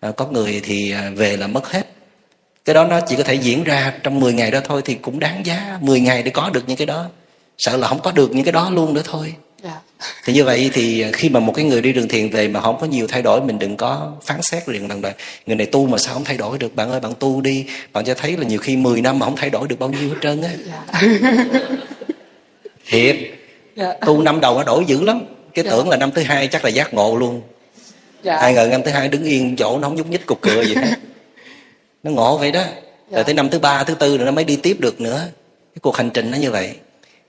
có 0.00 0.26
người 0.26 0.60
thì 0.64 0.92
à, 0.92 1.10
về 1.16 1.36
là 1.36 1.46
mất 1.46 1.72
hết 1.72 1.86
cái 2.64 2.74
đó 2.74 2.84
nó 2.84 3.00
chỉ 3.00 3.16
có 3.16 3.22
thể 3.22 3.34
diễn 3.34 3.64
ra 3.64 3.92
trong 4.02 4.20
10 4.20 4.32
ngày 4.32 4.50
đó 4.50 4.60
thôi 4.64 4.82
thì 4.84 4.94
cũng 4.94 5.18
đáng 5.18 5.46
giá 5.46 5.78
10 5.80 6.00
ngày 6.00 6.22
để 6.22 6.30
có 6.30 6.50
được 6.50 6.64
những 6.66 6.76
cái 6.76 6.86
đó 6.86 7.06
sợ 7.58 7.76
là 7.76 7.88
không 7.88 8.00
có 8.02 8.12
được 8.12 8.34
những 8.34 8.44
cái 8.44 8.52
đó 8.52 8.70
luôn 8.70 8.94
nữa 8.94 9.02
thôi 9.04 9.34
yeah. 9.62 9.76
Dạ. 10.00 10.06
thì 10.24 10.32
như 10.32 10.44
vậy 10.44 10.70
thì 10.72 11.04
khi 11.12 11.28
mà 11.28 11.40
một 11.40 11.52
cái 11.52 11.64
người 11.64 11.82
đi 11.82 11.92
đường 11.92 12.08
thiền 12.08 12.30
về 12.30 12.48
mà 12.48 12.60
không 12.60 12.80
có 12.80 12.86
nhiều 12.86 13.06
thay 13.06 13.22
đổi 13.22 13.40
mình 13.40 13.58
đừng 13.58 13.76
có 13.76 14.12
phán 14.22 14.42
xét 14.42 14.68
liền 14.68 14.88
rằng 14.88 15.04
là 15.04 15.12
người 15.46 15.56
này 15.56 15.66
tu 15.66 15.86
mà 15.86 15.98
sao 15.98 16.14
không 16.14 16.24
thay 16.24 16.36
đổi 16.36 16.58
được 16.58 16.76
bạn 16.76 16.90
ơi 16.90 17.00
bạn 17.00 17.12
tu 17.18 17.40
đi 17.40 17.66
bạn 17.92 18.04
cho 18.04 18.14
thấy 18.14 18.36
là 18.36 18.44
nhiều 18.44 18.58
khi 18.58 18.76
10 18.76 19.00
năm 19.00 19.18
mà 19.18 19.26
không 19.26 19.36
thay 19.36 19.50
đổi 19.50 19.68
được 19.68 19.78
bao 19.78 19.88
nhiêu 19.88 20.08
hết 20.08 20.16
trơn 20.22 20.42
á 20.42 20.50
yeah. 20.66 21.20
thiệt 22.88 23.16
yeah. 23.76 24.00
tu 24.00 24.22
năm 24.22 24.40
đầu 24.40 24.56
nó 24.56 24.64
đổi 24.64 24.84
dữ 24.84 25.02
lắm 25.02 25.20
cái 25.54 25.64
yeah. 25.64 25.76
tưởng 25.76 25.88
là 25.88 25.96
năm 25.96 26.10
thứ 26.10 26.22
hai 26.22 26.48
chắc 26.48 26.64
là 26.64 26.70
giác 26.70 26.94
ngộ 26.94 27.16
luôn 27.16 27.42
dạ. 28.26 28.36
ai 28.36 28.54
ngờ 28.54 28.68
năm 28.70 28.82
thứ 28.84 28.90
hai 28.90 29.08
đứng 29.08 29.24
yên 29.24 29.56
chỗ 29.56 29.78
nó 29.78 29.88
không 29.88 29.96
nhúc 29.96 30.10
nhích 30.10 30.26
cục 30.26 30.40
cửa 30.40 30.64
gì 30.64 30.74
hết 30.74 30.94
nó 32.02 32.10
ngộ 32.10 32.38
vậy 32.38 32.52
đó 32.52 32.62
dạ. 33.10 33.14
rồi 33.14 33.24
tới 33.24 33.34
năm 33.34 33.50
thứ 33.50 33.58
ba 33.58 33.84
thứ 33.84 33.94
tư 33.94 34.16
rồi 34.16 34.26
nó 34.26 34.32
mới 34.32 34.44
đi 34.44 34.56
tiếp 34.56 34.76
được 34.80 35.00
nữa 35.00 35.28
cái 35.74 35.80
cuộc 35.80 35.96
hành 35.96 36.10
trình 36.10 36.30
nó 36.30 36.38
như 36.38 36.50
vậy 36.50 36.74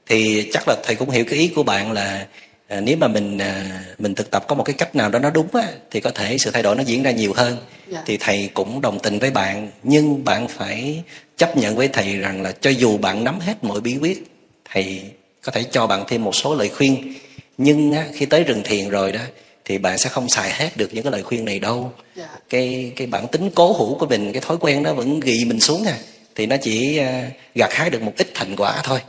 thì 0.08 0.50
chắc 0.52 0.68
là 0.68 0.76
thầy 0.84 0.96
cũng 0.96 1.10
hiểu 1.10 1.26
cái 1.26 1.40
ý 1.40 1.48
của 1.48 1.64
bạn 1.64 1.92
là 1.92 2.26
à, 2.68 2.82
nếu 2.82 2.98
mà 2.98 3.08
mình 3.08 3.38
à, 3.38 3.66
mình 3.98 4.16
thực 4.16 4.32
tập 4.32 4.46
có 4.48 4.56
một 4.56 4.64
cái 4.64 4.74
cách 4.74 4.96
nào 4.96 5.10
đó 5.10 5.20
nó 5.20 5.30
đúng 5.30 5.48
á 5.54 5.68
thì 5.92 6.00
có 6.00 6.10
thể 6.10 6.38
sự 6.38 6.52
thay 6.52 6.64
đổi 6.64 6.76
nó 6.76 6.84
diễn 6.84 7.04
ra 7.04 7.12
nhiều 7.12 7.34
hơn 7.34 7.58
dạ. 7.88 8.04
thì 8.06 8.18
thầy 8.18 8.50
cũng 8.54 8.82
đồng 8.82 9.00
tình 9.00 9.20
với 9.20 9.32
bạn 9.32 9.70
nhưng 9.84 10.24
bạn 10.24 10.48
phải 10.48 11.04
chấp 11.38 11.58
nhận 11.58 11.76
với 11.76 11.88
thầy 11.88 12.18
rằng 12.18 12.42
là 12.42 12.52
cho 12.62 12.70
dù 12.70 12.98
bạn 12.98 13.24
nắm 13.24 13.40
hết 13.40 13.64
mọi 13.64 13.82
bí 13.82 13.98
quyết 14.02 14.24
thầy 14.72 15.02
có 15.42 15.52
thể 15.52 15.64
cho 15.72 15.88
bạn 15.88 16.04
thêm 16.08 16.24
một 16.24 16.36
số 16.36 16.56
lời 16.56 16.70
khuyên 16.70 17.14
nhưng 17.58 17.94
á, 17.94 18.06
khi 18.14 18.26
tới 18.26 18.44
rừng 18.44 18.62
thiền 18.64 18.90
rồi 18.90 19.12
đó 19.12 19.22
thì 19.68 19.78
bạn 19.78 19.98
sẽ 19.98 20.10
không 20.10 20.30
xài 20.30 20.52
hết 20.52 20.78
được 20.78 20.94
những 20.94 21.04
cái 21.04 21.12
lời 21.12 21.24
khuyên 21.24 21.46
này 21.46 21.60
đâu 21.60 21.92
yeah. 22.16 22.30
Dạ. 22.30 22.40
cái 22.50 22.92
cái 22.96 23.08
bản 23.08 23.28
tính 23.28 23.50
cố 23.56 23.74
hữu 23.74 23.98
của 23.98 24.06
mình 24.06 24.34
cái 24.34 24.42
thói 24.42 24.58
quen 24.60 24.84
đó 24.84 24.94
vẫn 24.94 25.20
ghi 25.20 25.46
mình 25.46 25.60
xuống 25.60 25.86
à 25.86 25.98
thì 26.36 26.46
nó 26.46 26.58
chỉ 26.58 27.00
uh, 27.02 27.34
gặt 27.56 27.74
hái 27.74 27.90
được 27.90 28.02
một 28.02 28.14
ít 28.18 28.28
thành 28.34 28.56
quả 28.56 28.82
thôi 28.84 29.00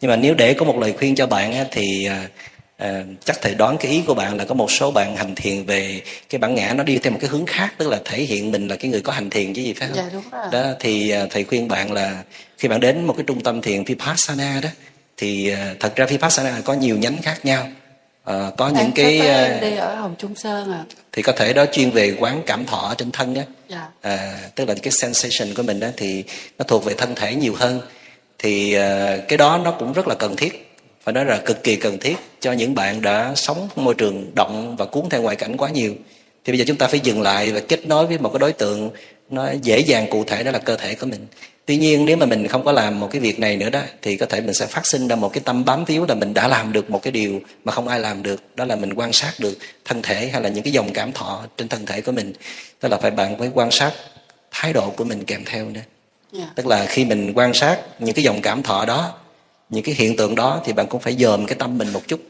nhưng 0.00 0.10
mà 0.10 0.16
nếu 0.16 0.34
để 0.34 0.54
có 0.54 0.64
một 0.64 0.78
lời 0.78 0.94
khuyên 0.98 1.14
cho 1.14 1.26
bạn 1.26 1.52
á, 1.52 1.64
thì 1.70 2.08
uh, 2.08 2.88
uh, 2.88 3.06
chắc 3.24 3.42
thầy 3.42 3.54
đoán 3.54 3.76
cái 3.78 3.92
ý 3.92 4.02
của 4.06 4.14
bạn 4.14 4.36
là 4.36 4.44
có 4.44 4.54
một 4.54 4.70
số 4.70 4.90
bạn 4.90 5.16
hành 5.16 5.34
thiền 5.34 5.64
về 5.64 6.00
cái 6.28 6.38
bản 6.38 6.54
ngã 6.54 6.74
nó 6.76 6.84
đi 6.84 6.98
theo 6.98 7.12
một 7.12 7.18
cái 7.20 7.30
hướng 7.30 7.46
khác 7.46 7.74
tức 7.78 7.88
là 7.88 8.00
thể 8.04 8.18
hiện 8.18 8.52
mình 8.52 8.68
là 8.68 8.76
cái 8.76 8.90
người 8.90 9.00
có 9.00 9.12
hành 9.12 9.30
thiền 9.30 9.54
chứ 9.54 9.62
gì 9.62 9.72
phải 9.72 9.88
không? 9.88 9.96
Dạ, 9.96 10.10
đúng 10.12 10.22
rồi. 10.32 10.42
Đó 10.52 10.72
thì 10.80 11.14
thầy 11.30 11.44
khuyên 11.44 11.68
bạn 11.68 11.92
là 11.92 12.22
khi 12.58 12.68
bạn 12.68 12.80
đến 12.80 13.04
một 13.04 13.14
cái 13.16 13.24
trung 13.26 13.40
tâm 13.40 13.62
thiền 13.62 13.84
vipassana 13.84 14.60
đó 14.62 14.68
thì 15.16 15.52
thật 15.80 15.96
ra 15.96 16.06
vipassana 16.06 16.60
có 16.64 16.74
nhiều 16.74 16.98
nhánh 16.98 17.16
khác 17.22 17.44
nhau 17.44 17.68
à, 18.24 18.50
có 18.56 18.68
những 18.68 18.92
cái 18.94 19.18
uh, 19.18 19.62
đi 19.62 19.76
ở 19.76 19.94
Hồng 19.94 20.14
Trung 20.18 20.34
Sơn 20.34 20.72
à? 20.72 20.84
thì 21.12 21.22
có 21.22 21.32
thể 21.32 21.52
đó 21.52 21.64
chuyên 21.72 21.90
về 21.90 22.16
quán 22.18 22.42
cảm 22.46 22.66
thọ 22.66 22.94
trên 22.98 23.10
thân 23.10 23.34
á 23.34 23.42
dạ. 23.68 23.88
à, 24.00 24.38
tức 24.54 24.68
là 24.68 24.74
cái 24.82 24.92
sensation 24.92 25.54
của 25.54 25.62
mình 25.62 25.80
đó 25.80 25.88
thì 25.96 26.24
nó 26.58 26.64
thuộc 26.68 26.84
về 26.84 26.94
thân 26.94 27.14
thể 27.14 27.34
nhiều 27.34 27.54
hơn. 27.56 27.80
Thì 28.38 28.76
uh, 28.76 29.28
cái 29.28 29.36
đó 29.36 29.60
nó 29.64 29.70
cũng 29.70 29.92
rất 29.92 30.08
là 30.08 30.14
cần 30.14 30.36
thiết. 30.36 30.68
Phải 31.04 31.12
nói 31.12 31.24
là 31.24 31.38
cực 31.44 31.62
kỳ 31.62 31.76
cần 31.76 31.98
thiết 31.98 32.16
cho 32.40 32.52
những 32.52 32.74
bạn 32.74 33.02
đã 33.02 33.32
sống 33.34 33.68
môi 33.76 33.94
trường 33.94 34.34
động 34.34 34.76
và 34.76 34.84
cuốn 34.84 35.08
theo 35.10 35.22
ngoại 35.22 35.36
cảnh 35.36 35.56
quá 35.56 35.70
nhiều. 35.70 35.94
Thì 36.44 36.52
bây 36.52 36.58
giờ 36.58 36.64
chúng 36.68 36.76
ta 36.76 36.86
phải 36.86 37.00
dừng 37.00 37.22
lại 37.22 37.52
và 37.52 37.60
kết 37.68 37.86
nối 37.86 38.06
với 38.06 38.18
một 38.18 38.28
cái 38.28 38.38
đối 38.38 38.52
tượng 38.52 38.90
nó 39.30 39.50
dễ 39.62 39.78
dàng 39.78 40.06
cụ 40.10 40.24
thể 40.24 40.42
đó 40.42 40.50
là 40.50 40.58
cơ 40.58 40.76
thể 40.76 40.94
của 40.94 41.06
mình 41.06 41.26
tuy 41.66 41.76
nhiên 41.76 42.04
nếu 42.04 42.16
mà 42.16 42.26
mình 42.26 42.48
không 42.48 42.64
có 42.64 42.72
làm 42.72 43.00
một 43.00 43.08
cái 43.10 43.20
việc 43.20 43.38
này 43.38 43.56
nữa 43.56 43.70
đó 43.70 43.80
thì 44.02 44.16
có 44.16 44.26
thể 44.26 44.40
mình 44.40 44.54
sẽ 44.54 44.66
phát 44.66 44.86
sinh 44.86 45.08
ra 45.08 45.16
một 45.16 45.32
cái 45.32 45.42
tâm 45.44 45.64
bám 45.64 45.84
víu 45.84 46.06
là 46.08 46.14
mình 46.14 46.34
đã 46.34 46.48
làm 46.48 46.72
được 46.72 46.90
một 46.90 47.02
cái 47.02 47.12
điều 47.12 47.40
mà 47.64 47.72
không 47.72 47.88
ai 47.88 48.00
làm 48.00 48.22
được. 48.22 48.42
Đó 48.56 48.64
là 48.64 48.76
mình 48.76 48.94
quan 48.94 49.12
sát 49.12 49.32
được 49.38 49.58
thân 49.84 50.02
thể 50.02 50.28
hay 50.28 50.42
là 50.42 50.48
những 50.48 50.64
cái 50.64 50.72
dòng 50.72 50.92
cảm 50.92 51.12
thọ 51.12 51.42
trên 51.56 51.68
thân 51.68 51.86
thể 51.86 52.00
của 52.00 52.12
mình. 52.12 52.32
Tức 52.80 52.88
là 52.88 52.98
phải 52.98 53.10
bạn 53.10 53.38
phải 53.38 53.50
quan 53.54 53.70
sát 53.70 53.92
thái 54.50 54.72
độ 54.72 54.90
của 54.90 55.04
mình 55.04 55.24
kèm 55.24 55.44
theo 55.44 55.64
nữa. 55.64 55.80
Yeah. 56.32 56.44
Dạ. 56.44 56.52
tức 56.54 56.66
là 56.66 56.86
khi 56.86 57.04
mình 57.04 57.32
quan 57.34 57.54
sát 57.54 57.78
những 57.98 58.14
cái 58.14 58.24
dòng 58.24 58.42
cảm 58.42 58.62
thọ 58.62 58.84
đó 58.84 59.14
những 59.70 59.84
cái 59.84 59.94
hiện 59.94 60.16
tượng 60.16 60.34
đó 60.34 60.60
thì 60.64 60.72
bạn 60.72 60.86
cũng 60.86 61.00
phải 61.00 61.16
dòm 61.18 61.46
cái 61.46 61.56
tâm 61.58 61.78
mình 61.78 61.92
một 61.92 62.02
chút. 62.06 62.20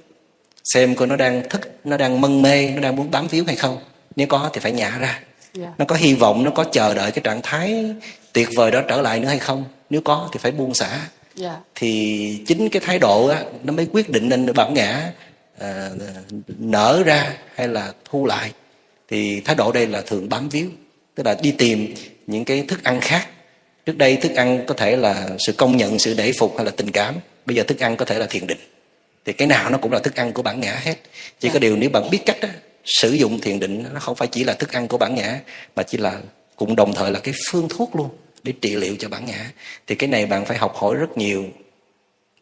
Xem 0.64 0.94
coi 0.94 1.08
nó 1.08 1.16
đang 1.16 1.48
thức 1.48 1.60
nó 1.84 1.96
đang 1.96 2.20
mân 2.20 2.42
mê 2.42 2.68
nó 2.68 2.80
đang 2.80 2.96
muốn 2.96 3.10
bám 3.10 3.28
víu 3.28 3.44
hay 3.46 3.56
không. 3.56 3.78
Nếu 4.16 4.26
có 4.26 4.50
thì 4.52 4.60
phải 4.60 4.72
nhả 4.72 4.98
ra 4.98 5.20
yeah. 5.58 5.68
Dạ. 5.68 5.74
nó 5.78 5.84
có 5.84 5.96
hy 5.96 6.14
vọng 6.14 6.44
nó 6.44 6.50
có 6.50 6.64
chờ 6.64 6.94
đợi 6.94 7.10
cái 7.10 7.22
trạng 7.24 7.40
thái 7.42 7.94
tuyệt 8.32 8.48
vời 8.56 8.70
đó 8.70 8.82
trở 8.88 9.02
lại 9.02 9.20
nữa 9.20 9.28
hay 9.28 9.38
không 9.38 9.64
nếu 9.90 10.00
có 10.00 10.28
thì 10.32 10.38
phải 10.38 10.52
buông 10.52 10.74
xả 10.74 10.90
yeah. 10.90 11.10
Dạ. 11.34 11.56
thì 11.74 12.42
chính 12.46 12.68
cái 12.68 12.82
thái 12.84 12.98
độ 12.98 13.28
á, 13.28 13.42
nó 13.64 13.72
mới 13.72 13.86
quyết 13.92 14.10
định 14.10 14.28
nên 14.28 14.52
bản 14.54 14.74
ngã 14.74 15.12
à, 15.58 15.90
nở 16.58 17.02
ra 17.06 17.34
hay 17.54 17.68
là 17.68 17.92
thu 18.04 18.26
lại 18.26 18.52
thì 19.08 19.40
thái 19.40 19.56
độ 19.56 19.72
đây 19.72 19.86
là 19.86 20.00
thường 20.00 20.28
bám 20.28 20.48
víu 20.48 20.68
tức 21.14 21.26
là 21.26 21.36
đi 21.42 21.52
tìm 21.52 21.94
những 22.26 22.44
cái 22.44 22.64
thức 22.68 22.84
ăn 22.84 23.00
khác 23.00 23.28
trước 23.86 23.98
đây 23.98 24.16
thức 24.16 24.34
ăn 24.34 24.64
có 24.66 24.74
thể 24.74 24.96
là 24.96 25.28
sự 25.38 25.52
công 25.52 25.76
nhận 25.76 25.98
sự 25.98 26.14
để 26.14 26.32
phục 26.38 26.56
hay 26.56 26.64
là 26.64 26.72
tình 26.76 26.90
cảm 26.90 27.14
bây 27.46 27.56
giờ 27.56 27.62
thức 27.62 27.78
ăn 27.78 27.96
có 27.96 28.04
thể 28.04 28.18
là 28.18 28.26
thiền 28.30 28.46
định 28.46 28.58
thì 29.24 29.32
cái 29.32 29.48
nào 29.48 29.70
nó 29.70 29.78
cũng 29.78 29.92
là 29.92 29.98
thức 29.98 30.16
ăn 30.16 30.32
của 30.32 30.42
bản 30.42 30.60
ngã 30.60 30.80
hết 30.82 30.94
chỉ 31.40 31.48
yeah. 31.48 31.54
có 31.54 31.56
dạ. 31.56 31.58
điều 31.58 31.76
nếu 31.76 31.90
bạn 31.90 32.10
biết 32.10 32.20
cách 32.26 32.40
đó, 32.40 32.48
sử 32.84 33.12
dụng 33.12 33.40
thiền 33.40 33.60
định 33.60 33.84
nó 33.94 34.00
không 34.00 34.16
phải 34.16 34.28
chỉ 34.28 34.44
là 34.44 34.54
thức 34.54 34.72
ăn 34.72 34.88
của 34.88 34.98
bản 34.98 35.14
ngã 35.14 35.40
mà 35.76 35.82
chỉ 35.82 35.98
là 35.98 36.20
cũng 36.56 36.76
đồng 36.76 36.94
thời 36.94 37.10
là 37.10 37.20
cái 37.20 37.34
phương 37.50 37.68
thuốc 37.68 37.96
luôn 37.96 38.08
để 38.42 38.52
trị 38.60 38.76
liệu 38.76 38.96
cho 38.98 39.08
bản 39.08 39.26
ngã. 39.26 39.50
Thì 39.86 39.94
cái 39.94 40.08
này 40.08 40.26
bạn 40.26 40.44
phải 40.44 40.58
học 40.58 40.76
hỏi 40.76 40.94
rất 40.94 41.18
nhiều 41.18 41.44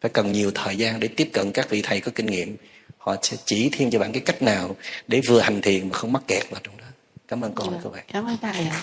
phải 0.01 0.11
cần 0.13 0.31
nhiều 0.31 0.51
thời 0.55 0.75
gian 0.75 0.99
để 0.99 1.07
tiếp 1.07 1.29
cận 1.33 1.51
các 1.51 1.69
vị 1.69 1.81
thầy 1.81 2.01
có 2.01 2.11
kinh 2.15 2.25
nghiệm. 2.25 2.57
Họ 2.97 3.15
sẽ 3.21 3.37
chỉ 3.45 3.69
thêm 3.71 3.91
cho 3.91 3.99
bạn 3.99 4.11
cái 4.11 4.21
cách 4.21 4.41
nào 4.41 4.75
để 5.07 5.21
vừa 5.27 5.39
hành 5.39 5.61
thiền 5.61 5.89
mà 5.89 5.95
không 5.95 6.13
mắc 6.13 6.23
kẹt 6.27 6.49
vào 6.49 6.61
trong 6.63 6.77
đó. 6.77 6.85
Cảm 7.27 7.41
ơn 7.41 7.51
con 7.55 7.69
dạ, 7.71 7.79
các 7.83 7.91
bạn. 7.91 8.03
cảm 8.13 8.25
ơn 8.25 8.37
thầy 8.41 8.67
ạ. 8.67 8.81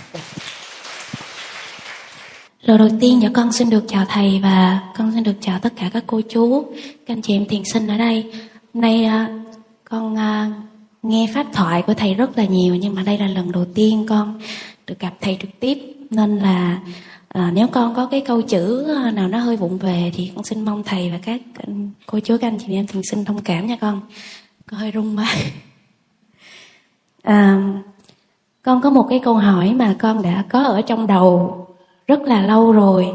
Lời 2.60 2.78
đầu 2.78 2.88
tiên 3.00 3.20
dạ 3.22 3.28
con 3.34 3.52
xin 3.52 3.70
được 3.70 3.84
chào 3.88 4.06
thầy 4.08 4.40
và 4.42 4.80
con 4.98 5.12
xin 5.14 5.22
được 5.22 5.34
chào 5.40 5.58
tất 5.62 5.72
cả 5.76 5.90
các 5.92 6.04
cô 6.06 6.20
chú, 6.28 6.72
các 7.06 7.14
anh 7.14 7.22
chị 7.22 7.34
em 7.34 7.46
thiền 7.48 7.62
sinh 7.72 7.86
ở 7.86 7.98
đây. 7.98 8.24
Hôm 8.74 8.80
nay 8.80 9.04
à, 9.04 9.28
con 9.84 10.16
à, 10.18 10.50
nghe 11.08 11.26
pháp 11.34 11.46
thoại 11.52 11.82
của 11.82 11.94
thầy 11.94 12.14
rất 12.14 12.38
là 12.38 12.44
nhiều 12.44 12.74
nhưng 12.74 12.94
mà 12.94 13.02
đây 13.02 13.18
là 13.18 13.26
lần 13.26 13.52
đầu 13.52 13.64
tiên 13.74 14.06
con 14.08 14.40
được 14.86 14.98
gặp 14.98 15.14
thầy 15.20 15.38
trực 15.40 15.60
tiếp. 15.60 15.78
Nên 16.10 16.38
là 16.38 16.80
à, 17.28 17.50
nếu 17.54 17.66
con 17.66 17.94
có 17.94 18.06
cái 18.06 18.20
câu 18.20 18.42
chữ 18.42 18.94
à, 18.94 19.10
nào 19.10 19.28
nó 19.28 19.38
hơi 19.38 19.56
vụng 19.56 19.78
về 19.78 20.12
thì 20.14 20.32
con 20.34 20.44
xin 20.44 20.64
mong 20.64 20.82
thầy 20.82 21.10
và 21.10 21.18
các 21.22 21.40
cô 22.06 22.20
chú 22.20 22.36
các 22.40 22.48
anh 22.48 22.58
chị 22.58 22.74
em 22.74 22.86
thường 22.86 23.02
xin 23.10 23.24
thông 23.24 23.42
cảm 23.42 23.66
nha 23.66 23.76
con. 23.80 24.00
Con 24.70 24.80
hơi 24.80 24.92
rung 24.94 25.18
quá. 25.18 25.34
À, 27.22 27.62
con 28.62 28.80
có 28.80 28.90
một 28.90 29.06
cái 29.10 29.18
câu 29.18 29.34
hỏi 29.34 29.74
mà 29.74 29.96
con 29.98 30.22
đã 30.22 30.44
có 30.50 30.62
ở 30.62 30.82
trong 30.82 31.06
đầu 31.06 31.66
rất 32.06 32.20
là 32.20 32.42
lâu 32.42 32.72
rồi. 32.72 33.08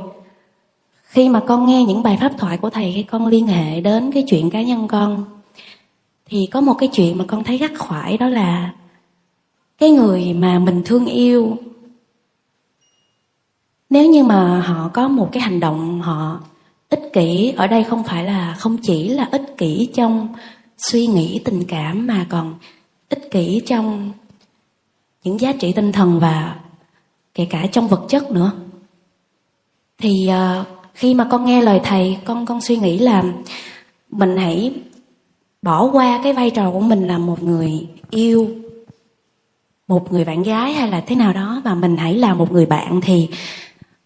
Khi 1.04 1.30
mà 1.30 1.40
con 1.40 1.66
nghe 1.66 1.84
những 1.84 2.04
bài 2.04 2.18
pháp 2.22 2.32
thoại 2.38 2.58
của 2.58 2.70
thầy 2.70 2.94
khi 2.96 3.04
con 3.04 3.28
liên 3.28 3.48
hệ 3.48 3.82
đến 3.82 4.12
cái 4.12 4.24
chuyện 4.28 4.50
cá 4.50 4.62
nhân 4.62 4.88
con 4.88 5.26
thì 6.26 6.48
có 6.52 6.62
một 6.62 6.74
cái 6.80 6.90
chuyện 6.94 7.18
mà 7.18 7.26
con 7.28 7.44
thấy 7.44 7.58
gắt 7.58 7.72
khoải 7.78 8.18
đó 8.18 8.30
là 8.30 8.74
cái 9.78 9.92
người 9.92 10.34
mà 10.34 10.60
mình 10.60 10.82
thương 10.86 11.06
yêu 11.06 11.58
nếu 13.90 14.10
như 14.10 14.24
mà 14.24 14.62
họ 14.62 14.90
có 14.94 15.08
một 15.08 15.30
cái 15.32 15.42
hành 15.44 15.60
động 15.60 16.02
họ 16.02 16.40
ích 16.90 17.10
kỷ 17.14 17.54
ở 17.58 17.68
đây 17.68 17.84
không 17.84 18.04
phải 18.04 18.24
là 18.24 18.56
không 18.60 18.78
chỉ 18.78 19.10
là 19.10 19.28
ích 19.32 19.58
kỷ 19.58 19.90
trong 19.94 20.28
suy 20.78 21.08
nghĩ 21.08 21.42
tình 21.46 21.64
cảm 21.68 22.08
mà 22.08 22.26
còn 22.30 22.56
ích 23.10 23.32
kỷ 23.32 23.62
trong 23.66 24.12
những 25.24 25.40
giá 25.40 25.54
trị 25.54 25.74
tinh 25.74 25.92
thần 25.92 26.20
và 26.20 26.56
kể 27.34 27.46
cả 27.50 27.68
trong 27.72 27.88
vật 27.88 28.06
chất 28.10 28.32
nữa. 28.32 28.52
Thì 29.98 30.30
uh, 30.30 30.68
khi 30.94 31.14
mà 31.14 31.28
con 31.32 31.46
nghe 31.46 31.62
lời 31.62 31.82
thầy 31.84 32.18
con 32.26 32.46
con 32.46 32.62
suy 32.62 32.78
nghĩ 32.78 33.00
là 33.00 33.24
mình 34.10 34.38
hãy 34.38 34.74
bỏ 35.64 35.84
qua 35.84 36.20
cái 36.24 36.34
vai 36.34 36.50
trò 36.50 36.72
của 36.72 36.80
mình 36.80 37.08
là 37.08 37.18
một 37.18 37.44
người 37.44 37.88
yêu 38.10 38.50
một 39.88 40.12
người 40.14 40.26
bạn 40.26 40.44
gái 40.44 40.74
hay 40.74 40.92
là 40.92 41.02
thế 41.08 41.16
nào 41.16 41.34
đó 41.34 41.62
và 41.66 41.74
mình 41.74 41.98
hãy 41.98 42.16
là 42.16 42.34
một 42.34 42.52
người 42.52 42.66
bạn 42.66 43.02
thì 43.02 43.30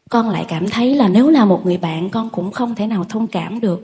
con 0.09 0.29
lại 0.29 0.45
cảm 0.47 0.69
thấy 0.69 0.95
là 0.95 1.07
nếu 1.07 1.29
là 1.29 1.45
một 1.45 1.65
người 1.65 1.77
bạn 1.77 2.09
con 2.09 2.29
cũng 2.29 2.51
không 2.51 2.75
thể 2.75 2.87
nào 2.87 3.05
thông 3.09 3.27
cảm 3.27 3.59
được 3.59 3.81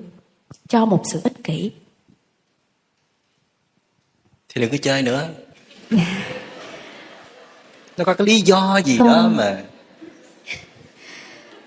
cho 0.68 0.86
một 0.86 1.02
sự 1.06 1.22
ích 1.24 1.44
kỷ 1.44 1.72
thì 4.50 4.62
đừng 4.62 4.72
có 4.72 4.78
chơi 4.82 5.02
nữa 5.02 5.28
nó 7.98 8.04
có 8.06 8.14
cái 8.14 8.28
lý 8.28 8.42
do 8.42 8.82
gì 8.86 8.98
không. 8.98 9.08
đó 9.08 9.30
mà 9.36 9.62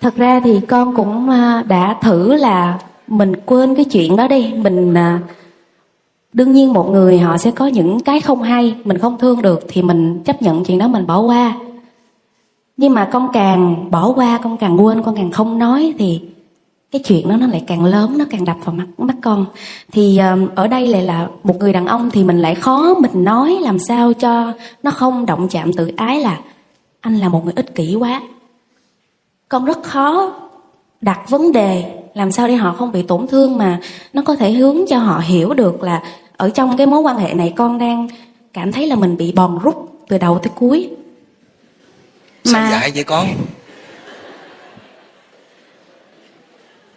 thật 0.00 0.16
ra 0.16 0.40
thì 0.44 0.61
con 0.68 0.96
cũng 0.96 1.30
à, 1.30 1.64
đã 1.68 1.98
thử 2.02 2.34
là 2.34 2.78
mình 3.07 3.32
quên 3.46 3.74
cái 3.74 3.84
chuyện 3.84 4.16
đó 4.16 4.28
đi 4.28 4.52
mình 4.57 4.94
à, 4.94 5.20
đương 6.37 6.53
nhiên 6.53 6.72
một 6.72 6.91
người 6.91 7.18
họ 7.18 7.39
sẽ 7.39 7.51
có 7.51 7.66
những 7.66 8.01
cái 8.01 8.20
không 8.20 8.43
hay, 8.43 8.74
mình 8.84 8.99
không 8.99 9.18
thương 9.18 9.43
được 9.43 9.61
thì 9.68 9.82
mình 9.82 10.22
chấp 10.24 10.43
nhận 10.43 10.64
chuyện 10.64 10.78
đó 10.78 10.89
mình 10.89 11.07
bỏ 11.07 11.20
qua. 11.20 11.57
Nhưng 12.76 12.95
mà 12.95 13.09
con 13.12 13.28
càng 13.32 13.91
bỏ 13.91 14.12
qua, 14.12 14.39
con 14.43 14.57
càng 14.57 14.84
quên, 14.84 15.03
con 15.03 15.16
càng 15.16 15.30
không 15.30 15.59
nói 15.59 15.95
thì 15.99 16.20
cái 16.91 17.03
chuyện 17.05 17.28
đó 17.28 17.37
nó 17.37 17.47
lại 17.47 17.64
càng 17.66 17.84
lớn, 17.84 18.14
nó 18.18 18.24
càng 18.30 18.45
đập 18.45 18.57
vào 18.64 18.74
mắt 18.74 18.87
mắt 18.99 19.16
con. 19.22 19.47
Thì 19.93 20.20
ở 20.55 20.66
đây 20.66 20.87
lại 20.87 21.03
là 21.03 21.28
một 21.43 21.59
người 21.59 21.72
đàn 21.72 21.87
ông 21.87 22.11
thì 22.11 22.24
mình 22.24 22.39
lại 22.39 22.55
khó 22.55 22.95
mình 22.95 23.24
nói 23.24 23.59
làm 23.61 23.78
sao 23.78 24.12
cho 24.12 24.53
nó 24.82 24.91
không 24.91 25.26
động 25.26 25.49
chạm 25.49 25.72
tự 25.72 25.91
ái 25.97 26.20
là 26.20 26.41
anh 27.01 27.16
là 27.16 27.28
một 27.28 27.45
người 27.45 27.55
ích 27.57 27.74
kỷ 27.74 27.95
quá. 27.95 28.22
Con 29.49 29.64
rất 29.64 29.82
khó 29.82 30.32
đặt 31.01 31.30
vấn 31.30 31.53
đề 31.53 32.03
làm 32.14 32.32
sao 32.32 32.49
để 32.49 32.55
họ 32.55 32.72
không 32.72 32.93
bị 32.93 33.03
tổn 33.03 33.26
thương 33.26 33.59
mà 33.59 33.80
nó 34.12 34.22
có 34.24 34.37
thể 34.37 34.51
hướng 34.51 34.76
cho 34.89 34.99
họ 34.99 35.18
hiểu 35.18 35.55
được 35.55 35.82
là 35.82 36.03
ở 36.37 36.51
trong 36.51 36.76
cái 36.76 36.87
mối 36.87 37.01
quan 37.01 37.16
hệ 37.16 37.34
này 37.34 37.53
con 37.57 37.78
đang 37.78 38.09
cảm 38.53 38.72
thấy 38.72 38.87
là 38.87 38.97
mình 38.97 39.16
bị 39.16 39.32
bòn 39.32 39.59
rút 39.62 39.93
từ 40.09 40.18
đầu 40.18 40.39
tới 40.43 40.51
cuối. 40.55 40.91
Mà... 42.53 42.70
dạy 42.70 42.91
vậy 42.95 43.05
con? 43.05 43.26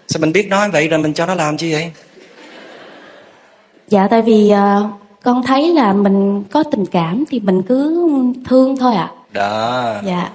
Sao 0.08 0.20
mình 0.20 0.32
biết 0.32 0.48
nói 0.50 0.70
vậy 0.70 0.88
rồi 0.88 1.00
mình 1.00 1.14
cho 1.14 1.26
nó 1.26 1.36
làm 1.36 1.58
chi 1.58 1.72
vậy? 1.72 1.92
Dạ 3.88 4.08
tại 4.08 4.22
vì 4.22 4.52
uh, 4.54 4.90
con 5.24 5.44
thấy 5.44 5.74
là 5.74 5.94
mình 5.94 6.44
có 6.52 6.64
tình 6.72 6.86
cảm 6.86 7.24
thì 7.30 7.40
mình 7.40 7.62
cứ 7.62 8.08
thương 8.50 8.78
thôi 8.78 8.96
ạ. 8.96 9.12
À. 9.14 9.16
đó 9.34 9.96
dạ. 10.06 10.30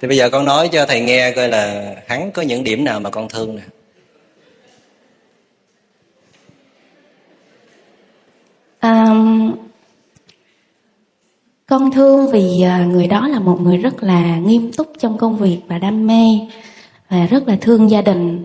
Thì 0.00 0.08
bây 0.08 0.16
giờ 0.16 0.30
con 0.30 0.44
nói 0.44 0.68
cho 0.68 0.86
thầy 0.86 1.00
nghe 1.00 1.30
coi 1.30 1.48
là 1.48 1.94
hắn 2.06 2.32
có 2.32 2.42
những 2.42 2.64
điểm 2.64 2.84
nào 2.84 3.00
mà 3.00 3.10
con 3.10 3.28
thương 3.28 3.56
nè 3.56 3.62
à, 8.84 9.14
con 11.66 11.90
thương 11.90 12.30
vì 12.30 12.62
ờ, 12.62 12.86
người 12.86 13.06
đó 13.06 13.28
là 13.28 13.38
một 13.38 13.60
người 13.60 13.76
rất 13.76 14.02
là 14.02 14.38
nghiêm 14.38 14.72
túc 14.72 14.92
trong 14.98 15.18
công 15.18 15.36
việc 15.36 15.58
và 15.66 15.78
đam 15.78 16.06
mê 16.06 16.24
và 17.08 17.26
rất 17.26 17.48
là 17.48 17.56
thương 17.60 17.90
gia 17.90 18.02
đình. 18.02 18.42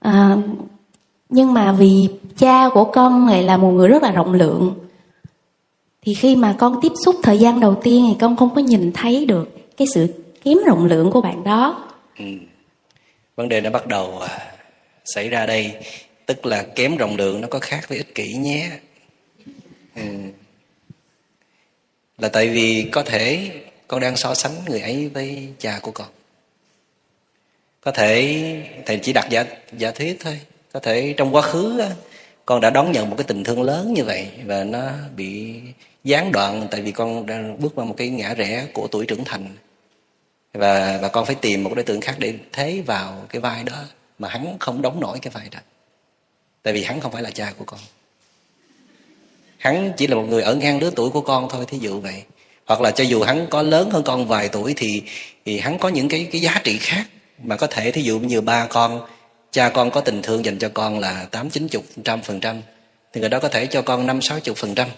À, 0.00 0.36
nhưng 1.28 1.54
mà 1.54 1.72
vì 1.72 2.08
cha 2.38 2.68
của 2.68 2.84
con 2.84 3.26
lại 3.28 3.42
là 3.42 3.56
một 3.56 3.70
người 3.70 3.88
rất 3.88 4.02
là 4.02 4.10
rộng 4.10 4.32
lượng 4.32 4.74
thì 6.02 6.14
khi 6.14 6.36
mà 6.36 6.54
con 6.58 6.78
tiếp 6.82 6.92
xúc 7.04 7.16
thời 7.22 7.38
gian 7.38 7.60
đầu 7.60 7.74
tiên 7.82 8.04
thì 8.08 8.16
con 8.20 8.36
không 8.36 8.54
có 8.54 8.60
nhìn 8.60 8.92
thấy 8.92 9.26
được 9.26 9.76
cái 9.76 9.86
sự 9.94 10.06
kém 10.44 10.58
rộng 10.66 10.84
lượng 10.84 11.10
của 11.10 11.20
bạn 11.20 11.44
đó. 11.44 11.88
Ừ. 12.18 12.24
vấn 13.36 13.48
đề 13.48 13.60
nó 13.60 13.70
bắt 13.70 13.86
đầu 13.86 14.18
à, 14.18 14.38
xảy 15.04 15.28
ra 15.28 15.46
đây 15.46 15.72
tức 16.26 16.46
là 16.46 16.62
kém 16.62 16.96
rộng 16.96 17.16
lượng 17.16 17.40
nó 17.40 17.48
có 17.50 17.58
khác 17.58 17.88
với 17.88 17.98
ích 17.98 18.14
kỷ 18.14 18.34
nhé 18.34 18.70
ừ. 19.96 20.02
Là 22.18 22.28
tại 22.28 22.48
vì 22.48 22.88
có 22.92 23.02
thể 23.02 23.50
con 23.88 24.00
đang 24.00 24.16
so 24.16 24.34
sánh 24.34 24.52
người 24.66 24.80
ấy 24.80 25.08
với 25.08 25.48
cha 25.58 25.78
của 25.82 25.90
con. 25.90 26.08
Có 27.80 27.90
thể 27.90 28.42
thầy 28.86 28.98
chỉ 29.02 29.12
đặt 29.12 29.26
giả 29.30 29.44
giả 29.72 29.90
thuyết 29.90 30.16
thôi. 30.20 30.40
Có 30.72 30.80
thể 30.80 31.14
trong 31.16 31.34
quá 31.34 31.42
khứ 31.42 31.82
con 32.46 32.60
đã 32.60 32.70
đón 32.70 32.92
nhận 32.92 33.10
một 33.10 33.16
cái 33.18 33.24
tình 33.24 33.44
thương 33.44 33.62
lớn 33.62 33.94
như 33.94 34.04
vậy 34.04 34.30
và 34.44 34.64
nó 34.64 34.90
bị 35.16 35.60
gián 36.04 36.32
đoạn 36.32 36.68
tại 36.70 36.82
vì 36.82 36.92
con 36.92 37.26
đang 37.26 37.60
bước 37.60 37.74
vào 37.74 37.86
một 37.86 37.94
cái 37.96 38.08
ngã 38.08 38.34
rẽ 38.34 38.66
của 38.72 38.88
tuổi 38.90 39.06
trưởng 39.06 39.24
thành. 39.24 39.56
Và 40.52 40.98
và 41.02 41.08
con 41.08 41.26
phải 41.26 41.34
tìm 41.34 41.64
một 41.64 41.74
đối 41.74 41.84
tượng 41.84 42.00
khác 42.00 42.16
để 42.18 42.34
thế 42.52 42.82
vào 42.86 43.26
cái 43.28 43.40
vai 43.40 43.62
đó 43.62 43.84
mà 44.18 44.28
hắn 44.28 44.56
không 44.60 44.82
đóng 44.82 45.00
nổi 45.00 45.18
cái 45.22 45.30
vai 45.30 45.48
đó. 45.50 45.58
Tại 46.62 46.74
vì 46.74 46.84
hắn 46.84 47.00
không 47.00 47.12
phải 47.12 47.22
là 47.22 47.30
cha 47.30 47.52
của 47.58 47.64
con 47.64 47.80
hắn 49.64 49.92
chỉ 49.96 50.06
là 50.06 50.14
một 50.14 50.26
người 50.28 50.42
ở 50.42 50.54
ngang 50.54 50.80
lứa 50.80 50.90
tuổi 50.96 51.10
của 51.10 51.20
con 51.20 51.48
thôi 51.50 51.64
thí 51.68 51.78
dụ 51.78 52.00
vậy. 52.00 52.22
Hoặc 52.66 52.80
là 52.80 52.90
cho 52.90 53.04
dù 53.04 53.22
hắn 53.22 53.46
có 53.50 53.62
lớn 53.62 53.90
hơn 53.90 54.02
con 54.02 54.26
vài 54.26 54.48
tuổi 54.48 54.74
thì 54.76 55.02
thì 55.44 55.58
hắn 55.58 55.78
có 55.78 55.88
những 55.88 56.08
cái 56.08 56.28
cái 56.32 56.40
giá 56.40 56.60
trị 56.64 56.78
khác 56.78 57.04
mà 57.42 57.56
có 57.56 57.66
thể 57.66 57.90
thí 57.90 58.02
dụ 58.02 58.18
như 58.18 58.40
ba 58.40 58.66
con 58.66 59.06
cha 59.50 59.68
con 59.68 59.90
có 59.90 60.00
tình 60.00 60.22
thương 60.22 60.44
dành 60.44 60.58
cho 60.58 60.68
con 60.68 60.98
là 60.98 61.26
tám 61.30 61.50
chín 61.50 61.68
chục 61.68 61.84
trăm 62.04 62.22
phần 62.22 62.40
trăm 62.40 62.62
thì 63.12 63.20
người 63.20 63.30
đó 63.30 63.38
có 63.40 63.48
thể 63.48 63.66
cho 63.66 63.82
con 63.82 64.06
năm 64.06 64.22
sáu 64.22 64.40
chục 64.40 64.56
phần 64.56 64.74
trăm. 64.74 64.88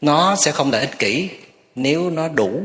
Nó 0.00 0.36
sẽ 0.36 0.52
không 0.52 0.70
là 0.70 0.78
ích 0.78 0.98
kỷ 0.98 1.28
nếu 1.74 2.10
nó 2.10 2.28
đủ 2.28 2.62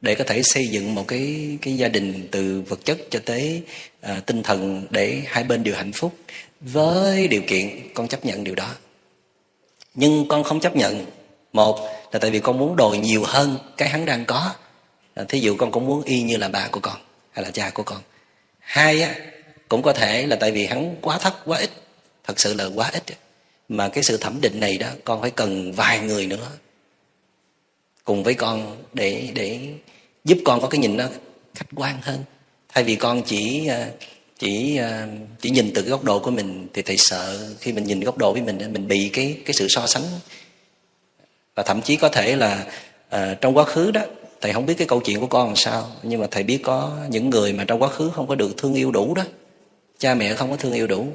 để 0.00 0.14
có 0.14 0.24
thể 0.24 0.42
xây 0.42 0.66
dựng 0.66 0.94
một 0.94 1.08
cái 1.08 1.58
cái 1.62 1.76
gia 1.76 1.88
đình 1.88 2.28
từ 2.30 2.62
vật 2.68 2.84
chất 2.84 2.98
cho 3.10 3.20
tới 3.24 3.62
à, 4.00 4.20
tinh 4.26 4.42
thần 4.42 4.86
để 4.90 5.22
hai 5.26 5.44
bên 5.44 5.62
đều 5.62 5.74
hạnh 5.74 5.92
phúc 5.92 6.14
với 6.60 7.28
điều 7.28 7.42
kiện 7.46 7.68
con 7.94 8.08
chấp 8.08 8.24
nhận 8.24 8.44
điều 8.44 8.54
đó 8.54 8.74
nhưng 9.96 10.28
con 10.28 10.44
không 10.44 10.60
chấp 10.60 10.76
nhận. 10.76 11.06
Một 11.52 11.80
là 12.12 12.18
tại 12.18 12.30
vì 12.30 12.40
con 12.40 12.58
muốn 12.58 12.76
đòi 12.76 12.98
nhiều 12.98 13.24
hơn 13.26 13.58
cái 13.76 13.88
hắn 13.88 14.04
đang 14.04 14.24
có. 14.24 14.54
À, 15.14 15.24
thí 15.28 15.40
dụ 15.40 15.56
con 15.58 15.70
cũng 15.70 15.86
muốn 15.86 16.02
y 16.02 16.22
như 16.22 16.36
là 16.36 16.48
bà 16.48 16.68
của 16.68 16.80
con, 16.80 16.96
hay 17.32 17.44
là 17.44 17.50
cha 17.50 17.70
của 17.70 17.82
con. 17.82 17.98
Hai 18.58 19.02
á, 19.02 19.14
cũng 19.68 19.82
có 19.82 19.92
thể 19.92 20.26
là 20.26 20.36
tại 20.36 20.52
vì 20.52 20.66
hắn 20.66 20.96
quá 21.00 21.18
thấp, 21.18 21.36
quá 21.44 21.58
ít. 21.58 21.70
Thật 22.24 22.40
sự 22.40 22.54
là 22.54 22.64
quá 22.74 22.90
ít 22.92 23.02
mà 23.68 23.88
cái 23.88 24.04
sự 24.04 24.16
thẩm 24.16 24.40
định 24.40 24.60
này 24.60 24.78
đó, 24.78 24.88
con 25.04 25.20
phải 25.20 25.30
cần 25.30 25.72
vài 25.72 26.00
người 26.00 26.26
nữa. 26.26 26.48
Cùng 28.04 28.22
với 28.22 28.34
con 28.34 28.82
để 28.92 29.28
để 29.34 29.60
giúp 30.24 30.38
con 30.44 30.60
có 30.60 30.68
cái 30.68 30.78
nhìn 30.78 30.96
nó 30.96 31.04
khách 31.54 31.66
quan 31.76 31.98
hơn. 32.02 32.24
Thay 32.68 32.84
vì 32.84 32.96
con 32.96 33.22
chỉ 33.22 33.66
à, 33.66 33.88
chỉ 34.38 34.76
ờ, 34.76 35.06
chỉ 35.40 35.50
nhìn 35.50 35.70
từ 35.74 35.82
cái 35.82 35.90
góc 35.90 36.04
độ 36.04 36.18
của 36.18 36.30
mình 36.30 36.66
thì 36.74 36.82
thầy 36.82 36.96
sợ. 36.98 37.54
Khi 37.60 37.72
mình 37.72 37.84
nhìn 37.84 38.00
góc 38.00 38.18
độ 38.18 38.32
với 38.32 38.42
mình 38.42 38.72
mình 38.72 38.88
bị 38.88 39.10
cái 39.12 39.38
cái 39.44 39.54
sự 39.54 39.66
so 39.68 39.86
sánh. 39.86 40.02
Và 41.54 41.62
thậm 41.62 41.82
chí 41.82 41.96
có 41.96 42.08
thể 42.08 42.36
là 42.36 42.66
uh, 43.14 43.40
trong 43.40 43.56
quá 43.56 43.64
khứ 43.64 43.90
đó 43.90 44.02
thầy 44.40 44.52
không 44.52 44.66
biết 44.66 44.74
cái 44.78 44.86
câu 44.86 45.00
chuyện 45.00 45.20
của 45.20 45.26
con 45.26 45.46
làm 45.46 45.56
sao 45.56 45.90
nhưng 46.02 46.20
mà 46.20 46.26
thầy 46.30 46.42
biết 46.42 46.58
có 46.62 46.96
những 47.08 47.30
người 47.30 47.52
mà 47.52 47.64
trong 47.64 47.82
quá 47.82 47.88
khứ 47.88 48.10
không 48.14 48.26
có 48.26 48.34
được 48.34 48.56
thương 48.56 48.74
yêu 48.74 48.90
đủ 48.90 49.14
đó. 49.14 49.22
Cha 49.98 50.14
mẹ 50.14 50.34
không 50.34 50.50
có 50.50 50.56
thương 50.56 50.72
yêu 50.72 50.86
đủ. 50.86 51.06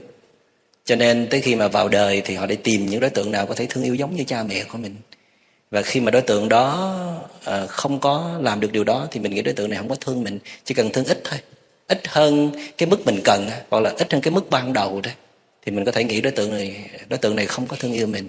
Cho 0.86 0.96
nên 0.96 1.28
tới 1.30 1.42
khi 1.42 1.56
mà 1.56 1.68
vào 1.68 1.88
đời 1.90 2.22
thì 2.26 2.36
họ 2.36 2.46
để 2.46 2.56
tìm 2.56 2.86
những 2.86 3.00
đối 3.00 3.10
tượng 3.10 3.32
nào 3.32 3.46
có 3.46 3.56
thể 3.56 3.66
thương 3.70 3.84
yêu 3.84 3.96
giống 3.96 4.16
như 4.16 4.24
cha 4.24 4.44
mẹ 4.44 4.64
của 4.64 4.78
mình. 4.78 4.96
Và 5.72 5.82
khi 5.82 6.00
mà 6.00 6.12
đối 6.12 6.22
tượng 6.22 6.50
đó 6.50 6.96
uh, 7.38 7.70
không 7.70 8.00
có 8.00 8.40
làm 8.42 8.60
được 8.60 8.72
điều 8.72 8.84
đó 8.84 9.08
thì 9.12 9.20
mình 9.20 9.34
nghĩ 9.34 9.42
đối 9.42 9.54
tượng 9.54 9.70
này 9.70 9.80
không 9.80 9.90
có 9.90 9.96
thương 9.96 10.24
mình 10.24 10.40
chỉ 10.66 10.74
cần 10.74 10.90
thương 10.90 11.06
ít 11.06 11.22
thôi 11.24 11.40
ít 11.92 12.08
hơn 12.08 12.52
cái 12.78 12.90
mức 12.90 13.06
mình 13.06 13.22
cần 13.24 13.50
hoặc 13.70 13.80
là 13.80 13.94
ít 13.98 14.14
hơn 14.14 14.22
cái 14.22 14.32
mức 14.32 14.50
ban 14.50 14.74
đầu 14.74 15.02
đó 15.02 15.12
thì 15.66 15.72
mình 15.72 15.86
có 15.86 15.92
thể 15.92 16.04
nghĩ 16.04 16.22
đối 16.22 16.32
tượng 16.32 16.52
này 16.52 16.90
đối 17.10 17.18
tượng 17.18 17.36
này 17.36 17.46
không 17.46 17.68
có 17.68 17.76
thương 17.80 17.94
yêu 17.94 18.08
mình. 18.08 18.28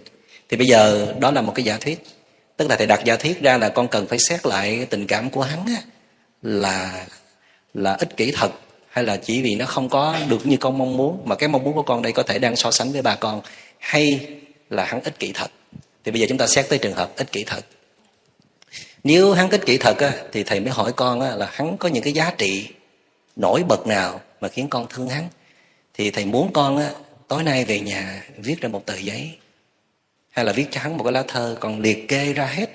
Thì 0.48 0.56
bây 0.56 0.66
giờ 0.66 1.14
đó 1.20 1.30
là 1.30 1.40
một 1.40 1.52
cái 1.54 1.64
giả 1.64 1.78
thuyết. 1.80 2.04
Tức 2.56 2.70
là 2.70 2.76
thầy 2.76 2.86
đặt 2.86 3.04
giả 3.04 3.16
thuyết 3.16 3.42
ra 3.42 3.58
là 3.58 3.68
con 3.68 3.88
cần 3.88 4.06
phải 4.06 4.18
xét 4.18 4.46
lại 4.46 4.76
cái 4.76 4.86
tình 4.86 5.06
cảm 5.06 5.30
của 5.30 5.42
hắn 5.42 5.66
á, 5.66 5.82
là 6.42 7.06
là 7.74 7.92
ích 7.92 8.16
kỷ 8.16 8.30
thật 8.30 8.50
hay 8.88 9.04
là 9.04 9.16
chỉ 9.16 9.42
vì 9.42 9.54
nó 9.54 9.66
không 9.66 9.88
có 9.88 10.16
được 10.28 10.46
như 10.46 10.56
con 10.56 10.78
mong 10.78 10.96
muốn 10.96 11.22
mà 11.24 11.34
cái 11.34 11.48
mong 11.48 11.64
muốn 11.64 11.74
của 11.74 11.82
con 11.82 12.02
đây 12.02 12.12
có 12.12 12.22
thể 12.22 12.38
đang 12.38 12.56
so 12.56 12.70
sánh 12.70 12.92
với 12.92 13.02
ba 13.02 13.14
con 13.14 13.40
hay 13.78 14.26
là 14.70 14.84
hắn 14.84 15.02
ích 15.02 15.18
kỷ 15.18 15.32
thật. 15.32 15.50
Thì 16.04 16.12
bây 16.12 16.20
giờ 16.20 16.26
chúng 16.28 16.38
ta 16.38 16.46
xét 16.46 16.68
tới 16.68 16.78
trường 16.78 16.94
hợp 16.94 17.16
ích 17.16 17.32
kỷ 17.32 17.44
thật. 17.44 17.64
Nếu 19.04 19.32
hắn 19.32 19.50
ích 19.50 19.66
kỷ 19.66 19.78
thật 19.78 19.98
á, 19.98 20.12
thì 20.32 20.42
thầy 20.42 20.60
mới 20.60 20.70
hỏi 20.70 20.92
con 20.92 21.20
á, 21.20 21.36
là 21.36 21.48
hắn 21.52 21.76
có 21.76 21.88
những 21.88 22.02
cái 22.02 22.12
giá 22.12 22.32
trị 22.38 22.68
nổi 23.36 23.62
bật 23.68 23.86
nào 23.86 24.20
mà 24.40 24.48
khiến 24.48 24.68
con 24.68 24.86
thương 24.90 25.08
hắn. 25.08 25.28
Thì 25.94 26.10
thầy 26.10 26.24
muốn 26.24 26.52
con 26.52 26.76
á, 26.76 26.90
tối 27.28 27.42
nay 27.42 27.64
về 27.64 27.80
nhà 27.80 28.24
viết 28.36 28.60
ra 28.60 28.68
một 28.68 28.86
tờ 28.86 28.96
giấy. 28.96 29.30
Hay 30.30 30.44
là 30.44 30.52
viết 30.52 30.66
cho 30.70 30.80
hắn 30.80 30.96
một 30.96 31.04
cái 31.04 31.12
lá 31.12 31.24
thơ 31.28 31.56
còn 31.60 31.80
liệt 31.80 32.08
kê 32.08 32.32
ra 32.32 32.46
hết 32.46 32.70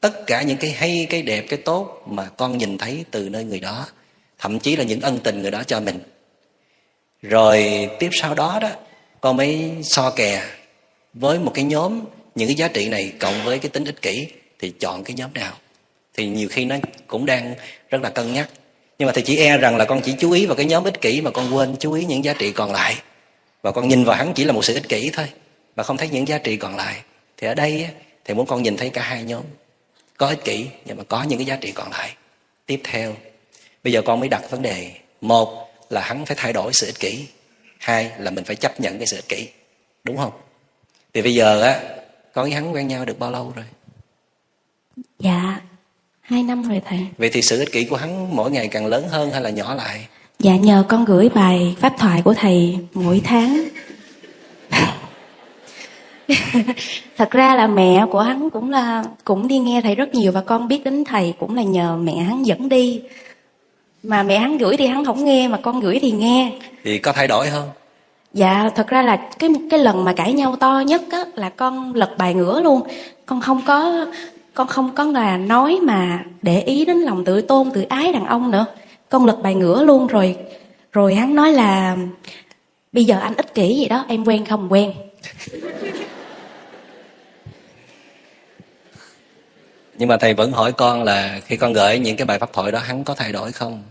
tất 0.00 0.26
cả 0.26 0.42
những 0.42 0.58
cái 0.58 0.70
hay 0.70 1.06
cái 1.10 1.22
đẹp 1.22 1.44
cái 1.48 1.58
tốt 1.64 2.02
mà 2.06 2.28
con 2.28 2.58
nhìn 2.58 2.78
thấy 2.78 3.04
từ 3.10 3.28
nơi 3.28 3.44
người 3.44 3.60
đó. 3.60 3.86
Thậm 4.38 4.58
chí 4.58 4.76
là 4.76 4.84
những 4.84 5.00
ân 5.00 5.18
tình 5.24 5.42
người 5.42 5.50
đó 5.50 5.62
cho 5.62 5.80
mình. 5.80 5.98
Rồi 7.22 7.88
tiếp 7.98 8.10
sau 8.12 8.34
đó 8.34 8.58
đó 8.62 8.70
con 9.20 9.36
mới 9.36 9.70
so 9.82 10.10
kè 10.10 10.42
với 11.14 11.38
một 11.38 11.52
cái 11.54 11.64
nhóm 11.64 12.04
những 12.34 12.48
cái 12.48 12.54
giá 12.54 12.68
trị 12.68 12.88
này 12.88 13.12
cộng 13.20 13.44
với 13.44 13.58
cái 13.58 13.70
tính 13.70 13.84
ích 13.84 14.02
kỷ 14.02 14.26
thì 14.58 14.72
chọn 14.80 15.04
cái 15.04 15.14
nhóm 15.14 15.32
nào. 15.32 15.52
Thì 16.14 16.26
nhiều 16.26 16.48
khi 16.48 16.64
nó 16.64 16.76
cũng 17.06 17.26
đang 17.26 17.54
rất 17.90 18.02
là 18.02 18.10
cân 18.10 18.32
nhắc 18.32 18.48
nhưng 18.98 19.06
mà 19.06 19.12
thầy 19.12 19.22
chỉ 19.22 19.36
e 19.36 19.58
rằng 19.58 19.76
là 19.76 19.84
con 19.84 20.00
chỉ 20.00 20.14
chú 20.18 20.30
ý 20.30 20.46
vào 20.46 20.56
cái 20.56 20.66
nhóm 20.66 20.84
ích 20.84 21.00
kỷ 21.00 21.20
mà 21.20 21.30
con 21.30 21.56
quên, 21.56 21.76
chú 21.78 21.92
ý 21.92 22.04
những 22.04 22.24
giá 22.24 22.32
trị 22.32 22.52
còn 22.52 22.72
lại. 22.72 22.96
Và 23.62 23.72
con 23.72 23.88
nhìn 23.88 24.04
vào 24.04 24.16
hắn 24.16 24.32
chỉ 24.34 24.44
là 24.44 24.52
một 24.52 24.64
sự 24.64 24.74
ích 24.74 24.88
kỷ 24.88 25.10
thôi, 25.12 25.28
mà 25.76 25.82
không 25.82 25.96
thấy 25.96 26.08
những 26.08 26.28
giá 26.28 26.38
trị 26.38 26.56
còn 26.56 26.76
lại. 26.76 27.02
Thì 27.36 27.46
ở 27.46 27.54
đây 27.54 27.88
thầy 28.24 28.34
muốn 28.34 28.46
con 28.46 28.62
nhìn 28.62 28.76
thấy 28.76 28.90
cả 28.90 29.02
hai 29.02 29.24
nhóm. 29.24 29.42
Có 30.16 30.28
ích 30.28 30.44
kỷ, 30.44 30.66
nhưng 30.84 30.96
mà 30.96 31.02
có 31.08 31.22
những 31.22 31.38
cái 31.38 31.46
giá 31.46 31.56
trị 31.56 31.72
còn 31.72 31.90
lại. 31.90 32.14
Tiếp 32.66 32.80
theo, 32.84 33.14
bây 33.84 33.92
giờ 33.92 34.02
con 34.02 34.20
mới 34.20 34.28
đặt 34.28 34.50
vấn 34.50 34.62
đề. 34.62 34.90
Một 35.20 35.68
là 35.90 36.00
hắn 36.00 36.26
phải 36.26 36.36
thay 36.40 36.52
đổi 36.52 36.72
sự 36.72 36.86
ích 36.86 37.00
kỷ. 37.00 37.26
Hai 37.78 38.10
là 38.18 38.30
mình 38.30 38.44
phải 38.44 38.56
chấp 38.56 38.80
nhận 38.80 38.98
cái 38.98 39.06
sự 39.06 39.16
ích 39.16 39.28
kỷ. 39.28 39.48
Đúng 40.04 40.16
không? 40.16 40.32
Thì 41.14 41.22
bây 41.22 41.34
giờ 41.34 41.62
á, 41.62 41.80
con 42.32 42.44
với 42.44 42.52
hắn 42.52 42.74
quen 42.74 42.88
nhau 42.88 43.04
được 43.04 43.18
bao 43.18 43.30
lâu 43.30 43.52
rồi? 43.56 43.64
Dạ 45.18 45.60
hai 46.26 46.42
năm 46.42 46.62
rồi 46.62 46.82
thầy. 46.88 46.98
Vậy 47.18 47.30
thì 47.32 47.42
sự 47.42 47.58
ích 47.58 47.72
kỷ 47.72 47.84
của 47.84 47.96
hắn 47.96 48.36
mỗi 48.36 48.50
ngày 48.50 48.68
càng 48.68 48.86
lớn 48.86 49.04
hơn 49.10 49.30
hay 49.30 49.40
là 49.40 49.50
nhỏ 49.50 49.74
lại? 49.74 50.06
Dạ 50.38 50.56
nhờ 50.56 50.84
con 50.88 51.04
gửi 51.04 51.28
bài 51.28 51.76
pháp 51.80 51.92
thoại 51.98 52.22
của 52.24 52.34
thầy 52.34 52.78
mỗi 52.94 53.20
tháng. 53.24 53.64
Thật 57.16 57.30
ra 57.30 57.54
là 57.54 57.66
mẹ 57.66 58.06
của 58.10 58.20
hắn 58.20 58.50
cũng 58.50 58.70
là 58.70 59.04
cũng 59.24 59.48
đi 59.48 59.58
nghe 59.58 59.80
thầy 59.80 59.94
rất 59.94 60.14
nhiều 60.14 60.32
và 60.32 60.40
con 60.40 60.68
biết 60.68 60.84
đến 60.84 61.04
thầy 61.04 61.34
cũng 61.38 61.56
là 61.56 61.62
nhờ 61.62 61.96
mẹ 61.96 62.16
hắn 62.16 62.46
dẫn 62.46 62.68
đi. 62.68 63.02
Mà 64.02 64.22
mẹ 64.22 64.38
hắn 64.38 64.58
gửi 64.58 64.76
thì 64.76 64.86
hắn 64.86 65.04
không 65.04 65.24
nghe 65.24 65.48
mà 65.48 65.58
con 65.62 65.80
gửi 65.80 65.98
thì 66.02 66.10
nghe. 66.10 66.52
Thì 66.84 66.98
có 66.98 67.12
thay 67.12 67.28
đổi 67.28 67.50
không? 67.50 67.70
Dạ 68.32 68.70
thật 68.74 68.88
ra 68.88 69.02
là 69.02 69.16
cái 69.38 69.50
cái 69.70 69.80
lần 69.80 70.04
mà 70.04 70.12
cãi 70.12 70.32
nhau 70.32 70.56
to 70.56 70.82
nhất 70.86 71.02
á, 71.10 71.24
là 71.34 71.48
con 71.48 71.94
lật 71.94 72.10
bài 72.18 72.34
ngửa 72.34 72.60
luôn. 72.60 72.80
Con 73.26 73.40
không 73.40 73.62
có 73.66 74.06
con 74.56 74.66
không 74.66 74.94
có 74.94 75.04
là 75.04 75.36
nói 75.36 75.78
mà 75.82 76.24
để 76.42 76.60
ý 76.60 76.84
đến 76.84 76.96
lòng 76.96 77.24
tự 77.24 77.40
tôn 77.40 77.70
tự 77.74 77.82
ái 77.82 78.12
đàn 78.12 78.26
ông 78.26 78.50
nữa. 78.50 78.66
Con 79.08 79.26
lật 79.26 79.38
bài 79.42 79.54
ngửa 79.54 79.84
luôn 79.84 80.06
rồi 80.06 80.36
rồi 80.92 81.14
hắn 81.14 81.34
nói 81.34 81.52
là 81.52 81.96
bây 82.92 83.04
giờ 83.04 83.18
anh 83.18 83.36
ích 83.36 83.54
kỷ 83.54 83.76
gì 83.76 83.88
đó 83.88 84.04
em 84.08 84.24
quen 84.24 84.46
không? 84.46 84.72
Quen. 84.72 84.92
Nhưng 89.98 90.08
mà 90.08 90.16
thầy 90.16 90.34
vẫn 90.34 90.52
hỏi 90.52 90.72
con 90.72 91.04
là 91.04 91.40
khi 91.44 91.56
con 91.56 91.72
gửi 91.72 91.98
những 91.98 92.16
cái 92.16 92.26
bài 92.26 92.38
pháp 92.38 92.52
thoại 92.52 92.72
đó 92.72 92.78
hắn 92.78 93.04
có 93.04 93.14
thay 93.14 93.32
đổi 93.32 93.52
không? 93.52 93.82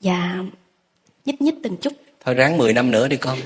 Dạ 0.00 0.36
nhích 1.24 1.42
nhích 1.42 1.54
từng 1.62 1.76
chút. 1.76 1.92
Thôi 2.24 2.34
ráng 2.34 2.58
10 2.58 2.72
năm 2.72 2.90
nữa 2.90 3.08
đi 3.08 3.16
con. 3.16 3.38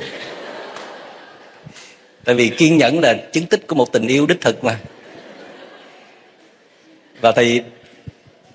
Tại 2.24 2.34
vì 2.34 2.48
kiên 2.48 2.78
nhẫn 2.78 3.00
là 3.00 3.14
chứng 3.32 3.46
tích 3.46 3.66
của 3.66 3.74
một 3.74 3.92
tình 3.92 4.06
yêu 4.06 4.26
đích 4.26 4.40
thực 4.40 4.64
mà 4.64 4.78
và 7.26 7.32
thầy 7.32 7.62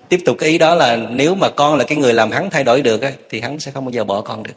tiếp 0.08 0.20
tục 0.24 0.36
cái 0.38 0.48
ý 0.48 0.58
đó 0.58 0.74
là 0.74 0.96
nếu 0.96 1.34
mà 1.34 1.48
con 1.50 1.78
là 1.78 1.84
cái 1.84 1.98
người 1.98 2.14
làm 2.14 2.30
hắn 2.30 2.50
thay 2.50 2.64
đổi 2.64 2.82
được 2.82 3.02
á, 3.02 3.12
thì 3.30 3.40
hắn 3.40 3.60
sẽ 3.60 3.70
không 3.70 3.84
bao 3.84 3.92
giờ 3.92 4.04
bỏ 4.04 4.20
con 4.20 4.42
được. 4.42 4.54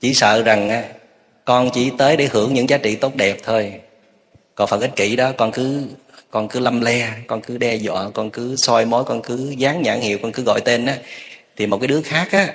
Chỉ 0.00 0.14
sợ 0.14 0.42
rằng 0.42 0.70
á, 0.70 0.84
con 1.44 1.70
chỉ 1.74 1.90
tới 1.98 2.16
để 2.16 2.28
hưởng 2.32 2.54
những 2.54 2.68
giá 2.68 2.78
trị 2.78 2.96
tốt 2.96 3.16
đẹp 3.16 3.36
thôi. 3.42 3.72
Còn 4.54 4.68
phần 4.68 4.80
ích 4.80 4.96
kỷ 4.96 5.16
đó 5.16 5.32
con 5.36 5.52
cứ 5.52 5.82
con 6.30 6.48
cứ 6.48 6.60
lâm 6.60 6.80
le 6.80 7.12
con 7.26 7.40
cứ 7.40 7.58
đe 7.58 7.74
dọa 7.74 8.10
con 8.14 8.30
cứ 8.30 8.54
soi 8.58 8.84
mối 8.84 9.04
con 9.04 9.22
cứ 9.22 9.54
dán 9.58 9.82
nhãn 9.82 10.00
hiệu 10.00 10.18
con 10.22 10.32
cứ 10.32 10.42
gọi 10.42 10.60
tên 10.60 10.86
á. 10.86 10.96
Thì 11.56 11.66
một 11.66 11.78
cái 11.78 11.88
đứa 11.88 12.02
khác 12.02 12.28
á 12.32 12.54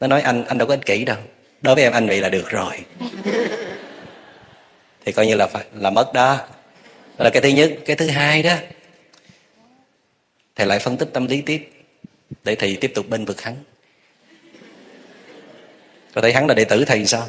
nó 0.00 0.06
nói 0.06 0.20
anh 0.20 0.44
anh 0.44 0.58
đâu 0.58 0.68
có 0.68 0.74
ích 0.74 0.86
kỷ 0.86 1.04
đâu. 1.04 1.18
Đối 1.62 1.74
với 1.74 1.84
em 1.84 1.92
anh 1.92 2.06
vậy 2.06 2.20
là 2.20 2.28
được 2.28 2.48
rồi. 2.48 2.72
Thì 5.04 5.12
coi 5.12 5.26
như 5.26 5.34
là 5.34 5.46
phải 5.46 5.64
là 5.74 5.90
mất 5.90 6.12
đó. 6.12 6.38
Đó 7.18 7.24
là 7.24 7.30
cái 7.30 7.42
thứ 7.42 7.48
nhất. 7.48 7.72
Cái 7.84 7.96
thứ 7.96 8.06
hai 8.06 8.42
đó 8.42 8.54
thầy 10.60 10.66
lại 10.66 10.78
phân 10.78 10.96
tích 10.96 11.08
tâm 11.12 11.26
lý 11.26 11.40
tiếp 11.40 11.68
để 12.44 12.54
thầy 12.54 12.78
tiếp 12.80 12.92
tục 12.94 13.08
bên 13.08 13.24
vực 13.24 13.40
hắn. 13.40 13.56
Có 16.14 16.20
thấy 16.20 16.32
hắn 16.32 16.46
là 16.46 16.54
đệ 16.54 16.64
tử 16.64 16.84
thầy 16.84 17.06
sao? 17.06 17.26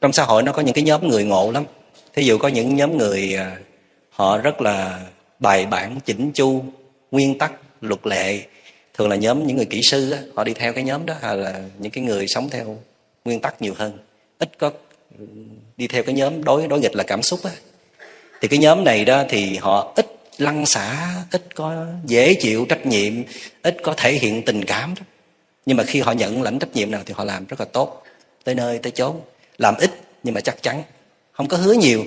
Trong 0.00 0.12
xã 0.12 0.24
hội 0.24 0.42
nó 0.42 0.52
có 0.52 0.62
những 0.62 0.74
cái 0.74 0.84
nhóm 0.84 1.08
người 1.08 1.24
ngộ 1.24 1.50
lắm. 1.50 1.64
Thí 2.12 2.22
dụ 2.22 2.38
có 2.38 2.48
những 2.48 2.76
nhóm 2.76 2.98
người 2.98 3.34
à, 3.36 3.56
họ 4.10 4.38
rất 4.38 4.60
là 4.60 5.06
bài 5.38 5.66
bản 5.66 6.00
chỉnh 6.04 6.30
chu 6.34 6.64
nguyên 7.10 7.38
tắc 7.38 7.52
luật 7.80 8.06
lệ. 8.06 8.42
Thường 8.94 9.08
là 9.08 9.16
nhóm 9.16 9.46
những 9.46 9.56
người 9.56 9.66
kỹ 9.66 9.80
sư 9.82 10.10
á, 10.10 10.18
họ 10.34 10.44
đi 10.44 10.54
theo 10.54 10.72
cái 10.72 10.84
nhóm 10.84 11.06
đó 11.06 11.14
hay 11.20 11.36
là 11.36 11.62
những 11.78 11.92
cái 11.92 12.04
người 12.04 12.26
sống 12.28 12.48
theo 12.50 12.78
nguyên 13.24 13.40
tắc 13.40 13.62
nhiều 13.62 13.74
hơn. 13.76 13.98
Ít 14.38 14.58
có 14.58 14.70
đi 15.82 15.88
theo 15.88 16.02
cái 16.02 16.14
nhóm 16.14 16.44
đối 16.44 16.68
đối 16.68 16.80
nghịch 16.80 16.96
là 16.96 17.04
cảm 17.04 17.22
xúc 17.22 17.40
á. 17.44 17.50
Thì 18.40 18.48
cái 18.48 18.58
nhóm 18.58 18.84
này 18.84 19.04
đó 19.04 19.24
thì 19.28 19.56
họ 19.56 19.92
ít 19.96 20.06
lăng 20.38 20.66
xả 20.66 21.14
ít 21.30 21.54
có 21.54 21.86
dễ 22.06 22.34
chịu 22.34 22.66
trách 22.68 22.86
nhiệm 22.86 23.12
ít 23.62 23.76
có 23.82 23.94
thể 23.96 24.12
hiện 24.12 24.42
tình 24.42 24.64
cảm 24.64 24.94
đó. 24.94 25.02
nhưng 25.66 25.76
mà 25.76 25.84
khi 25.84 26.00
họ 26.00 26.12
nhận 26.12 26.42
lãnh 26.42 26.58
trách 26.58 26.74
nhiệm 26.74 26.90
nào 26.90 27.02
thì 27.06 27.14
họ 27.16 27.24
làm 27.24 27.46
rất 27.46 27.60
là 27.60 27.66
tốt. 27.72 28.02
Tới 28.44 28.54
nơi 28.54 28.78
tới 28.78 28.92
chốn. 28.92 29.20
Làm 29.58 29.74
ít 29.78 29.90
nhưng 30.22 30.34
mà 30.34 30.40
chắc 30.40 30.62
chắn. 30.62 30.82
Không 31.32 31.48
có 31.48 31.56
hứa 31.56 31.72
nhiều 31.72 32.04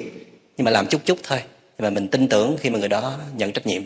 nhưng 0.57 0.65
mà 0.65 0.71
làm 0.71 0.87
chút 0.87 1.01
chút 1.05 1.17
thôi. 1.23 1.39
Nhưng 1.77 1.83
mà 1.83 1.89
mình 1.89 2.07
tin 2.07 2.27
tưởng 2.27 2.57
khi 2.59 2.69
mà 2.69 2.79
người 2.79 2.89
đó 2.89 3.17
nhận 3.37 3.51
trách 3.51 3.67
nhiệm. 3.67 3.81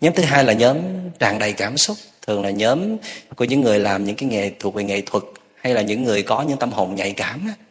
Nhóm 0.00 0.14
thứ 0.14 0.22
hai 0.22 0.44
là 0.44 0.52
nhóm 0.52 0.76
tràn 1.18 1.38
đầy 1.38 1.52
cảm 1.52 1.76
xúc. 1.76 1.96
Thường 2.26 2.42
là 2.42 2.50
nhóm 2.50 2.96
của 3.36 3.44
những 3.44 3.60
người 3.60 3.78
làm 3.78 4.04
những 4.04 4.16
cái 4.16 4.28
nghề 4.28 4.50
thuộc 4.58 4.74
về 4.74 4.84
nghệ 4.84 5.02
thuật 5.06 5.24
hay 5.56 5.74
là 5.74 5.82
những 5.82 6.04
người 6.04 6.22
có 6.22 6.42
những 6.42 6.58
tâm 6.58 6.72
hồn 6.72 6.94
nhạy 6.94 7.12
cảm 7.12 7.46
á, 7.46 7.63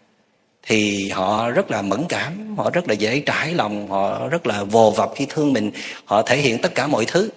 thì 0.64 1.10
họ 1.10 1.50
rất 1.50 1.72
là 1.72 1.82
mẫn 1.82 2.06
cảm, 2.10 2.58
họ 2.58 2.70
rất 2.70 2.88
là 2.88 2.94
dễ 2.94 3.20
trải 3.20 3.54
lòng, 3.54 3.88
họ 3.88 4.28
rất 4.28 4.48
là 4.48 4.64
vồ 4.64 4.92
vập 4.92 5.12
khi 5.16 5.28
thương 5.30 5.54
mình, 5.54 5.72
họ 6.06 6.22
thể 6.22 6.38
hiện 6.38 6.62
tất 6.62 6.76
cả 6.76 6.88
mọi 6.88 7.06
thứ. 7.06 7.30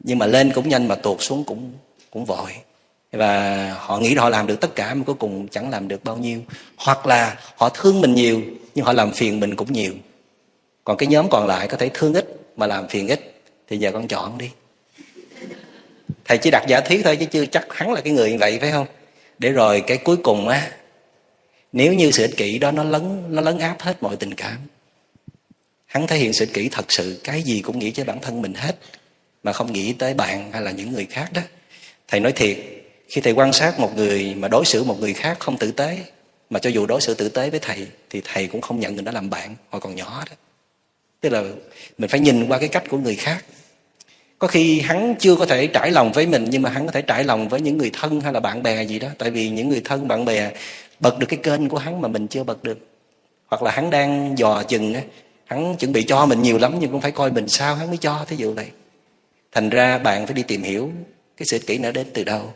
Nhưng 0.00 0.18
mà 0.18 0.26
lên 0.26 0.52
cũng 0.54 0.68
nhanh 0.68 0.88
mà 0.88 0.94
tuột 0.94 1.16
xuống 1.20 1.44
cũng 1.44 1.72
cũng 2.10 2.24
vội. 2.24 2.50
Và 3.12 3.74
họ 3.78 3.98
nghĩ 3.98 4.14
họ 4.14 4.28
làm 4.28 4.46
được 4.46 4.60
tất 4.60 4.74
cả 4.74 4.94
mà 4.94 5.04
cuối 5.06 5.14
cùng 5.14 5.48
chẳng 5.48 5.70
làm 5.70 5.88
được 5.88 6.04
bao 6.04 6.16
nhiêu. 6.16 6.40
Hoặc 6.76 7.06
là 7.06 7.36
họ 7.56 7.68
thương 7.68 8.00
mình 8.00 8.14
nhiều, 8.14 8.40
nhưng 8.74 8.84
họ 8.84 8.92
làm 8.92 9.12
phiền 9.12 9.40
mình 9.40 9.56
cũng 9.56 9.72
nhiều. 9.72 9.92
Còn 10.84 10.96
cái 10.96 11.06
nhóm 11.06 11.28
còn 11.30 11.46
lại 11.46 11.68
có 11.68 11.76
thể 11.76 11.90
thương 11.94 12.14
ít 12.14 12.26
mà 12.56 12.66
làm 12.66 12.88
phiền 12.88 13.08
ít, 13.08 13.42
thì 13.68 13.76
giờ 13.76 13.92
con 13.92 14.08
chọn 14.08 14.38
đi. 14.38 14.50
Thầy 16.24 16.38
chỉ 16.38 16.50
đặt 16.50 16.64
giả 16.68 16.80
thuyết 16.80 17.00
thôi 17.04 17.16
chứ 17.16 17.26
chưa 17.26 17.46
chắc 17.46 17.66
hắn 17.70 17.92
là 17.92 18.00
cái 18.00 18.12
người 18.12 18.30
như 18.30 18.36
vậy, 18.40 18.58
phải 18.60 18.70
không? 18.70 18.86
Để 19.38 19.50
rồi 19.50 19.80
cái 19.80 19.96
cuối 19.96 20.16
cùng 20.16 20.48
á 20.48 20.70
nếu 21.72 21.94
như 21.94 22.10
sự 22.10 22.22
ích 22.22 22.36
kỷ 22.36 22.58
đó 22.58 22.70
nó 22.70 22.84
lấn 22.84 23.34
nó 23.34 23.42
lấn 23.42 23.58
áp 23.58 23.76
hết 23.80 24.02
mọi 24.02 24.16
tình 24.16 24.34
cảm, 24.34 24.56
hắn 25.86 26.06
thể 26.06 26.16
hiện 26.16 26.32
sự 26.32 26.44
ích 26.44 26.54
kỷ 26.54 26.68
thật 26.68 26.92
sự, 26.92 27.20
cái 27.24 27.42
gì 27.42 27.60
cũng 27.60 27.78
nghĩ 27.78 27.90
cho 27.90 28.04
bản 28.04 28.20
thân 28.20 28.42
mình 28.42 28.54
hết, 28.54 28.76
mà 29.42 29.52
không 29.52 29.72
nghĩ 29.72 29.92
tới 29.92 30.14
bạn 30.14 30.52
hay 30.52 30.62
là 30.62 30.70
những 30.70 30.92
người 30.92 31.06
khác 31.10 31.32
đó. 31.32 31.42
Thầy 32.08 32.20
nói 32.20 32.32
thiệt, 32.32 32.58
khi 33.08 33.20
thầy 33.20 33.32
quan 33.32 33.52
sát 33.52 33.80
một 33.80 33.96
người 33.96 34.34
mà 34.34 34.48
đối 34.48 34.64
xử 34.64 34.84
một 34.84 35.00
người 35.00 35.12
khác 35.12 35.36
không 35.40 35.58
tử 35.58 35.70
tế, 35.70 35.98
mà 36.50 36.60
cho 36.60 36.70
dù 36.70 36.86
đối 36.86 37.00
xử 37.00 37.14
tử 37.14 37.28
tế 37.28 37.50
với 37.50 37.60
thầy, 37.60 37.86
thì 38.10 38.20
thầy 38.24 38.46
cũng 38.46 38.60
không 38.60 38.80
nhận 38.80 38.94
người 38.94 39.04
đó 39.04 39.12
làm 39.12 39.30
bạn, 39.30 39.54
hồi 39.70 39.80
còn 39.80 39.94
nhỏ 39.94 40.24
đó. 40.30 40.36
Tức 41.20 41.28
là 41.28 41.42
mình 41.98 42.10
phải 42.10 42.20
nhìn 42.20 42.48
qua 42.48 42.58
cái 42.58 42.68
cách 42.68 42.84
của 42.88 42.98
người 42.98 43.16
khác. 43.16 43.44
Có 44.38 44.48
khi 44.48 44.80
hắn 44.80 45.14
chưa 45.18 45.36
có 45.36 45.46
thể 45.46 45.66
trải 45.66 45.90
lòng 45.90 46.12
với 46.12 46.26
mình, 46.26 46.46
nhưng 46.50 46.62
mà 46.62 46.70
hắn 46.70 46.86
có 46.86 46.92
thể 46.92 47.02
trải 47.02 47.24
lòng 47.24 47.48
với 47.48 47.60
những 47.60 47.78
người 47.78 47.90
thân 47.92 48.20
hay 48.20 48.32
là 48.32 48.40
bạn 48.40 48.62
bè 48.62 48.82
gì 48.82 48.98
đó. 48.98 49.08
Tại 49.18 49.30
vì 49.30 49.48
những 49.48 49.68
người 49.68 49.80
thân, 49.84 50.08
bạn 50.08 50.24
bè 50.24 50.50
bật 51.00 51.18
được 51.18 51.26
cái 51.28 51.38
kênh 51.42 51.68
của 51.68 51.78
hắn 51.78 52.00
mà 52.00 52.08
mình 52.08 52.26
chưa 52.26 52.44
bật 52.44 52.62
được. 52.62 52.78
Hoặc 53.46 53.62
là 53.62 53.70
hắn 53.70 53.90
đang 53.90 54.38
dò 54.38 54.62
chừng 54.62 54.94
á 54.94 55.02
hắn 55.44 55.76
chuẩn 55.76 55.92
bị 55.92 56.02
cho 56.02 56.26
mình 56.26 56.42
nhiều 56.42 56.58
lắm 56.58 56.74
nhưng 56.78 56.90
cũng 56.90 57.00
phải 57.00 57.10
coi 57.10 57.30
mình 57.30 57.48
sao 57.48 57.74
hắn 57.74 57.88
mới 57.88 57.96
cho 57.96 58.24
thí 58.28 58.36
dụ 58.36 58.54
vậy. 58.54 58.66
Thành 59.52 59.70
ra 59.70 59.98
bạn 59.98 60.26
phải 60.26 60.34
đi 60.34 60.42
tìm 60.42 60.62
hiểu 60.62 60.90
cái 61.36 61.46
sự 61.50 61.58
kỹ 61.58 61.78
nó 61.78 61.90
đến 61.90 62.06
từ 62.14 62.24
đâu. 62.24 62.52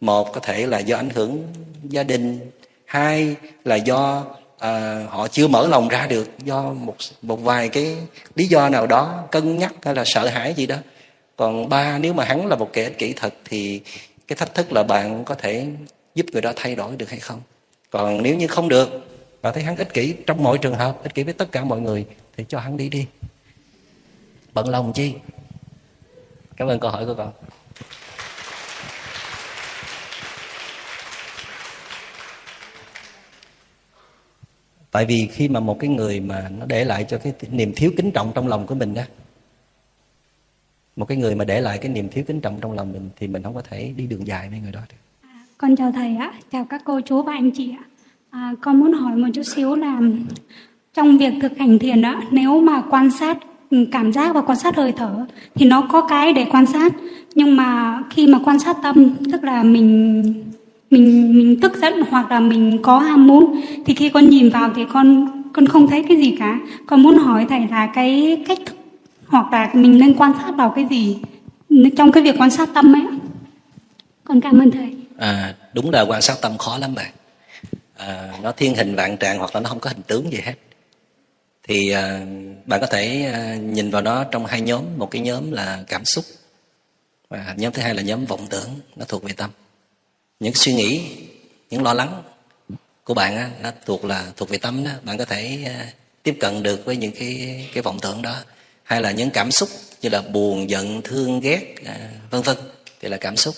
Một 0.00 0.32
có 0.32 0.40
thể 0.40 0.66
là 0.66 0.78
do 0.78 0.96
ảnh 0.96 1.10
hưởng 1.10 1.42
gia 1.82 2.02
đình 2.02 2.50
hai 2.84 3.36
là 3.64 3.76
do 3.76 4.24
à, 4.58 5.04
họ 5.08 5.28
chưa 5.28 5.48
mở 5.48 5.68
lòng 5.68 5.88
ra 5.88 6.06
được 6.06 6.30
do 6.44 6.62
một 6.62 6.96
một 7.22 7.36
vài 7.36 7.68
cái 7.68 7.96
lý 8.34 8.46
do 8.46 8.68
nào 8.68 8.86
đó 8.86 9.24
cân 9.30 9.58
nhắc 9.58 9.74
hay 9.82 9.94
là 9.94 10.04
sợ 10.06 10.28
hãi 10.28 10.54
gì 10.54 10.66
đó. 10.66 10.76
Còn 11.36 11.68
ba 11.68 11.98
nếu 11.98 12.12
mà 12.12 12.24
hắn 12.24 12.46
là 12.46 12.56
một 12.56 12.70
kẻ 12.72 12.84
ích 12.84 12.98
kỷ 12.98 13.12
thật 13.12 13.34
thì 13.44 13.80
cái 14.28 14.36
thách 14.36 14.54
thức 14.54 14.72
là 14.72 14.82
bạn 14.82 15.24
có 15.24 15.34
thể 15.34 15.66
giúp 16.14 16.26
người 16.32 16.42
đó 16.42 16.52
thay 16.56 16.74
đổi 16.74 16.96
được 16.96 17.10
hay 17.10 17.18
không? 17.18 17.40
Còn 17.92 18.22
nếu 18.22 18.36
như 18.36 18.46
không 18.46 18.68
được 18.68 18.88
và 19.42 19.52
thấy 19.52 19.62
hắn 19.62 19.76
ích 19.76 19.94
kỷ 19.94 20.14
trong 20.26 20.42
mọi 20.44 20.58
trường 20.58 20.74
hợp, 20.74 21.02
ích 21.02 21.14
kỷ 21.14 21.22
với 21.22 21.34
tất 21.34 21.52
cả 21.52 21.64
mọi 21.64 21.80
người, 21.80 22.06
thì 22.36 22.44
cho 22.48 22.58
hắn 22.58 22.76
đi 22.76 22.88
đi. 22.88 23.06
Bận 24.54 24.68
lòng 24.68 24.92
chi? 24.92 25.14
Cảm 26.56 26.68
ơn 26.68 26.80
câu 26.80 26.90
hỏi 26.90 27.06
của 27.06 27.14
con 27.14 27.32
tại 34.90 35.04
vì 35.04 35.28
khi 35.32 35.48
mà 35.48 35.60
một 35.60 35.76
cái 35.80 35.90
người 35.90 36.20
mà 36.20 36.48
nó 36.48 36.66
để 36.66 36.84
lại 36.84 37.04
cho 37.08 37.18
cái 37.18 37.32
niềm 37.50 37.72
thiếu 37.76 37.92
kính 37.96 38.10
trọng 38.10 38.32
trong 38.34 38.48
lòng 38.48 38.66
của 38.66 38.74
mình 38.74 38.94
đó 38.94 39.02
một 40.96 41.04
cái 41.06 41.16
người 41.16 41.34
mà 41.34 41.44
để 41.44 41.60
lại 41.60 41.78
cái 41.78 41.88
niềm 41.88 42.08
thiếu 42.08 42.24
kính 42.26 42.40
trọng 42.40 42.60
trong 42.60 42.72
lòng 42.72 42.92
mình 42.92 43.10
thì 43.16 43.28
mình 43.28 43.42
không 43.42 43.54
có 43.54 43.62
thể 43.62 43.92
đi 43.96 44.06
đường 44.06 44.26
dài 44.26 44.48
với 44.48 44.58
người 44.60 44.72
đó 44.72 44.80
được 44.88 45.01
con 45.62 45.76
chào 45.76 45.92
thầy 45.92 46.16
ạ. 46.16 46.32
Chào 46.52 46.64
các 46.64 46.82
cô 46.84 47.00
chú 47.00 47.22
và 47.22 47.32
anh 47.32 47.50
chị 47.50 47.70
ạ. 47.78 47.84
À, 48.30 48.54
con 48.60 48.80
muốn 48.80 48.92
hỏi 48.92 49.16
một 49.16 49.28
chút 49.34 49.42
xíu 49.42 49.74
là 49.74 50.00
trong 50.94 51.18
việc 51.18 51.34
thực 51.42 51.58
hành 51.58 51.78
thiền 51.78 52.02
á 52.02 52.20
nếu 52.30 52.60
mà 52.60 52.82
quan 52.90 53.10
sát 53.10 53.38
cảm 53.92 54.12
giác 54.12 54.34
và 54.34 54.40
quan 54.40 54.58
sát 54.58 54.76
hơi 54.76 54.92
thở 54.92 55.26
thì 55.54 55.66
nó 55.66 55.80
có 55.80 56.00
cái 56.00 56.32
để 56.32 56.46
quan 56.52 56.66
sát. 56.66 56.92
Nhưng 57.34 57.56
mà 57.56 58.02
khi 58.10 58.26
mà 58.26 58.38
quan 58.44 58.58
sát 58.58 58.76
tâm 58.82 59.10
tức 59.32 59.44
là 59.44 59.62
mình 59.62 60.22
mình 60.90 61.36
mình 61.38 61.60
tức 61.60 61.76
giận 61.76 61.94
hoặc 62.10 62.30
là 62.30 62.40
mình 62.40 62.78
có 62.82 62.98
ham 62.98 63.26
muốn 63.26 63.60
thì 63.84 63.94
khi 63.94 64.08
con 64.08 64.28
nhìn 64.28 64.50
vào 64.50 64.70
thì 64.76 64.84
con 64.92 65.28
con 65.52 65.66
không 65.66 65.88
thấy 65.88 66.02
cái 66.02 66.16
gì 66.16 66.36
cả. 66.38 66.58
Con 66.86 67.02
muốn 67.02 67.18
hỏi 67.18 67.46
thầy 67.48 67.68
là 67.70 67.86
cái 67.86 68.42
cách 68.48 68.58
thức 68.66 68.76
hoặc 69.26 69.52
là 69.52 69.70
mình 69.74 69.98
nên 69.98 70.14
quan 70.14 70.32
sát 70.42 70.52
vào 70.56 70.70
cái 70.70 70.86
gì 70.90 71.16
trong 71.96 72.12
cái 72.12 72.22
việc 72.22 72.34
quan 72.38 72.50
sát 72.50 72.68
tâm 72.74 72.92
ấy 72.96 73.06
con 74.24 74.40
cảm 74.40 74.58
ơn 74.58 74.70
thầy 74.70 75.01
à 75.18 75.54
đúng 75.72 75.90
là 75.90 76.02
quan 76.02 76.22
sát 76.22 76.40
tâm 76.40 76.58
khó 76.58 76.78
lắm 76.78 76.94
bạn. 76.94 77.12
À, 77.96 78.38
nó 78.42 78.52
thiên 78.52 78.74
hình 78.74 78.94
vạn 78.94 79.16
trạng 79.16 79.38
hoặc 79.38 79.54
là 79.54 79.60
nó 79.60 79.68
không 79.68 79.80
có 79.80 79.90
hình 79.90 80.02
tướng 80.02 80.32
gì 80.32 80.40
hết. 80.44 80.54
Thì 81.68 81.90
à, 81.90 82.20
bạn 82.64 82.80
có 82.80 82.86
thể 82.86 83.30
à, 83.32 83.56
nhìn 83.56 83.90
vào 83.90 84.02
nó 84.02 84.24
trong 84.24 84.46
hai 84.46 84.60
nhóm. 84.60 84.84
Một 84.98 85.10
cái 85.10 85.22
nhóm 85.22 85.52
là 85.52 85.84
cảm 85.86 86.04
xúc 86.04 86.24
và 87.28 87.54
nhóm 87.56 87.72
thứ 87.72 87.82
hai 87.82 87.94
là 87.94 88.02
nhóm 88.02 88.24
vọng 88.24 88.46
tưởng 88.50 88.80
nó 88.96 89.04
thuộc 89.08 89.22
về 89.22 89.32
tâm. 89.32 89.50
Những 90.40 90.54
suy 90.54 90.72
nghĩ 90.72 91.00
những 91.70 91.82
lo 91.82 91.94
lắng 91.94 92.22
của 93.04 93.14
bạn 93.14 93.36
á, 93.36 93.50
nó 93.62 93.70
thuộc 93.86 94.04
là 94.04 94.26
thuộc 94.36 94.48
về 94.48 94.58
tâm 94.58 94.84
đó. 94.84 94.90
Bạn 95.02 95.18
có 95.18 95.24
thể 95.24 95.58
à, 95.66 95.92
tiếp 96.22 96.36
cận 96.40 96.62
được 96.62 96.84
với 96.84 96.96
những 96.96 97.12
cái 97.12 97.66
cái 97.74 97.82
vọng 97.82 97.98
tưởng 98.02 98.22
đó. 98.22 98.36
Hay 98.82 99.02
là 99.02 99.10
những 99.10 99.30
cảm 99.30 99.50
xúc 99.50 99.68
như 100.00 100.08
là 100.08 100.20
buồn 100.22 100.70
giận 100.70 101.02
thương 101.02 101.40
ghét 101.40 101.74
à, 101.84 102.10
vân 102.30 102.42
vân 102.42 102.56
thì 103.00 103.08
là 103.08 103.16
cảm 103.16 103.36
xúc 103.36 103.54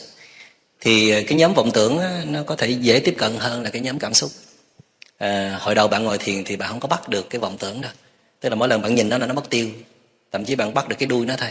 thì 0.84 1.10
ờ, 1.10 1.22
cái 1.26 1.38
nhóm 1.38 1.54
vọng 1.54 1.70
tưởng 1.74 2.00
nó 2.26 2.42
có 2.42 2.56
thể 2.56 2.68
dễ 2.70 3.00
tiếp 3.00 3.14
cận 3.18 3.36
hơn 3.38 3.62
là 3.62 3.70
cái 3.70 3.82
nhóm 3.82 3.98
cảm 3.98 4.14
xúc. 4.14 4.30
À, 5.18 5.58
hồi 5.60 5.74
đầu 5.74 5.88
bạn 5.88 6.04
ngồi 6.04 6.18
thiền 6.18 6.44
thì 6.44 6.56
bạn 6.56 6.70
không 6.70 6.80
có 6.80 6.88
bắt 6.88 7.08
được 7.08 7.30
cái 7.30 7.40
vọng 7.40 7.56
tưởng 7.58 7.80
đâu. 7.80 7.92
Tức 8.40 8.48
là 8.48 8.54
mỗi 8.54 8.68
lần 8.68 8.82
bạn 8.82 8.94
nhìn 8.94 9.08
nó 9.08 9.18
là 9.18 9.26
nó 9.26 9.34
mất 9.34 9.50
tiêu 9.50 9.68
thậm 10.32 10.44
chí 10.44 10.54
bạn 10.54 10.74
bắt 10.74 10.88
được 10.88 10.96
cái 10.98 11.06
đuôi 11.06 11.26
nó 11.26 11.34
thôi. 11.38 11.48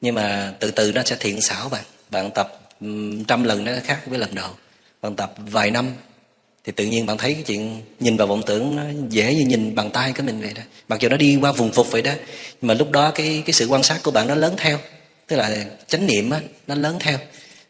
Nhưng 0.00 0.14
mà 0.14 0.54
từ 0.60 0.70
từ 0.70 0.92
nó 0.92 1.02
sẽ 1.04 1.16
thiện 1.20 1.40
xảo 1.40 1.68
bạn. 1.68 1.84
Bạn 2.10 2.30
tập 2.30 2.60
trăm 3.28 3.44
lần 3.44 3.64
nó 3.64 3.72
khác 3.84 4.00
với 4.06 4.18
lần 4.18 4.34
đầu. 4.34 4.50
Bạn 5.02 5.16
tập 5.16 5.34
vài 5.36 5.70
năm 5.70 5.90
thì 6.64 6.72
tự 6.72 6.84
nhiên 6.84 7.06
bạn 7.06 7.18
thấy 7.18 7.34
cái 7.34 7.42
chuyện 7.42 7.82
nhìn 8.00 8.16
vào 8.16 8.26
vọng 8.26 8.42
tưởng 8.46 8.76
nó 8.76 8.82
dễ 9.08 9.34
như 9.34 9.44
nhìn 9.44 9.74
bằng 9.74 9.90
tay 9.90 10.12
của 10.16 10.22
mình 10.22 10.40
vậy 10.40 10.52
đó. 10.54 10.62
Mặc 10.88 11.00
dù 11.00 11.08
nó 11.08 11.16
đi 11.16 11.38
qua 11.40 11.52
vùng 11.52 11.72
phục 11.72 11.90
vậy 11.90 12.02
đó 12.02 12.12
nhưng 12.60 12.68
mà 12.68 12.74
lúc 12.74 12.90
đó 12.90 13.10
cái 13.10 13.42
cái 13.46 13.52
sự 13.52 13.66
quan 13.66 13.82
sát 13.82 14.00
của 14.02 14.10
bạn 14.10 14.26
nó 14.26 14.34
lớn 14.34 14.54
theo. 14.56 14.78
Tức 15.26 15.36
là 15.36 15.64
chánh 15.88 16.06
niệm 16.06 16.30
á 16.30 16.40
nó 16.66 16.74
lớn 16.74 16.96
theo 17.00 17.18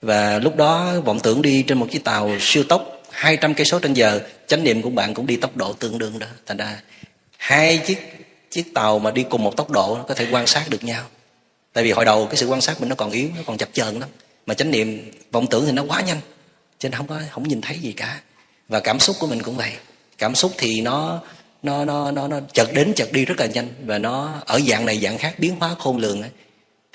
và 0.05 0.39
lúc 0.39 0.57
đó 0.57 1.01
vọng 1.05 1.21
tưởng 1.21 1.43
đi 1.43 1.63
trên 1.63 1.79
một 1.79 1.87
chiếc 1.91 2.05
tàu 2.05 2.31
siêu 2.41 2.65
tốc 2.69 3.03
200 3.11 3.55
cây 3.55 3.65
số 3.67 3.79
trên 3.79 3.95
giờ. 3.95 4.21
Chánh 4.47 4.65
niệm 4.65 4.83
của 4.83 4.91
bạn 4.91 5.15
cũng 5.15 5.27
đi 5.27 5.37
tốc 5.37 5.57
độ 5.57 5.73
tương 5.73 5.99
đương 5.99 6.19
đó. 6.19 6.27
Thành 6.47 6.57
ra 6.57 6.81
hai 7.37 7.79
chiếc 7.79 7.99
chiếc 8.51 8.75
tàu 8.75 8.99
mà 8.99 9.11
đi 9.11 9.25
cùng 9.31 9.45
một 9.45 9.57
tốc 9.57 9.71
độ 9.71 9.97
nó 9.99 10.05
có 10.09 10.15
thể 10.15 10.27
quan 10.31 10.47
sát 10.47 10.65
được 10.71 10.85
nhau. 10.85 11.03
Tại 11.73 11.85
vì 11.85 11.93
hồi 11.93 12.05
đầu 12.05 12.27
cái 12.27 12.37
sự 12.37 12.47
quan 12.47 12.61
sát 12.61 12.81
mình 12.81 12.89
nó 12.89 12.95
còn 12.95 13.11
yếu, 13.11 13.29
nó 13.37 13.43
còn 13.47 13.59
chập 13.59 13.69
chờn 13.73 14.01
lắm. 14.01 14.09
Mà 14.47 14.55
chánh 14.55 14.71
niệm 14.71 15.11
vọng 15.33 15.47
tưởng 15.47 15.67
thì 15.67 15.73
nó 15.73 15.85
quá 15.89 16.01
nhanh, 16.01 16.21
cho 16.79 16.89
nên 16.89 16.97
không 16.99 17.07
có, 17.07 17.21
không 17.31 17.49
nhìn 17.49 17.61
thấy 17.61 17.79
gì 17.79 17.93
cả. 17.93 18.21
Và 18.69 18.81
cảm 18.81 19.01
xúc 19.01 19.17
của 19.21 19.27
mình 19.27 19.43
cũng 19.43 19.57
vậy. 19.57 19.73
Cảm 20.19 20.35
xúc 20.35 20.53
thì 20.59 20.81
nó 20.81 21.21
nó 21.63 21.85
nó 21.85 22.11
nó 22.11 22.29
nó 22.29 22.41
chợt 22.53 22.73
đến 22.73 22.93
chợt 22.97 23.13
đi 23.13 23.25
rất 23.25 23.41
là 23.41 23.47
nhanh. 23.47 23.69
Và 23.87 23.99
nó 23.99 24.43
ở 24.47 24.61
dạng 24.69 24.87
này, 24.87 24.99
dạng 24.99 25.19
khác, 25.19 25.35
biến 25.39 25.57
hóa 25.61 25.75
khôn 25.79 25.99
lường 25.99 26.23
ấy 26.23 26.31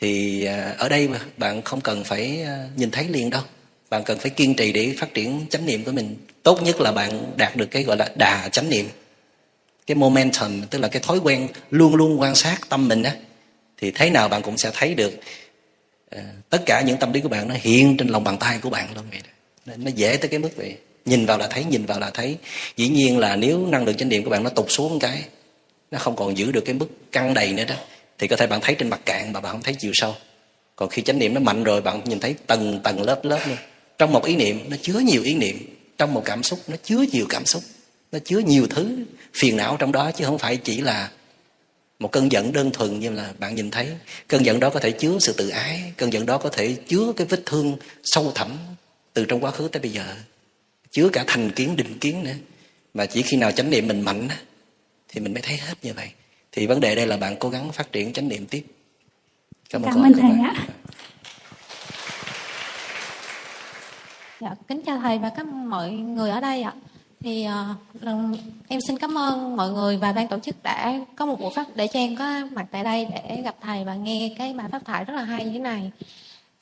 thì 0.02 0.46
à, 0.46 0.76
ở 0.78 0.90
đây 0.90 1.08
mà 1.08 1.20
bạn 1.38 1.62
không 1.62 1.82
cần 1.82 2.04
phải 2.04 2.42
à, 2.42 2.68
nhìn 2.76 2.92
thấy 2.92 3.08
liền 3.08 3.30
đâu. 3.30 3.42
Bạn 3.90 4.04
cần 4.04 4.20
phải 4.20 4.30
kiên 4.30 4.56
trì 4.56 4.72
để 4.72 4.96
phát 4.98 5.14
triển 5.14 5.46
chánh 5.50 5.66
niệm 5.66 5.84
của 5.84 5.92
mình. 5.92 6.16
Tốt 6.44 6.62
nhất 6.64 6.82
là 6.82 6.92
bạn 6.92 7.32
đạt 7.38 7.56
được 7.56 7.66
cái 7.66 7.84
gọi 7.84 7.98
là 7.98 8.10
đà 8.16 8.50
chánh 8.52 8.70
niệm. 8.70 8.90
Cái 9.88 9.96
momentum 9.96 10.62
tức 10.70 10.80
là 10.80 10.88
cái 10.88 11.02
thói 11.06 11.20
quen 11.20 11.48
luôn 11.72 11.96
luôn 11.96 12.20
quan 12.20 12.36
sát 12.36 12.70
tâm 12.70 12.88
mình 12.88 13.04
á 13.04 13.16
thì 13.78 13.92
thế 13.92 14.10
nào 14.10 14.30
bạn 14.30 14.42
cũng 14.42 14.58
sẽ 14.58 14.72
thấy 14.74 14.96
được 14.96 15.14
uh, 16.16 16.22
tất 16.50 16.62
cả 16.66 16.82
những 16.82 16.98
tâm 16.98 17.14
lý 17.14 17.22
của 17.22 17.30
bạn 17.30 17.48
nó 17.48 17.56
hiện 17.60 17.98
trên 17.98 18.08
lòng 18.08 18.24
bàn 18.24 18.38
tay 18.40 18.60
của 18.62 18.70
bạn 18.70 18.88
luôn 18.96 19.06
vậy 19.12 19.20
đó. 19.24 19.30
Nên 19.66 19.84
nó 19.84 19.92
dễ 19.96 20.18
tới 20.18 20.30
cái 20.30 20.40
mức 20.40 20.50
vậy. 20.56 20.78
Nhìn 21.06 21.26
vào 21.26 21.38
là 21.38 21.48
thấy 21.48 21.64
nhìn 21.64 21.86
vào 21.86 22.00
là 22.00 22.10
thấy. 22.10 22.38
Dĩ 22.78 22.90
nhiên 22.90 23.18
là 23.18 23.36
nếu 23.36 23.68
năng 23.68 23.86
lượng 23.86 23.98
chánh 23.98 24.10
niệm 24.10 24.24
của 24.24 24.30
bạn 24.30 24.44
nó 24.44 24.50
tụt 24.50 24.66
xuống 24.70 24.94
một 24.94 25.00
cái 25.02 25.24
nó 25.92 26.00
không 26.00 26.16
còn 26.16 26.38
giữ 26.38 26.52
được 26.52 26.62
cái 26.66 26.76
mức 26.76 26.88
căng 27.12 27.34
đầy 27.34 27.54
nữa 27.54 27.66
đó 27.68 27.76
thì 28.20 28.28
có 28.28 28.36
thể 28.36 28.48
bạn 28.48 28.62
thấy 28.62 28.76
trên 28.76 28.90
mặt 28.90 29.02
cạn 29.06 29.34
mà 29.34 29.42
bạn 29.42 29.52
không 29.52 29.64
thấy 29.64 29.76
chiều 29.80 29.92
sâu. 29.94 30.16
Còn 30.76 30.90
khi 30.90 31.02
chánh 31.02 31.20
niệm 31.20 31.34
nó 31.34 31.40
mạnh 31.40 31.64
rồi, 31.64 31.82
bạn 31.82 32.02
nhìn 32.06 32.20
thấy 32.20 32.36
tầng 32.48 32.80
tầng 32.84 33.02
lớp 33.02 33.26
lớp 33.26 33.40
luôn. 33.46 33.58
Trong 33.98 34.14
một 34.14 34.26
ý 34.26 34.36
niệm, 34.36 34.70
nó 34.70 34.78
chứa 34.82 35.00
nhiều 35.00 35.24
ý 35.24 35.34
niệm. 35.34 35.58
Trong 35.98 36.14
một 36.14 36.22
cảm 36.26 36.44
xúc, 36.44 36.60
nó 36.68 36.76
chứa 36.84 37.06
nhiều 37.12 37.26
cảm 37.30 37.46
xúc. 37.46 37.64
Nó 38.12 38.20
chứa 38.26 38.40
nhiều 38.40 38.68
thứ 38.70 38.98
phiền 39.34 39.58
não 39.58 39.78
trong 39.80 39.92
đó, 39.92 40.12
chứ 40.12 40.26
không 40.26 40.38
phải 40.38 40.58
chỉ 40.58 40.82
là 40.82 41.12
một 42.00 42.12
cơn 42.12 42.32
giận 42.32 42.54
đơn 42.54 42.72
thuần 42.72 43.00
như 43.00 43.12
là 43.12 43.34
bạn 43.40 43.56
nhìn 43.56 43.72
thấy. 43.72 43.88
Cơn 44.28 44.46
giận 44.46 44.60
đó 44.60 44.70
có 44.70 44.80
thể 44.80 44.92
chứa 44.92 45.18
sự 45.20 45.34
tự 45.34 45.50
ái. 45.50 45.94
Cơn 45.98 46.14
giận 46.14 46.26
đó 46.26 46.38
có 46.38 46.50
thể 46.50 46.76
chứa 46.88 47.14
cái 47.18 47.28
vết 47.28 47.46
thương 47.46 47.78
sâu 48.04 48.32
thẳm 48.36 48.58
từ 49.14 49.26
trong 49.26 49.44
quá 49.44 49.52
khứ 49.52 49.68
tới 49.68 49.80
bây 49.82 49.92
giờ. 49.92 50.16
Chứa 50.92 51.10
cả 51.14 51.24
thành 51.28 51.52
kiến, 51.52 51.76
định 51.76 52.00
kiến 52.00 52.24
nữa. 52.24 52.36
Mà 52.94 53.06
chỉ 53.06 53.22
khi 53.22 53.38
nào 53.38 53.52
chánh 53.52 53.70
niệm 53.70 53.88
mình 53.88 54.02
mạnh 54.02 54.28
thì 55.08 55.22
mình 55.22 55.34
mới 55.34 55.42
thấy 55.42 55.58
hết 55.58 55.74
như 55.82 55.94
vậy 55.94 56.10
thì 56.52 56.68
vấn 56.68 56.80
đề 56.80 56.96
đây 56.96 57.08
là 57.08 57.18
bạn 57.18 57.36
cố 57.40 57.50
gắng 57.50 57.72
phát 57.72 57.92
triển 57.92 58.14
chánh 58.14 58.28
niệm 58.28 58.46
tiếp. 58.46 58.66
Cảm 59.70 59.82
ơn, 59.82 59.94
cảm 59.94 60.04
ơn 60.04 60.14
thầy 60.14 60.32
ạ. 60.32 60.56
dạ 64.42 64.56
kính 64.68 64.82
chào 64.86 64.98
thầy 64.98 65.18
và 65.18 65.30
các 65.30 65.48
mọi 65.48 65.92
người 65.92 66.30
ở 66.30 66.42
đây 66.42 66.62
ạ. 66.62 66.74
Thì 67.20 67.48
uh, 67.48 68.38
em 68.68 68.80
xin 68.88 68.98
cảm 68.98 69.18
ơn 69.18 69.56
mọi 69.56 69.70
người 69.70 69.98
và 69.98 70.12
ban 70.12 70.28
tổ 70.28 70.40
chức 70.40 70.64
đã 70.64 71.00
có 71.16 71.26
một 71.26 71.40
buổi 71.40 71.52
phát 71.56 71.76
để 71.76 71.88
cho 71.88 72.00
em 72.00 72.16
có 72.16 72.48
mặt 72.52 72.66
tại 72.72 72.84
đây 72.84 73.08
để 73.14 73.42
gặp 73.44 73.56
thầy 73.62 73.84
và 73.84 73.96
nghe 73.96 74.36
cái 74.38 74.54
bài 74.54 74.68
phát 74.72 74.86
thoại 74.86 75.06
rất 75.06 75.14
là 75.14 75.24
hay 75.24 75.46
như 75.46 75.52
thế 75.52 75.60
này. 75.60 75.92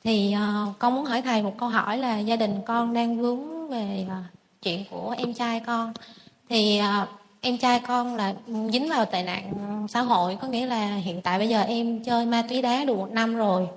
Thì 0.03 0.35
uh, 0.35 0.79
con 0.79 0.95
muốn 0.95 1.05
hỏi 1.05 1.21
thầy 1.21 1.43
một 1.43 1.55
câu 1.57 1.69
hỏi 1.69 1.97
là 1.97 2.19
gia 2.19 2.35
đình 2.35 2.61
con 2.67 2.93
đang 2.93 3.21
vướng 3.21 3.69
về 3.69 4.05
uh, 4.07 4.25
chuyện 4.61 4.83
của 4.89 5.15
em 5.17 5.33
trai 5.33 5.59
con. 5.59 5.93
Thì 6.49 6.81
uh, 7.01 7.09
em 7.47 7.57
trai 7.57 7.79
con 7.79 8.15
là 8.15 8.33
dính 8.71 8.89
vào 8.89 9.05
tệ 9.05 9.23
nạn 9.23 9.51
xã 9.89 10.01
hội. 10.01 10.37
Có 10.41 10.47
nghĩa 10.47 10.65
là 10.65 10.95
hiện 10.95 11.21
tại 11.21 11.37
bây 11.37 11.49
giờ 11.49 11.61
em 11.61 12.03
chơi 12.03 12.25
ma 12.25 12.43
túy 12.49 12.61
đá 12.61 12.83
được 12.83 12.97
một 12.97 13.11
năm 13.11 13.35
rồi. 13.35 13.67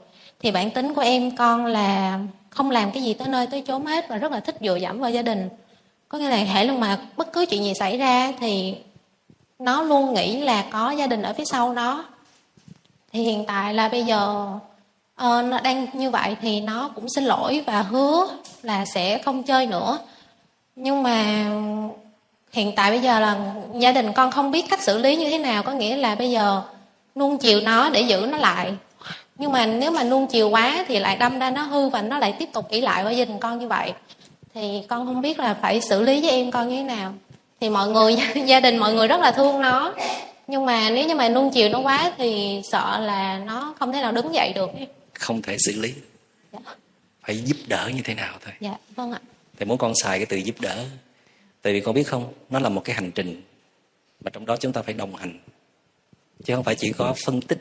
Thì 0.40 0.50
bản 0.50 0.70
tính 0.70 0.94
của 0.94 1.00
em 1.00 1.36
con 1.36 1.66
là 1.66 2.18
không 2.50 2.70
làm 2.70 2.90
cái 2.90 3.02
gì 3.02 3.14
tới 3.14 3.28
nơi 3.28 3.46
tới 3.46 3.62
chốn 3.66 3.86
hết 3.86 4.08
và 4.08 4.16
rất 4.16 4.32
là 4.32 4.40
thích 4.40 4.56
dựa 4.60 4.76
dẫm 4.76 5.00
vào 5.00 5.10
gia 5.10 5.22
đình. 5.22 5.48
Có 6.08 6.18
nghĩa 6.18 6.28
là 6.28 6.36
hệ 6.36 6.64
luôn 6.64 6.80
mà 6.80 6.98
bất 7.16 7.32
cứ 7.32 7.46
chuyện 7.46 7.64
gì 7.64 7.72
xảy 7.74 7.98
ra 7.98 8.32
thì 8.40 8.74
nó 9.58 9.82
luôn 9.82 10.14
nghĩ 10.14 10.40
là 10.40 10.64
có 10.70 10.90
gia 10.90 11.06
đình 11.06 11.22
ở 11.22 11.32
phía 11.32 11.44
sau 11.44 11.74
đó 11.74 12.04
thì 13.12 13.22
hiện 13.22 13.44
tại 13.46 13.74
là 13.74 13.88
bây 13.88 14.04
giờ 14.04 14.46
uh, 15.22 15.44
nó 15.44 15.60
đang 15.62 15.86
như 15.92 16.10
vậy 16.10 16.36
thì 16.40 16.60
nó 16.60 16.90
cũng 16.94 17.08
xin 17.08 17.24
lỗi 17.24 17.64
và 17.66 17.82
hứa 17.82 18.28
là 18.62 18.84
sẽ 18.84 19.18
không 19.18 19.42
chơi 19.42 19.66
nữa. 19.66 19.98
Nhưng 20.76 21.02
mà 21.02 21.46
hiện 22.52 22.72
tại 22.76 22.90
bây 22.90 23.00
giờ 23.00 23.20
là 23.20 23.36
gia 23.78 23.92
đình 23.92 24.12
con 24.12 24.30
không 24.30 24.50
biết 24.50 24.64
cách 24.70 24.82
xử 24.82 24.98
lý 24.98 25.16
như 25.16 25.30
thế 25.30 25.38
nào 25.38 25.62
có 25.62 25.72
nghĩa 25.72 25.96
là 25.96 26.14
bây 26.14 26.30
giờ 26.30 26.62
nuông 27.14 27.38
chiều 27.38 27.60
nó 27.60 27.90
để 27.90 28.00
giữ 28.00 28.26
nó 28.30 28.38
lại. 28.38 28.72
Nhưng 29.38 29.52
mà 29.52 29.66
nếu 29.66 29.90
mà 29.90 30.04
nuông 30.04 30.26
chiều 30.26 30.50
quá 30.50 30.84
thì 30.88 30.98
lại 30.98 31.16
đâm 31.16 31.38
ra 31.38 31.50
nó 31.50 31.62
hư 31.62 31.88
và 31.88 32.02
nó 32.02 32.18
lại 32.18 32.34
tiếp 32.38 32.48
tục 32.52 32.70
ỷ 32.70 32.80
lại 32.80 33.04
với 33.04 33.16
gia 33.16 33.24
đình 33.24 33.38
con 33.38 33.58
như 33.58 33.68
vậy. 33.68 33.92
Thì 34.54 34.82
con 34.88 35.06
không 35.06 35.20
biết 35.20 35.38
là 35.38 35.54
phải 35.54 35.80
xử 35.80 36.02
lý 36.02 36.20
với 36.20 36.30
em 36.30 36.50
con 36.50 36.68
như 36.68 36.76
thế 36.76 36.82
nào. 36.82 37.14
Thì 37.60 37.68
mọi 37.68 37.88
người 37.88 38.16
gia 38.46 38.60
đình 38.60 38.78
mọi 38.78 38.94
người 38.94 39.08
rất 39.08 39.20
là 39.20 39.30
thương 39.30 39.60
nó. 39.60 39.94
Nhưng 40.46 40.66
mà 40.66 40.90
nếu 40.90 41.08
như 41.08 41.14
mà 41.14 41.28
nuông 41.28 41.50
chiều 41.50 41.68
nó 41.68 41.78
quá 41.78 42.12
thì 42.18 42.60
sợ 42.64 42.98
là 43.00 43.38
nó 43.38 43.74
không 43.78 43.92
thể 43.92 44.00
nào 44.00 44.12
đứng 44.12 44.34
dậy 44.34 44.52
được. 44.52 44.70
Không 45.14 45.42
thể 45.42 45.56
xử 45.58 45.80
lý. 45.80 45.92
Dạ. 46.52 46.58
phải 47.22 47.38
giúp 47.38 47.56
đỡ 47.66 47.90
như 47.94 48.02
thế 48.04 48.14
nào 48.14 48.34
thôi. 48.44 48.54
Dạ 48.60 48.74
vâng 48.96 49.12
ạ. 49.12 49.20
Thầy 49.58 49.66
muốn 49.66 49.78
con 49.78 49.92
xài 50.02 50.18
cái 50.18 50.26
từ 50.26 50.36
giúp 50.36 50.60
đỡ 50.60 50.84
tại 51.62 51.72
vì 51.72 51.80
con 51.80 51.94
biết 51.94 52.04
không 52.04 52.32
nó 52.50 52.58
là 52.58 52.68
một 52.68 52.84
cái 52.84 52.94
hành 52.94 53.10
trình 53.10 53.42
mà 54.24 54.30
trong 54.30 54.46
đó 54.46 54.56
chúng 54.56 54.72
ta 54.72 54.82
phải 54.82 54.94
đồng 54.94 55.16
hành. 55.16 55.38
Chứ 56.44 56.54
không 56.54 56.64
phải 56.64 56.74
chỉ 56.74 56.92
có 56.92 57.14
phân 57.24 57.40
tích 57.40 57.58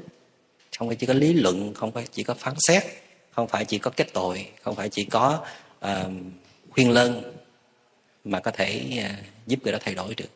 không 0.77 0.87
phải 0.87 0.95
chỉ 0.95 1.07
có 1.07 1.13
lý 1.13 1.33
luận 1.33 1.73
không 1.73 1.91
phải 1.91 2.05
chỉ 2.11 2.23
có 2.23 2.33
phán 2.33 2.53
xét 2.67 2.83
không 3.31 3.47
phải 3.47 3.65
chỉ 3.65 3.77
có 3.77 3.91
kết 3.91 4.07
tội 4.13 4.47
không 4.61 4.75
phải 4.75 4.89
chỉ 4.89 5.05
có 5.05 5.45
uh, 5.85 5.89
khuyên 6.69 6.91
lơn 6.91 7.37
mà 8.23 8.39
có 8.39 8.51
thể 8.51 8.83
uh, 8.99 9.25
giúp 9.47 9.59
người 9.63 9.71
đó 9.71 9.79
thay 9.81 9.95
đổi 9.95 10.15
được. 10.15 10.29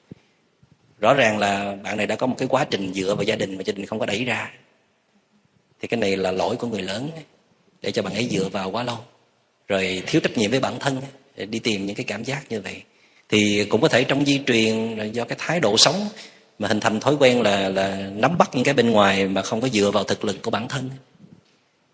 Rõ 0.99 1.14
ràng 1.14 1.38
là 1.38 1.76
bạn 1.76 1.98
này 1.98 2.07
đã 2.07 2.15
có 2.15 2.27
một 2.27 2.35
cái 2.38 2.48
quá 2.48 2.65
trình 2.65 2.94
dựa 2.94 3.15
vào 3.15 3.23
gia 3.23 3.35
đình 3.35 3.57
mà 3.57 3.64
gia 3.65 3.73
đình 3.73 3.85
không 3.85 3.99
có 3.99 4.06
đẩy 4.06 4.26
ra. 4.26 4.53
Thì 5.80 5.88
cái 5.88 5.99
này 5.99 6.18
là 6.18 6.31
lỗi 6.31 6.56
của 6.56 6.68
người 6.68 6.81
lớn 6.81 7.11
để 7.81 7.91
cho 7.91 8.02
bạn 8.02 8.14
ấy 8.14 8.27
dựa 8.31 8.49
vào 8.49 8.72
quá 8.72 8.84
lâu. 8.84 8.98
Rồi 9.68 10.03
thiếu 10.07 10.22
trách 10.22 10.38
nhiệm 10.38 10.52
với 10.52 10.60
bản 10.60 10.80
thân 10.80 11.02
để 11.35 11.45
đi 11.45 11.60
tìm 11.60 11.85
những 11.85 11.95
cái 11.95 12.06
cảm 12.06 12.23
giác 12.23 12.44
như 12.49 12.61
vậy 12.61 12.84
thì 13.30 13.66
cũng 13.66 13.82
có 13.82 13.88
thể 13.88 14.04
trong 14.04 14.26
di 14.26 14.41
truyền 14.48 14.98
là 14.98 15.04
do 15.04 15.24
cái 15.26 15.38
thái 15.41 15.60
độ 15.60 15.78
sống 15.78 16.10
mà 16.60 16.68
hình 16.68 16.80
thành 16.80 17.00
thói 17.00 17.16
quen 17.20 17.41
là 17.41 17.70
là 17.70 18.10
nắm 18.16 18.38
bắt 18.38 18.50
những 18.54 18.64
cái 18.64 18.74
bên 18.74 18.91
ngoài 18.91 19.28
mà 19.28 19.41
không 19.41 19.62
có 19.62 19.70
dựa 19.70 19.91
vào 19.91 20.04
thực 20.04 20.26
lực 20.26 20.41
của 20.41 20.52
bản 20.52 20.68
thân. 20.68 20.90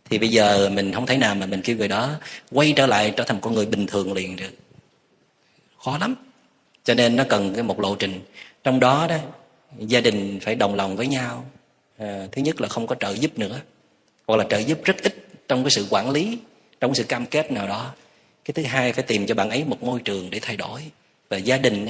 Thì 0.09 0.17
bây 0.17 0.29
giờ 0.29 0.69
mình 0.69 0.93
không 0.93 1.05
thể 1.05 1.17
nào 1.17 1.35
mà 1.35 1.45
mình 1.45 1.61
kêu 1.61 1.77
người 1.77 1.87
đó 1.87 2.11
quay 2.51 2.73
trở 2.75 2.87
lại 2.87 3.13
trở 3.15 3.23
thành 3.23 3.35
một 3.35 3.41
con 3.43 3.53
người 3.53 3.65
bình 3.65 3.87
thường 3.87 4.13
liền 4.13 4.35
được. 4.35 4.51
Khó 5.83 5.97
lắm. 5.97 6.15
Cho 6.83 6.93
nên 6.93 7.15
nó 7.15 7.23
cần 7.29 7.53
cái 7.53 7.63
một 7.63 7.79
lộ 7.79 7.95
trình. 7.95 8.19
Trong 8.63 8.79
đó 8.79 9.07
đó 9.09 9.17
gia 9.77 10.01
đình 10.01 10.39
phải 10.41 10.55
đồng 10.55 10.75
lòng 10.75 10.95
với 10.95 11.07
nhau. 11.07 11.45
À, 11.97 12.27
thứ 12.31 12.41
nhất 12.41 12.61
là 12.61 12.67
không 12.67 12.87
có 12.87 12.95
trợ 12.95 13.11
giúp 13.11 13.39
nữa. 13.39 13.59
Hoặc 14.27 14.35
là 14.37 14.45
trợ 14.49 14.57
giúp 14.57 14.79
rất 14.83 14.95
ít 15.03 15.27
trong 15.47 15.63
cái 15.63 15.71
sự 15.71 15.85
quản 15.89 16.09
lý 16.09 16.37
trong 16.79 16.91
cái 16.91 16.95
sự 16.95 17.03
cam 17.03 17.25
kết 17.25 17.51
nào 17.51 17.67
đó. 17.67 17.93
Cái 18.45 18.53
thứ 18.53 18.63
hai 18.63 18.93
phải 18.93 19.03
tìm 19.03 19.27
cho 19.27 19.35
bạn 19.35 19.49
ấy 19.49 19.63
một 19.63 19.83
môi 19.83 19.99
trường 20.05 20.29
để 20.29 20.39
thay 20.41 20.57
đổi 20.57 20.81
và 21.29 21.37
gia 21.37 21.57
đình 21.57 21.87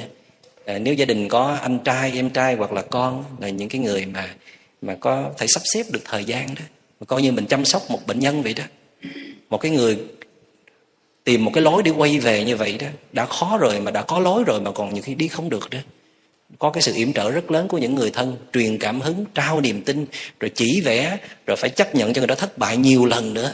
à, 0.65 0.79
nếu 0.79 0.93
gia 0.93 1.05
đình 1.05 1.27
có 1.27 1.57
anh 1.61 1.79
trai, 1.79 2.11
em 2.15 2.29
trai 2.29 2.55
hoặc 2.55 2.71
là 2.71 2.81
con 2.81 3.25
là 3.39 3.49
những 3.49 3.69
cái 3.69 3.81
người 3.81 4.05
mà 4.05 4.35
mà 4.81 4.95
có 4.99 5.31
thể 5.37 5.47
sắp 5.47 5.61
xếp 5.73 5.83
được 5.91 6.01
thời 6.05 6.25
gian 6.25 6.55
đó, 6.55 6.61
mà 6.99 7.05
coi 7.05 7.21
như 7.21 7.31
mình 7.31 7.45
chăm 7.45 7.65
sóc 7.65 7.83
một 7.89 8.07
bệnh 8.07 8.19
nhân 8.19 8.41
vậy 8.41 8.53
đó. 8.53 8.63
Một 9.49 9.57
cái 9.57 9.71
người 9.71 9.97
tìm 11.23 11.45
một 11.45 11.51
cái 11.53 11.63
lối 11.63 11.83
để 11.83 11.91
quay 11.91 12.19
về 12.19 12.43
như 12.43 12.55
vậy 12.55 12.77
đó, 12.77 12.87
đã 13.11 13.25
khó 13.25 13.57
rồi 13.57 13.79
mà 13.79 13.91
đã 13.91 14.01
có 14.01 14.19
lối 14.19 14.43
rồi 14.43 14.61
mà 14.61 14.71
còn 14.71 14.93
nhiều 14.93 15.03
khi 15.03 15.15
đi 15.15 15.27
không 15.27 15.49
được 15.49 15.69
đó. 15.69 15.79
Có 16.59 16.69
cái 16.69 16.81
sự 16.81 16.93
yểm 16.95 17.13
trợ 17.13 17.31
rất 17.31 17.51
lớn 17.51 17.67
của 17.67 17.77
những 17.77 17.95
người 17.95 18.11
thân, 18.11 18.37
truyền 18.53 18.77
cảm 18.77 19.01
hứng, 19.01 19.25
trao 19.33 19.61
niềm 19.61 19.81
tin, 19.81 20.05
rồi 20.39 20.51
chỉ 20.55 20.81
vẽ, 20.81 21.17
rồi 21.47 21.57
phải 21.57 21.69
chấp 21.69 21.95
nhận 21.95 22.13
cho 22.13 22.19
người 22.19 22.27
đó 22.27 22.35
thất 22.35 22.57
bại 22.57 22.77
nhiều 22.77 23.05
lần 23.05 23.33
nữa. 23.33 23.53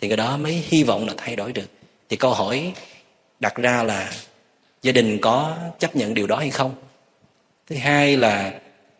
Thì 0.00 0.08
cái 0.08 0.16
đó 0.16 0.36
mới 0.36 0.62
hy 0.68 0.82
vọng 0.82 1.06
là 1.06 1.14
thay 1.16 1.36
đổi 1.36 1.52
được. 1.52 1.70
Thì 2.08 2.16
câu 2.16 2.34
hỏi 2.34 2.72
đặt 3.40 3.54
ra 3.54 3.82
là 3.82 4.12
gia 4.84 4.92
đình 4.92 5.18
có 5.18 5.56
chấp 5.78 5.96
nhận 5.96 6.14
điều 6.14 6.26
đó 6.26 6.36
hay 6.36 6.50
không? 6.50 6.74
Thứ 7.66 7.76
hai 7.76 8.16
là 8.16 8.52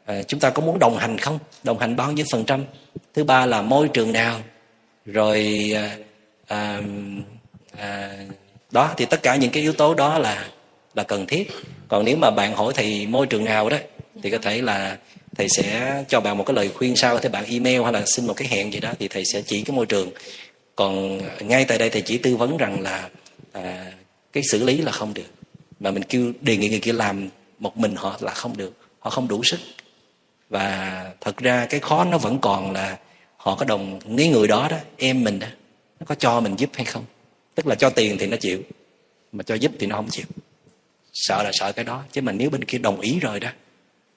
à, 0.04 0.22
chúng 0.22 0.40
ta 0.40 0.50
có 0.50 0.62
muốn 0.62 0.78
đồng 0.78 0.96
hành 0.96 1.18
không? 1.18 1.38
Đồng 1.64 1.78
hành 1.78 1.96
bao 1.96 2.12
nhiêu 2.12 2.26
phần 2.32 2.44
trăm? 2.44 2.64
Thứ 3.14 3.24
ba 3.24 3.46
là 3.46 3.62
môi 3.62 3.88
trường 3.88 4.12
nào? 4.12 4.40
Rồi 5.06 5.60
à, 5.76 5.96
à, 6.46 6.80
à, 7.78 8.10
đó 8.70 8.94
thì 8.96 9.04
tất 9.04 9.22
cả 9.22 9.36
những 9.36 9.50
cái 9.50 9.62
yếu 9.62 9.72
tố 9.72 9.94
đó 9.94 10.18
là 10.18 10.48
là 10.94 11.02
cần 11.02 11.26
thiết. 11.26 11.50
Còn 11.88 12.04
nếu 12.04 12.16
mà 12.16 12.30
bạn 12.30 12.54
hỏi 12.54 12.72
thầy 12.76 13.06
môi 13.06 13.26
trường 13.26 13.44
nào 13.44 13.68
đó 13.68 13.76
thì 14.22 14.30
có 14.30 14.38
thể 14.38 14.62
là 14.62 14.98
thầy 15.36 15.48
sẽ 15.48 16.04
cho 16.08 16.20
bạn 16.20 16.38
một 16.38 16.44
cái 16.46 16.54
lời 16.54 16.70
khuyên 16.74 16.96
sau. 16.96 17.18
Thì 17.18 17.28
bạn 17.28 17.44
email 17.48 17.82
hay 17.82 17.92
là 17.92 18.02
xin 18.06 18.26
một 18.26 18.34
cái 18.36 18.48
hẹn 18.48 18.72
gì 18.72 18.80
đó 18.80 18.92
thì 18.98 19.08
thầy 19.08 19.24
sẽ 19.24 19.42
chỉ 19.42 19.62
cái 19.62 19.76
môi 19.76 19.86
trường. 19.86 20.10
Còn 20.76 21.20
ngay 21.40 21.64
tại 21.64 21.78
đây 21.78 21.90
thầy 21.90 22.02
chỉ 22.02 22.18
tư 22.18 22.36
vấn 22.36 22.56
rằng 22.56 22.80
là 22.80 23.08
à, 23.52 23.92
cái 24.32 24.42
xử 24.50 24.64
lý 24.64 24.76
là 24.76 24.92
không 24.92 25.14
được 25.14 25.33
mà 25.84 25.90
mình 25.90 26.02
kêu 26.02 26.32
đề 26.40 26.56
nghị 26.56 26.68
người 26.68 26.78
kia 26.78 26.92
làm 26.92 27.28
một 27.58 27.78
mình 27.78 27.94
họ 27.96 28.16
là 28.20 28.32
không 28.32 28.56
được. 28.56 28.72
Họ 28.98 29.10
không 29.10 29.28
đủ 29.28 29.44
sức. 29.44 29.60
Và 30.48 31.12
thật 31.20 31.36
ra 31.36 31.66
cái 31.66 31.80
khó 31.80 32.04
nó 32.04 32.18
vẫn 32.18 32.38
còn 32.38 32.72
là 32.72 32.98
họ 33.36 33.54
có 33.54 33.64
đồng 33.64 34.00
cái 34.16 34.28
người 34.28 34.48
đó 34.48 34.68
đó 34.70 34.76
em 34.96 35.24
mình 35.24 35.38
đó 35.38 35.46
nó 36.00 36.06
có 36.06 36.14
cho 36.14 36.40
mình 36.40 36.54
giúp 36.58 36.70
hay 36.74 36.84
không? 36.84 37.04
Tức 37.54 37.66
là 37.66 37.74
cho 37.74 37.90
tiền 37.90 38.16
thì 38.18 38.26
nó 38.26 38.36
chịu 38.36 38.62
mà 39.32 39.42
cho 39.42 39.54
giúp 39.54 39.72
thì 39.78 39.86
nó 39.86 39.96
không 39.96 40.08
chịu. 40.10 40.26
Sợ 41.12 41.42
là 41.42 41.50
sợ 41.52 41.72
cái 41.72 41.84
đó. 41.84 42.02
Chứ 42.12 42.22
mà 42.22 42.32
nếu 42.32 42.50
bên 42.50 42.64
kia 42.64 42.78
đồng 42.78 43.00
ý 43.00 43.18
rồi 43.20 43.40
đó 43.40 43.48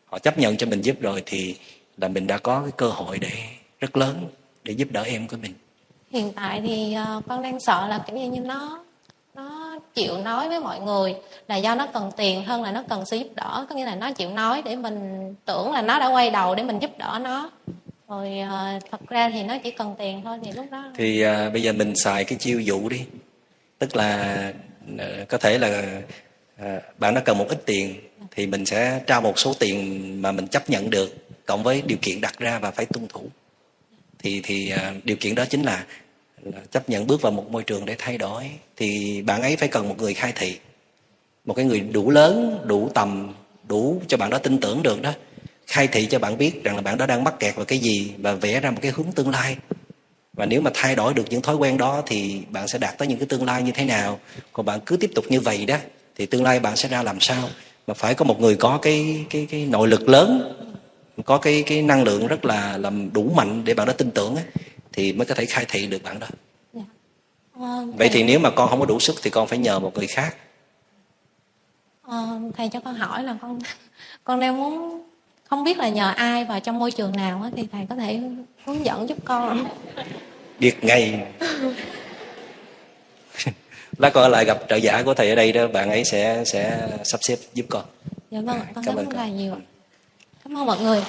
họ 0.06 0.20
chấp 0.20 0.38
nhận 0.38 0.58
cho 0.58 0.68
mình 0.68 0.82
giúp 0.82 1.02
rồi 1.02 1.24
thì 1.26 1.56
là 1.98 2.08
mình 2.08 2.28
đã 2.28 2.38
có 2.38 2.62
cái 2.62 2.72
cơ 2.78 2.90
hội 2.90 3.20
để 3.20 3.32
rất 3.80 3.98
lớn 3.98 4.28
để 4.64 4.74
giúp 4.74 4.88
đỡ 4.92 5.04
em 5.04 5.28
của 5.28 5.38
mình. 5.42 5.54
Hiện 6.12 6.34
tại 6.36 6.62
thì 6.68 6.94
ờ, 6.94 7.22
con 7.28 7.42
đang 7.42 7.60
sợ 7.60 7.88
là 7.88 8.04
kiểu 8.08 8.18
như, 8.18 8.42
nó 8.42 8.84
chịu 9.98 10.18
nói 10.18 10.50
với 10.50 10.60
mọi 10.60 10.80
người 10.80 11.16
là 11.48 11.56
do 11.56 11.76
nó 11.76 11.88
cần 11.94 12.12
tiền 12.18 12.46
hơn 12.46 12.64
là 12.64 12.72
nó 12.72 12.84
cần 12.90 13.06
sự 13.06 13.18
giúp 13.18 13.28
đỡ. 13.36 13.66
Có 13.70 13.76
nghĩa 13.76 13.86
là 13.86 13.96
nó 13.96 14.12
chịu 14.12 14.30
nói 14.30 14.62
để 14.66 14.76
mình 14.76 15.00
tưởng 15.46 15.72
là 15.72 15.82
nó 15.82 16.00
đã 16.00 16.08
quay 16.08 16.30
đầu 16.30 16.56
để 16.56 16.64
mình 16.64 16.80
giúp 16.80 16.92
đỡ 16.98 17.20
nó. 17.24 17.52
Rồi 18.08 18.40
uh, 18.44 18.84
thật 18.92 19.10
ra 19.10 19.30
thì 19.30 19.44
nó 19.44 19.58
chỉ 19.64 19.72
cần 19.72 19.96
tiền 20.00 20.22
thôi 20.24 20.38
thì 20.44 20.52
lúc 20.52 20.66
đó 20.72 20.84
thì 20.96 21.26
uh, 21.26 21.54
bây 21.54 21.62
giờ 21.62 21.74
mình 21.74 21.94
xài 21.96 22.24
cái 22.24 22.38
chiêu 22.40 22.60
dụ 22.60 22.90
đi. 22.90 23.02
Tức 23.80 23.96
là 23.96 24.54
uh, 24.94 25.30
có 25.30 25.38
thể 25.38 25.58
là 25.58 25.84
uh, 26.62 26.84
bạn 26.98 27.14
nó 27.14 27.22
cần 27.26 27.38
một 27.38 27.46
ít 27.50 27.66
tiền 27.66 27.96
thì 28.32 28.48
mình 28.48 28.66
sẽ 28.66 29.02
trao 29.08 29.22
một 29.22 29.40
số 29.40 29.54
tiền 29.60 30.22
mà 30.22 30.32
mình 30.32 30.48
chấp 30.48 30.70
nhận 30.70 30.90
được 30.90 31.28
cộng 31.46 31.64
với 31.64 31.82
điều 31.86 31.98
kiện 32.02 32.22
đặt 32.22 32.40
ra 32.40 32.60
và 32.60 32.72
phải 32.72 32.86
tuân 32.86 33.08
thủ. 33.08 33.22
Thì 34.20 34.42
thì 34.44 34.74
uh, 34.74 35.06
điều 35.06 35.18
kiện 35.18 35.36
đó 35.36 35.46
chính 35.50 35.64
là 35.64 35.86
chấp 36.72 36.90
nhận 36.90 37.08
bước 37.08 37.22
vào 37.22 37.32
một 37.32 37.52
môi 37.52 37.64
trường 37.64 37.86
để 37.86 37.96
thay 37.98 38.18
đổi 38.18 38.52
thì 38.76 39.22
bạn 39.22 39.42
ấy 39.42 39.56
phải 39.56 39.68
cần 39.68 39.90
một 39.90 39.96
người 39.98 40.14
khai 40.14 40.34
thị 40.36 40.58
một 41.46 41.54
cái 41.54 41.66
người 41.66 41.80
đủ 41.80 42.10
lớn 42.10 42.60
đủ 42.66 42.90
tầm 42.94 43.34
đủ 43.68 44.02
cho 44.08 44.18
bạn 44.18 44.30
đó 44.30 44.38
tin 44.38 44.60
tưởng 44.60 44.84
được 44.84 45.02
đó 45.02 45.14
khai 45.68 45.88
thị 45.88 46.06
cho 46.06 46.20
bạn 46.20 46.38
biết 46.38 46.64
rằng 46.64 46.76
là 46.76 46.82
bạn 46.82 46.98
đó 46.98 47.06
đang 47.06 47.24
mắc 47.24 47.40
kẹt 47.40 47.56
vào 47.56 47.66
cái 47.66 47.80
gì 47.80 48.12
và 48.18 48.34
vẽ 48.34 48.60
ra 48.60 48.72
một 48.72 48.80
cái 48.82 48.92
hướng 48.96 49.12
tương 49.12 49.30
lai. 49.30 49.58
Và 50.34 50.46
nếu 50.46 50.62
mà 50.62 50.72
thay 50.74 50.96
đổi 50.96 51.14
được 51.14 51.24
những 51.30 51.42
thói 51.42 51.56
quen 51.56 51.78
đó 51.78 52.02
thì 52.06 52.42
bạn 52.50 52.68
sẽ 52.68 52.80
đạt 52.80 52.98
tới 52.98 53.08
những 53.08 53.20
cái 53.20 53.28
tương 53.28 53.46
lai 53.46 53.64
như 53.64 53.72
thế 53.72 53.86
nào? 53.86 54.20
Còn 54.54 54.66
bạn 54.66 54.80
cứ 54.86 54.98
tiếp 54.98 55.12
tục 55.16 55.26
như 55.30 55.40
vậy 55.40 55.66
đó 55.66 55.78
thì 56.16 56.26
tương 56.26 56.44
lai 56.44 56.60
bạn 56.60 56.76
sẽ 56.76 56.90
ra 56.90 57.04
làm 57.04 57.20
sao? 57.20 57.50
Mà 57.88 57.94
phải 57.94 58.14
có 58.14 58.26
một 58.26 58.42
người 58.42 58.56
có 58.56 58.80
cái 58.82 59.26
cái 59.30 59.48
cái 59.50 59.66
nội 59.66 59.88
lực 59.88 60.10
lớn 60.10 60.54
có 61.26 61.38
cái 61.38 61.64
cái 61.68 61.82
năng 61.82 62.04
lượng 62.04 62.28
rất 62.28 62.46
là 62.46 62.78
làm 62.78 63.14
đủ 63.14 63.32
mạnh 63.36 63.62
để 63.66 63.74
bạn 63.74 63.88
đó 63.88 63.94
tin 63.94 64.12
tưởng 64.12 64.36
ấy, 64.36 64.46
thì 64.98 65.14
mới 65.14 65.26
có 65.26 65.36
thể 65.36 65.46
khai 65.46 65.66
thị 65.70 65.88
được 65.88 66.04
bạn 66.04 66.20
đó. 66.20 66.28
Dạ. 66.74 66.82
à, 67.60 67.82
vậy 67.98 68.10
thì 68.12 68.24
nếu 68.24 68.40
mà 68.40 68.50
con 68.50 68.70
không 68.70 68.80
có 68.80 68.86
đủ 68.86 69.00
sức 69.00 69.16
thì 69.24 69.30
con 69.30 69.48
phải 69.48 69.58
nhờ 69.58 69.80
một 69.80 69.92
người 69.96 70.08
khác. 70.08 70.36
À, 72.04 72.40
thầy 72.58 72.70
cho 72.70 72.80
con 72.80 72.96
hỏi 72.96 73.24
là 73.24 73.38
con 73.42 73.60
con 74.24 74.40
đang 74.40 74.58
muốn 74.58 75.04
không 75.44 75.64
biết 75.64 75.78
là 75.78 75.90
nhờ 75.90 76.14
ai 76.16 76.46
và 76.46 76.60
trong 76.60 76.80
môi 76.80 76.92
trường 76.92 77.12
nào 77.12 77.52
thì 77.56 77.68
thầy 77.72 77.86
có 77.90 77.96
thể 77.96 78.22
hướng 78.66 78.86
dẫn 78.86 79.10
giúp 79.10 79.18
con 79.26 79.66
biết 80.60 80.84
ngay. 80.84 81.28
Lát 83.98 84.10
con 84.14 84.32
lại 84.32 84.46
gặp 84.46 84.58
trợ 84.70 84.76
giả 84.76 85.04
của 85.04 85.14
thầy 85.14 85.30
ở 85.30 85.36
đây 85.36 85.52
đó 85.52 85.68
bạn 85.68 85.90
ấy 85.90 86.04
sẽ 86.06 86.44
sẽ 86.46 86.88
sắp 87.04 87.20
xếp 87.22 87.38
giúp 87.54 87.66
con. 87.70 87.86
Dạ 88.32 88.42
vâng 88.42 88.60
con 88.76 88.86
cảm, 88.86 88.96
ơn 88.96 89.10
thầy 89.10 89.32
nhiều 89.32 89.56
cảm 90.44 90.58
ơn 90.58 90.66
mọi 90.66 90.80
người 90.80 91.04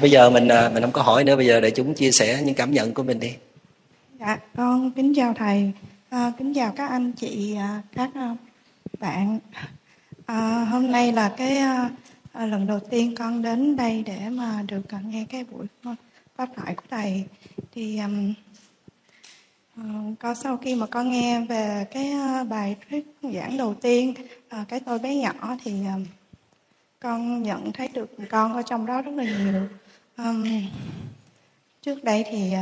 bây 0.00 0.10
giờ 0.10 0.30
mình 0.30 0.48
à, 0.48 0.70
mình 0.74 0.82
không 0.82 0.92
có 0.92 1.02
hỏi 1.02 1.24
nữa 1.24 1.36
bây 1.36 1.46
giờ 1.46 1.60
để 1.60 1.70
chúng 1.70 1.94
chia 1.94 2.10
sẻ 2.10 2.42
những 2.44 2.54
cảm 2.54 2.70
nhận 2.70 2.94
của 2.94 3.02
mình 3.02 3.20
đi. 3.20 3.34
Dạ 4.20 4.38
con 4.56 4.90
kính 4.90 5.12
chào 5.16 5.34
thầy. 5.34 5.72
À, 6.10 6.32
kính 6.38 6.54
chào 6.54 6.72
các 6.76 6.90
anh 6.90 7.12
chị 7.12 7.54
à, 7.56 7.82
các 7.92 8.10
à, 8.14 8.36
bạn. 8.98 9.38
À, 10.26 10.66
hôm 10.70 10.92
nay 10.92 11.12
là 11.12 11.34
cái 11.36 11.56
à, 11.56 11.90
lần 12.46 12.66
đầu 12.66 12.80
tiên 12.90 13.14
con 13.14 13.42
đến 13.42 13.76
đây 13.76 14.02
để 14.06 14.18
mà 14.30 14.62
được 14.68 14.82
nghe 15.04 15.26
cái 15.30 15.44
buổi 15.44 15.66
pháp 16.36 16.48
thoại 16.56 16.74
của 16.74 16.82
thầy. 16.90 17.24
Thì 17.74 17.98
um, 17.98 18.34
uh, 19.80 20.18
có 20.18 20.34
sau 20.34 20.56
khi 20.56 20.74
mà 20.74 20.86
con 20.86 21.10
nghe 21.10 21.40
về 21.40 21.86
cái 21.92 22.12
bài 22.48 22.76
thuyết 22.90 23.06
giảng 23.22 23.56
đầu 23.56 23.74
tiên 23.74 24.14
uh, 24.60 24.68
cái 24.68 24.80
tôi 24.80 24.98
bé 24.98 25.14
nhỏ 25.14 25.56
thì 25.64 25.72
con 27.00 27.42
nhận 27.42 27.72
thấy 27.72 27.88
được 27.88 28.10
con 28.30 28.54
ở 28.54 28.62
trong 28.62 28.86
đó 28.86 29.02
rất 29.02 29.12
là 29.14 29.24
nhiều 29.24 29.62
um, 30.16 30.44
trước 31.82 32.04
đây 32.04 32.24
thì 32.30 32.52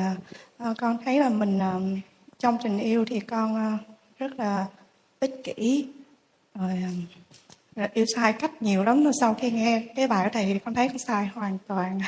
uh, 0.71 0.77
con 0.79 0.99
thấy 1.05 1.21
là 1.21 1.29
mình 1.29 1.59
um, 1.59 2.01
trong 2.39 2.59
tình 2.63 2.79
yêu 2.79 3.05
thì 3.05 3.21
con 3.21 3.75
uh, 3.75 3.81
rất 4.19 4.33
là 4.39 4.67
ích 5.21 5.41
kỷ. 5.45 5.87
Rồi 6.55 6.85
uh, 7.83 7.95
yêu 7.95 8.05
sai 8.17 8.33
cách 8.33 8.63
nhiều 8.63 8.85
lắm 8.85 9.05
rồi 9.05 9.13
sau 9.21 9.35
khi 9.35 9.51
nghe 9.51 9.83
cái 9.97 10.09
bài 10.09 10.25
của 10.25 10.31
thầy 10.33 10.45
thì 10.45 10.59
con 10.59 10.75
thấy 10.75 10.89
con 10.89 10.99
sai 10.99 11.29
hoàn 11.35 11.59
toàn. 11.67 12.01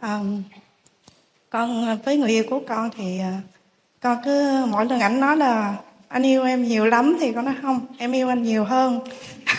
Um, 0.00 0.42
con 1.50 1.98
với 2.04 2.16
người 2.16 2.30
yêu 2.30 2.44
của 2.50 2.60
con 2.68 2.90
thì 2.96 3.20
uh, 3.20 3.44
con 4.00 4.18
cứ 4.24 4.66
mỗi 4.68 4.86
lần 4.86 5.00
ảnh 5.00 5.20
nói 5.20 5.36
là 5.36 5.76
anh 6.08 6.22
yêu 6.22 6.44
em 6.44 6.62
nhiều 6.62 6.86
lắm 6.86 7.16
thì 7.20 7.32
con 7.32 7.44
nói 7.44 7.54
không 7.62 7.86
em 7.98 8.12
yêu 8.12 8.28
anh 8.28 8.42
nhiều 8.42 8.64
hơn. 8.64 9.00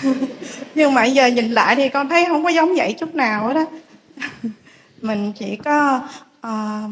Nhưng 0.75 0.93
mà 0.93 1.05
giờ 1.05 1.27
nhìn 1.27 1.51
lại 1.51 1.75
thì 1.75 1.89
con 1.89 2.09
thấy 2.09 2.25
không 2.27 2.43
có 2.43 2.49
giống 2.49 2.75
vậy 2.75 2.95
chút 2.99 3.15
nào 3.15 3.47
hết 3.47 3.53
đó 3.53 3.65
mình 5.01 5.31
chỉ 5.35 5.55
có 5.55 6.01
uh, 6.47 6.91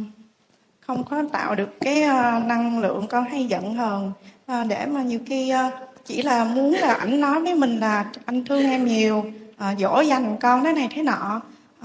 không 0.79 1.03
có 1.09 1.23
tạo 1.31 1.55
được 1.55 1.79
cái 1.81 2.03
uh, 2.03 2.45
năng 2.45 2.79
lượng 2.79 3.07
con 3.07 3.25
hay 3.25 3.45
giận 3.45 3.73
hờn. 3.75 4.11
Uh, 4.51 4.67
để 4.67 4.85
mà 4.85 5.01
nhiều 5.01 5.19
khi 5.25 5.53
uh, 5.53 5.73
chỉ 6.05 6.21
là 6.21 6.43
muốn 6.43 6.73
là 6.73 6.93
ảnh 6.93 7.21
nói 7.21 7.41
với 7.41 7.55
mình 7.55 7.79
là 7.79 8.05
anh 8.25 8.45
thương 8.45 8.63
em 8.63 8.85
nhiều 8.85 9.17
uh, 9.17 9.79
dỗ 9.79 10.01
dành 10.01 10.38
con 10.39 10.63
thế 10.63 10.73
này 10.73 10.89
thế 10.95 11.03
nọ 11.03 11.41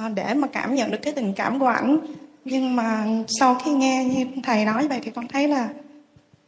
uh, 0.06 0.12
để 0.14 0.34
mà 0.34 0.48
cảm 0.48 0.74
nhận 0.74 0.90
được 0.90 0.98
cái 1.02 1.12
tình 1.12 1.32
cảm 1.34 1.58
của 1.58 1.66
ảnh. 1.66 1.98
Nhưng 2.44 2.76
mà 2.76 3.06
sau 3.28 3.54
khi 3.54 3.70
nghe 3.72 4.04
như 4.04 4.26
thầy 4.42 4.64
nói 4.64 4.88
vậy 4.88 5.00
thì 5.02 5.10
con 5.10 5.28
thấy 5.28 5.48
là 5.48 5.68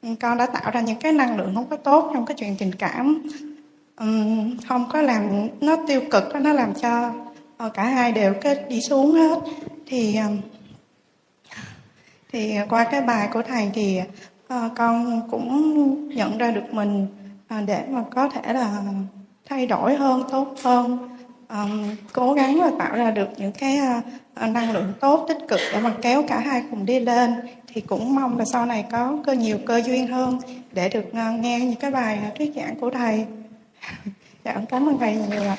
ừ, 0.02 0.08
con 0.20 0.38
đã 0.38 0.46
tạo 0.46 0.70
ra 0.70 0.80
những 0.80 0.98
cái 0.98 1.12
năng 1.12 1.36
lượng 1.36 1.54
không 1.54 1.66
có 1.70 1.76
tốt 1.76 2.10
trong 2.14 2.26
cái 2.26 2.36
chuyện 2.40 2.56
tình 2.58 2.72
cảm. 2.74 3.22
Um, 4.00 4.56
không 4.68 4.84
có 4.92 5.02
làm 5.02 5.48
nó 5.60 5.76
tiêu 5.88 6.00
cực 6.10 6.24
nó 6.40 6.52
làm 6.52 6.74
cho 6.74 7.12
Ờ, 7.56 7.68
cả 7.68 7.84
hai 7.84 8.12
đều 8.12 8.34
cái 8.34 8.56
đi 8.68 8.80
xuống 8.80 9.12
hết. 9.12 9.38
Thì 9.86 10.16
ờ, 10.16 10.28
thì 12.32 12.54
qua 12.68 12.84
cái 12.84 13.00
bài 13.00 13.28
của 13.32 13.42
thầy 13.42 13.70
thì 13.74 14.00
uh, 14.54 14.72
con 14.76 15.20
cũng 15.30 16.08
nhận 16.08 16.38
ra 16.38 16.50
được 16.50 16.74
mình 16.74 17.06
uh, 17.58 17.66
để 17.66 17.84
mà 17.90 18.04
có 18.10 18.28
thể 18.28 18.52
là 18.52 18.82
thay 19.48 19.66
đổi 19.66 19.94
hơn 19.94 20.22
tốt 20.30 20.54
hơn. 20.62 21.08
Um, 21.48 21.96
cố 22.12 22.32
gắng 22.32 22.60
và 22.60 22.70
tạo 22.78 22.96
ra 22.96 23.10
được 23.10 23.28
những 23.36 23.52
cái 23.52 23.78
uh, 23.98 24.50
năng 24.50 24.72
lượng 24.72 24.92
tốt 25.00 25.24
tích 25.28 25.38
cực 25.48 25.60
để 25.72 25.80
mà 25.80 25.92
kéo 26.02 26.22
cả 26.28 26.38
hai 26.38 26.62
cùng 26.70 26.86
đi 26.86 27.00
lên. 27.00 27.34
Thì 27.68 27.80
cũng 27.80 28.14
mong 28.14 28.38
là 28.38 28.44
sau 28.44 28.66
này 28.66 28.84
có 28.92 29.16
cơ 29.26 29.32
nhiều 29.32 29.58
cơ 29.66 29.82
duyên 29.86 30.06
hơn 30.06 30.38
để 30.72 30.88
được 30.88 31.04
uh, 31.08 31.40
nghe 31.40 31.60
những 31.60 31.76
cái 31.80 31.90
bài 31.90 32.18
thuyết 32.38 32.52
giảng 32.56 32.76
của 32.76 32.90
thầy. 32.90 33.26
Dạ 34.44 34.56
cảm 34.68 34.88
ơn 34.88 34.98
thầy 34.98 35.16
nhiều 35.30 35.42
ạ 35.42 35.56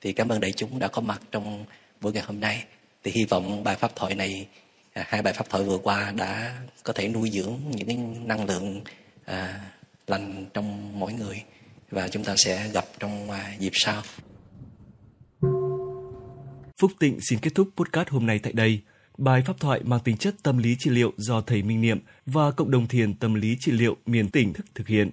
thì 0.00 0.12
cảm 0.12 0.28
ơn 0.28 0.40
đại 0.40 0.52
chúng 0.52 0.78
đã 0.78 0.88
có 0.88 1.00
mặt 1.00 1.20
trong 1.32 1.64
buổi 2.00 2.12
ngày 2.12 2.22
hôm 2.26 2.40
nay 2.40 2.64
thì 3.04 3.10
hy 3.10 3.24
vọng 3.24 3.64
bài 3.64 3.76
pháp 3.76 3.96
thoại 3.96 4.14
này 4.14 4.46
à, 4.92 5.04
hai 5.08 5.22
bài 5.22 5.32
pháp 5.32 5.50
thoại 5.50 5.64
vừa 5.64 5.78
qua 5.78 6.12
đã 6.16 6.56
có 6.82 6.92
thể 6.92 7.08
nuôi 7.08 7.30
dưỡng 7.30 7.56
những 7.70 7.86
cái 7.86 7.96
năng 8.24 8.46
lượng 8.46 8.80
à, 9.24 9.60
lành 10.06 10.46
trong 10.54 10.98
mỗi 10.98 11.12
người 11.12 11.42
và 11.90 12.08
chúng 12.08 12.24
ta 12.24 12.34
sẽ 12.36 12.70
gặp 12.72 12.84
trong 12.98 13.30
à, 13.30 13.54
dịp 13.58 13.72
sau. 13.74 14.02
Phúc 16.80 16.92
Tịnh 16.98 17.18
xin 17.20 17.38
kết 17.38 17.54
thúc 17.54 17.68
podcast 17.76 18.08
hôm 18.08 18.26
nay 18.26 18.38
tại 18.38 18.52
đây. 18.52 18.80
Bài 19.18 19.42
pháp 19.46 19.60
thoại 19.60 19.80
mang 19.84 20.00
tính 20.00 20.16
chất 20.16 20.34
tâm 20.42 20.58
lý 20.58 20.76
trị 20.78 20.90
liệu 20.90 21.12
do 21.16 21.40
thầy 21.40 21.62
Minh 21.62 21.80
Niệm 21.80 22.00
và 22.26 22.50
cộng 22.50 22.70
đồng 22.70 22.88
thiền 22.88 23.14
tâm 23.14 23.34
lý 23.34 23.56
trị 23.60 23.72
liệu 23.72 23.96
miền 24.06 24.30
tỉnh 24.30 24.52
thức 24.52 24.66
thực 24.74 24.88
hiện. 24.88 25.10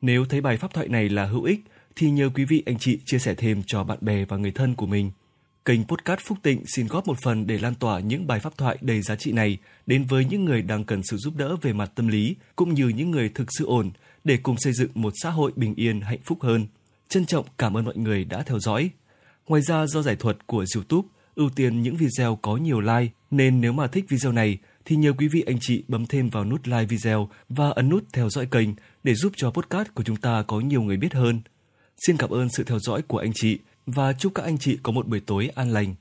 Nếu 0.00 0.24
thấy 0.24 0.40
bài 0.40 0.56
pháp 0.56 0.74
thoại 0.74 0.88
này 0.88 1.08
là 1.08 1.24
hữu 1.24 1.42
ích 1.42 1.60
thì 1.96 2.10
nhờ 2.10 2.30
quý 2.34 2.44
vị, 2.44 2.62
anh 2.66 2.78
chị 2.78 2.98
chia 3.04 3.18
sẻ 3.18 3.34
thêm 3.34 3.62
cho 3.66 3.84
bạn 3.84 3.98
bè 4.00 4.24
và 4.24 4.36
người 4.36 4.50
thân 4.50 4.74
của 4.74 4.86
mình. 4.86 5.10
Kênh 5.64 5.84
Podcast 5.84 6.20
Phúc 6.20 6.38
Tịnh 6.42 6.62
xin 6.66 6.86
góp 6.86 7.06
một 7.06 7.18
phần 7.22 7.46
để 7.46 7.58
lan 7.58 7.74
tỏa 7.74 8.00
những 8.00 8.26
bài 8.26 8.40
pháp 8.40 8.58
thoại 8.58 8.78
đầy 8.80 9.02
giá 9.02 9.16
trị 9.16 9.32
này 9.32 9.58
đến 9.86 10.04
với 10.04 10.24
những 10.24 10.44
người 10.44 10.62
đang 10.62 10.84
cần 10.84 11.02
sự 11.10 11.16
giúp 11.16 11.36
đỡ 11.36 11.56
về 11.62 11.72
mặt 11.72 11.92
tâm 11.94 12.08
lý, 12.08 12.36
cũng 12.56 12.74
như 12.74 12.88
những 12.88 13.10
người 13.10 13.28
thực 13.28 13.48
sự 13.58 13.66
ổn, 13.66 13.90
để 14.24 14.36
cùng 14.36 14.56
xây 14.58 14.72
dựng 14.72 14.90
một 14.94 15.12
xã 15.22 15.30
hội 15.30 15.52
bình 15.56 15.74
yên, 15.74 16.00
hạnh 16.00 16.20
phúc 16.24 16.38
hơn. 16.42 16.66
Trân 17.08 17.26
trọng 17.26 17.46
cảm 17.58 17.76
ơn 17.76 17.84
mọi 17.84 17.96
người 17.96 18.24
đã 18.24 18.42
theo 18.42 18.58
dõi. 18.58 18.90
Ngoài 19.48 19.62
ra, 19.62 19.86
do 19.86 20.02
giải 20.02 20.16
thuật 20.16 20.46
của 20.46 20.64
YouTube 20.74 21.08
ưu 21.34 21.50
tiên 21.50 21.82
những 21.82 21.96
video 21.96 22.38
có 22.42 22.56
nhiều 22.56 22.80
like, 22.80 23.12
nên 23.30 23.60
nếu 23.60 23.72
mà 23.72 23.86
thích 23.86 24.04
video 24.08 24.32
này, 24.32 24.58
thì 24.84 24.96
nhờ 24.96 25.12
quý 25.12 25.28
vị, 25.28 25.42
anh 25.46 25.58
chị 25.60 25.84
bấm 25.88 26.06
thêm 26.06 26.28
vào 26.28 26.44
nút 26.44 26.60
like 26.68 26.84
video 26.84 27.28
và 27.48 27.70
ấn 27.70 27.88
nút 27.88 28.04
theo 28.12 28.30
dõi 28.30 28.46
kênh 28.46 28.68
để 29.04 29.14
giúp 29.14 29.32
cho 29.36 29.50
podcast 29.50 29.88
của 29.94 30.02
chúng 30.02 30.16
ta 30.16 30.44
có 30.46 30.60
nhiều 30.60 30.82
người 30.82 30.96
biết 30.96 31.14
hơn. 31.14 31.40
Xin 32.06 32.16
cảm 32.16 32.30
ơn 32.30 32.48
sự 32.48 32.64
theo 32.64 32.78
dõi 32.78 33.02
của 33.02 33.18
anh 33.18 33.30
chị 33.34 33.58
và 33.86 34.12
chúc 34.12 34.32
các 34.34 34.42
anh 34.42 34.58
chị 34.58 34.78
có 34.82 34.92
một 34.92 35.08
buổi 35.08 35.20
tối 35.20 35.50
an 35.54 35.72
lành. 35.72 35.94